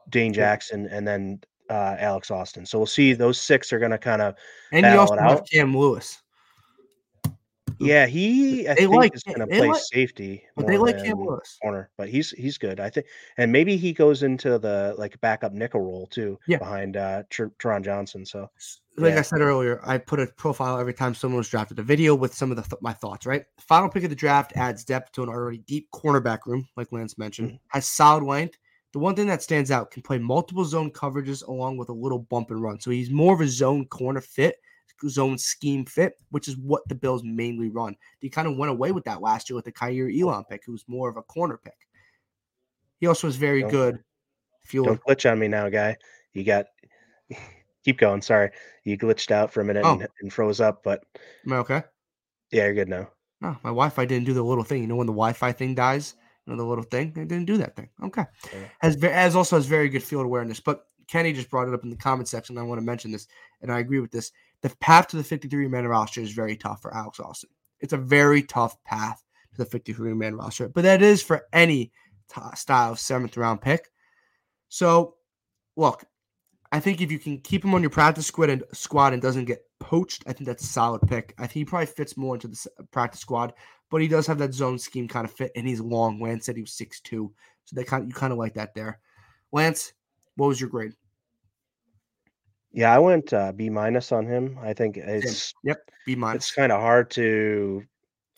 Dane 0.09 0.33
Jackson, 0.33 0.87
and 0.87 1.07
then 1.07 1.39
uh, 1.69 1.95
Alex 1.97 2.29
Austin. 2.29 2.65
So 2.65 2.77
we'll 2.77 2.85
see. 2.85 3.13
Those 3.13 3.39
six 3.39 3.71
are 3.71 3.79
going 3.79 3.91
to 3.91 3.97
kind 3.97 4.21
of. 4.21 4.35
And 4.71 4.85
you 4.85 4.99
also 4.99 5.15
have 5.15 5.39
out. 5.39 5.49
Cam 5.49 5.75
Lewis. 5.75 6.21
Yeah, 7.79 8.05
he 8.05 8.67
I 8.67 8.73
They 8.75 8.81
think 8.81 8.93
like- 8.93 9.15
is 9.15 9.23
going 9.23 9.39
to 9.39 9.47
play 9.47 9.67
like- 9.69 9.81
safety 9.81 10.43
But 10.55 10.67
they 10.67 10.77
like 10.77 10.97
Cam 11.03 11.19
Lewis. 11.19 11.57
corner, 11.61 11.89
but 11.97 12.09
he's 12.09 12.31
he's 12.31 12.57
good. 12.57 12.79
I 12.79 12.89
think, 12.89 13.05
and 13.37 13.51
maybe 13.51 13.77
he 13.77 13.93
goes 13.93 14.23
into 14.23 14.57
the 14.59 14.95
like 14.97 15.19
backup 15.21 15.53
nickel 15.53 15.81
role 15.81 16.07
too, 16.07 16.37
Yeah. 16.47 16.57
behind 16.57 16.97
uh 16.97 17.23
Tr- 17.29 17.45
Taron 17.59 17.83
Johnson. 17.83 18.25
So 18.25 18.49
like 18.97 19.13
Yeah. 19.13 19.19
I 19.19 19.21
said 19.23 19.41
earlier, 19.41 19.79
I 19.83 19.97
put 19.97 20.19
a 20.19 20.27
profile 20.37 20.77
every 20.79 20.93
time 20.93 21.13
someone 21.15 21.37
was 21.37 21.49
drafted 21.49 21.79
a 21.79 21.83
video 21.83 22.13
with 22.15 22.33
some 22.33 22.51
of 22.51 22.57
the 22.57 22.63
th- 22.63 22.81
my 22.81 22.93
thoughts. 22.93 23.25
Right, 23.25 23.45
final 23.59 23.89
pick 23.89 24.03
of 24.03 24.09
the 24.09 24.15
draft 24.15 24.53
adds 24.55 24.83
depth 24.83 25.11
to 25.13 25.23
an 25.23 25.29
already 25.29 25.59
deep 25.59 25.89
cornerback 25.91 26.45
room, 26.45 26.67
like 26.77 26.91
Lance 26.91 27.17
mentioned. 27.17 27.51
Mhm. 27.51 27.59
Has 27.69 27.87
solid 27.87 28.23
length. 28.23 28.57
The 28.91 28.99
one 28.99 29.15
thing 29.15 29.25
that 29.25 29.41
stands 29.41 29.71
out 29.71 29.89
can 29.89 30.03
play 30.03 30.19
multiple 30.19 30.63
zone 30.65 30.91
coverages 30.91 31.47
along 31.47 31.77
with 31.77 31.89
a 31.89 31.93
little 31.93 32.19
bump 32.19 32.51
and 32.51 32.61
run. 32.61 32.79
So 32.79 32.91
he's 32.91 33.09
more 33.09 33.33
of 33.33 33.41
a 33.41 33.47
zone 33.47 33.87
corner 33.87 34.21
fit, 34.21 34.57
zone 35.09 35.37
scheme 35.37 35.85
fit, 35.85 36.13
which 36.31 36.47
is 36.47 36.57
what 36.57 36.87
the 36.87 36.95
Bills 36.95 37.23
mainly 37.23 37.69
run. 37.69 37.95
They 38.21 38.29
kind 38.29 38.47
of 38.47 38.57
went 38.57 38.71
away 38.71 38.91
with 38.91 39.03
that 39.05 39.21
last 39.21 39.49
year 39.49 39.55
with 39.55 39.65
the 39.65 39.71
Kaiir 39.71 40.09
Elam 40.09 40.43
pick, 40.49 40.63
who 40.65 40.71
was 40.71 40.83
more 40.87 41.09
of 41.09 41.17
a 41.17 41.21
corner 41.23 41.57
pick. 41.63 41.75
He 42.99 43.07
also 43.07 43.27
was 43.27 43.35
very 43.35 43.61
Don't- 43.61 43.71
good. 43.71 43.99
Field 44.65 44.85
Don't 44.87 45.01
glitch 45.03 45.29
on 45.29 45.39
me 45.39 45.49
now, 45.49 45.67
guy. 45.67 45.97
You 46.31 46.45
got 46.45 46.67
keep 47.83 47.97
going. 47.97 48.21
Sorry, 48.21 48.49
you 48.85 48.97
glitched 48.97 49.29
out 49.31 49.51
for 49.51 49.59
a 49.61 49.65
minute 49.65 49.83
Oh. 49.85 49.93
and, 49.99 50.07
and 50.21 50.31
froze 50.31 50.61
up, 50.61 50.83
but 50.83 51.03
Am 51.45 51.51
I 51.53 51.57
okay? 51.57 51.83
yeah, 52.51 52.63
you're 52.65 52.73
good 52.73 52.87
now. 52.89 53.09
No, 53.41 53.49
my 53.63 53.69
Wi-Fi 53.71 54.05
didn't 54.05 54.25
do 54.25 54.33
the 54.33 54.41
little 54.41 54.63
thing. 54.63 54.81
You 54.81 54.87
know 54.87 54.95
when 54.95 55.07
the 55.07 55.11
Wi-Fi 55.13 55.51
thing 55.51 55.75
dies, 55.75 56.15
you 56.45 56.53
know 56.53 56.57
the 56.63 56.67
little 56.67 56.85
thing. 56.85 57.09
It 57.09 57.27
didn't 57.27 57.43
do 57.45 57.57
that 57.57 57.75
thing. 57.75 57.89
Okay, 58.03 58.23
Yeah. 58.53 58.59
has 58.79 58.95
ve- 58.95 59.07
as 59.09 59.35
also 59.35 59.57
has 59.57 59.65
very 59.65 59.89
good 59.89 60.01
field 60.03 60.23
awareness. 60.25 60.61
But 60.61 60.85
Kenny 61.07 61.33
just 61.33 61.49
brought 61.49 61.67
it 61.67 61.73
up 61.73 61.83
in 61.83 61.89
the 61.89 61.97
comment 61.97 62.29
section. 62.29 62.57
I 62.57 62.63
want 62.63 62.79
to 62.79 62.85
mention 62.85 63.11
this, 63.11 63.27
and 63.61 63.69
I 63.69 63.79
agree 63.79 63.99
with 63.99 64.11
this. 64.11 64.31
The 64.63 64.75
path 64.77 65.09
to 65.09 65.17
the 65.17 65.23
53 65.23 65.67
man 65.67 65.85
roster 65.85 66.21
is 66.21 66.31
very 66.31 66.55
tough 66.55 66.81
for 66.81 66.93
Alex 66.93 67.19
Austin. 67.19 67.49
It's 67.81 67.93
a 67.93 67.97
very 67.97 68.41
tough 68.41 68.81
path 68.85 69.23
to 69.51 69.57
the 69.57 69.65
53 69.65 70.13
man 70.13 70.35
roster, 70.35 70.69
but 70.69 70.83
that 70.83 71.01
is 71.01 71.21
for 71.21 71.45
any 71.51 71.91
t- 72.33 72.41
style 72.55 72.93
of 72.93 72.99
seventh 72.99 73.35
round 73.37 73.61
pick. 73.61 73.91
So, 74.69 75.15
look, 75.75 76.05
I 76.71 76.79
think 76.79 77.01
if 77.01 77.11
you 77.11 77.19
can 77.19 77.39
keep 77.39 77.63
him 77.63 77.75
on 77.75 77.83
your 77.83 77.89
practice 77.89 78.25
squad 78.25 78.49
and 78.49 78.63
squad 78.73 79.13
and 79.13 79.21
doesn't 79.21 79.45
get 79.45 79.63
poached, 79.79 80.23
I 80.25 80.33
think 80.33 80.47
that's 80.47 80.63
a 80.63 80.67
solid 80.67 81.01
pick. 81.01 81.35
I 81.37 81.41
think 81.41 81.53
he 81.53 81.65
probably 81.65 81.85
fits 81.87 82.17
more 82.17 82.35
into 82.35 82.47
the 82.47 82.67
practice 82.91 83.19
squad, 83.19 83.53
but 83.91 84.01
he 84.01 84.07
does 84.07 84.25
have 84.27 84.39
that 84.39 84.53
zone 84.53 84.79
scheme 84.79 85.07
kind 85.09 85.25
of 85.25 85.31
fit, 85.31 85.51
and 85.55 85.67
he's 85.67 85.81
long. 85.81 86.19
Lance 86.21 86.45
said 86.45 86.55
he 86.55 86.63
was 86.63 86.71
6'2", 86.71 87.03
so 87.11 87.31
they 87.73 87.83
kind 87.83 88.07
you 88.07 88.13
kind 88.15 88.31
of 88.31 88.39
like 88.39 88.53
that 88.53 88.73
there. 88.73 88.99
Lance, 89.51 89.93
what 90.35 90.47
was 90.47 90.59
your 90.59 90.69
grade? 90.69 90.93
Yeah, 92.73 92.93
I 92.93 92.99
went 92.99 93.31
uh, 93.33 93.51
B 93.51 93.69
minus 93.69 94.11
on 94.11 94.25
him. 94.25 94.57
I 94.61 94.73
think 94.73 94.97
it's 94.97 95.53
Yep, 95.63 95.77
B 96.05 96.15
minus. 96.15 96.45
it's 96.45 96.51
kind 96.51 96.71
of 96.71 96.81
hard 96.81 97.09
to 97.11 97.83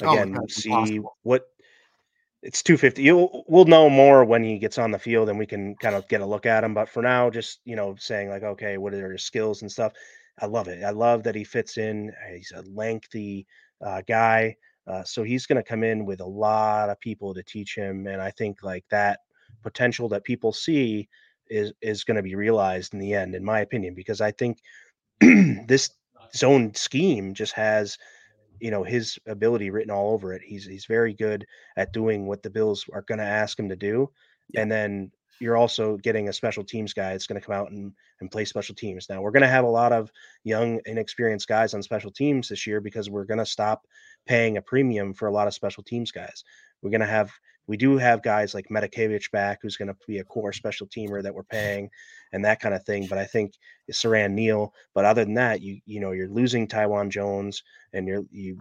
Oh 0.01 0.05
again 0.07 0.33
God, 0.33 0.51
see 0.51 0.99
impossible. 0.99 1.17
what 1.23 1.47
it's 2.43 2.61
250 2.61 3.01
you'll 3.01 3.43
we'll 3.47 3.65
know 3.65 3.89
more 3.89 4.23
when 4.23 4.43
he 4.43 4.59
gets 4.59 4.77
on 4.77 4.91
the 4.91 4.99
field 4.99 5.29
and 5.29 5.39
we 5.39 5.45
can 5.47 5.75
kind 5.75 5.95
of 5.95 6.07
get 6.09 6.21
a 6.21 6.25
look 6.25 6.45
at 6.45 6.63
him 6.63 6.73
but 6.73 6.87
for 6.89 7.01
now 7.01 7.29
just 7.29 7.59
you 7.65 7.75
know 7.75 7.95
saying 7.97 8.29
like 8.29 8.43
okay 8.43 8.77
what 8.77 8.93
are 8.93 9.11
his 9.13 9.23
skills 9.23 9.61
and 9.61 9.71
stuff 9.71 9.93
i 10.41 10.45
love 10.45 10.67
it 10.67 10.83
i 10.83 10.91
love 10.91 11.23
that 11.23 11.33
he 11.33 11.43
fits 11.43 11.77
in 11.77 12.11
he's 12.31 12.51
a 12.55 12.61
lengthy 12.69 13.47
uh, 13.83 14.01
guy 14.07 14.55
uh, 14.87 15.03
so 15.03 15.23
he's 15.23 15.47
going 15.47 15.55
to 15.55 15.67
come 15.67 15.83
in 15.83 16.05
with 16.05 16.21
a 16.21 16.25
lot 16.25 16.89
of 16.89 16.99
people 16.99 17.33
to 17.33 17.41
teach 17.43 17.75
him 17.75 18.05
and 18.05 18.21
i 18.21 18.29
think 18.31 18.61
like 18.61 18.85
that 18.91 19.21
potential 19.63 20.07
that 20.07 20.23
people 20.23 20.53
see 20.53 21.07
is 21.49 21.73
is 21.81 22.03
going 22.03 22.17
to 22.17 22.23
be 22.23 22.35
realized 22.35 22.93
in 22.93 22.99
the 22.99 23.13
end 23.13 23.35
in 23.35 23.43
my 23.43 23.59
opinion 23.61 23.93
because 23.93 24.21
i 24.21 24.31
think 24.31 24.57
this 25.67 25.89
zone 26.35 26.73
scheme 26.73 27.33
just 27.33 27.53
has 27.53 27.97
you 28.59 28.71
know 28.71 28.83
his 28.83 29.19
ability 29.27 29.69
written 29.69 29.91
all 29.91 30.13
over 30.13 30.33
it. 30.33 30.41
He's 30.41 30.65
he's 30.65 30.85
very 30.85 31.13
good 31.13 31.45
at 31.77 31.93
doing 31.93 32.25
what 32.27 32.43
the 32.43 32.49
Bills 32.49 32.85
are 32.93 33.03
going 33.03 33.19
to 33.19 33.25
ask 33.25 33.59
him 33.59 33.69
to 33.69 33.75
do, 33.75 34.09
Yeah. 34.49 34.61
and 34.61 34.71
then 34.71 35.11
you're 35.39 35.57
also 35.57 35.97
getting 35.97 36.29
a 36.29 36.33
special 36.33 36.63
teams 36.63 36.93
guy 36.93 37.11
that's 37.11 37.27
going 37.27 37.39
to 37.39 37.45
come 37.45 37.55
out 37.55 37.71
and 37.71 37.93
and 38.21 38.31
play 38.31 38.45
special 38.45 38.75
teams. 38.75 39.07
Now 39.09 39.21
we're 39.21 39.31
going 39.31 39.41
to 39.41 39.47
have 39.47 39.65
a 39.65 39.69
lot 39.69 39.91
of 39.91 40.11
young, 40.43 40.79
inexperienced 40.85 41.47
guys 41.47 41.73
on 41.73 41.83
special 41.83 42.11
teams 42.11 42.49
this 42.49 42.65
year 42.65 42.81
because 42.81 43.09
we're 43.09 43.25
going 43.25 43.39
to 43.39 43.45
stop 43.45 43.85
paying 44.25 44.57
a 44.57 44.61
premium 44.61 45.13
for 45.13 45.27
a 45.27 45.31
lot 45.31 45.47
of 45.47 45.53
special 45.53 45.83
teams 45.83 46.11
guys. 46.11 46.43
We're 46.81 46.91
going 46.91 47.01
to 47.01 47.07
have 47.07 47.31
we 47.67 47.77
do 47.77 47.97
have 47.97 48.21
guys 48.21 48.53
like 48.53 48.67
Matakevich 48.69 49.31
back, 49.31 49.59
who's 49.61 49.77
going 49.77 49.87
to 49.87 49.95
be 50.07 50.19
a 50.19 50.23
core 50.23 50.53
special 50.53 50.87
teamer 50.87 51.23
that 51.23 51.33
we're 51.33 51.43
paying, 51.43 51.89
and 52.31 52.45
that 52.45 52.59
kind 52.59 52.75
of 52.75 52.83
thing. 52.83 53.07
But 53.09 53.17
I 53.17 53.25
think 53.25 53.53
Siran 53.91 54.33
Neal. 54.33 54.73
But 54.93 55.05
other 55.05 55.25
than 55.25 55.33
that, 55.35 55.61
you 55.61 55.79
you 55.85 55.99
know 55.99 56.11
you're 56.11 56.29
losing 56.29 56.67
Taiwan 56.67 57.09
Jones 57.09 57.63
and 57.93 58.07
you're 58.07 58.23
you 58.31 58.59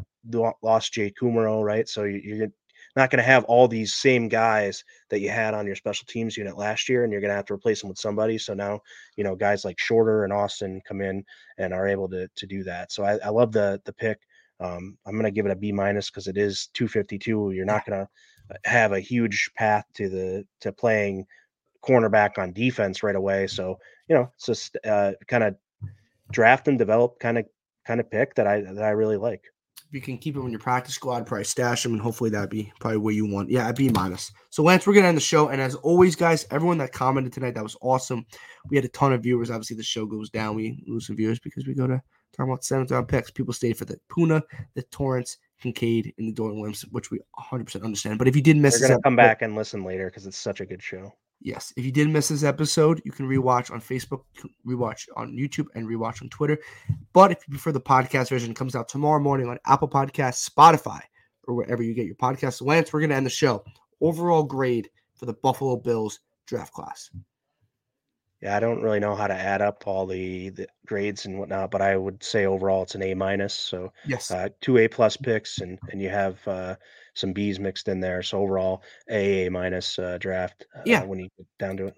lost 0.62 0.92
Jay 0.94 1.10
Kumaro, 1.10 1.62
right? 1.62 1.88
So 1.88 2.04
you, 2.04 2.20
you're 2.24 2.48
not 2.96 3.10
going 3.10 3.18
to 3.18 3.24
have 3.24 3.44
all 3.44 3.66
these 3.66 3.94
same 3.94 4.28
guys 4.28 4.84
that 5.10 5.20
you 5.20 5.30
had 5.30 5.54
on 5.54 5.66
your 5.66 5.76
special 5.76 6.06
teams 6.06 6.36
unit 6.36 6.56
last 6.56 6.88
year, 6.88 7.04
and 7.04 7.12
you're 7.12 7.20
going 7.20 7.30
to 7.30 7.36
have 7.36 7.46
to 7.46 7.54
replace 7.54 7.80
them 7.80 7.88
with 7.88 7.98
somebody. 7.98 8.38
So 8.38 8.54
now 8.54 8.80
you 9.16 9.24
know 9.24 9.34
guys 9.34 9.64
like 9.64 9.78
Shorter 9.78 10.24
and 10.24 10.32
Austin 10.32 10.80
come 10.86 11.00
in 11.00 11.24
and 11.58 11.72
are 11.72 11.88
able 11.88 12.08
to 12.10 12.28
to 12.28 12.46
do 12.46 12.62
that. 12.64 12.92
So 12.92 13.04
I, 13.04 13.18
I 13.24 13.28
love 13.28 13.52
the 13.52 13.80
the 13.84 13.92
pick. 13.92 14.18
Um, 14.60 14.96
I'm 15.06 15.14
going 15.14 15.24
to 15.24 15.30
give 15.30 15.46
it 15.46 15.52
a 15.52 15.56
B 15.56 15.72
minus 15.72 16.10
because 16.10 16.28
it 16.28 16.36
is 16.36 16.68
252. 16.74 17.52
You're 17.52 17.64
not 17.64 17.84
going 17.84 18.06
to 18.06 18.08
have 18.64 18.92
a 18.92 19.00
huge 19.00 19.50
path 19.56 19.84
to 19.94 20.08
the 20.08 20.46
to 20.60 20.72
playing 20.72 21.26
cornerback 21.84 22.38
on 22.38 22.52
defense 22.52 23.02
right 23.02 23.16
away. 23.16 23.46
So 23.46 23.78
you 24.08 24.14
know, 24.14 24.30
it's 24.34 24.46
just 24.46 24.76
uh, 24.84 25.12
kind 25.28 25.44
of 25.44 25.56
draft 26.30 26.68
and 26.68 26.78
develop 26.78 27.18
kind 27.18 27.38
of 27.38 27.46
kind 27.86 28.00
of 28.00 28.10
pick 28.10 28.34
that 28.36 28.46
I 28.46 28.60
that 28.60 28.82
I 28.82 28.90
really 28.90 29.16
like. 29.16 29.44
You 29.94 30.00
can 30.00 30.18
keep 30.18 30.34
him 30.34 30.42
in 30.44 30.50
your 30.50 30.58
practice 30.60 30.94
squad, 30.96 31.24
probably 31.24 31.44
stash 31.44 31.86
him, 31.86 31.92
and 31.92 32.02
hopefully 32.02 32.28
that'd 32.30 32.50
be 32.50 32.72
probably 32.80 32.98
where 32.98 33.14
you 33.14 33.26
want. 33.26 33.48
Yeah, 33.48 33.68
a 33.68 33.72
B 33.72 33.88
minus. 33.90 34.32
So 34.50 34.62
Lance, 34.64 34.86
we're 34.86 34.94
gonna 34.94 35.06
end 35.06 35.16
the 35.16 35.20
show, 35.22 35.48
and 35.48 35.60
as 35.60 35.76
always, 35.76 36.16
guys, 36.16 36.44
everyone 36.50 36.78
that 36.78 36.92
commented 36.92 37.32
tonight, 37.32 37.54
that 37.54 37.62
was 37.62 37.76
awesome. 37.80 38.26
We 38.70 38.76
had 38.76 38.84
a 38.84 38.88
ton 38.88 39.12
of 39.12 39.22
viewers. 39.22 39.50
Obviously, 39.50 39.76
the 39.76 39.84
show 39.84 40.04
goes 40.04 40.30
down. 40.30 40.56
We 40.56 40.82
lose 40.88 41.06
some 41.06 41.16
viewers 41.16 41.38
because 41.38 41.66
we 41.66 41.74
go 41.74 41.86
to 41.86 42.02
talk 42.36 42.46
about 42.46 42.64
seventh 42.64 42.90
round 42.90 43.06
picks. 43.06 43.30
People 43.30 43.52
stayed 43.54 43.76
for 43.78 43.84
the 43.84 43.96
Poona, 44.10 44.42
the 44.74 44.82
Torrence, 44.84 45.38
Kincaid, 45.62 46.12
and 46.18 46.26
the 46.28 46.32
Dorian 46.32 46.58
Williams, 46.58 46.82
which 46.90 47.12
we 47.12 47.20
100 47.34 47.64
percent 47.64 47.84
understand. 47.84 48.18
But 48.18 48.26
if 48.26 48.34
you 48.34 48.42
did 48.42 48.56
miss, 48.56 48.80
They're 48.80 48.88
gonna 48.88 49.00
come 49.02 49.14
episode- 49.18 49.28
back 49.28 49.42
and 49.42 49.54
listen 49.54 49.84
later 49.84 50.06
because 50.06 50.26
it's 50.26 50.36
such 50.36 50.60
a 50.60 50.66
good 50.66 50.82
show. 50.82 51.12
Yes. 51.44 51.72
If 51.76 51.84
you 51.84 51.92
did 51.92 52.08
miss 52.08 52.28
this 52.28 52.42
episode, 52.42 53.02
you 53.04 53.12
can 53.12 53.28
rewatch 53.28 53.70
on 53.70 53.80
Facebook, 53.80 54.22
rewatch 54.66 55.06
on 55.14 55.36
YouTube, 55.36 55.66
and 55.74 55.86
rewatch 55.86 56.22
on 56.22 56.30
Twitter. 56.30 56.58
But 57.12 57.30
if 57.32 57.38
you 57.46 57.50
prefer 57.52 57.70
the 57.70 57.80
podcast 57.82 58.30
version, 58.30 58.50
it 58.50 58.56
comes 58.56 58.74
out 58.74 58.88
tomorrow 58.88 59.20
morning 59.20 59.48
on 59.48 59.58
Apple 59.66 59.88
Podcasts, 59.88 60.48
Spotify, 60.48 61.02
or 61.46 61.54
wherever 61.54 61.82
you 61.82 61.92
get 61.92 62.06
your 62.06 62.14
podcasts. 62.16 62.62
Lance, 62.64 62.92
we're 62.92 63.00
going 63.00 63.10
to 63.10 63.16
end 63.16 63.26
the 63.26 63.30
show. 63.30 63.62
Overall 64.00 64.42
grade 64.42 64.88
for 65.14 65.26
the 65.26 65.34
Buffalo 65.34 65.76
Bills 65.76 66.18
draft 66.46 66.72
class. 66.72 67.10
Yeah, 68.40 68.56
I 68.56 68.60
don't 68.60 68.82
really 68.82 69.00
know 69.00 69.14
how 69.14 69.26
to 69.26 69.34
add 69.34 69.60
up 69.60 69.84
all 69.86 70.06
the, 70.06 70.48
the 70.50 70.66
grades 70.86 71.26
and 71.26 71.38
whatnot, 71.38 71.70
but 71.70 71.82
I 71.82 71.96
would 71.96 72.22
say 72.22 72.46
overall 72.46 72.82
it's 72.84 72.94
an 72.94 73.02
A 73.02 73.12
minus. 73.14 73.54
So 73.54 73.92
Yes. 74.06 74.30
uh, 74.30 74.48
two 74.62 74.78
A 74.78 74.88
plus 74.88 75.16
picks 75.18 75.60
and 75.60 75.78
and 75.90 76.00
you 76.00 76.08
have 76.08 76.36
uh, 76.48 76.76
some 77.14 77.32
B's 77.32 77.58
mixed 77.58 77.88
in 77.88 78.00
there. 78.00 78.22
So 78.22 78.38
overall 78.40 78.82
A 79.10 79.46
A 79.46 79.50
minus 79.50 79.98
uh, 79.98 80.18
draft. 80.18 80.66
Uh, 80.76 80.82
Yeah. 80.84 81.04
when 81.04 81.18
you 81.20 81.28
get 81.36 81.46
down 81.58 81.76
to 81.78 81.86
it. 81.86 81.96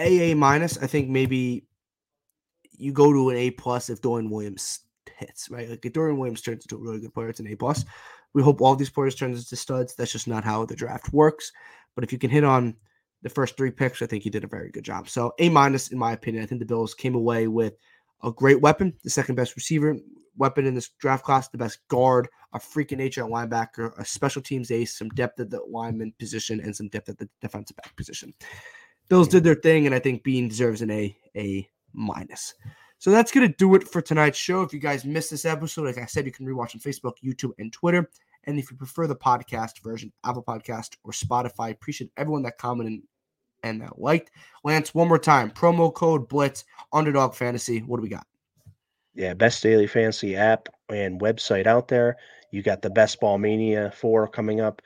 AA 0.00 0.34
minus, 0.36 0.78
I 0.78 0.86
think 0.86 1.08
maybe 1.08 1.64
you 2.72 2.92
go 2.92 3.12
to 3.12 3.30
an 3.30 3.36
A 3.36 3.50
plus 3.50 3.90
if 3.90 4.00
Dorian 4.00 4.30
Williams 4.30 4.80
hits, 5.16 5.50
right? 5.50 5.68
Like 5.68 5.84
if 5.84 5.92
Dorian 5.92 6.18
Williams 6.18 6.42
turns 6.42 6.64
into 6.64 6.76
a 6.76 6.78
really 6.78 7.00
good 7.00 7.14
player, 7.14 7.28
it's 7.28 7.40
an 7.40 7.48
A 7.48 7.56
plus. 7.56 7.84
We 8.34 8.42
hope 8.42 8.60
all 8.60 8.76
these 8.76 8.90
players 8.90 9.14
turn 9.14 9.32
into 9.32 9.56
studs. 9.56 9.94
That's 9.94 10.12
just 10.12 10.28
not 10.28 10.44
how 10.44 10.64
the 10.64 10.76
draft 10.76 11.12
works. 11.12 11.50
But 11.94 12.04
if 12.04 12.12
you 12.12 12.18
can 12.18 12.30
hit 12.30 12.44
on 12.44 12.76
the 13.22 13.28
first 13.28 13.56
three 13.56 13.72
picks, 13.72 14.00
I 14.00 14.06
think 14.06 14.24
you 14.24 14.30
did 14.30 14.44
a 14.44 14.48
very 14.48 14.70
good 14.70 14.84
job. 14.84 15.08
So 15.08 15.34
A 15.40 15.48
minus, 15.48 15.88
in 15.88 15.98
my 15.98 16.12
opinion. 16.12 16.44
I 16.44 16.46
think 16.46 16.60
the 16.60 16.66
Bills 16.66 16.94
came 16.94 17.16
away 17.16 17.48
with 17.48 17.74
a 18.22 18.30
great 18.30 18.60
weapon, 18.60 18.94
the 19.02 19.10
second 19.10 19.34
best 19.34 19.56
receiver 19.56 19.96
weapon 20.38 20.66
in 20.66 20.74
this 20.74 20.90
draft 20.98 21.24
class, 21.24 21.48
the 21.48 21.58
best 21.58 21.80
guard, 21.88 22.28
a 22.52 22.58
freaking 22.58 22.98
nature 22.98 23.24
at 23.24 23.30
linebacker, 23.30 23.92
a 23.98 24.04
special 24.04 24.40
teams 24.40 24.70
ace, 24.70 24.96
some 24.96 25.08
depth 25.10 25.40
at 25.40 25.50
the 25.50 25.60
lineman 25.68 26.12
position, 26.18 26.60
and 26.60 26.74
some 26.74 26.88
depth 26.88 27.08
at 27.08 27.18
the 27.18 27.28
defensive 27.40 27.76
back 27.76 27.94
position. 27.96 28.32
Bills 29.08 29.28
did 29.28 29.44
their 29.44 29.54
thing, 29.54 29.86
and 29.86 29.94
I 29.94 29.98
think 29.98 30.22
Beane 30.22 30.48
deserves 30.48 30.82
an 30.82 30.90
A 30.90 31.16
A 31.36 31.68
minus. 31.92 32.54
So 32.98 33.10
that's 33.10 33.30
gonna 33.30 33.48
do 33.48 33.74
it 33.74 33.88
for 33.88 34.00
tonight's 34.00 34.38
show. 34.38 34.62
If 34.62 34.72
you 34.72 34.80
guys 34.80 35.04
missed 35.04 35.30
this 35.30 35.44
episode, 35.44 35.86
like 35.86 35.98
I 35.98 36.06
said, 36.06 36.26
you 36.26 36.32
can 36.32 36.46
rewatch 36.46 36.74
on 36.74 36.80
Facebook, 36.80 37.14
YouTube, 37.24 37.52
and 37.58 37.72
Twitter. 37.72 38.10
And 38.44 38.58
if 38.58 38.70
you 38.70 38.76
prefer 38.76 39.06
the 39.06 39.16
podcast 39.16 39.82
version, 39.82 40.12
Apple 40.24 40.42
Podcast 40.42 40.96
or 41.04 41.12
Spotify, 41.12 41.70
appreciate 41.70 42.10
everyone 42.16 42.42
that 42.42 42.58
commented 42.58 43.02
and 43.62 43.80
that 43.82 43.98
liked. 44.00 44.30
Lance, 44.64 44.94
one 44.94 45.08
more 45.08 45.18
time, 45.18 45.50
promo 45.50 45.92
code 45.92 46.28
Blitz 46.28 46.64
Underdog 46.92 47.34
Fantasy. 47.34 47.80
What 47.80 47.98
do 47.98 48.02
we 48.02 48.08
got? 48.08 48.26
Yeah, 49.14 49.34
best 49.34 49.62
daily 49.62 49.86
fantasy 49.86 50.36
app 50.36 50.68
and 50.88 51.20
website 51.20 51.66
out 51.66 51.88
there. 51.88 52.16
You 52.50 52.62
got 52.62 52.82
the 52.82 52.90
Best 52.90 53.20
Ball 53.20 53.38
Mania 53.38 53.90
4 53.90 54.28
coming 54.28 54.60
up. 54.60 54.80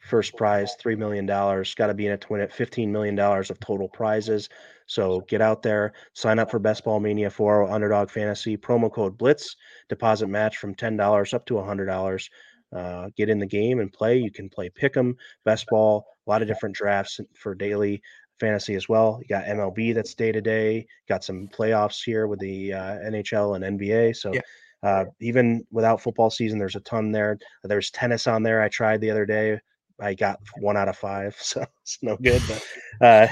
First 0.00 0.36
prize, 0.36 0.76
$3 0.82 0.98
million. 0.98 1.26
Got 1.26 1.86
to 1.86 1.94
be 1.94 2.06
in 2.06 2.12
it 2.12 2.20
to 2.22 2.28
win 2.28 2.40
it. 2.40 2.52
$15 2.52 2.88
million 2.88 3.18
of 3.18 3.60
total 3.60 3.88
prizes. 3.88 4.48
So 4.86 5.20
get 5.22 5.40
out 5.40 5.62
there, 5.62 5.94
sign 6.14 6.38
up 6.38 6.50
for 6.50 6.58
Best 6.58 6.84
Ball 6.84 7.00
Mania 7.00 7.30
4 7.30 7.70
Underdog 7.70 8.10
Fantasy. 8.10 8.56
Promo 8.56 8.92
code 8.92 9.18
Blitz. 9.18 9.56
Deposit 9.88 10.28
match 10.28 10.58
from 10.58 10.74
$10 10.74 11.34
up 11.34 11.46
to 11.46 11.54
$100. 11.54 12.28
Uh, 12.74 13.08
get 13.16 13.28
in 13.28 13.38
the 13.38 13.46
game 13.46 13.80
and 13.80 13.92
play. 13.92 14.18
You 14.18 14.30
can 14.30 14.48
play 14.48 14.70
Pick'em, 14.70 15.14
Best 15.44 15.66
Ball, 15.68 16.04
a 16.26 16.30
lot 16.30 16.42
of 16.42 16.48
different 16.48 16.74
drafts 16.74 17.20
for 17.34 17.54
daily 17.54 18.02
fantasy 18.40 18.74
as 18.74 18.88
well. 18.88 19.18
You 19.22 19.28
got 19.28 19.44
MLB 19.44 19.94
that's 19.94 20.14
day 20.14 20.32
to 20.32 20.40
day. 20.40 20.86
Got 21.08 21.24
some 21.24 21.48
playoffs 21.48 22.02
here 22.04 22.26
with 22.26 22.40
the 22.40 22.72
uh, 22.72 22.96
NHL 22.98 23.56
and 23.56 23.78
NBA. 23.78 24.16
So 24.16 24.32
Yeah. 24.34 24.40
uh, 24.82 25.04
even 25.20 25.66
without 25.70 26.00
football 26.00 26.30
season, 26.30 26.58
there's 26.58 26.76
a 26.76 26.80
ton 26.80 27.12
there. 27.12 27.38
There's 27.64 27.90
tennis 27.90 28.26
on 28.26 28.42
there. 28.42 28.62
I 28.62 28.68
tried 28.68 29.00
the 29.00 29.10
other 29.10 29.26
day. 29.26 29.58
I 30.00 30.14
got 30.14 30.38
one 30.58 30.76
out 30.76 30.88
of 30.88 30.96
five, 30.96 31.36
so 31.40 31.64
it's 31.82 31.98
no 32.02 32.16
good. 32.16 32.42
But 32.48 32.66
uh, 33.06 33.28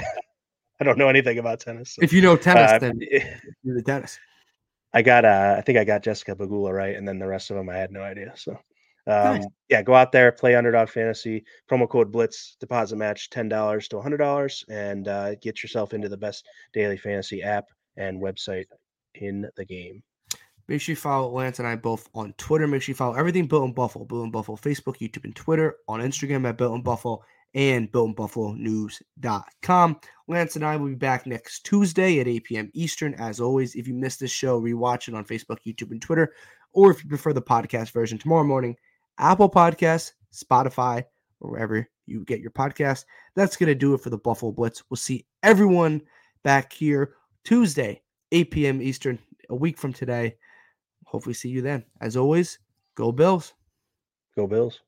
I 0.79 0.83
don't 0.83 0.97
know 0.97 1.09
anything 1.09 1.37
about 1.37 1.59
tennis. 1.59 1.93
so, 1.95 2.01
If 2.01 2.11
you 2.11 2.21
know 2.21 2.35
tennis, 2.35 2.71
uh, 2.71 2.79
then 2.79 2.99
you're 3.63 3.75
the 3.75 3.83
tennis. 3.83 4.19
I 4.93 5.01
got 5.01 5.25
uh 5.25 5.55
I 5.57 5.61
think 5.61 5.77
I 5.77 5.83
got 5.83 6.03
Jessica 6.03 6.35
Pegula 6.35 6.71
right, 6.73 6.95
and 6.95 7.05
then 7.07 7.19
the 7.19 7.27
rest 7.27 7.51
of 7.51 7.57
them 7.57 7.69
I 7.69 7.75
had 7.75 7.91
no 7.91 8.01
idea. 8.01 8.31
So 8.35 8.57
um, 9.07 9.35
Nice. 9.35 9.45
yeah, 9.69 9.81
go 9.81 9.93
out 9.93 10.11
there, 10.11 10.31
play 10.31 10.55
underdog 10.55 10.89
fantasy, 10.89 11.45
promo 11.69 11.87
code 11.87 12.11
Blitz, 12.11 12.55
deposit 12.59 12.95
match 12.95 13.29
ten 13.29 13.47
dollars 13.47 13.87
to 13.89 14.01
hundred 14.01 14.17
dollars, 14.17 14.65
and 14.69 15.07
uh, 15.07 15.35
get 15.35 15.61
yourself 15.61 15.93
into 15.93 16.09
the 16.09 16.17
best 16.17 16.47
daily 16.73 16.97
fantasy 16.97 17.43
app 17.43 17.65
and 17.97 18.19
website 18.21 18.65
in 19.15 19.47
the 19.57 19.65
game. 19.65 20.01
Make 20.67 20.81
sure 20.81 20.93
you 20.93 20.97
follow 20.97 21.29
Lance 21.31 21.59
and 21.59 21.67
I 21.67 21.75
both 21.75 22.09
on 22.15 22.33
Twitter. 22.37 22.65
Make 22.67 22.81
sure 22.81 22.93
you 22.93 22.97
follow 22.97 23.13
everything 23.13 23.45
Built 23.45 23.65
in 23.65 23.73
Buffalo, 23.73 24.03
Built 24.05 24.25
in 24.25 24.31
Buffalo, 24.31 24.57
Facebook, 24.57 24.97
YouTube, 24.97 25.25
and 25.25 25.35
Twitter. 25.35 25.75
On 25.87 25.99
Instagram 25.99 26.47
at 26.49 26.57
Built 26.57 26.73
in 26.73 26.81
Buffalo 26.81 27.21
and 27.53 27.91
BuiltInBuffaloNews.com. 27.91 29.99
Lance 30.27 30.55
and 30.55 30.65
I 30.65 30.75
will 30.75 30.87
be 30.89 30.95
back 30.95 31.27
next 31.27 31.65
Tuesday 31.65 32.19
at 32.19 32.27
8 32.27 32.43
p.m. 32.43 32.71
Eastern. 32.73 33.13
As 33.15 33.39
always, 33.39 33.75
if 33.75 33.87
you 33.87 33.93
missed 33.93 34.19
this 34.19 34.31
show, 34.31 34.59
rewatch 34.59 35.07
it 35.07 35.13
on 35.13 35.23
Facebook, 35.23 35.59
YouTube, 35.67 35.91
and 35.91 36.01
Twitter. 36.01 36.33
Or 36.73 36.89
if 36.91 37.03
you 37.03 37.09
prefer 37.09 37.31
the 37.31 37.41
podcast 37.43 37.91
version, 37.91 38.17
tomorrow 38.17 38.43
morning, 38.43 38.75
Apple 39.17 39.49
Podcasts, 39.49 40.13
Spotify, 40.33 41.03
or 41.39 41.51
wherever 41.51 41.87
you 42.05 42.23
get 42.25 42.39
your 42.39 42.51
podcast. 42.51 43.05
That's 43.35 43.57
going 43.57 43.67
to 43.67 43.75
do 43.75 43.93
it 43.93 44.01
for 44.01 44.09
the 44.09 44.17
Buffalo 44.17 44.51
Blitz. 44.51 44.83
We'll 44.89 44.97
see 44.97 45.25
everyone 45.43 46.01
back 46.43 46.73
here 46.73 47.13
Tuesday, 47.43 48.01
8 48.31 48.51
p.m. 48.51 48.81
Eastern, 48.81 49.19
a 49.49 49.55
week 49.55 49.77
from 49.77 49.93
today. 49.93 50.35
Hopefully, 51.05 51.33
see 51.33 51.49
you 51.49 51.61
then. 51.61 51.83
As 52.01 52.17
always, 52.17 52.59
go 52.95 53.11
Bills. 53.11 53.53
Go 54.35 54.47
Bills. 54.47 54.81